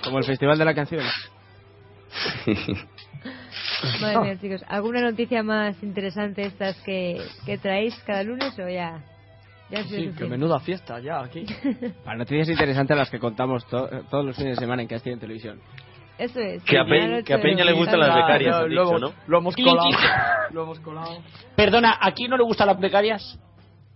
Como 0.04 0.18
el 0.18 0.24
Festival 0.24 0.58
de 0.58 0.64
la 0.64 0.74
Canción. 0.74 1.02
eh, 2.46 2.54
Madre 4.00 4.18
mía, 4.20 4.38
chicos. 4.40 4.64
¿Alguna 4.68 5.00
noticia 5.00 5.42
más 5.42 5.80
interesante 5.82 6.42
estas 6.42 6.76
que, 6.82 7.20
que 7.46 7.58
traéis 7.58 7.94
cada 8.06 8.22
lunes 8.22 8.56
o 8.58 8.68
ya? 8.68 9.02
Ya 9.70 9.82
Sí, 9.84 10.10
que 10.16 10.24
menuda 10.26 10.60
fiesta 10.60 10.98
ya 11.00 11.20
aquí. 11.20 11.44
Para 12.04 12.16
noticias 12.18 12.48
interesantes 12.48 12.96
las 12.96 13.10
que 13.10 13.18
contamos 13.18 13.66
to- 13.66 13.88
todos 14.10 14.24
los 14.24 14.36
fines 14.36 14.56
de 14.56 14.60
semana 14.64 14.82
en 14.82 14.88
Castilla 14.88 15.14
en 15.14 15.20
Televisión. 15.20 15.60
Eso 16.18 16.40
es. 16.40 16.62
Que 16.64 16.78
a 16.78 16.82
lo 16.84 16.94
he 17.18 17.22
que 17.24 17.32
a 17.34 17.40
Peña 17.40 17.64
le 17.64 17.72
gustan 17.72 18.00
las 18.00 18.14
becarias, 18.14 18.56
has 18.56 18.62
lo, 18.62 18.68
dicho, 18.68 18.96
hemos, 18.96 19.00
¿no? 19.00 19.12
lo 19.26 19.38
hemos 19.38 19.54
colado. 19.56 19.88
Lo 20.50 20.62
hemos 20.62 20.80
colado. 20.80 21.18
Perdona, 21.54 21.98
¿a 22.00 22.12
quién 22.12 22.30
no 22.30 22.36
le 22.38 22.42
gustan 22.42 22.66
las 22.68 22.80
becarias? 22.80 23.38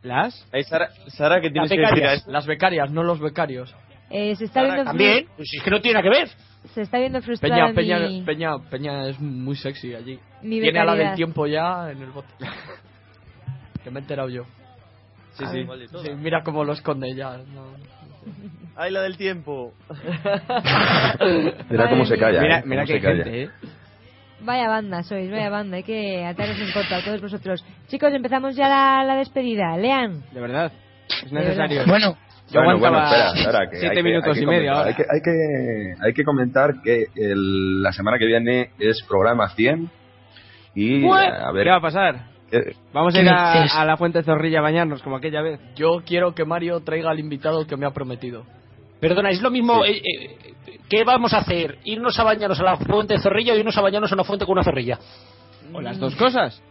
¿Las? 0.02 0.46
Ahí, 0.52 0.62
Sara, 0.64 0.90
Sara, 1.08 1.40
que 1.40 1.50
tienes 1.50 1.70
que 1.70 1.76
decir 1.78 1.86
a 1.86 1.94
becarias. 1.94 2.18
esto. 2.18 2.30
Las 2.30 2.46
becarias, 2.46 2.90
no 2.90 3.02
los 3.02 3.20
becarios. 3.20 3.74
Eh, 4.10 4.36
se 4.36 4.44
está 4.44 4.60
Ahora, 4.60 4.74
viendo 4.74 4.90
También, 4.90 5.26
pues 5.36 5.48
si 5.48 5.56
es 5.56 5.62
que 5.62 5.70
no 5.70 5.80
tiene 5.80 5.94
nada 5.98 6.02
que 6.10 6.18
ver. 6.18 6.28
se 6.74 6.82
está 6.82 6.98
viendo 6.98 7.22
frustrada 7.22 7.72
Peña, 7.72 7.74
Peña, 7.74 7.98
mi, 8.08 8.22
Peña, 8.22 8.58
Peña 8.70 9.08
es 9.08 9.18
muy 9.18 9.56
sexy 9.56 9.94
allí. 9.94 10.18
mi 10.42 10.60
Tiene 10.60 10.78
a 10.80 10.84
la 10.84 10.94
del 10.94 11.14
tiempo 11.14 11.46
ya 11.46 11.90
en 11.90 12.02
el 12.02 12.10
bote. 12.10 12.28
que 13.82 13.90
me 13.90 14.00
he 14.00 14.02
enterado 14.02 14.28
yo. 14.28 14.44
Sí, 15.32 15.44
A 15.44 15.50
sí. 15.50 15.66
Sí, 16.04 16.10
mira 16.18 16.42
cómo 16.44 16.62
lo 16.64 16.74
esconde 16.74 17.14
ya. 17.14 17.38
no. 17.38 17.72
Ay, 18.76 18.90
la 18.90 19.02
del 19.02 19.16
tiempo. 19.16 19.72
Mira 21.70 21.88
cómo 21.90 22.04
se 22.04 22.18
calla. 22.18 22.40
Mira, 22.40 22.58
¿eh? 22.58 22.62
mira 22.64 22.82
Cómo 22.82 22.86
que 22.86 22.86
se 22.86 22.94
hay 22.94 23.00
calla. 23.14 23.24
gente, 23.24 23.42
¿eh? 23.44 23.50
Vaya 24.40 24.68
banda 24.68 25.02
sois, 25.04 25.30
vaya 25.30 25.50
banda. 25.50 25.76
Hay 25.76 25.82
que 25.84 26.24
ataros 26.24 26.58
en 26.58 26.72
contra 26.72 26.96
a 26.98 27.04
todos 27.04 27.20
vosotros. 27.20 27.64
Chicos, 27.88 28.12
empezamos 28.12 28.56
ya 28.56 28.68
la, 28.68 29.04
la 29.04 29.16
despedida. 29.16 29.76
Lean. 29.76 30.22
De 30.32 30.40
verdad. 30.40 30.72
Es 31.24 31.30
necesario. 31.32 31.78
verdad. 31.80 31.90
Bueno, 31.90 32.16
Yo 32.50 32.60
Bueno, 32.64 32.78
bueno, 32.80 33.02
espera, 33.04 33.32
espera, 33.34 33.70
que 33.70 33.76
siete 33.76 33.88
hay 33.90 33.96
que- 33.96 34.02
minutos 34.02 34.28
hay 34.28 34.34
que 34.34 34.40
y 34.42 34.46
medio 34.46 34.72
ahora. 34.72 34.88
Hay 34.88 34.94
que, 34.94 35.02
hay, 35.08 35.20
que, 35.22 36.04
hay 36.06 36.12
que 36.12 36.24
comentar 36.24 36.82
que 36.82 37.04
el- 37.14 37.82
la 37.82 37.92
semana 37.92 38.18
que 38.18 38.26
viene 38.26 38.70
es 38.80 39.02
programa 39.08 39.48
100 39.50 39.88
y 40.74 41.04
What? 41.04 41.22
a 41.40 41.52
ver 41.52 41.64
¿Qué 41.64 41.70
va 41.70 41.76
a 41.76 41.80
pasar? 41.80 42.31
Eh, 42.52 42.74
Vamos 42.92 43.14
a 43.14 43.18
¿Qué 43.18 43.24
ir 43.24 43.30
a, 43.30 43.62
a 43.80 43.84
la 43.84 43.96
Fuente 43.96 44.22
Zorrilla 44.22 44.58
a 44.60 44.62
bañarnos 44.62 45.02
como 45.02 45.16
aquella 45.16 45.42
vez. 45.42 45.60
Yo 45.74 46.02
quiero 46.06 46.34
que 46.34 46.44
Mario 46.44 46.80
traiga 46.80 47.10
al 47.10 47.18
invitado 47.18 47.66
que 47.66 47.76
me 47.76 47.86
ha 47.86 47.90
prometido. 47.90 48.44
Perdona, 49.00 49.30
es 49.30 49.42
lo 49.42 49.50
mismo. 49.50 49.84
eh, 49.84 50.00
eh, 50.04 50.54
¿Qué 50.88 51.02
vamos 51.04 51.32
a 51.34 51.38
hacer? 51.38 51.78
¿Irnos 51.84 52.18
a 52.18 52.24
bañarnos 52.24 52.60
a 52.60 52.64
la 52.64 52.76
fuente 52.76 53.14
de 53.14 53.20
zorrilla 53.20 53.54
o 53.54 53.56
irnos 53.56 53.76
a 53.76 53.80
bañarnos 53.80 54.12
a 54.12 54.14
una 54.14 54.24
fuente 54.24 54.44
con 54.44 54.52
una 54.52 54.62
zorrilla? 54.62 54.98
O 55.72 55.80
las 55.80 55.98
dos 55.98 56.14
cosas. 56.16 56.62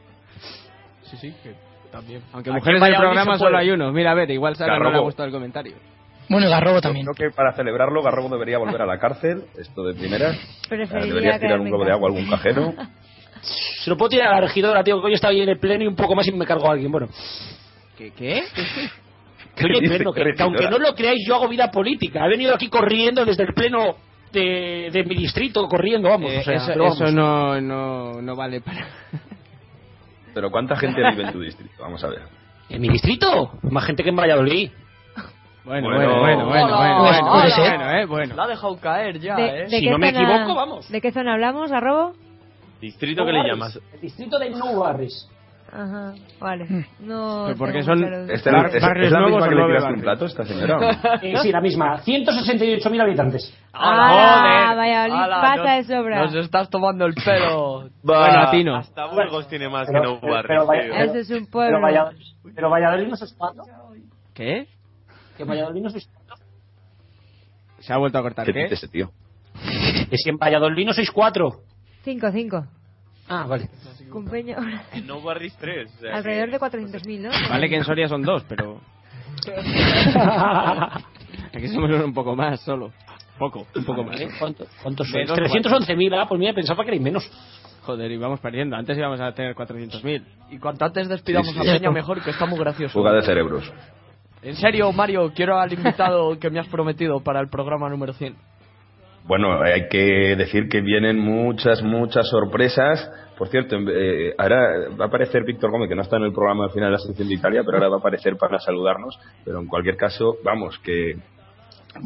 Sí, 1.04 1.18
sí, 1.18 1.34
que 1.44 1.56
también. 1.92 2.22
Aunque 2.32 2.52
mujeres 2.52 2.82
en 2.82 2.88
del 2.88 2.98
programa 3.00 3.38
solo 3.38 3.58
hay 3.58 3.72
uno. 3.72 3.92
Mira, 3.92 4.12
a 4.12 4.16
ver, 4.16 4.30
igual 4.32 4.56
Sara 4.56 4.80
no 4.80 4.92
le 4.92 4.98
ha 4.98 5.02
gustado 5.02 5.26
el 5.28 5.34
comentario. 5.34 5.74
bueno, 6.30 6.48
y 6.48 6.50
Garrobo 6.50 6.80
también. 6.80 7.06
creo 7.08 7.30
que 7.32 7.36
para 7.36 7.52
celebrarlo 7.54 8.02
Garrobo 8.02 8.30
debería 8.30 8.58
volver 8.60 8.82
a 8.82 8.86
la 8.86 8.98
cárcel 8.98 9.44
esto 9.60 9.84
de 9.84 9.94
primera 9.96 10.32
Preferiría 10.70 11.08
deberías 11.14 11.40
tirar 11.42 11.60
un 11.60 11.68
globo 11.68 11.84
de 11.84 11.92
agua 11.92 12.08
a 12.08 12.12
algún 12.14 12.30
cajero 12.30 12.74
Se 13.42 13.90
lo 13.90 13.98
puedo 13.98 14.10
tirar 14.10 14.28
a 14.28 14.36
la 14.36 14.42
regidora, 14.42 14.84
tío, 14.84 15.00
que 15.02 15.08
hoy 15.08 15.14
estaba 15.14 15.32
ahí 15.32 15.42
en 15.42 15.50
el 15.50 15.60
pleno 15.60 15.84
y 15.84 15.88
un 15.88 15.96
poco 15.96 16.16
más 16.16 16.28
y 16.28 16.32
me 16.32 16.46
cargo 16.46 16.68
a 16.70 16.74
alguien. 16.74 16.92
Bueno, 16.92 17.08
¿Qué? 17.98 18.12
¿Qué? 18.12 18.44
pleno, 19.56 20.12
que, 20.14 20.24
¿Qué 20.24 20.34
que 20.34 20.44
aunque 20.44 20.70
no 20.70 20.78
lo 20.78 20.94
creáis, 20.96 21.26
yo 21.28 21.36
hago 21.36 21.48
vida 21.48 21.70
política. 21.72 22.26
He 22.26 22.30
venido 22.30 22.56
aquí 22.56 22.70
corriendo 22.70 23.26
desde 23.26 23.44
el 23.44 23.54
pleno 23.54 23.96
de, 24.32 24.90
de 24.92 25.04
mi 25.04 25.16
distrito, 25.16 25.68
corriendo, 25.68 26.10
vamos. 26.10 26.32
Eh, 26.32 26.40
o 26.40 26.44
sea, 26.44 26.54
eso 26.56 26.68
pero 26.68 26.84
vamos. 26.84 27.02
eso 27.02 27.12
no, 27.12 27.60
no, 27.62 28.22
no 28.22 28.36
vale 28.36 28.62
para... 28.62 28.88
pero 30.34 30.50
cuánta 30.50 30.76
gente 30.78 31.02
vive 31.10 31.24
en 31.24 31.32
tu 31.34 31.42
distrito 31.42 31.74
vamos 31.82 32.02
a 32.06 32.08
ver 32.08 32.22
¿En 32.70 32.80
mi 32.82 32.88
distrito? 32.88 33.52
Más 33.64 33.86
gente 33.86 34.02
que 34.02 34.10
en 34.10 34.16
Valladolid. 34.16 34.72
Bueno, 35.66 35.90
Bueno. 35.90 35.98
bueno, 35.98 36.20
bueno, 36.22 36.48
bueno, 36.48 36.78
bueno, 36.78 37.50
ser. 37.50 37.78
bueno, 37.78 37.92
eh, 37.92 38.06
bueno. 38.06 38.36
La 38.36 38.44
ha 38.44 38.48
dejado 38.48 38.78
caer 38.80 39.20
ya, 39.20 39.36
¿De, 39.36 39.46
¿eh? 39.46 39.62
de 39.64 39.70
Si 39.70 39.82
qué 39.82 39.92
no 39.92 39.98
me 39.98 40.10
equivoco, 40.10 40.56
vamos. 40.56 40.90
¿De 40.90 41.02
qué 41.02 41.12
zona 41.12 41.34
hablamos, 41.34 41.70
Garrobo? 41.70 42.14
¿Distrito 42.82 43.26
que 43.26 43.32
le 43.32 43.44
llamas? 43.48 43.80
El 43.94 44.02
distrito 44.02 44.38
de 44.40 44.50
Nou 44.50 44.80
Barris. 44.80 45.30
Ajá, 45.74 46.14
vale. 46.38 46.88
No 47.00 47.44
Pero 47.46 47.58
porque 47.58 47.82
son-. 47.84 48.04
¿Este 48.30 48.52
Bar- 48.52 48.68
es, 48.68 48.76
es 48.76 48.82
barrios 48.82 49.10
la 49.14 49.22
misma 49.22 49.48
que 49.48 49.56
le 49.56 49.66
tiraste 49.68 49.94
un 49.94 50.02
plato 50.02 50.26
esta 50.26 50.44
señora 50.44 50.78
no? 51.02 51.18
Eh, 51.22 51.34
sí, 51.42 51.50
la 51.50 51.62
misma. 51.62 52.02
168.000 52.04 53.02
habitantes. 53.02 53.58
¡Ah, 53.72 54.74
Valladolid 54.76 55.14
Ala, 55.24 55.42
pasa 55.42 55.56
nos- 55.78 55.88
de 55.88 55.96
sobra! 55.96 56.26
Nos 56.26 56.36
estás 56.36 56.70
tomando 56.70 57.06
el 57.06 57.14
pelo. 57.14 57.90
Bueno, 58.04 58.42
a 58.42 58.52
ti 58.52 58.66
no. 58.66 58.76
Hasta 58.76 59.06
Burgos 59.06 59.48
tiene 59.48 59.70
más 59.70 59.88
Pero- 59.88 60.20
que 60.20 60.28
no 60.28 60.68
tío. 60.68 60.94
Ese 60.94 61.20
es 61.22 61.30
un 61.32 61.46
pueblo. 61.46 61.78
Pero 61.78 61.82
Valladolid, 61.82 62.26
pero 62.54 62.70
Valladolid 62.70 63.08
no 63.08 63.16
sois 63.16 63.34
cuatro. 63.38 63.64
¿Qué? 64.34 64.68
Que 65.38 65.46
Valladolid 65.46 65.84
no 65.84 65.90
sois 65.90 66.06
cuatro. 66.14 66.36
Se 67.80 67.94
ha 67.94 67.98
vuelto 67.98 68.18
a 68.18 68.22
cortar, 68.24 68.46
¿Qué 68.46 68.52
¿qué? 68.52 68.64
dice 68.64 68.74
ese 68.76 68.88
tío? 68.90 69.10
Que 70.10 70.18
si 70.18 70.30
en 70.30 70.38
Valladolid 70.38 70.86
no 70.86 70.92
sois 70.94 71.10
cuatro. 71.12 71.62
Cinco, 72.04 72.32
cinco. 72.32 72.66
Ah, 73.28 73.46
vale. 73.48 73.70
En 74.94 75.08
No 75.08 75.22
Barris 75.22 75.56
3. 75.58 75.90
o 75.96 76.00
sea, 76.00 76.16
Alrededor 76.18 76.52
de 76.52 76.60
400.000, 76.60 77.20
¿no? 77.22 77.30
Vale 77.50 77.70
que 77.70 77.76
en 77.78 77.84
Soria 77.86 78.08
son 78.08 78.22
dos, 78.24 78.44
pero... 78.48 78.82
Aquí 81.54 81.68
somos 81.70 81.90
un 82.04 82.14
poco 82.14 82.36
más 82.36 82.60
solo. 82.62 82.92
Poco, 83.38 83.66
un 83.76 83.86
poco 83.86 84.04
más. 84.04 84.20
¿Eh? 84.20 84.30
¿Cuánto- 84.38 84.66
¿Cuántos 84.84 85.08
dos, 85.12 85.38
311.000, 85.38 86.14
ah, 86.20 86.26
pues 86.28 86.40
mira, 86.40 86.54
pensaba 86.54 86.84
que 86.84 86.90
erais 86.90 87.02
menos. 87.02 87.30
Joder, 87.84 88.12
y 88.12 88.18
vamos 88.18 88.40
perdiendo. 88.40 88.76
Antes 88.76 88.98
íbamos 88.98 89.20
a 89.20 89.32
tener 89.34 89.56
400.000. 89.56 90.24
Y 90.52 90.60
cuanto 90.60 90.86
antes 90.86 91.08
despidamos 91.10 91.52
Sí, 91.54 91.60
a. 91.60 91.74
Peña, 91.74 91.90
mejor, 91.92 92.22
que 92.22 92.30
está 92.30 92.46
muy 92.46 92.60
gracioso. 92.60 92.94
fuga 92.94 93.12
de 93.14 93.24
cerebros 93.24 93.72
En 94.44 94.56
serio, 94.56 94.92
Mario, 94.92 95.32
quiero 95.34 95.60
al 95.60 95.72
invitado 95.74 96.38
que 96.38 96.50
me 96.52 96.60
has 96.60 96.68
prometido 96.68 97.22
para 97.22 97.40
el 97.40 97.48
programa 97.50 97.90
número 97.90 98.14
100. 98.14 98.36
Bueno, 99.28 99.62
hay 99.62 99.88
que 99.88 100.36
decir 100.36 100.68
que 100.68 100.82
vienen 100.82 101.20
muchas, 101.20 101.82
muchas 101.84 102.28
sorpresas. 102.30 103.10
Por 103.38 103.48
cierto, 103.48 103.78
eh, 103.90 104.34
ahora 104.38 104.90
va 105.00 105.06
a 105.06 105.08
aparecer 105.08 105.44
Víctor 105.44 105.72
Gómez, 105.72 105.90
que 105.90 105.96
no 105.96 106.02
está 106.02 106.18
en 106.18 106.24
el 106.24 106.34
programa 106.34 106.66
al 106.66 106.72
final 106.72 106.90
de 106.90 106.94
la 106.94 107.00
sección 107.00 107.28
de 107.28 107.36
Italia, 107.36 107.62
pero 107.66 107.78
ahora 107.78 107.90
va 107.90 107.96
a 107.96 108.00
aparecer 108.00 108.36
para 108.38 108.60
saludarnos. 108.60 109.18
Pero 109.46 109.60
en 109.60 109.68
cualquier 109.68 109.96
caso, 109.96 110.36
vamos, 110.44 110.78
que, 110.80 111.16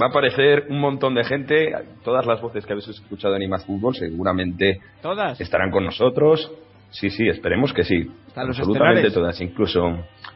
va 0.02 0.08
a 0.08 0.10
aparecer 0.10 0.66
un 0.70 0.80
montón 0.80 1.16
de 1.16 1.24
gente. 1.24 1.74
Todas 2.04 2.26
las 2.26 2.42
voces 2.42 2.66
que 2.66 2.74
habéis 2.74 2.88
escuchado 2.88 3.36
en 3.36 3.44
Imas 3.44 3.66
Fútbol 3.66 3.96
seguramente 3.96 4.80
Todas. 5.02 5.40
estarán 5.40 5.72
con 5.72 5.84
nosotros. 5.86 6.52
Sí, 6.92 7.10
sí, 7.10 7.28
esperemos 7.28 7.74
que 7.74 7.84
sí. 7.84 8.10
Absolutamente 8.36 9.08
estelares. 9.08 9.14
todas. 9.14 9.42
Incluso 9.42 9.82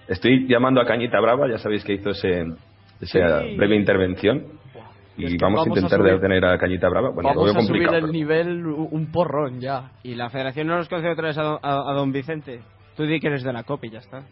estoy 0.07 0.47
llamando 0.47 0.81
a 0.81 0.85
Cañita 0.85 1.19
Brava, 1.21 1.47
ya 1.49 1.57
sabéis 1.57 1.83
que 1.85 1.93
hizo 1.93 2.09
ese, 2.09 2.43
esa 2.99 3.41
Sí. 3.41 3.55
breve 3.55 3.75
intervención. 3.75 4.43
Y 5.19 5.25
Es 5.25 5.31
que 5.33 5.37
vamos, 5.41 5.59
vamos 5.61 5.67
a 5.67 5.79
a 5.79 5.81
intentar 5.83 5.99
subir- 5.99 6.13
de 6.13 6.19
tener 6.19 6.45
a 6.45 6.57
Cañita 6.57 6.89
Brava. 6.89 7.09
Bueno, 7.09 7.29
lo 7.33 7.35
Vamos 7.41 7.53
veo 7.53 7.61
a 7.63 7.65
subir 7.65 7.87
el 7.93 8.11
nivel 8.11 8.65
un 8.65 9.11
porrón 9.11 9.59
ya. 9.59 9.91
Y 10.03 10.15
la 10.15 10.29
federación 10.29 10.67
no 10.67 10.77
nos 10.77 10.87
concede 10.89 11.11
otra 11.11 11.27
vez 11.27 11.37
a 11.37 11.43
don, 11.43 11.59
a- 11.61 11.91
a 11.91 11.93
don 11.93 12.11
Vicente. 12.11 12.61
Tú 12.95 13.03
di 13.03 13.19
que 13.19 13.27
eres 13.27 13.43
de 13.43 13.53
la 13.53 13.63
COP 13.63 13.85
y 13.85 13.89
ya 13.91 13.99
está. 13.99 14.23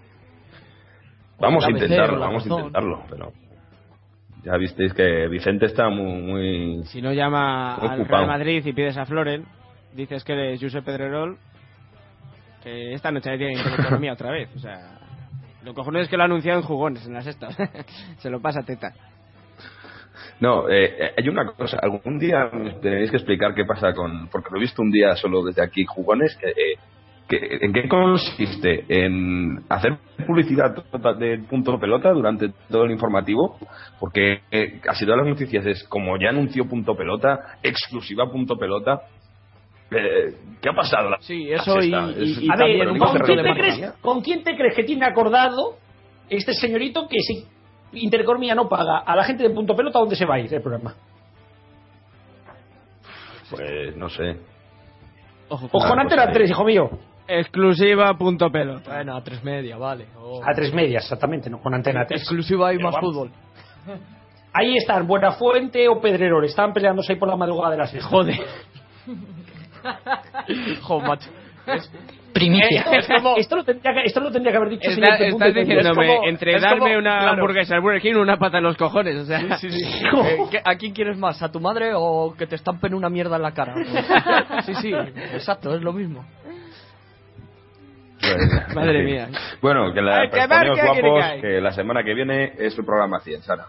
Vamos 1.39 1.65
a 1.65 1.71
intentarlo, 1.71 2.19
vamos 2.19 2.45
a 2.45 2.49
intentarlo, 2.49 3.03
pero 3.09 3.31
ya 4.43 4.57
visteis 4.57 4.93
que 4.93 5.27
Vicente 5.27 5.67
está 5.67 5.89
muy, 5.89 6.21
muy 6.21 6.83
Si 6.85 7.01
no 7.01 7.11
llama 7.13 7.75
al. 7.75 8.05
Real 8.07 8.27
Madrid 8.27 8.65
y 8.65 8.73
pides 8.73 8.97
a 8.97 9.05
Floren, 9.05 9.45
dices 9.93 10.23
que 10.23 10.33
eres 10.33 10.59
Josep 10.61 10.83
Pedrerol, 10.83 11.37
que 12.63 12.93
esta 12.93 13.11
noche 13.11 13.37
tiene 13.37 13.53
intereconomía 13.53 14.13
otra 14.13 14.31
vez. 14.31 14.49
O 14.55 14.59
sea, 14.59 14.97
lo 15.63 15.73
cojones 15.73 16.03
es 16.03 16.09
que 16.09 16.17
lo 16.17 16.23
ha 16.23 16.25
anunciado 16.25 16.59
en 16.59 16.65
jugones, 16.65 17.05
en 17.05 17.13
las 17.13 17.27
estas. 17.27 17.55
Se 18.17 18.29
lo 18.29 18.41
pasa 18.41 18.61
a 18.61 18.63
teta. 18.65 18.93
No, 20.39 20.69
eh, 20.69 20.95
eh, 20.99 21.11
hay 21.17 21.29
una 21.29 21.45
cosa. 21.47 21.77
Algún 21.81 22.19
día 22.19 22.49
tenéis 22.81 23.09
que 23.09 23.17
explicar 23.17 23.55
qué 23.55 23.65
pasa 23.65 23.93
con. 23.93 24.27
Porque 24.29 24.49
lo 24.51 24.57
he 24.57 24.61
visto 24.61 24.81
un 24.81 24.91
día 24.91 25.15
solo 25.15 25.43
desde 25.43 25.63
aquí, 25.63 25.83
jugones. 25.85 26.35
Que, 26.37 26.49
eh, 26.49 26.75
que- 27.27 27.57
¿En 27.65 27.73
qué 27.73 27.87
consiste? 27.89 28.85
¿En 28.87 29.63
hacer 29.67 29.97
publicidad 30.25 30.73
de 31.17 31.39
punto 31.39 31.79
pelota 31.79 32.11
durante 32.11 32.49
todo 32.69 32.85
el 32.85 32.91
informativo? 32.91 33.57
Porque 33.99 34.41
eh, 34.51 34.79
casi 34.81 35.05
todas 35.05 35.19
las 35.21 35.27
noticias 35.27 35.65
es 35.65 35.83
como 35.89 36.17
ya 36.19 36.29
anunció 36.29 36.65
punto 36.67 36.95
pelota, 36.95 37.57
exclusiva 37.63 38.31
punto 38.31 38.55
pelota. 38.57 39.01
Eh, 39.89 40.35
¿Qué 40.61 40.69
ha 40.69 40.73
pasado? 40.73 41.09
Sí, 41.21 41.49
eso 41.51 41.81
y- 41.81 41.93
Es- 41.93 42.41
y 42.43 42.47
A 42.51 42.55
ver, 42.57 42.87
¿con 42.89 42.99
quién, 43.19 43.37
te 43.43 43.53
crees, 43.53 43.93
¿con 44.01 44.21
quién 44.21 44.43
te 44.43 44.55
crees 44.55 44.75
que 44.75 44.83
tiene 44.83 45.05
acordado 45.05 45.77
este 46.29 46.53
señorito 46.53 47.07
que 47.07 47.17
si 47.21 47.45
Intereconomía 48.03 48.55
no 48.55 48.67
paga 48.67 48.99
a 48.99 49.15
la 49.15 49.23
gente 49.23 49.43
de 49.43 49.49
Punto 49.51 49.75
Pelota, 49.75 49.99
¿dónde 49.99 50.15
se 50.15 50.25
va 50.25 50.35
a 50.35 50.39
ir 50.39 50.53
el 50.53 50.61
programa? 50.61 50.93
Pues 53.49 53.95
no 53.95 54.09
sé. 54.09 54.37
Ojo, 55.49 55.67
Pues 55.69 55.85
con 55.85 55.99
Antena 55.99 56.23
pues, 56.25 56.35
3, 56.35 56.49
hijo 56.49 56.63
mío. 56.65 56.89
Exclusiva 57.27 58.13
punto 58.17 58.49
pelo. 58.49 58.79
Bueno, 58.85 59.15
a 59.15 59.21
tres 59.21 59.43
media, 59.43 59.77
vale. 59.77 60.07
Oh. 60.17 60.41
A 60.43 60.53
tres 60.53 60.73
medias, 60.73 61.03
exactamente, 61.03 61.49
no 61.49 61.59
con 61.59 61.73
Antena 61.73 62.05
3. 62.05 62.21
Exclusiva 62.21 62.73
y 62.73 62.77
Pero 62.77 62.89
más 62.89 62.95
vamos. 62.95 63.13
fútbol. 63.13 63.31
Ahí 64.53 64.75
están, 64.77 65.07
Buenafuente 65.07 65.87
o 65.87 65.99
Pedrerol. 66.01 66.43
Estaban 66.45 66.73
peleándose 66.73 67.13
ahí 67.13 67.19
por 67.19 67.29
la 67.29 67.35
madrugada 67.35 67.71
de 67.71 67.77
las 67.77 67.91
seis. 67.91 68.03
Joder. 68.05 68.35
Joder, 70.81 71.07
macho. 71.07 71.29
Es- 71.75 71.91
Primicia. 72.33 72.81
Es 72.91 73.07
como- 73.07 73.35
esto, 73.37 73.55
lo 73.55 73.63
tendría 73.63 73.93
que, 73.93 74.01
esto 74.05 74.19
lo 74.19 74.31
tendría 74.31 74.51
que 74.51 74.57
haber 74.57 74.69
dicho 74.69 74.89
Está- 74.91 75.15
estás 75.15 75.31
Punto. 75.31 75.45
diciéndome 75.53 76.05
Es 76.05 76.15
como- 76.17 76.27
entre 76.29 76.55
es 76.55 76.61
darme 76.61 76.79
como- 76.81 76.97
una 76.99 77.17
claro. 77.17 77.29
hamburguesa 77.31 77.75
al 77.75 77.81
Burger 77.81 78.01
King 78.01 78.13
o 78.15 78.21
una 78.21 78.37
pata 78.37 78.59
en 78.59 78.63
los 78.65 78.77
cojones. 78.77 79.15
O 79.17 79.25
sea, 79.25 79.57
Sí, 79.57 79.71
sí, 79.71 79.79
sí. 79.79 80.03
Eh, 80.13 80.37
¿qué- 80.51 80.61
¿A 80.63 80.75
quién 80.75 80.93
quieres 80.93 81.17
más? 81.17 81.41
¿A 81.41 81.51
tu 81.51 81.59
madre 81.59 81.93
o 81.95 82.35
que 82.37 82.45
te 82.45 82.55
estampen 82.55 82.93
una 82.93 83.09
mierda 83.09 83.37
en 83.37 83.41
la 83.41 83.53
cara? 83.53 83.73
Sí, 84.67 84.73
sí, 84.75 84.93
exacto, 85.33 85.75
es 85.75 85.81
lo 85.81 85.93
mismo. 85.93 86.23
Pues, 88.19 88.75
Madre 88.75 89.03
mía. 89.03 89.29
Bueno, 89.61 89.93
que 89.93 90.01
la 90.01 90.21
que 90.29 90.37
que 90.39 90.47
guapos, 90.47 91.21
cae. 91.21 91.41
que 91.41 91.61
la 91.61 91.71
semana 91.71 92.03
que 92.03 92.13
viene 92.13 92.51
es 92.57 92.73
su 92.73 92.83
programa 92.85 93.19
100, 93.19 93.41
Sara. 93.43 93.65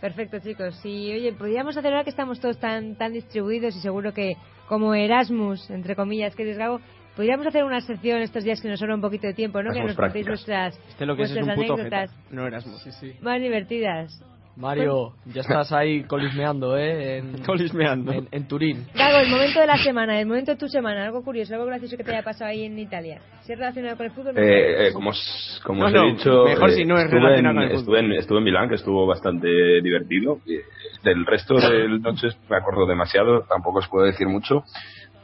Perfecto, 0.00 0.38
chicos. 0.40 0.80
Y 0.84 1.12
oye, 1.12 1.32
podríamos 1.32 1.76
hacer 1.76 1.92
ahora 1.92 2.04
que 2.04 2.10
estamos 2.10 2.40
todos 2.40 2.58
tan 2.58 2.96
tan 2.96 3.12
distribuidos 3.12 3.76
y 3.76 3.80
seguro 3.80 4.14
que 4.14 4.36
como 4.66 4.94
Erasmus, 4.94 5.68
entre 5.70 5.94
comillas, 5.94 6.34
que 6.34 6.42
eres 6.44 6.56
Gabo, 6.56 6.80
podríamos 7.16 7.46
hacer 7.46 7.64
una 7.64 7.80
sección 7.80 8.20
estos 8.22 8.44
días 8.44 8.60
que 8.60 8.68
nos 8.68 8.78
sobra 8.78 8.94
un 8.94 9.00
poquito 9.00 9.26
de 9.26 9.34
tiempo, 9.34 9.62
¿no? 9.62 9.72
que 9.72 9.82
nos 9.82 9.96
contéis 9.96 10.26
vuestras, 10.26 10.78
Este 10.88 11.06
lo 11.06 11.16
que 11.16 11.22
es 11.22 11.30
es 11.30 11.36
vuestras 11.36 11.58
un 11.58 11.62
puto 11.62 11.74
anécdotas 11.74 12.10
jeta. 12.10 12.34
No 12.34 12.46
Erasmus. 12.46 12.82
Sí, 12.82 12.92
sí. 12.92 13.14
más 13.20 13.40
divertidas. 13.40 14.22
Mario, 14.56 15.14
ya 15.24 15.40
estás 15.40 15.72
ahí 15.72 16.02
colismeando, 16.04 16.76
¿eh? 16.76 17.18
En, 17.18 17.42
Colismeando. 17.46 18.12
En, 18.12 18.28
en 18.30 18.46
Turín. 18.46 18.86
Gago, 18.94 19.18
el 19.18 19.30
momento 19.30 19.58
de 19.60 19.66
la 19.66 19.78
semana, 19.78 20.20
el 20.20 20.26
momento 20.26 20.52
de 20.52 20.58
tu 20.58 20.68
semana, 20.68 21.06
algo 21.06 21.22
curioso, 21.22 21.54
algo 21.54 21.66
gracioso 21.66 21.96
que 21.96 22.04
te 22.04 22.10
haya 22.10 22.22
pasado 22.22 22.50
ahí 22.50 22.64
en 22.64 22.78
Italia. 22.78 23.20
Si 23.42 23.52
es 23.52 23.58
relacionado 23.58 23.96
con 23.96 24.06
el 24.06 24.12
fútbol. 24.12 24.36
Eh, 24.36 24.88
eh, 24.88 24.92
como 24.92 25.10
os, 25.10 25.62
como 25.64 25.80
No, 25.80 25.86
os 25.86 25.92
no, 25.92 26.04
he 26.04 26.12
dicho, 26.12 26.44
mejor 26.44 26.70
eh, 26.70 26.72
si 26.74 26.84
no 26.84 26.96
es 26.98 27.04
estuve, 27.04 27.20
relacionado 27.20 27.54
en, 27.54 27.62
con 27.62 27.70
el 27.70 27.78
estuve, 27.78 27.98
en, 28.00 28.12
estuve 28.12 28.38
en 28.38 28.44
Milán, 28.44 28.68
que 28.68 28.74
estuvo 28.74 29.06
bastante 29.06 29.48
divertido. 29.82 30.40
Eh, 30.46 30.62
Del 31.04 31.24
resto 31.24 31.54
de 31.54 31.88
noches 31.88 32.36
me 32.50 32.56
acuerdo 32.58 32.86
demasiado, 32.86 33.42
tampoco 33.48 33.78
os 33.78 33.88
puedo 33.88 34.04
decir 34.04 34.26
mucho. 34.26 34.64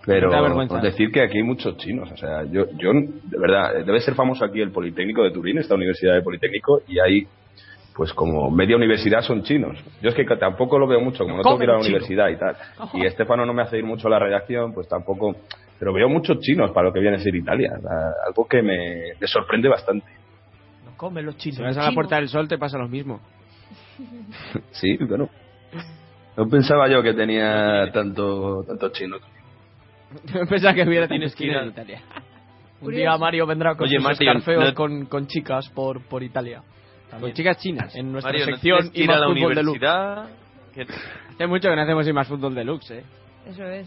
Pero 0.07 0.31
os 0.31 0.83
decir 0.83 1.11
que 1.11 1.20
aquí 1.20 1.39
hay 1.39 1.43
muchos 1.43 1.77
chinos. 1.78 2.11
O 2.12 2.16
sea, 2.16 2.45
yo, 2.45 2.66
yo, 2.78 2.93
de 2.93 3.39
verdad, 3.39 3.85
debe 3.85 4.01
ser 4.01 4.15
famoso 4.15 4.45
aquí 4.45 4.61
el 4.61 4.70
Politécnico 4.70 5.24
de 5.24 5.33
Turín, 5.33 5.59
esta 5.59 5.74
universidad 5.74 6.15
de 6.15 6.23
Politécnico, 6.23 6.81
y 6.87 7.01
hay, 7.01 7.27
pues 7.95 8.12
como 8.12 8.49
media 8.51 8.77
universidad 8.77 9.23
son 9.23 9.43
chinos. 9.43 9.77
Yo 10.01 10.11
es 10.11 10.15
que 10.15 10.24
tampoco 10.37 10.78
lo 10.78 10.87
veo 10.87 11.01
mucho, 11.01 11.24
como 11.24 11.39
no 11.39 11.43
tengo 11.43 11.59
que 11.59 11.65
ir 11.65 11.70
a 11.70 11.74
la 11.74 11.81
chino. 11.81 11.97
universidad 11.97 12.28
y 12.28 12.37
tal. 12.37 12.57
Y 12.95 13.05
Estefano 13.05 13.45
no 13.45 13.53
me 13.53 13.62
hace 13.62 13.78
ir 13.78 13.85
mucho 13.85 14.07
a 14.07 14.11
la 14.11 14.20
redacción, 14.20 14.73
pues 14.73 14.89
tampoco. 14.89 15.35
Pero 15.78 15.93
veo 15.93 16.09
muchos 16.09 16.39
chinos 16.39 16.70
para 16.70 16.87
lo 16.87 16.93
que 16.93 17.01
viene 17.01 17.16
a 17.16 17.20
ser 17.20 17.35
Italia. 17.35 17.73
O 17.77 17.81
sea, 17.83 18.12
algo 18.28 18.47
que 18.47 18.62
me, 18.62 19.12
me 19.20 19.27
sorprende 19.27 19.69
bastante. 19.69 20.07
No 20.85 20.97
comen 20.97 21.27
los 21.27 21.37
chinos. 21.37 21.57
Si 21.57 21.62
vas 21.65 21.77
a 21.78 21.91
la 21.91 21.93
Puerta 21.93 22.16
del 22.16 22.28
Sol 22.28 22.49
te 22.49 22.59
pasa 22.59 22.78
lo 22.78 22.89
mismo. 22.89 23.20
Sí, 24.70 24.97
bueno. 24.99 25.28
No 26.37 26.47
pensaba 26.49 26.89
yo 26.89 27.03
que 27.03 27.15
tenía 27.15 27.91
tanto, 27.93 28.62
tanto 28.66 28.91
chino. 28.91 29.16
Pensaba 30.48 30.74
que 30.74 30.82
hubiera 30.82 31.09
tienes 31.09 31.34
que 31.34 31.44
ir 31.44 31.51
esquina. 31.52 31.66
a 31.66 31.70
Italia. 31.70 32.02
Un 32.80 32.94
día 32.94 33.16
Mario 33.16 33.47
vendrá 33.47 33.74
con 33.74 33.86
Oye, 33.86 33.97
sus 33.97 34.05
Mario, 34.05 34.18
escarfeos 34.32 34.64
no- 34.64 34.74
con, 34.74 35.06
con 35.06 35.26
chicas 35.26 35.68
por, 35.70 36.02
por 36.06 36.22
Italia. 36.22 36.62
Con 37.20 37.32
chicas 37.32 37.56
chinas. 37.59 37.94
En 37.97 38.12
nuestra 38.12 38.32
Mario, 38.32 38.47
¿no 38.47 38.52
sección 38.56 38.90
que 38.90 39.01
y 39.01 39.05
ir 39.05 39.10
a 39.10 39.14
más 39.14 39.20
la 39.20 39.26
fútbol 39.28 39.55
de 39.55 39.62
luz. 39.62 39.76
universidad? 39.76 40.28
Que- 40.74 40.86
Hace 41.34 41.47
mucho 41.47 41.68
que 41.70 41.76
no 41.76 41.82
hacemos 41.82 42.06
ir 42.06 42.12
más 42.14 42.28
fútbol 42.28 42.55
deluxe, 42.55 42.90
¿eh? 42.90 43.05
Eso 43.47 43.64
es. 43.64 43.86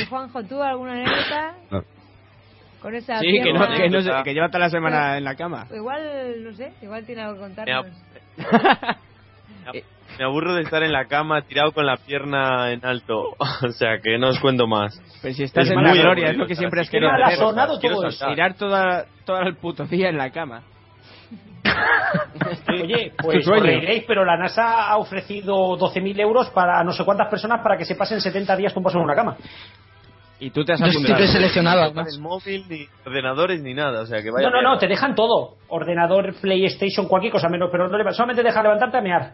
Y 0.00 0.04
Juanjo, 0.06 0.42
¿tú 0.44 0.60
alguna 0.62 0.92
anécdota? 0.94 1.54
No. 1.70 1.82
Con 2.80 2.94
esa 2.94 3.18
Sí, 3.20 3.26
que 3.42 3.52
no, 3.52 3.68
que, 3.76 3.88
no 3.90 4.00
se- 4.00 4.22
que 4.24 4.34
lleva 4.34 4.48
toda 4.48 4.60
la 4.60 4.70
semana 4.70 5.18
en 5.18 5.24
la 5.24 5.34
cama. 5.36 5.66
Igual, 5.74 6.42
no 6.44 6.52
sé, 6.54 6.72
igual 6.82 7.04
tiene 7.04 7.22
algo 7.22 7.34
que 7.34 7.40
Me, 7.40 7.46
contarnos. 7.54 7.86
Ab- 9.70 9.82
me 10.18 10.24
aburro 10.24 10.54
de 10.54 10.62
estar 10.62 10.82
en 10.82 10.92
la 10.92 11.04
cama 11.06 11.42
tirado 11.42 11.72
con 11.72 11.86
la 11.86 11.96
pierna 11.96 12.72
en 12.72 12.84
alto. 12.84 13.34
o 13.62 13.68
sea, 13.70 13.98
que 14.02 14.18
no 14.18 14.28
os 14.28 14.40
cuento 14.40 14.66
más. 14.66 15.00
Pues 15.22 15.36
si 15.36 15.44
estás 15.44 15.66
Es 15.66 15.70
en 15.70 15.76
muy 15.76 15.84
la 15.84 15.92
gloria, 15.92 16.08
aburrido 16.08 16.30
es 16.30 16.36
lo 16.38 16.46
que 16.46 16.54
siempre 16.56 16.80
has 16.80 16.90
querido 16.90 17.10
hacer. 17.12 18.28
Tirar 18.28 18.54
toda, 18.54 19.04
todo 19.24 19.40
el 19.40 19.56
puto 19.56 19.84
día 19.84 20.08
en 20.08 20.18
la 20.18 20.30
cama. 20.30 20.62
Oye, 22.82 23.12
pues 23.22 23.44
reiréis, 23.46 24.04
pero 24.06 24.24
la 24.24 24.36
NASA 24.36 24.88
ha 24.88 24.96
ofrecido 24.96 25.76
12.000 25.78 26.20
euros 26.20 26.50
para 26.50 26.82
no 26.84 26.92
sé 26.92 27.04
cuántas 27.04 27.28
personas 27.28 27.60
para 27.62 27.76
que 27.76 27.84
se 27.84 27.94
pasen 27.94 28.20
70 28.20 28.56
días 28.56 28.72
tumbados 28.74 28.96
en 28.96 29.02
una 29.02 29.14
cama. 29.14 29.36
Y 30.40 30.50
tú 30.50 30.64
te 30.64 30.72
has 30.72 30.78
Yo 30.80 30.86
estoy 30.86 31.02
apuntado. 31.02 31.18
preseleccionado, 31.18 31.80
No 31.80 31.86
además. 31.86 32.14
el 32.14 32.20
móvil, 32.20 32.64
ni 32.68 32.86
ordenadores, 33.04 33.60
ni 33.60 33.74
nada. 33.74 34.02
O 34.02 34.06
sea, 34.06 34.22
que 34.22 34.30
vaya 34.30 34.48
No, 34.48 34.62
no, 34.62 34.62
no, 34.62 34.78
te 34.78 34.86
dejan 34.86 35.14
todo. 35.16 35.56
Ordenador, 35.68 36.32
PlayStation, 36.40 37.08
cualquier 37.08 37.32
cosa 37.32 37.48
menos, 37.48 37.68
pero 37.72 37.88
no 37.88 37.98
le- 37.98 38.12
solamente 38.12 38.42
deja 38.44 38.62
levantarte 38.62 38.98
a 38.98 39.00
mear. 39.00 39.32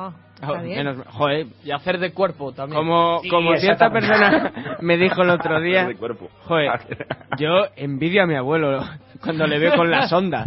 Oh, 0.00 0.12
está 0.36 0.60
bien. 0.62 0.78
menos- 0.78 1.04
joder, 1.08 1.46
Y 1.64 1.72
hacer 1.72 1.98
de 1.98 2.12
cuerpo 2.12 2.52
también. 2.52 2.78
como, 2.80 3.18
Sí, 3.20 3.28
como 3.28 3.56
cierta 3.56 3.90
persona 3.90 4.52
me 4.80 4.96
dijo 4.96 5.22
el 5.22 5.30
otro 5.30 5.60
día, 5.60 5.86
de 5.88 5.96
cuerpo. 5.96 6.28
joder, 6.44 6.70
yo 7.38 7.66
envidio 7.74 8.22
a 8.22 8.26
mi 8.26 8.36
abuelo 8.36 8.80
cuando 9.20 9.46
le 9.48 9.58
veo 9.58 9.74
con 9.74 9.90
la 9.90 10.06
sonda. 10.08 10.46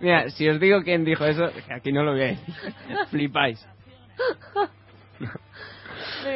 Mira, 0.00 0.28
si 0.30 0.48
os 0.48 0.58
digo 0.58 0.82
quién 0.82 1.04
dijo 1.04 1.24
eso, 1.24 1.48
aquí 1.70 1.92
no 1.92 2.02
lo 2.02 2.12
voy 2.12 2.22
a 2.22 2.24
decir. 2.26 2.54
Flipáis. 3.10 3.64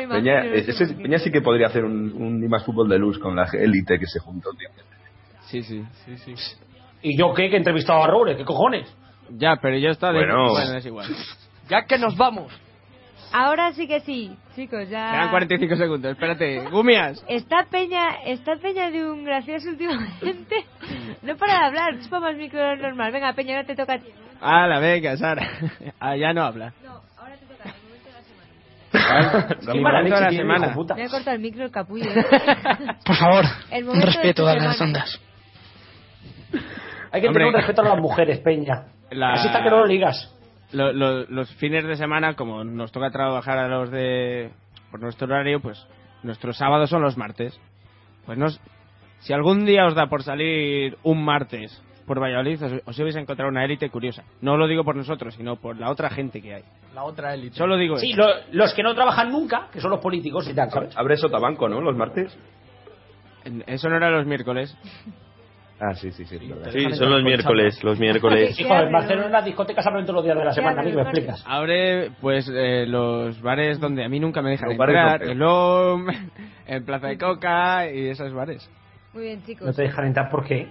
Peña, 0.08 0.44
no 0.44 0.50
ese-. 0.54 0.94
Peña 0.94 1.18
sí 1.18 1.30
que 1.32 1.40
podría 1.42 1.66
hacer 1.66 1.84
un, 1.84 2.12
un 2.12 2.48
más 2.48 2.64
fútbol 2.64 2.88
de 2.88 2.98
luz 2.98 3.18
con 3.18 3.34
la 3.34 3.48
élite 3.52 3.98
que 3.98 4.06
se 4.06 4.20
juntó. 4.20 4.50
tío. 4.52 4.68
Sí, 5.46 5.62
sí, 5.64 5.84
sí, 6.06 6.16
sí. 6.16 6.34
¿Y 7.02 7.18
yo 7.18 7.34
qué? 7.34 7.48
Que 7.48 7.56
he 7.56 7.58
entrevistado 7.58 8.02
a 8.04 8.06
Roure, 8.06 8.36
¿qué 8.36 8.44
cojones? 8.44 8.86
Ya, 9.38 9.56
pero 9.60 9.78
yo 9.78 9.90
estaba 9.90 10.12
de... 10.12 10.20
Bueno. 10.20 10.50
bueno, 10.50 10.74
es 10.76 10.86
igual. 10.86 11.08
Ya 11.68 11.84
que 11.86 11.98
nos 11.98 12.16
vamos. 12.16 12.52
Ahora 13.32 13.72
sí 13.72 13.86
que 13.86 14.00
sí, 14.00 14.36
chicos, 14.56 14.88
ya... 14.88 15.12
Quedan 15.12 15.30
45 15.30 15.76
segundos, 15.76 16.12
espérate. 16.12 16.68
Gumias. 16.68 17.24
Está 17.28 17.66
Peña, 17.70 18.22
está 18.26 18.56
Peña 18.56 18.90
de 18.90 19.08
un 19.08 19.24
gracioso 19.24 19.68
últimamente. 19.68 20.64
No 21.22 21.36
para 21.36 21.52
de 21.52 21.66
hablar, 21.66 22.00
chupa 22.02 22.18
más 22.18 22.34
micro 22.34 22.58
de 22.58 22.78
normal. 22.78 23.12
Venga, 23.12 23.34
Peña, 23.34 23.56
ahora 23.56 23.66
te 23.66 23.76
toca 23.76 23.94
a 23.94 23.98
ti. 23.98 24.08
Ah, 24.40 24.66
la 24.66 24.78
venga, 24.78 25.16
Sara. 25.18 25.46
Ah, 26.00 26.16
ya 26.16 26.32
no 26.32 26.42
habla. 26.42 26.72
No, 26.82 27.02
ahora 27.18 27.36
te 27.36 27.44
toca, 27.44 27.68
el 27.68 27.82
momento 27.82 28.08
de 28.08 28.12
la 28.14 28.22
semana. 29.60 29.82
Mala 29.82 29.98
momento 29.98 30.16
de 30.16 30.20
la 30.22 30.30
semana. 30.30 30.74
Me 30.96 31.04
he 31.04 31.08
cortado 31.10 31.36
el 31.36 31.42
micro 31.42 31.64
el 31.64 31.70
capullo. 31.70 32.10
Por 33.04 33.16
favor, 33.16 33.44
El 33.70 33.86
un 33.86 33.98
de 34.00 34.06
respeto 34.06 34.44
tu 34.44 34.48
a 34.48 34.54
las 34.54 34.80
ondas. 34.80 35.20
Hay 37.12 37.20
que 37.20 37.28
Hombre. 37.28 37.40
tener 37.44 37.54
un 37.54 37.60
respeto 37.60 37.82
a 37.82 37.84
las 37.84 37.98
mujeres, 38.00 38.38
Peña. 38.38 38.84
La- 39.10 39.32
Así 39.34 39.48
está 39.48 39.62
que 39.62 39.70
no 39.70 39.78
lo 39.80 39.86
ligas. 39.86 40.34
lo- 40.72 40.92
lo- 40.92 41.24
los 41.24 41.50
fines 41.56 41.84
de 41.84 41.96
semana, 41.96 42.34
como 42.34 42.62
nos 42.64 42.92
toca 42.92 43.10
trabajar 43.10 43.58
a 43.58 43.68
los 43.68 43.90
de 43.90 44.50
por 44.90 45.00
nuestro 45.00 45.26
horario, 45.26 45.60
pues 45.60 45.84
nuestros 46.22 46.56
sábados 46.56 46.90
son 46.90 47.02
los 47.02 47.16
martes. 47.16 47.58
Pues 48.26 48.38
nos, 48.38 48.60
si 49.20 49.32
algún 49.32 49.64
día 49.66 49.86
os 49.86 49.94
da 49.94 50.06
por 50.06 50.22
salir 50.22 50.96
un 51.02 51.24
martes 51.24 51.82
por 52.06 52.20
Valladolid, 52.20 52.62
os, 52.62 52.72
os 52.86 52.98
vais 52.98 53.16
a 53.16 53.20
encontrar 53.20 53.48
una 53.48 53.64
élite 53.64 53.88
curiosa. 53.90 54.22
No 54.40 54.56
lo 54.56 54.66
digo 54.68 54.84
por 54.84 54.94
nosotros, 54.96 55.34
sino 55.34 55.56
por 55.56 55.76
la 55.76 55.90
otra 55.90 56.10
gente 56.10 56.40
que 56.42 56.54
hay. 56.54 56.62
La 56.94 57.02
otra 57.04 57.34
élite. 57.34 57.56
Solo 57.56 57.76
digo 57.76 57.96
Sí, 57.98 58.12
lo- 58.12 58.26
los 58.52 58.72
que 58.74 58.82
no 58.82 58.94
trabajan 58.94 59.30
nunca, 59.30 59.68
que 59.72 59.80
son 59.80 59.90
los 59.90 60.00
políticos 60.00 60.48
y 60.48 60.54
tal, 60.54 60.70
¿sabes? 60.70 60.96
Abre 60.96 61.16
Sotabanco, 61.16 61.68
¿no? 61.68 61.80
Los 61.80 61.96
martes. 61.96 62.36
Eso 63.66 63.88
no 63.88 63.96
era 63.96 64.10
los 64.10 64.26
miércoles. 64.26 64.76
Ah, 65.82 65.94
sí, 65.94 66.12
sí, 66.12 66.26
sí. 66.26 66.36
es. 66.36 66.72
Sí, 66.74 66.92
son 66.92 67.10
los 67.10 67.22
miércoles, 67.22 67.82
los 67.82 67.98
miércoles. 67.98 68.58
Hijo, 68.60 68.74
en 68.74 68.92
Barcelona 68.92 69.28
las 69.30 69.44
discotecas 69.46 69.86
abren 69.86 70.04
todos 70.04 70.16
los 70.16 70.24
días 70.24 70.36
de 70.36 70.44
la 70.44 70.52
semana, 70.52 70.82
¿a 70.82 70.84
mí 70.84 70.92
me 70.92 71.00
explicas? 71.02 71.42
Abre, 71.46 72.10
pues, 72.20 72.50
eh, 72.52 72.84
los 72.86 73.40
bares 73.40 73.80
donde 73.80 74.04
a 74.04 74.08
mí 74.10 74.20
nunca 74.20 74.42
me 74.42 74.50
dejan 74.50 74.68
Los 74.68 74.78
entrar. 74.78 75.22
El 75.22 75.42
OM, 75.42 76.06
en 76.66 76.84
Plaza 76.84 77.06
de 77.06 77.16
Coca 77.16 77.90
y 77.90 78.08
esos 78.08 78.32
bares. 78.34 78.70
Muy 79.14 79.22
bien, 79.24 79.42
chicos. 79.44 79.66
No 79.66 79.72
te 79.72 79.82
dejan 79.82 80.06
entrar, 80.06 80.28
¿por 80.30 80.44
qué? 80.44 80.68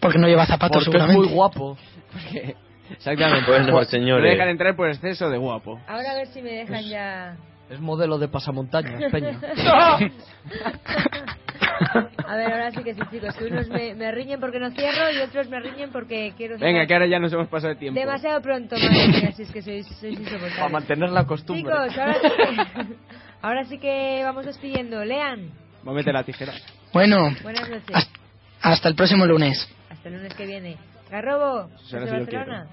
Porque 0.00 0.18
no 0.18 0.28
lleva 0.28 0.46
zapatos, 0.46 0.84
Porque 0.84 0.96
es 0.98 1.02
seguramente. 1.02 1.26
muy 1.28 1.34
guapo. 1.34 1.76
Porque- 2.12 2.54
exactamente. 2.92 3.50
Bueno, 3.50 3.72
Pues, 3.72 3.88
señores. 3.88 4.22
Me 4.22 4.30
dejan 4.30 4.48
entrar 4.48 4.76
por 4.76 4.88
exceso 4.88 5.28
de 5.28 5.38
guapo. 5.38 5.80
Ahora 5.88 6.12
a 6.12 6.14
ver 6.14 6.28
si 6.28 6.40
me 6.40 6.52
dejan 6.52 6.84
ya. 6.84 7.36
Es 7.68 7.80
modelo 7.80 8.16
de 8.18 8.28
pasamontañas, 8.28 9.10
Peña. 9.12 9.40
A 12.26 12.36
ver, 12.36 12.52
ahora 12.52 12.70
sí 12.70 12.82
que 12.82 12.94
sí, 12.94 13.00
chicos. 13.10 13.34
Que 13.36 13.44
unos 13.46 13.68
me, 13.68 13.94
me 13.94 14.10
riñen 14.12 14.38
porque 14.40 14.58
no 14.60 14.70
cierro 14.70 15.10
y 15.12 15.18
otros 15.18 15.48
me 15.48 15.60
riñen 15.60 15.90
porque 15.90 16.32
quiero 16.36 16.56
cerrar. 16.58 16.72
Venga, 16.72 16.86
que 16.86 16.92
ahora 16.94 17.06
ya 17.06 17.18
nos 17.18 17.32
hemos 17.32 17.48
pasado 17.48 17.72
de 17.74 17.78
tiempo. 17.80 17.98
Demasiado 17.98 18.40
pronto, 18.42 18.76
madre 18.76 19.08
mía, 19.08 19.32
si 19.32 19.42
es 19.42 19.50
que 19.50 19.62
sois, 19.62 19.86
sois 19.86 20.18
Para 20.18 20.30
insoportables. 20.34 20.72
mantener 20.72 21.10
la 21.10 21.24
costumbre. 21.26 21.72
Chicos, 21.72 21.98
ahora 21.98 22.14
sí, 22.20 22.28
que, 22.28 22.94
ahora 23.42 23.64
sí 23.64 23.78
que 23.78 24.20
vamos 24.24 24.46
despidiendo. 24.46 25.04
Lean, 25.04 25.50
Móvete 25.82 26.12
la 26.12 26.22
tijera. 26.24 26.52
Bueno, 26.92 27.30
buenas 27.42 27.68
noches. 27.70 27.94
hasta, 27.94 28.18
hasta 28.60 28.88
el 28.88 28.94
próximo 28.94 29.24
lunes. 29.26 29.66
Hasta 29.88 30.08
el 30.08 30.16
lunes 30.16 30.34
que 30.34 30.44
viene. 30.46 30.76
Garrobo, 31.10 31.68
desde 31.90 32.06
si 32.06 32.12
Barcelona. 32.12 32.66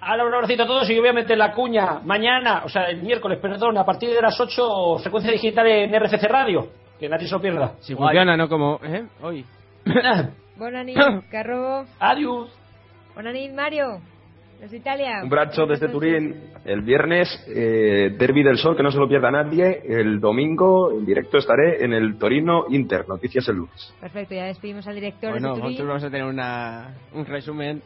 Ahora 0.00 0.26
un 0.26 0.34
abracito 0.34 0.64
a 0.64 0.66
todos 0.66 0.90
y 0.90 0.94
yo 0.94 1.00
voy 1.00 1.08
a 1.08 1.12
meter 1.14 1.38
la 1.38 1.52
cuña 1.52 2.00
mañana, 2.04 2.62
o 2.64 2.68
sea, 2.68 2.84
el 2.84 3.02
miércoles, 3.02 3.38
perdón, 3.40 3.78
a 3.78 3.84
partir 3.84 4.10
de 4.10 4.20
las 4.20 4.38
8, 4.38 4.98
frecuencia 4.98 5.32
digital 5.32 5.66
en 5.66 5.98
RFC 5.98 6.22
Radio. 6.28 6.68
Que 6.98 7.08
nadie 7.08 7.26
se 7.26 7.34
lo 7.34 7.40
pierda. 7.40 7.74
Si 7.80 7.94
funciona, 7.94 8.36
no 8.36 8.48
como... 8.48 8.80
¿eh? 8.82 9.04
Hoy. 9.22 9.44
Bonanit, 10.56 10.96
Garrobo. 11.30 11.84
Adiós. 12.00 12.50
Bonanit, 13.14 13.52
Mario. 13.52 14.00
Desde 14.60 14.78
Italia. 14.78 15.20
Un 15.22 15.28
brazo 15.28 15.66
desde 15.66 15.88
Turín. 15.88 16.34
El 16.64 16.80
viernes, 16.80 17.28
eh, 17.48 18.14
Derby 18.18 18.42
del 18.42 18.56
Sol, 18.56 18.74
que 18.74 18.82
no 18.82 18.90
se 18.90 18.98
lo 18.98 19.06
pierda 19.06 19.30
nadie. 19.30 19.82
El 19.86 20.18
domingo, 20.18 20.90
en 20.92 21.04
directo, 21.04 21.36
estaré 21.36 21.84
en 21.84 21.92
el 21.92 22.18
Torino 22.18 22.64
Inter. 22.70 23.06
Noticias 23.06 23.46
el 23.48 23.56
lunes. 23.56 23.94
Perfecto, 24.00 24.34
ya 24.34 24.44
despedimos 24.46 24.86
al 24.88 24.94
director 24.94 25.32
Bueno, 25.32 25.48
de 25.48 25.54
Turín. 25.60 25.64
nosotros 25.64 25.88
vamos 25.88 26.04
a 26.04 26.10
tener 26.10 26.26
una, 26.26 26.94
un 27.12 27.26
resumen. 27.26 27.82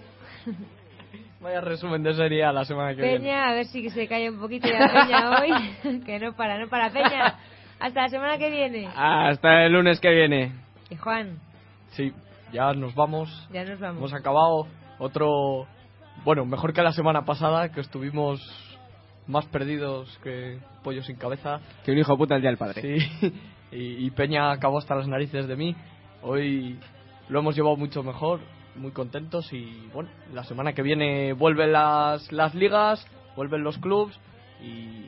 Vaya 1.41 1.61
resumen 1.63 2.03
de 2.03 2.15
serie 2.15 2.45
a 2.45 2.53
la 2.53 2.65
semana 2.65 2.95
que 2.95 3.03
viene. 3.03 3.19
Peña, 3.19 3.49
a 3.49 3.55
ver 3.55 3.65
si 3.67 3.89
se 3.91 4.07
cae 4.07 4.31
un 4.31 4.39
poquito 4.39 4.69
ya 4.69 4.87
Peña 4.93 5.41
hoy. 5.41 6.01
que 6.07 6.19
no 6.19 6.35
para, 6.35 6.59
no 6.59 6.69
para 6.69 6.91
Peña. 6.91 7.39
Hasta 7.81 8.03
la 8.03 8.09
semana 8.09 8.39
que 8.39 8.51
viene. 8.51 8.89
Hasta 8.95 9.65
el 9.65 9.73
lunes 9.73 10.01
que 10.01 10.11
viene. 10.11 10.53
Y 10.91 10.97
Juan, 10.97 11.39
Sí, 11.91 12.13
ya 12.53 12.73
nos 12.75 12.95
vamos. 12.95 13.49
ya 13.53 13.65
nos 13.65 13.81
vamos. 13.81 13.99
Hemos 13.99 14.15
acabado 14.15 14.67
otro... 14.99 15.67
Bueno, 16.25 16.45
mejor 16.45 16.73
que 16.73 16.83
la 16.83 16.93
semana 16.93 17.25
pasada, 17.25 17.73
que 17.73 17.81
estuvimos 17.81 18.41
más 19.27 19.47
perdidos 19.47 20.19
que 20.23 20.59
pollo 20.83 21.03
sin 21.03 21.17
cabeza. 21.17 21.61
Que 21.85 21.93
un 21.93 21.99
hijo 21.99 22.17
puta 22.19 22.37
el 22.37 22.43
día 22.43 22.51
del 22.51 22.59
padre. 22.59 22.83
Sí, 22.83 23.33
y, 23.73 24.07
y 24.07 24.11
Peña 24.11 24.51
acabó 24.53 24.79
hasta 24.79 24.95
las 24.95 25.09
narices 25.09 25.49
de 25.49 25.57
mí. 25.57 25.75
Hoy 26.23 26.79
lo 27.29 27.39
hemos 27.41 27.57
llevado 27.57 27.77
mucho 27.77 28.03
mejor, 28.03 28.41
muy 28.77 28.91
contentos 28.93 29.51
y 29.53 29.89
bueno, 29.95 30.11
la 30.35 30.45
semana 30.45 30.75
que 30.75 30.83
viene 30.83 31.33
vuelven 31.33 31.73
las, 31.73 32.31
las 32.33 32.55
ligas, 32.55 33.07
vuelven 33.37 33.63
los 33.63 33.79
clubs 33.79 34.19
y 34.63 35.07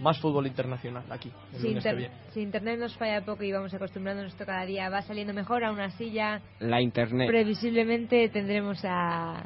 más 0.00 0.18
fútbol 0.20 0.46
internacional 0.46 1.04
aquí, 1.10 1.30
el 1.52 1.58
Si, 1.60 1.66
lunes 1.68 1.82
que 1.84 1.88
inter- 1.90 1.96
viene. 1.96 2.14
si 2.32 2.40
internet 2.40 2.78
nos 2.80 2.96
falla 2.96 3.24
poco 3.24 3.44
y 3.44 3.52
vamos 3.52 3.72
acostumbrándonos 3.74 4.32
esto 4.32 4.44
cada 4.44 4.64
día, 4.66 4.88
va 4.90 5.02
saliendo 5.02 5.32
mejor, 5.32 5.64
aún 5.64 5.80
así 5.80 6.10
ya 6.10 6.40
La 6.60 6.80
internet. 6.80 7.28
previsiblemente 7.28 8.28
tendremos 8.28 8.84
a, 8.84 9.44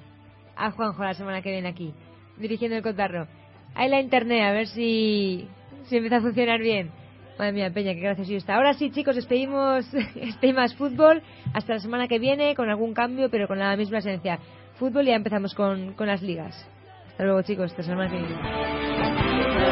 a 0.57 0.70
Juanjo 0.70 1.03
la 1.05 1.15
semana 1.15 1.43
que 1.43 1.51
viene 1.51 1.69
aquí, 1.69 1.93
dirigiendo 2.39 2.77
el 2.77 2.83
cotarro. 2.83 3.27
Ahí 3.75 3.89
la 3.91 4.01
internet, 4.01 4.43
a 4.43 4.53
ver 4.53 4.66
si, 4.69 5.47
si 5.85 5.97
empieza 5.97 6.16
a 6.16 6.20
funcionar 6.20 6.61
bien. 6.61 6.91
Madre 7.39 7.53
mía, 7.53 7.70
Peña, 7.70 7.95
qué 7.95 8.01
gracioso 8.01 8.33
está. 8.35 8.57
Ahora 8.57 8.73
sí, 8.73 8.91
chicos, 8.91 9.15
despedimos 9.15 9.87
este 10.16 10.53
más 10.53 10.75
fútbol 10.75 11.23
hasta 11.55 11.75
la 11.75 11.79
semana 11.79 12.09
que 12.09 12.19
viene 12.19 12.55
con 12.57 12.69
algún 12.69 12.95
cambio, 12.95 13.31
pero 13.31 13.47
con 13.47 13.59
la 13.61 13.77
misma 13.77 13.99
esencia. 13.99 14.41
Fútbol 14.77 15.05
y 15.07 15.11
ya 15.11 15.16
empezamos 15.16 15.55
con, 15.55 15.93
con 15.93 16.09
las 16.09 16.20
ligas. 16.23 16.69
Hasta 17.09 17.23
luego, 17.25 17.43
chicos, 17.43 17.66
hasta 17.70 17.83
la 17.83 17.89
semana 17.89 18.11
que 18.11 18.16
viene. 18.16 18.77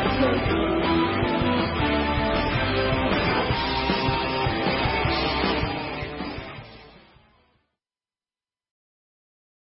Thank 0.08 0.20
you. 0.20 0.75